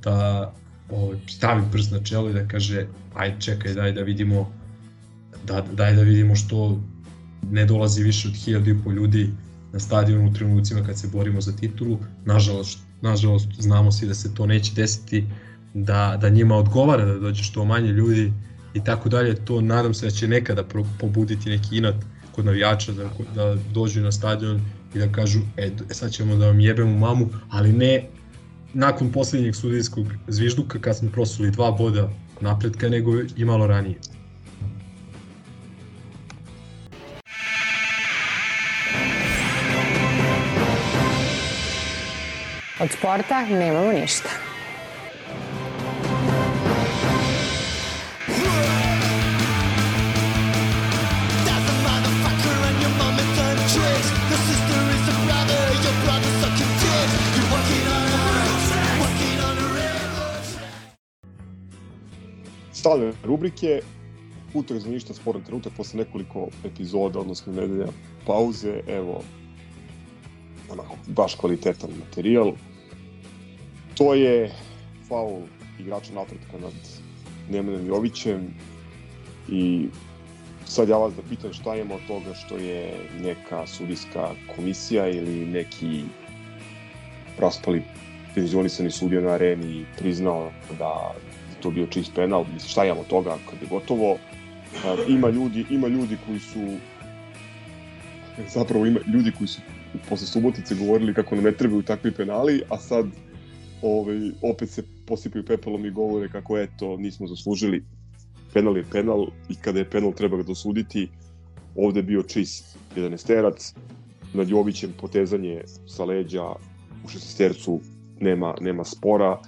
da 0.02 0.52
ovaj, 0.90 1.18
stavi 1.28 1.62
prst 1.72 1.90
na 1.90 2.02
čelo 2.02 2.30
i 2.30 2.32
da 2.32 2.48
kaže 2.48 2.86
aj 3.14 3.40
čekaj, 3.40 3.74
daj 3.74 3.92
da 3.92 4.02
vidimo 4.02 4.52
da, 5.46 5.64
daj 5.72 5.94
da 5.94 6.02
vidimo 6.02 6.36
što 6.36 6.80
ne 7.50 7.64
dolazi 7.64 8.02
više 8.02 8.28
od 8.28 8.34
hiljada 8.34 8.70
i 8.70 8.78
po 8.84 8.92
ljudi 8.92 9.30
na 9.72 9.80
stadionu 9.80 10.30
u 10.30 10.32
trenucima 10.32 10.82
kad 10.86 10.98
se 10.98 11.08
borimo 11.08 11.40
za 11.40 11.52
titulu. 11.52 11.98
Nažalost, 12.24 12.78
nažalost 13.02 13.48
znamo 13.58 13.92
svi 13.92 14.08
da 14.08 14.14
se 14.14 14.34
to 14.34 14.46
neće 14.46 14.72
desiti, 14.74 15.24
da, 15.74 16.18
da 16.20 16.28
njima 16.28 16.56
odgovara 16.56 17.04
da 17.04 17.18
dođe 17.18 17.42
što 17.42 17.64
manje 17.64 17.92
ljudi 17.92 18.32
i 18.74 18.84
tako 18.84 19.08
dalje. 19.08 19.34
To 19.34 19.60
nadam 19.60 19.94
se 19.94 20.06
da 20.06 20.10
će 20.10 20.28
nekada 20.28 20.64
pobuditi 21.00 21.50
neki 21.50 21.76
inat 21.76 21.94
kod 22.32 22.44
navijača 22.44 22.92
da, 22.92 23.10
da 23.34 23.56
dođu 23.74 24.00
na 24.00 24.12
stadion 24.12 24.60
i 24.94 24.98
da 24.98 25.12
kažu 25.12 25.40
e, 25.56 25.70
sad 25.90 26.12
ćemo 26.12 26.36
da 26.36 26.46
vam 26.46 26.60
jebemo 26.60 26.98
mamu, 26.98 27.28
ali 27.50 27.72
ne 27.72 28.08
nakon 28.74 29.12
poslednjeg 29.12 29.54
sudijskog 29.54 30.06
zvižduka 30.28 30.78
kad 30.78 30.96
smo 30.96 31.10
prosuli 31.10 31.50
dva 31.50 31.70
boda 31.70 32.10
napretka, 32.40 32.88
nego 32.88 33.12
i 33.36 33.44
malo 33.44 33.66
ranije. 33.66 33.96
Od 42.80 42.92
sporta 42.92 43.44
nemamo 43.44 43.92
ništa. 43.92 44.28
stalne 62.86 63.12
rubrike, 63.24 63.80
utak 64.54 64.78
za 64.78 64.90
ništa 64.90 65.14
sporan 65.14 65.42
trenutak 65.42 65.72
posle 65.76 66.04
nekoliko 66.04 66.48
epizoda, 66.64 67.18
odnosno 67.18 67.52
nedelja 67.52 67.88
pauze, 68.26 68.80
evo, 68.86 69.22
onako, 70.70 70.94
baš 71.06 71.34
kvalitetan 71.34 71.90
materijal. 71.98 72.52
To 73.96 74.14
je 74.14 74.50
faul 75.08 75.40
igrača 75.80 76.12
napretka 76.12 76.58
nad 76.58 76.72
Nemanem 77.50 77.86
Jovićem 77.86 78.54
i 79.48 79.88
sad 80.64 80.88
ja 80.88 80.96
vas 80.96 81.14
da 81.14 81.22
pitam 81.22 81.52
šta 81.52 81.76
imamo 81.76 81.94
od 81.94 82.00
toga 82.08 82.34
što 82.34 82.56
je 82.56 82.94
neka 83.22 83.66
sudijska 83.66 84.30
komisija 84.56 85.08
ili 85.08 85.46
neki 85.46 86.02
raspali 87.38 87.82
penzionisani 88.34 88.90
sudija 88.90 89.20
na 89.20 89.30
areni 89.30 89.86
priznao 89.98 90.50
da 90.78 91.14
to 91.62 91.70
bio 91.70 91.86
čist 91.86 92.14
penal, 92.14 92.44
mislim 92.44 92.68
šta 92.68 92.84
imamo 92.84 93.04
toga 93.04 93.36
kad 93.50 93.62
je 93.62 93.68
gotovo. 93.68 94.18
Ima 95.08 95.28
ljudi, 95.28 95.64
ima 95.70 95.88
ljudi 95.88 96.16
koji 96.26 96.38
su 96.38 96.60
zapravo 98.48 98.86
ima 98.86 99.00
ljudi 99.14 99.32
koji 99.38 99.48
su 99.48 99.60
posle 100.08 100.26
Subotice 100.26 100.74
govorili 100.74 101.14
kako 101.14 101.34
nam 101.34 101.44
ne 101.44 101.52
trebaju 101.52 101.82
takvi 101.82 102.12
penali, 102.12 102.62
a 102.70 102.78
sad 102.78 103.06
ovaj, 103.86 104.30
opet 104.42 104.70
se 104.70 104.82
posipaju 105.06 105.44
pepelom 105.44 105.86
i 105.86 105.90
govore 105.90 106.28
kako 106.28 106.58
eto, 106.58 106.96
nismo 106.96 107.26
zaslužili. 107.26 107.84
Penal 108.54 108.76
je 108.76 108.84
penal 108.92 109.26
i 109.48 109.54
kada 109.54 109.78
je 109.78 109.90
penal 109.90 110.12
treba 110.12 110.36
ga 110.36 110.42
dosuditi. 110.42 111.08
Ovde 111.76 111.98
je 111.98 112.04
bio 112.04 112.22
čist 112.22 112.78
11 112.96 113.74
nad 114.34 114.48
Jovićem 114.48 114.92
potezanje 115.00 115.62
sa 115.86 116.04
leđa 116.04 116.44
u 117.04 117.08
šestestercu 117.08 117.80
nema, 118.20 118.54
nema 118.60 118.84
spora, 118.84 119.40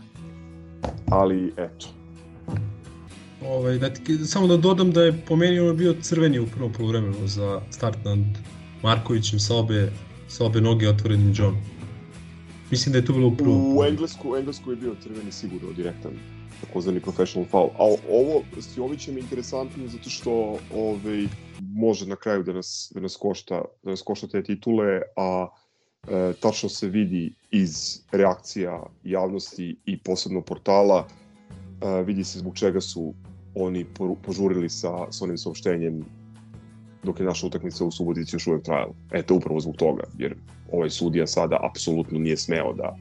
ali 1.11 1.53
eto, 1.57 1.89
Ovaj, 3.47 3.79
da 3.79 3.91
ti, 3.91 4.19
samo 4.27 4.47
da 4.47 4.57
dodam 4.57 4.91
da 4.93 5.03
je 5.03 5.23
po 5.27 5.37
meni 5.37 5.61
ono 5.61 5.75
bio 5.75 5.95
crveni 6.03 6.39
u 6.39 6.47
prvom 6.47 6.73
polovremenu 6.73 7.27
za 7.27 7.61
start 7.71 7.99
nad 8.05 8.19
Markovićem 8.83 9.39
sa 9.39 9.57
obe, 9.57 9.93
sa 10.29 10.45
obe 10.45 10.61
noge 10.61 10.89
otvorenim 10.89 11.33
John. 11.37 11.57
Mislim 12.71 12.93
da 12.93 12.99
je 12.99 13.05
to 13.05 13.13
bilo 13.13 13.29
u 13.29 13.37
prvom. 13.37 13.77
U 13.77 13.85
Englesku, 13.85 14.31
u 14.31 14.37
Englesku 14.37 14.71
je 14.71 14.77
bio 14.77 14.95
crveni 15.03 15.33
sigurno 15.33 15.73
direktan 15.73 16.13
takozvani 16.61 17.01
professional 17.01 17.49
foul. 17.51 17.71
A 17.79 17.85
ovo 18.11 18.43
s 18.59 18.77
Jovićem 18.77 19.17
je 19.17 19.21
interesantno 19.21 19.89
zato 19.89 20.11
što 20.11 20.59
ovaj, 20.75 21.27
može 21.61 22.07
na 22.07 22.17
kraju 22.17 22.43
da 22.43 22.53
nas, 22.53 22.93
da 22.95 23.01
nas, 23.01 23.17
košta, 23.17 23.65
da 23.83 23.91
nas 23.91 24.03
košta 24.03 24.27
te 24.29 24.43
titule, 24.43 25.03
a 25.17 25.49
e, 26.09 26.33
tačno 26.41 26.69
se 26.69 26.89
vidi 26.89 27.35
iz 27.51 28.01
reakcija 28.13 28.83
javnosti 29.05 29.77
i 29.87 29.99
posebno 29.99 30.41
portala, 30.41 31.07
e, 31.09 32.03
vidi 32.03 32.25
se 32.25 32.39
zbog 32.39 32.57
čega 32.57 32.81
su 32.81 33.15
oni 33.55 33.87
požurili 34.23 34.69
sa, 34.69 35.13
sa 35.13 35.25
onim 35.25 35.39
saopštenjem 35.39 36.05
dok 37.03 37.21
je 37.21 37.27
naša 37.27 37.47
utakmica 37.47 37.85
u 37.85 37.91
Subotici 37.91 38.37
još 38.37 38.47
uvek 38.47 38.63
trajala. 38.63 38.93
Eto, 39.13 39.35
upravo 39.35 39.61
zbog 39.61 39.77
toga, 39.77 40.03
jer 40.19 40.35
ovaj 40.73 40.91
sudija 40.91 41.27
sada 41.27 41.59
apsolutno 41.71 42.19
nije 42.19 42.37
smeo 42.37 42.73
da 42.73 42.97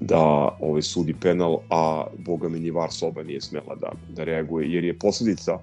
da 0.00 0.56
ovaj 0.60 0.82
sudi 0.82 1.14
penal, 1.14 1.58
a 1.70 2.06
boga 2.18 2.48
mi 2.48 2.60
ni 2.60 2.70
VAR 2.70 2.92
soba 2.92 3.22
nije 3.22 3.40
smela 3.40 3.76
da, 3.80 3.92
da 4.16 4.24
reaguje, 4.24 4.72
jer 4.72 4.84
je 4.84 4.98
posledica 4.98 5.58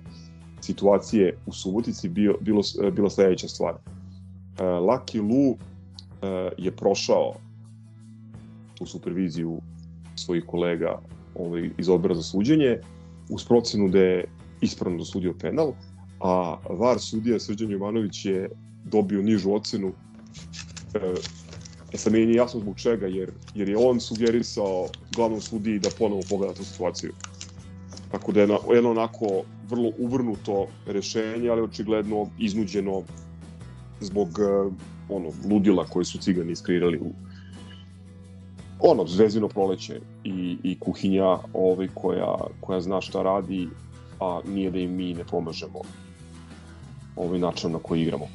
situacije 0.62 1.38
u 1.46 1.54
Subotici 1.54 2.10
bio, 2.10 2.36
bilo, 2.42 2.62
bila 2.92 3.10
sledeća 3.10 3.48
stvar. 3.48 3.74
Uh, 3.74 3.80
Lucky 4.60 5.22
Lu 5.22 5.50
uh, 5.50 5.58
je 6.58 6.72
prošao 6.72 7.34
tu 8.76 8.86
superviziju 8.86 9.62
svojih 10.16 10.44
kolega 10.46 11.00
ovaj, 11.36 11.70
iz 11.78 11.90
odbora 11.90 12.16
za 12.16 12.24
suđenje, 12.24 12.78
uz 13.30 13.46
procenu 13.46 13.90
da 13.90 14.00
je 14.00 14.26
ispravno 14.62 14.98
dosudio 14.98 15.34
penal, 15.42 15.74
a 16.20 16.58
VAR 16.70 17.00
sudija 17.00 17.40
Srđan 17.40 17.72
Jovanović 17.72 18.26
je 18.26 18.50
dobio 18.86 19.22
nižu 19.22 19.54
ocenu. 19.54 19.94
E, 20.94 21.14
e 21.94 21.98
sad 21.98 22.14
meni 22.14 22.26
nije 22.26 22.38
jasno 22.38 22.60
zbog 22.60 22.80
čega, 22.80 23.08
jer, 23.08 23.32
jer 23.56 23.70
je 23.70 23.78
on 23.78 24.00
sugerisao 24.00 24.88
glavnom 25.16 25.42
sudiji 25.42 25.80
da 25.80 25.90
ponovo 26.00 26.22
pogleda 26.30 26.54
tu 26.54 26.64
situaciju. 26.64 27.14
Tako 28.12 28.32
da 28.32 28.42
je 28.42 28.48
na, 28.48 28.58
jedno 28.74 28.92
onako 28.92 29.44
vrlo 29.70 29.92
uvrnuto 29.98 30.68
rešenje, 30.86 31.50
ali 31.50 31.62
očigledno 31.62 32.30
iznuđeno 32.40 33.04
zbog 34.00 34.28
uh, 34.28 34.74
ono, 35.10 35.32
ludila 35.50 35.86
koje 35.86 36.06
su 36.06 36.18
cigani 36.18 36.52
iskreirali 36.52 36.98
u, 36.98 37.12
ono, 38.80 39.08
zvezino 39.08 39.48
proleće 39.48 40.00
i, 40.24 40.58
i 40.64 40.80
kuhinja 40.80 41.38
ovaj, 41.54 41.88
koja, 41.94 42.36
koja 42.62 42.82
zna 42.82 43.02
šta 43.02 43.24
radi, 43.24 43.70
a 44.20 44.42
nije 44.48 44.72
da 44.72 44.80
im 44.80 44.96
mi 44.96 45.14
ne 45.14 45.24
pomažemo 45.24 45.82
ovaj 47.18 47.40
način 47.40 47.72
na 47.72 47.80
koji 47.80 48.02
igramo. 48.02 48.28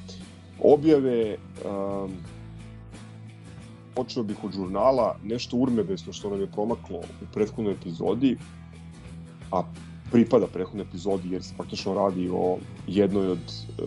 Objave, 0.60 1.36
um, 1.36 2.10
počeo 3.94 4.22
bih 4.22 4.44
od 4.44 4.52
žurnala, 4.52 5.16
nešto 5.24 5.56
urnebesno 5.56 6.12
što 6.12 6.30
nam 6.30 6.40
je 6.40 6.46
promaklo 6.46 6.98
u 6.98 7.26
prethodnoj 7.34 7.72
epizodi, 7.72 8.36
a 9.52 9.62
pripada 10.12 10.46
prethodnoj 10.46 10.86
epizodi 10.88 11.32
jer 11.32 11.42
se 11.42 11.54
praktično 11.56 11.94
radi 11.94 12.28
o 12.32 12.58
jednoj 12.86 13.28
od 13.28 13.38
uh, 13.38 13.86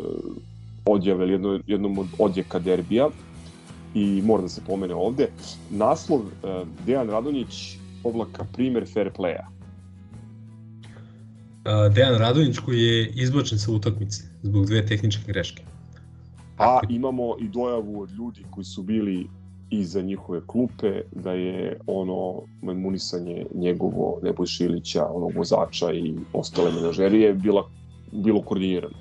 odjave 0.86 1.24
ili 1.24 1.34
jedno, 1.34 1.60
jednom 1.68 1.98
od 1.98 2.08
odjeka 2.20 2.60
derbija 2.60 3.10
i 3.94 4.22
mora 4.26 4.42
da 4.42 4.50
se 4.50 4.62
pomene 4.68 4.94
ovde. 4.94 5.28
Naslov 5.70 6.20
uh, 6.20 6.68
Dejan 6.86 7.10
Radonjić 7.10 7.78
povlaka 8.04 8.46
primer 8.54 8.86
fair 8.94 9.12
playa. 9.18 9.46
Uh, 11.66 11.94
Dejan 11.94 12.18
Radonjić 12.18 12.60
koji 12.60 12.82
je 12.82 13.10
izbačen 13.10 13.60
sa 13.60 13.72
utakmice 13.72 14.35
zbog 14.46 14.66
dve 14.66 14.86
tehničke 14.86 15.24
greške. 15.28 15.64
A 16.58 16.80
imamo 16.90 17.36
i 17.40 17.48
dojavu 17.48 18.02
od 18.02 18.12
ljudi 18.12 18.46
koji 18.52 18.66
su 18.66 18.84
bili 18.84 19.28
iza 19.70 20.02
njihove 20.02 20.42
klupe, 20.48 21.02
da 21.12 21.32
je 21.32 21.80
ono 21.88 22.42
imunisanje 22.62 23.46
njegovo 23.54 24.20
Nebojša 24.24 24.66
Ilića, 24.66 25.06
onog 25.06 25.32
vozača 25.36 25.92
i 25.94 26.16
ostale 26.34 26.72
menažerije 26.72 27.34
bila, 27.34 27.70
bilo 28.12 28.42
koordinirano. 28.42 28.96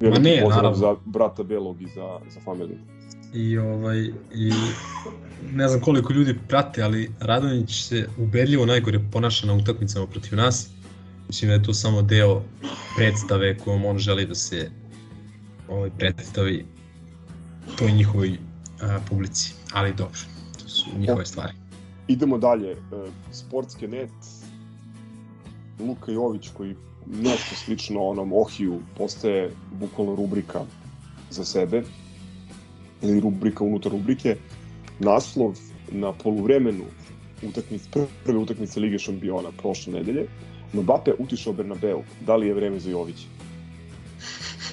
Ma 0.00 0.18
ne, 0.18 0.44
naravno. 0.48 0.74
za 0.74 0.94
brata 1.04 1.42
Belog 1.42 1.82
i 1.82 1.86
za, 1.86 2.18
za 2.34 2.40
familiju. 2.40 2.78
I, 3.34 3.58
ovaj, 3.58 4.00
I 4.34 4.52
ne 5.52 5.68
znam 5.68 5.80
koliko 5.80 6.12
ljudi 6.12 6.38
prate, 6.48 6.82
ali 6.82 7.10
Radonjić 7.20 7.84
se 7.84 8.08
ubedljivo 8.18 8.66
najgore 8.66 9.00
ponaša 9.12 9.46
na 9.46 9.54
utakmicama 9.54 10.06
protiv 10.06 10.36
nas. 10.36 10.73
Mislim 11.28 11.48
da 11.48 11.54
je 11.54 11.62
to 11.62 11.74
samo 11.74 12.02
deo 12.02 12.42
predstave 12.96 13.58
kojom 13.58 13.84
on 13.84 13.98
želi 13.98 14.26
da 14.26 14.34
se 14.34 14.70
ovaj, 15.68 15.90
predstavi 15.98 16.66
toj 17.78 17.92
njihovoj 17.92 18.38
a, 18.80 18.98
publici. 19.08 19.54
Ali 19.72 19.94
dobro, 19.94 20.18
to 20.62 20.68
su 20.68 20.86
njihove 20.98 21.26
stvari. 21.26 21.52
Idemo 22.08 22.38
dalje. 22.38 22.70
E, 22.70 22.76
Sportske 23.32 23.88
net, 23.88 24.10
Luka 25.80 26.12
Jović 26.12 26.48
koji 26.56 26.74
nešto 27.06 27.54
slično 27.54 28.02
onom 28.02 28.32
Ohiju 28.32 28.80
postaje 28.96 29.50
bukvalno 29.80 30.14
rubrika 30.14 30.60
za 31.30 31.44
sebe 31.44 31.82
ili 33.02 33.20
rubrika 33.20 33.64
unutar 33.64 33.92
rubrike. 33.92 34.36
Naslov 34.98 35.58
na 35.92 36.12
poluvremenu 36.12 36.84
utakmice, 37.42 38.06
prve 38.24 38.38
utakmice 38.38 38.80
Lige 38.80 38.98
šampiona 38.98 39.50
prošle 39.62 39.92
nedelje. 39.92 40.26
Mbappe 40.82 41.12
utišao 41.18 41.52
Bernabeu. 41.52 42.02
Da 42.26 42.36
li 42.36 42.46
je 42.46 42.54
vreme 42.54 42.80
za 42.80 42.90
Jovića? 42.90 43.26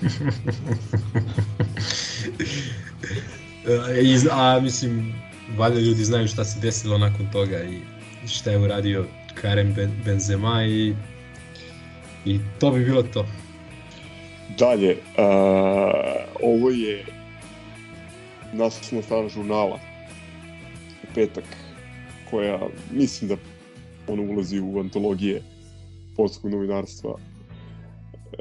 Iz, 4.01 4.27
a 4.31 4.59
mislim, 4.59 5.13
valjda 5.57 5.79
ljudi 5.79 6.03
znaju 6.03 6.27
šta 6.27 6.45
se 6.45 6.59
desilo 6.59 6.97
nakon 6.97 7.31
toga 7.31 7.63
i 7.63 7.79
šta 8.27 8.51
je 8.51 8.57
uradio 8.57 9.05
Karem 9.41 9.75
Benzema 10.05 10.65
i, 10.65 10.93
i 12.25 12.39
to 12.59 12.71
bi 12.71 12.85
bilo 12.85 13.03
to. 13.03 13.25
Dalje, 14.57 14.91
uh, 14.91 14.97
ovo 16.41 16.69
je 16.69 17.05
naslovna 18.53 19.05
strana 19.05 19.29
žurnala 19.29 19.79
petak 21.15 21.43
koja 22.29 22.59
mislim 22.91 23.29
da 23.29 23.35
ono 24.07 24.23
ulazi 24.23 24.59
u 24.59 24.79
antologije 24.79 25.41
polskog 26.15 26.51
novinarstva. 26.51 27.15
E, 27.17 28.37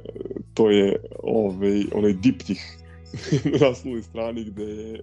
to 0.54 0.70
je 0.70 0.96
ovaj, 1.22 1.84
onaj 1.94 2.12
diptih 2.12 2.76
na 3.52 3.68
naslovnoj 3.68 4.02
strani 4.02 4.44
gde 4.44 4.64
je, 4.64 5.02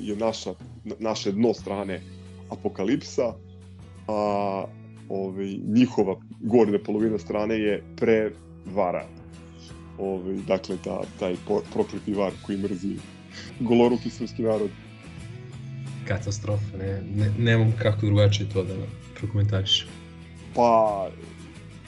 je 0.00 0.16
naša, 0.16 0.54
naše 0.98 1.32
dno 1.32 1.54
strane 1.54 2.00
apokalipsa, 2.50 3.34
a 4.08 4.64
ovaj, 5.08 5.58
njihova 5.66 6.16
gornja 6.40 6.78
polovina 6.78 7.18
strane 7.18 7.58
je 7.58 7.82
prevara. 7.96 9.06
Ovaj, 9.98 10.34
dakle, 10.46 10.76
ta, 10.84 11.00
taj 11.18 11.36
prokleti 11.72 12.14
var 12.14 12.32
koji 12.46 12.58
mrzi 12.58 12.96
goloruki 13.60 14.10
srpski 14.10 14.42
narod. 14.42 14.70
Katastrofa, 16.08 16.76
ne, 16.78 17.02
ne, 17.16 17.32
nemam 17.38 17.72
kako 17.82 18.06
drugačije 18.06 18.48
to 18.48 18.64
da 18.64 18.74
prokomentariš. 19.18 19.86
Pa, 20.54 21.10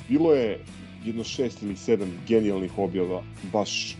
bilo 0.08 0.34
je 0.34 0.58
jedno 1.04 1.24
šest 1.24 1.62
ili 1.62 1.76
sedam 1.76 2.08
genijalnih 2.28 2.78
objava 2.78 3.22
baš 3.52 3.96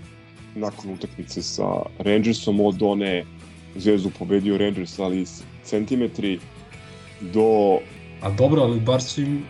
nakon 0.54 0.90
utakmice 0.90 1.42
sa 1.42 1.82
Rangersom 1.98 2.60
od 2.60 2.82
one 2.82 3.24
Zvezdu 3.76 4.10
pobedio 4.18 4.58
Rangers, 4.58 4.98
ali 4.98 5.26
centimetri 5.62 6.38
do... 7.20 7.78
A 8.22 8.30
dobro, 8.30 8.62
ali 8.62 8.80
bar 8.80 9.02
su 9.02 9.22
im 9.22 9.42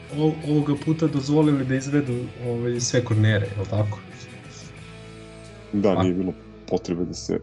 ovoga 0.49 0.75
puta 0.85 1.07
dozvolili 1.07 1.65
da 1.65 1.75
izvedu 1.75 2.15
ovaj, 2.47 2.81
sve 2.81 3.05
kornere, 3.05 3.47
je 3.57 3.61
li 3.61 3.69
tako? 3.71 3.99
Da, 5.73 5.91
A... 5.99 6.03
nije 6.03 6.15
bilo 6.15 6.33
potrebe 6.71 7.05
da 7.05 7.15
se 7.15 7.41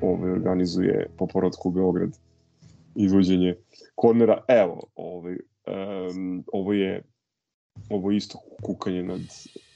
ovaj, 0.00 0.30
organizuje 0.30 1.06
po 1.16 1.26
porodku 1.26 1.68
u 1.68 1.72
Beograd 1.72 2.10
izvođenje 2.94 3.54
kornera. 3.94 4.44
Evo, 4.48 4.82
ovaj, 4.94 5.36
um, 6.12 6.44
ovo 6.52 6.72
je 6.72 7.02
ovo 7.90 8.10
isto 8.12 8.38
kukanje 8.62 9.02
nad 9.02 9.20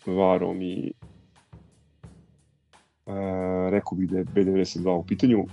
varom 0.07 0.63
i 0.63 0.93
Uh, 3.07 3.71
rekao 3.71 3.99
bih 3.99 4.11
da 4.11 4.19
je 4.19 4.25
B92 4.25 4.91
u 4.91 5.05
pitanju. 5.07 5.39
Uh, 5.41 5.49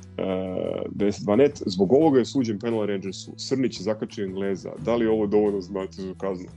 92 0.95 1.35
net. 1.35 1.61
Zbog 1.65 1.93
ovoga 1.93 2.19
je 2.19 2.25
suđen 2.25 2.59
penal 2.59 2.85
Rangersu. 2.85 3.33
Srnić 3.37 3.79
je 3.79 3.83
zakačio 3.83 4.25
Engleza. 4.25 4.71
Da 4.85 4.95
li 4.95 5.05
je 5.05 5.11
ovo 5.11 5.27
dovoljno 5.27 5.61
znati 5.61 6.01
za 6.01 6.13
kaznu? 6.17 6.47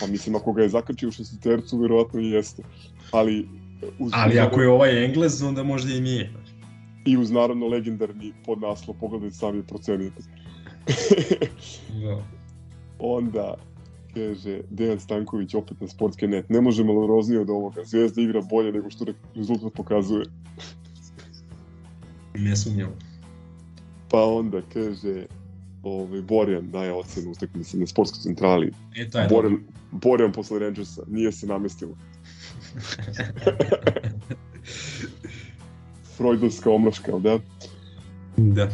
Pa 0.00 0.06
mislim, 0.06 0.36
ako 0.36 0.52
ga 0.52 0.62
je 0.62 0.68
zakačio 0.68 1.08
u 1.08 1.12
šestitercu, 1.12 1.78
verovatno 1.78 2.20
i 2.20 2.30
jeste. 2.30 2.62
Ali, 3.10 3.48
uz 3.98 4.12
Ali 4.14 4.38
ako 4.38 4.60
je 4.60 4.68
ovaj 4.68 5.04
Englez, 5.04 5.42
onda 5.42 5.62
možda 5.62 5.94
i 5.94 6.00
nije. 6.00 6.32
I 7.06 7.16
uz 7.16 7.30
naravno 7.30 7.68
legendarni 7.68 8.32
podnaslov, 8.46 8.96
pogledajte 9.00 9.36
sami 9.36 9.62
procenite. 9.62 10.22
da. 12.02 12.22
Onda, 12.98 13.54
kaže 14.14 14.60
Dejan 14.70 15.00
Stanković 15.00 15.54
opet 15.54 15.80
na 15.80 15.88
sportske 15.88 16.28
net. 16.28 16.48
Ne 16.48 16.60
može 16.60 16.84
maloroznije 16.84 17.40
od 17.40 17.50
ovoga. 17.50 17.84
Zvezda 17.84 18.22
igra 18.22 18.40
bolje 18.40 18.72
nego 18.72 18.90
što 18.90 19.04
rezultat 19.34 19.72
pokazuje. 19.72 20.26
ne 22.34 22.56
sumnjam. 22.56 22.90
Pa 24.10 24.24
onda 24.24 24.62
kaže 24.72 25.26
ovaj, 25.82 26.22
Borjan 26.22 26.70
daje 26.70 26.92
ocenu 26.92 27.30
utakmice 27.30 27.76
na 27.76 27.86
sportskoj 27.86 28.20
centrali. 28.22 28.72
E, 28.96 29.10
taj 29.10 29.28
Borjan, 29.28 29.58
Borjan 29.90 30.32
posle 30.32 30.58
Rangersa. 30.58 31.02
Nije 31.06 31.32
se 31.32 31.46
namestilo. 31.46 31.96
Freudovska 36.16 36.70
omlaška, 36.70 37.18
da? 37.18 37.38
Da. 38.36 38.70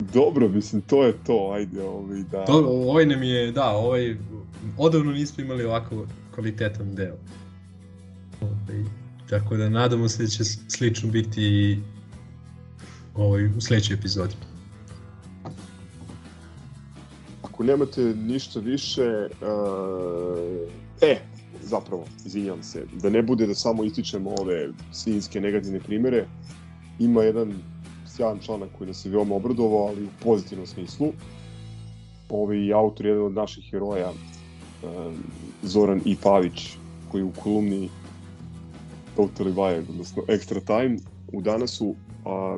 Dobro, 0.00 0.48
mislim, 0.48 0.82
to 0.82 1.04
je 1.04 1.14
to, 1.26 1.50
ajde, 1.54 1.82
ovaj, 1.82 2.22
da... 2.22 2.44
To, 2.44 2.58
ovaj 2.66 3.06
nam 3.06 3.22
je, 3.22 3.52
da, 3.52 3.70
ovaj, 3.70 4.16
odavno 4.78 5.12
nismo 5.12 5.44
imali 5.44 5.64
ovako 5.64 6.06
kvalitetan 6.34 6.94
deo. 6.94 7.16
Ovaj, 8.40 8.84
tako 9.30 9.56
da 9.56 9.68
nadamo 9.68 10.08
se 10.08 10.22
da 10.22 10.28
će 10.28 10.44
slično 10.44 11.10
biti 11.10 11.42
i 11.42 11.78
ovaj, 13.14 13.46
u 13.46 13.60
sledećoj 13.60 13.94
epizodi. 13.94 14.34
Ako 17.42 17.64
nemate 17.64 18.02
ništa 18.02 18.60
više, 18.60 19.28
uh, 19.40 20.68
e, 21.00 21.18
zapravo, 21.62 22.04
izvinjam 22.26 22.62
se, 22.62 22.84
da 23.02 23.10
ne 23.10 23.22
bude 23.22 23.46
da 23.46 23.54
samo 23.54 23.84
ističemo 23.84 24.34
ove 24.38 24.68
svinjske 24.92 25.40
negativne 25.40 25.80
primere, 25.80 26.26
ima 26.98 27.22
jedan 27.22 27.54
sjajan 28.18 28.38
članak 28.38 28.68
koji 28.78 28.88
nas 28.88 29.04
je 29.04 29.10
veoma 29.10 29.34
obradovao, 29.34 29.86
ali 29.86 30.04
u 30.04 30.08
pozitivnom 30.22 30.66
smislu. 30.66 31.12
Ovaj 32.28 32.72
autor 32.72 33.06
je 33.06 33.10
jedan 33.10 33.26
od 33.26 33.32
naših 33.32 33.70
heroja, 33.70 34.12
Zoran 35.62 36.00
I. 36.04 36.16
Pavić, 36.22 36.76
koji 37.10 37.22
u 37.22 37.32
kolumni 37.42 37.88
Totally 39.16 39.54
Wired, 39.54 39.84
odnosno 39.90 40.22
Extra 40.28 40.60
Time, 40.66 40.98
u 41.32 41.42
danasu 41.42 41.94
a, 42.24 42.56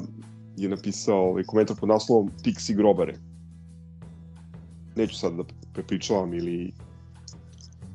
je 0.56 0.68
napisao 0.68 1.28
ovaj 1.30 1.44
komentar 1.44 1.76
pod 1.80 1.88
naslovom 1.88 2.30
Pixi 2.44 2.74
grobare. 2.76 3.18
Neću 4.96 5.18
sad 5.18 5.36
da 5.36 5.44
prepričavam 5.72 6.34
ili 6.34 6.72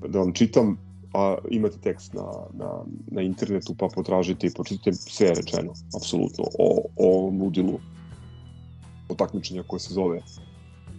da 0.08 0.20
vam 0.20 0.34
čitam, 0.34 0.78
a 1.16 1.38
imate 1.52 1.78
tekst 1.78 2.14
na, 2.14 2.28
na, 2.54 2.70
na 3.12 3.22
internetu 3.22 3.76
pa 3.78 3.88
potražite 3.88 4.48
i 4.48 4.54
počitajte 4.54 4.94
sve 4.94 5.34
rečeno, 5.34 5.74
apsolutno, 5.96 6.44
o, 6.60 6.88
o 6.96 7.30
ludilu 7.30 7.80
o 9.10 9.16
takmičenja 9.16 9.64
koje 9.68 9.80
se 9.80 9.94
zove 9.94 10.22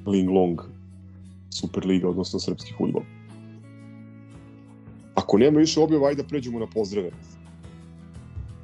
Ling 0.06 0.30
Long 0.30 0.60
Superliga, 1.50 2.08
odnosno 2.08 2.40
srpski 2.40 2.72
futbol. 2.78 3.02
Ako 5.14 5.38
nema 5.38 5.58
više 5.58 5.80
objava, 5.80 6.08
ajde 6.08 6.22
da 6.22 6.28
pređemo 6.28 6.58
na 6.58 6.66
pozdrave. 6.66 7.10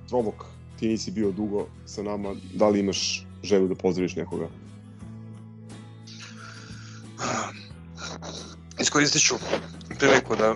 Trobok, 0.09 0.45
ti 0.79 0.89
nisi 0.89 1.11
bio 1.11 1.33
dugo 1.33 1.66
sa 1.87 2.03
nama, 2.03 2.35
da 2.55 2.69
li 2.69 2.81
imaš 2.81 3.27
želju 3.43 3.69
da 3.69 3.74
pozdraviš 3.74 4.16
nekoga? 4.16 4.49
iskoristit 8.83 9.23
ću 9.23 9.35
priliku 9.99 10.37
da 10.37 10.55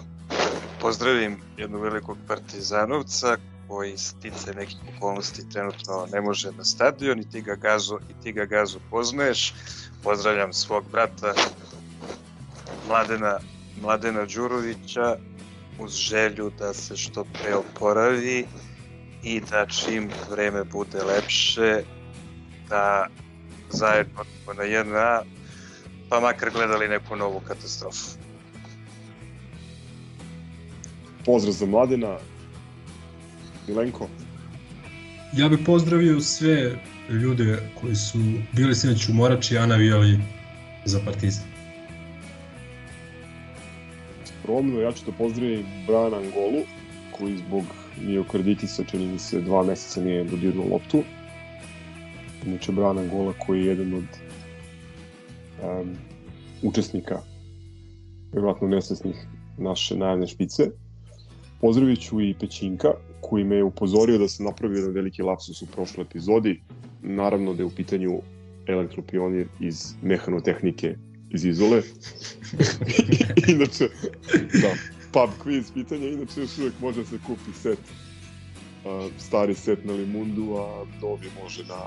pozdravim 0.87 1.37
jednog 1.57 1.83
velikog 1.83 2.19
partizanovca 2.29 3.37
koji 3.69 3.99
stice 3.99 4.55
nekih 4.55 4.77
okolnosti 4.97 5.49
trenutno 5.51 6.07
ne 6.13 6.21
može 6.21 6.53
na 6.53 6.65
stadion 6.65 7.21
i 7.21 7.31
ti 7.31 7.43
ga 7.43 7.55
gazu, 7.55 7.99
i 8.11 8.23
ti 8.23 8.33
ga 8.33 8.45
gazu 8.45 8.79
poznaješ. 8.91 9.55
Pozdravljam 10.03 10.53
svog 10.53 10.85
brata 10.93 11.35
Mladena, 12.89 13.39
Mladena 13.83 14.25
Đurovića 14.25 15.17
uz 15.79 15.93
želju 15.93 16.51
da 16.59 16.75
se 16.75 16.97
što 16.97 17.25
pre 17.25 17.55
oporavi 17.55 18.47
i 19.23 19.41
da 19.41 19.67
čim 19.67 20.11
vreme 20.31 20.65
bude 20.65 21.03
lepše 21.03 21.83
da 22.69 23.07
zajedno 23.71 24.25
na 24.57 24.63
jedna 24.63 25.23
pa 26.09 26.21
makar 26.21 26.51
gledali 26.51 26.89
neku 26.89 27.17
novu 27.17 27.41
katastrofu. 27.41 28.26
Pozdrav 31.27 31.53
za 31.53 31.67
Mladena. 31.67 32.19
Milenko. 33.69 34.09
Ja 35.37 35.49
bih 35.49 35.59
pozdravio 35.67 36.21
sve 36.21 36.79
ljude 37.11 37.59
koji 37.81 37.95
su 37.95 38.19
bili 38.53 38.75
sinoć 38.75 39.09
u 39.09 39.13
Morači, 39.13 39.59
a 39.59 39.67
navijali 39.67 40.19
za 40.85 41.01
Partizan. 41.05 41.45
Skromno, 44.25 44.81
ja 44.81 44.93
ću 44.93 45.05
da 45.07 45.13
pozdravim 45.13 45.65
Brana 45.87 46.17
Angolu, 46.17 46.63
koji 47.19 47.39
zbog 47.39 47.65
miokarditisa, 48.01 48.85
čini 48.85 49.07
mi 49.07 49.19
se, 49.19 49.41
dva 49.41 49.65
meseca 49.65 50.01
nije 50.01 50.25
dodirnuo 50.25 50.69
loptu. 50.73 51.03
Inače, 52.47 52.73
Brana 52.73 53.01
Angola 53.01 53.33
koji 53.47 53.61
je 53.61 53.67
jedan 53.67 53.95
od 53.95 54.05
um, 55.63 55.97
učesnika, 56.63 57.19
vjerojatno 58.33 58.69
nesvesnih 58.69 59.17
naše 59.59 59.97
najavne 59.97 60.27
špice. 60.27 60.71
Pozdravit 61.61 62.01
ću 62.01 62.21
i 62.21 62.35
Pećinka, 62.41 62.93
koji 63.21 63.45
me 63.45 63.57
je 63.57 63.65
upozorio 63.65 64.19
da 64.19 64.29
sam 64.29 64.47
napravio 64.47 64.77
jedan 64.77 64.93
veliki 64.93 65.23
lapsus 65.23 65.63
u 65.63 65.67
prošloj 65.67 66.05
epizodi. 66.05 66.61
Naravno 67.03 67.55
da 67.55 67.63
je 67.63 67.67
u 67.67 67.71
pitanju 67.71 68.21
elektropionir 68.67 69.47
iz 69.61 69.95
mehanotehnike 70.03 70.97
iz 71.31 71.45
Izole. 71.45 71.83
inače, 73.55 73.89
da, 74.63 74.71
pub 75.13 75.31
quiz 75.45 75.73
pitanje, 75.75 76.09
inače 76.09 76.41
još 76.41 76.59
uvek 76.59 76.75
može 76.81 77.05
se 77.05 77.19
kupi 77.27 77.53
set. 77.63 77.79
Uh, 77.79 79.13
stari 79.19 79.55
set 79.55 79.85
na 79.85 79.93
Limundu, 79.93 80.57
a 80.57 80.85
novi 81.03 81.29
može 81.43 81.65
na 81.65 81.81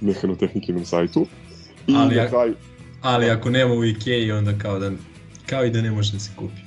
mehanotehnikinom 0.00 0.84
sajtu. 0.84 1.26
I 1.86 1.94
ali, 1.96 2.16
na 2.16 2.28
kraju... 2.28 2.54
ali 3.00 3.30
ako 3.30 3.50
nema 3.50 3.74
u 3.74 3.84
Ikea, 3.84 4.36
onda 4.36 4.58
kao, 4.58 4.78
da, 4.78 4.92
kao 5.46 5.64
i 5.64 5.70
da 5.70 5.82
ne 5.82 5.90
može 5.90 6.12
da 6.12 6.18
se 6.18 6.30
kupi. 6.36 6.63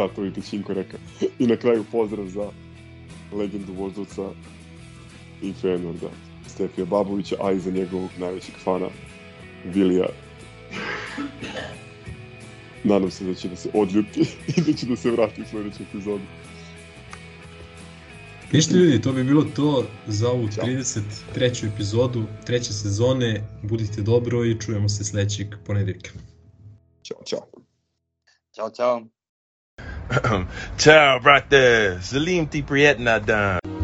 Da, 0.00 0.08
to 0.08 0.24
je 0.24 0.34
Pećinko 0.34 0.72
rekao. 0.72 1.00
I 1.38 1.46
na 1.46 1.56
kraju 1.56 1.84
pozdrav 1.92 2.26
za 2.28 2.50
legendu 3.32 3.72
voždovca 3.72 4.30
i 5.42 5.52
Fenorda, 5.52 6.08
Stefija 6.48 6.86
Babovića, 6.86 7.36
a 7.40 7.52
i 7.52 7.60
za 7.60 7.70
njegovog 7.70 8.10
najvećeg 8.18 8.54
fana, 8.64 8.88
Vilija. 9.64 10.06
Nadam 12.84 13.10
se 13.10 13.24
da 13.24 13.34
će 13.34 13.48
da 13.48 13.56
se 13.56 13.70
odljuti 13.74 14.20
i 14.56 14.60
da 14.60 14.72
će 14.72 14.86
da 14.86 14.96
se 14.96 15.10
vrati 15.10 15.42
u 15.42 15.44
sledeću 15.50 15.82
epizodu. 15.82 16.24
Ništa 18.52 18.76
ljudi, 18.76 19.02
to 19.02 19.12
bi 19.12 19.24
bilo 19.24 19.44
to 19.56 19.84
za 20.06 20.30
ovu 20.30 20.46
33. 20.46 21.74
epizodu 21.74 22.24
treće 22.46 22.72
sezone. 22.72 23.44
Budite 23.62 24.02
dobro 24.02 24.44
i 24.44 24.60
čujemo 24.60 24.88
se 24.88 25.04
sledećeg 25.04 25.46
ponedeljka. 25.66 26.10
Ćao, 27.02 27.22
čao. 27.26 27.46
Ćao, 28.54 28.70
čao. 28.70 29.19
Ciao, 30.78 31.20
brate. 31.20 31.98
Salim 32.02 32.46
ti 32.50 32.62
prijetna 32.62 33.18
dan. 33.18 33.79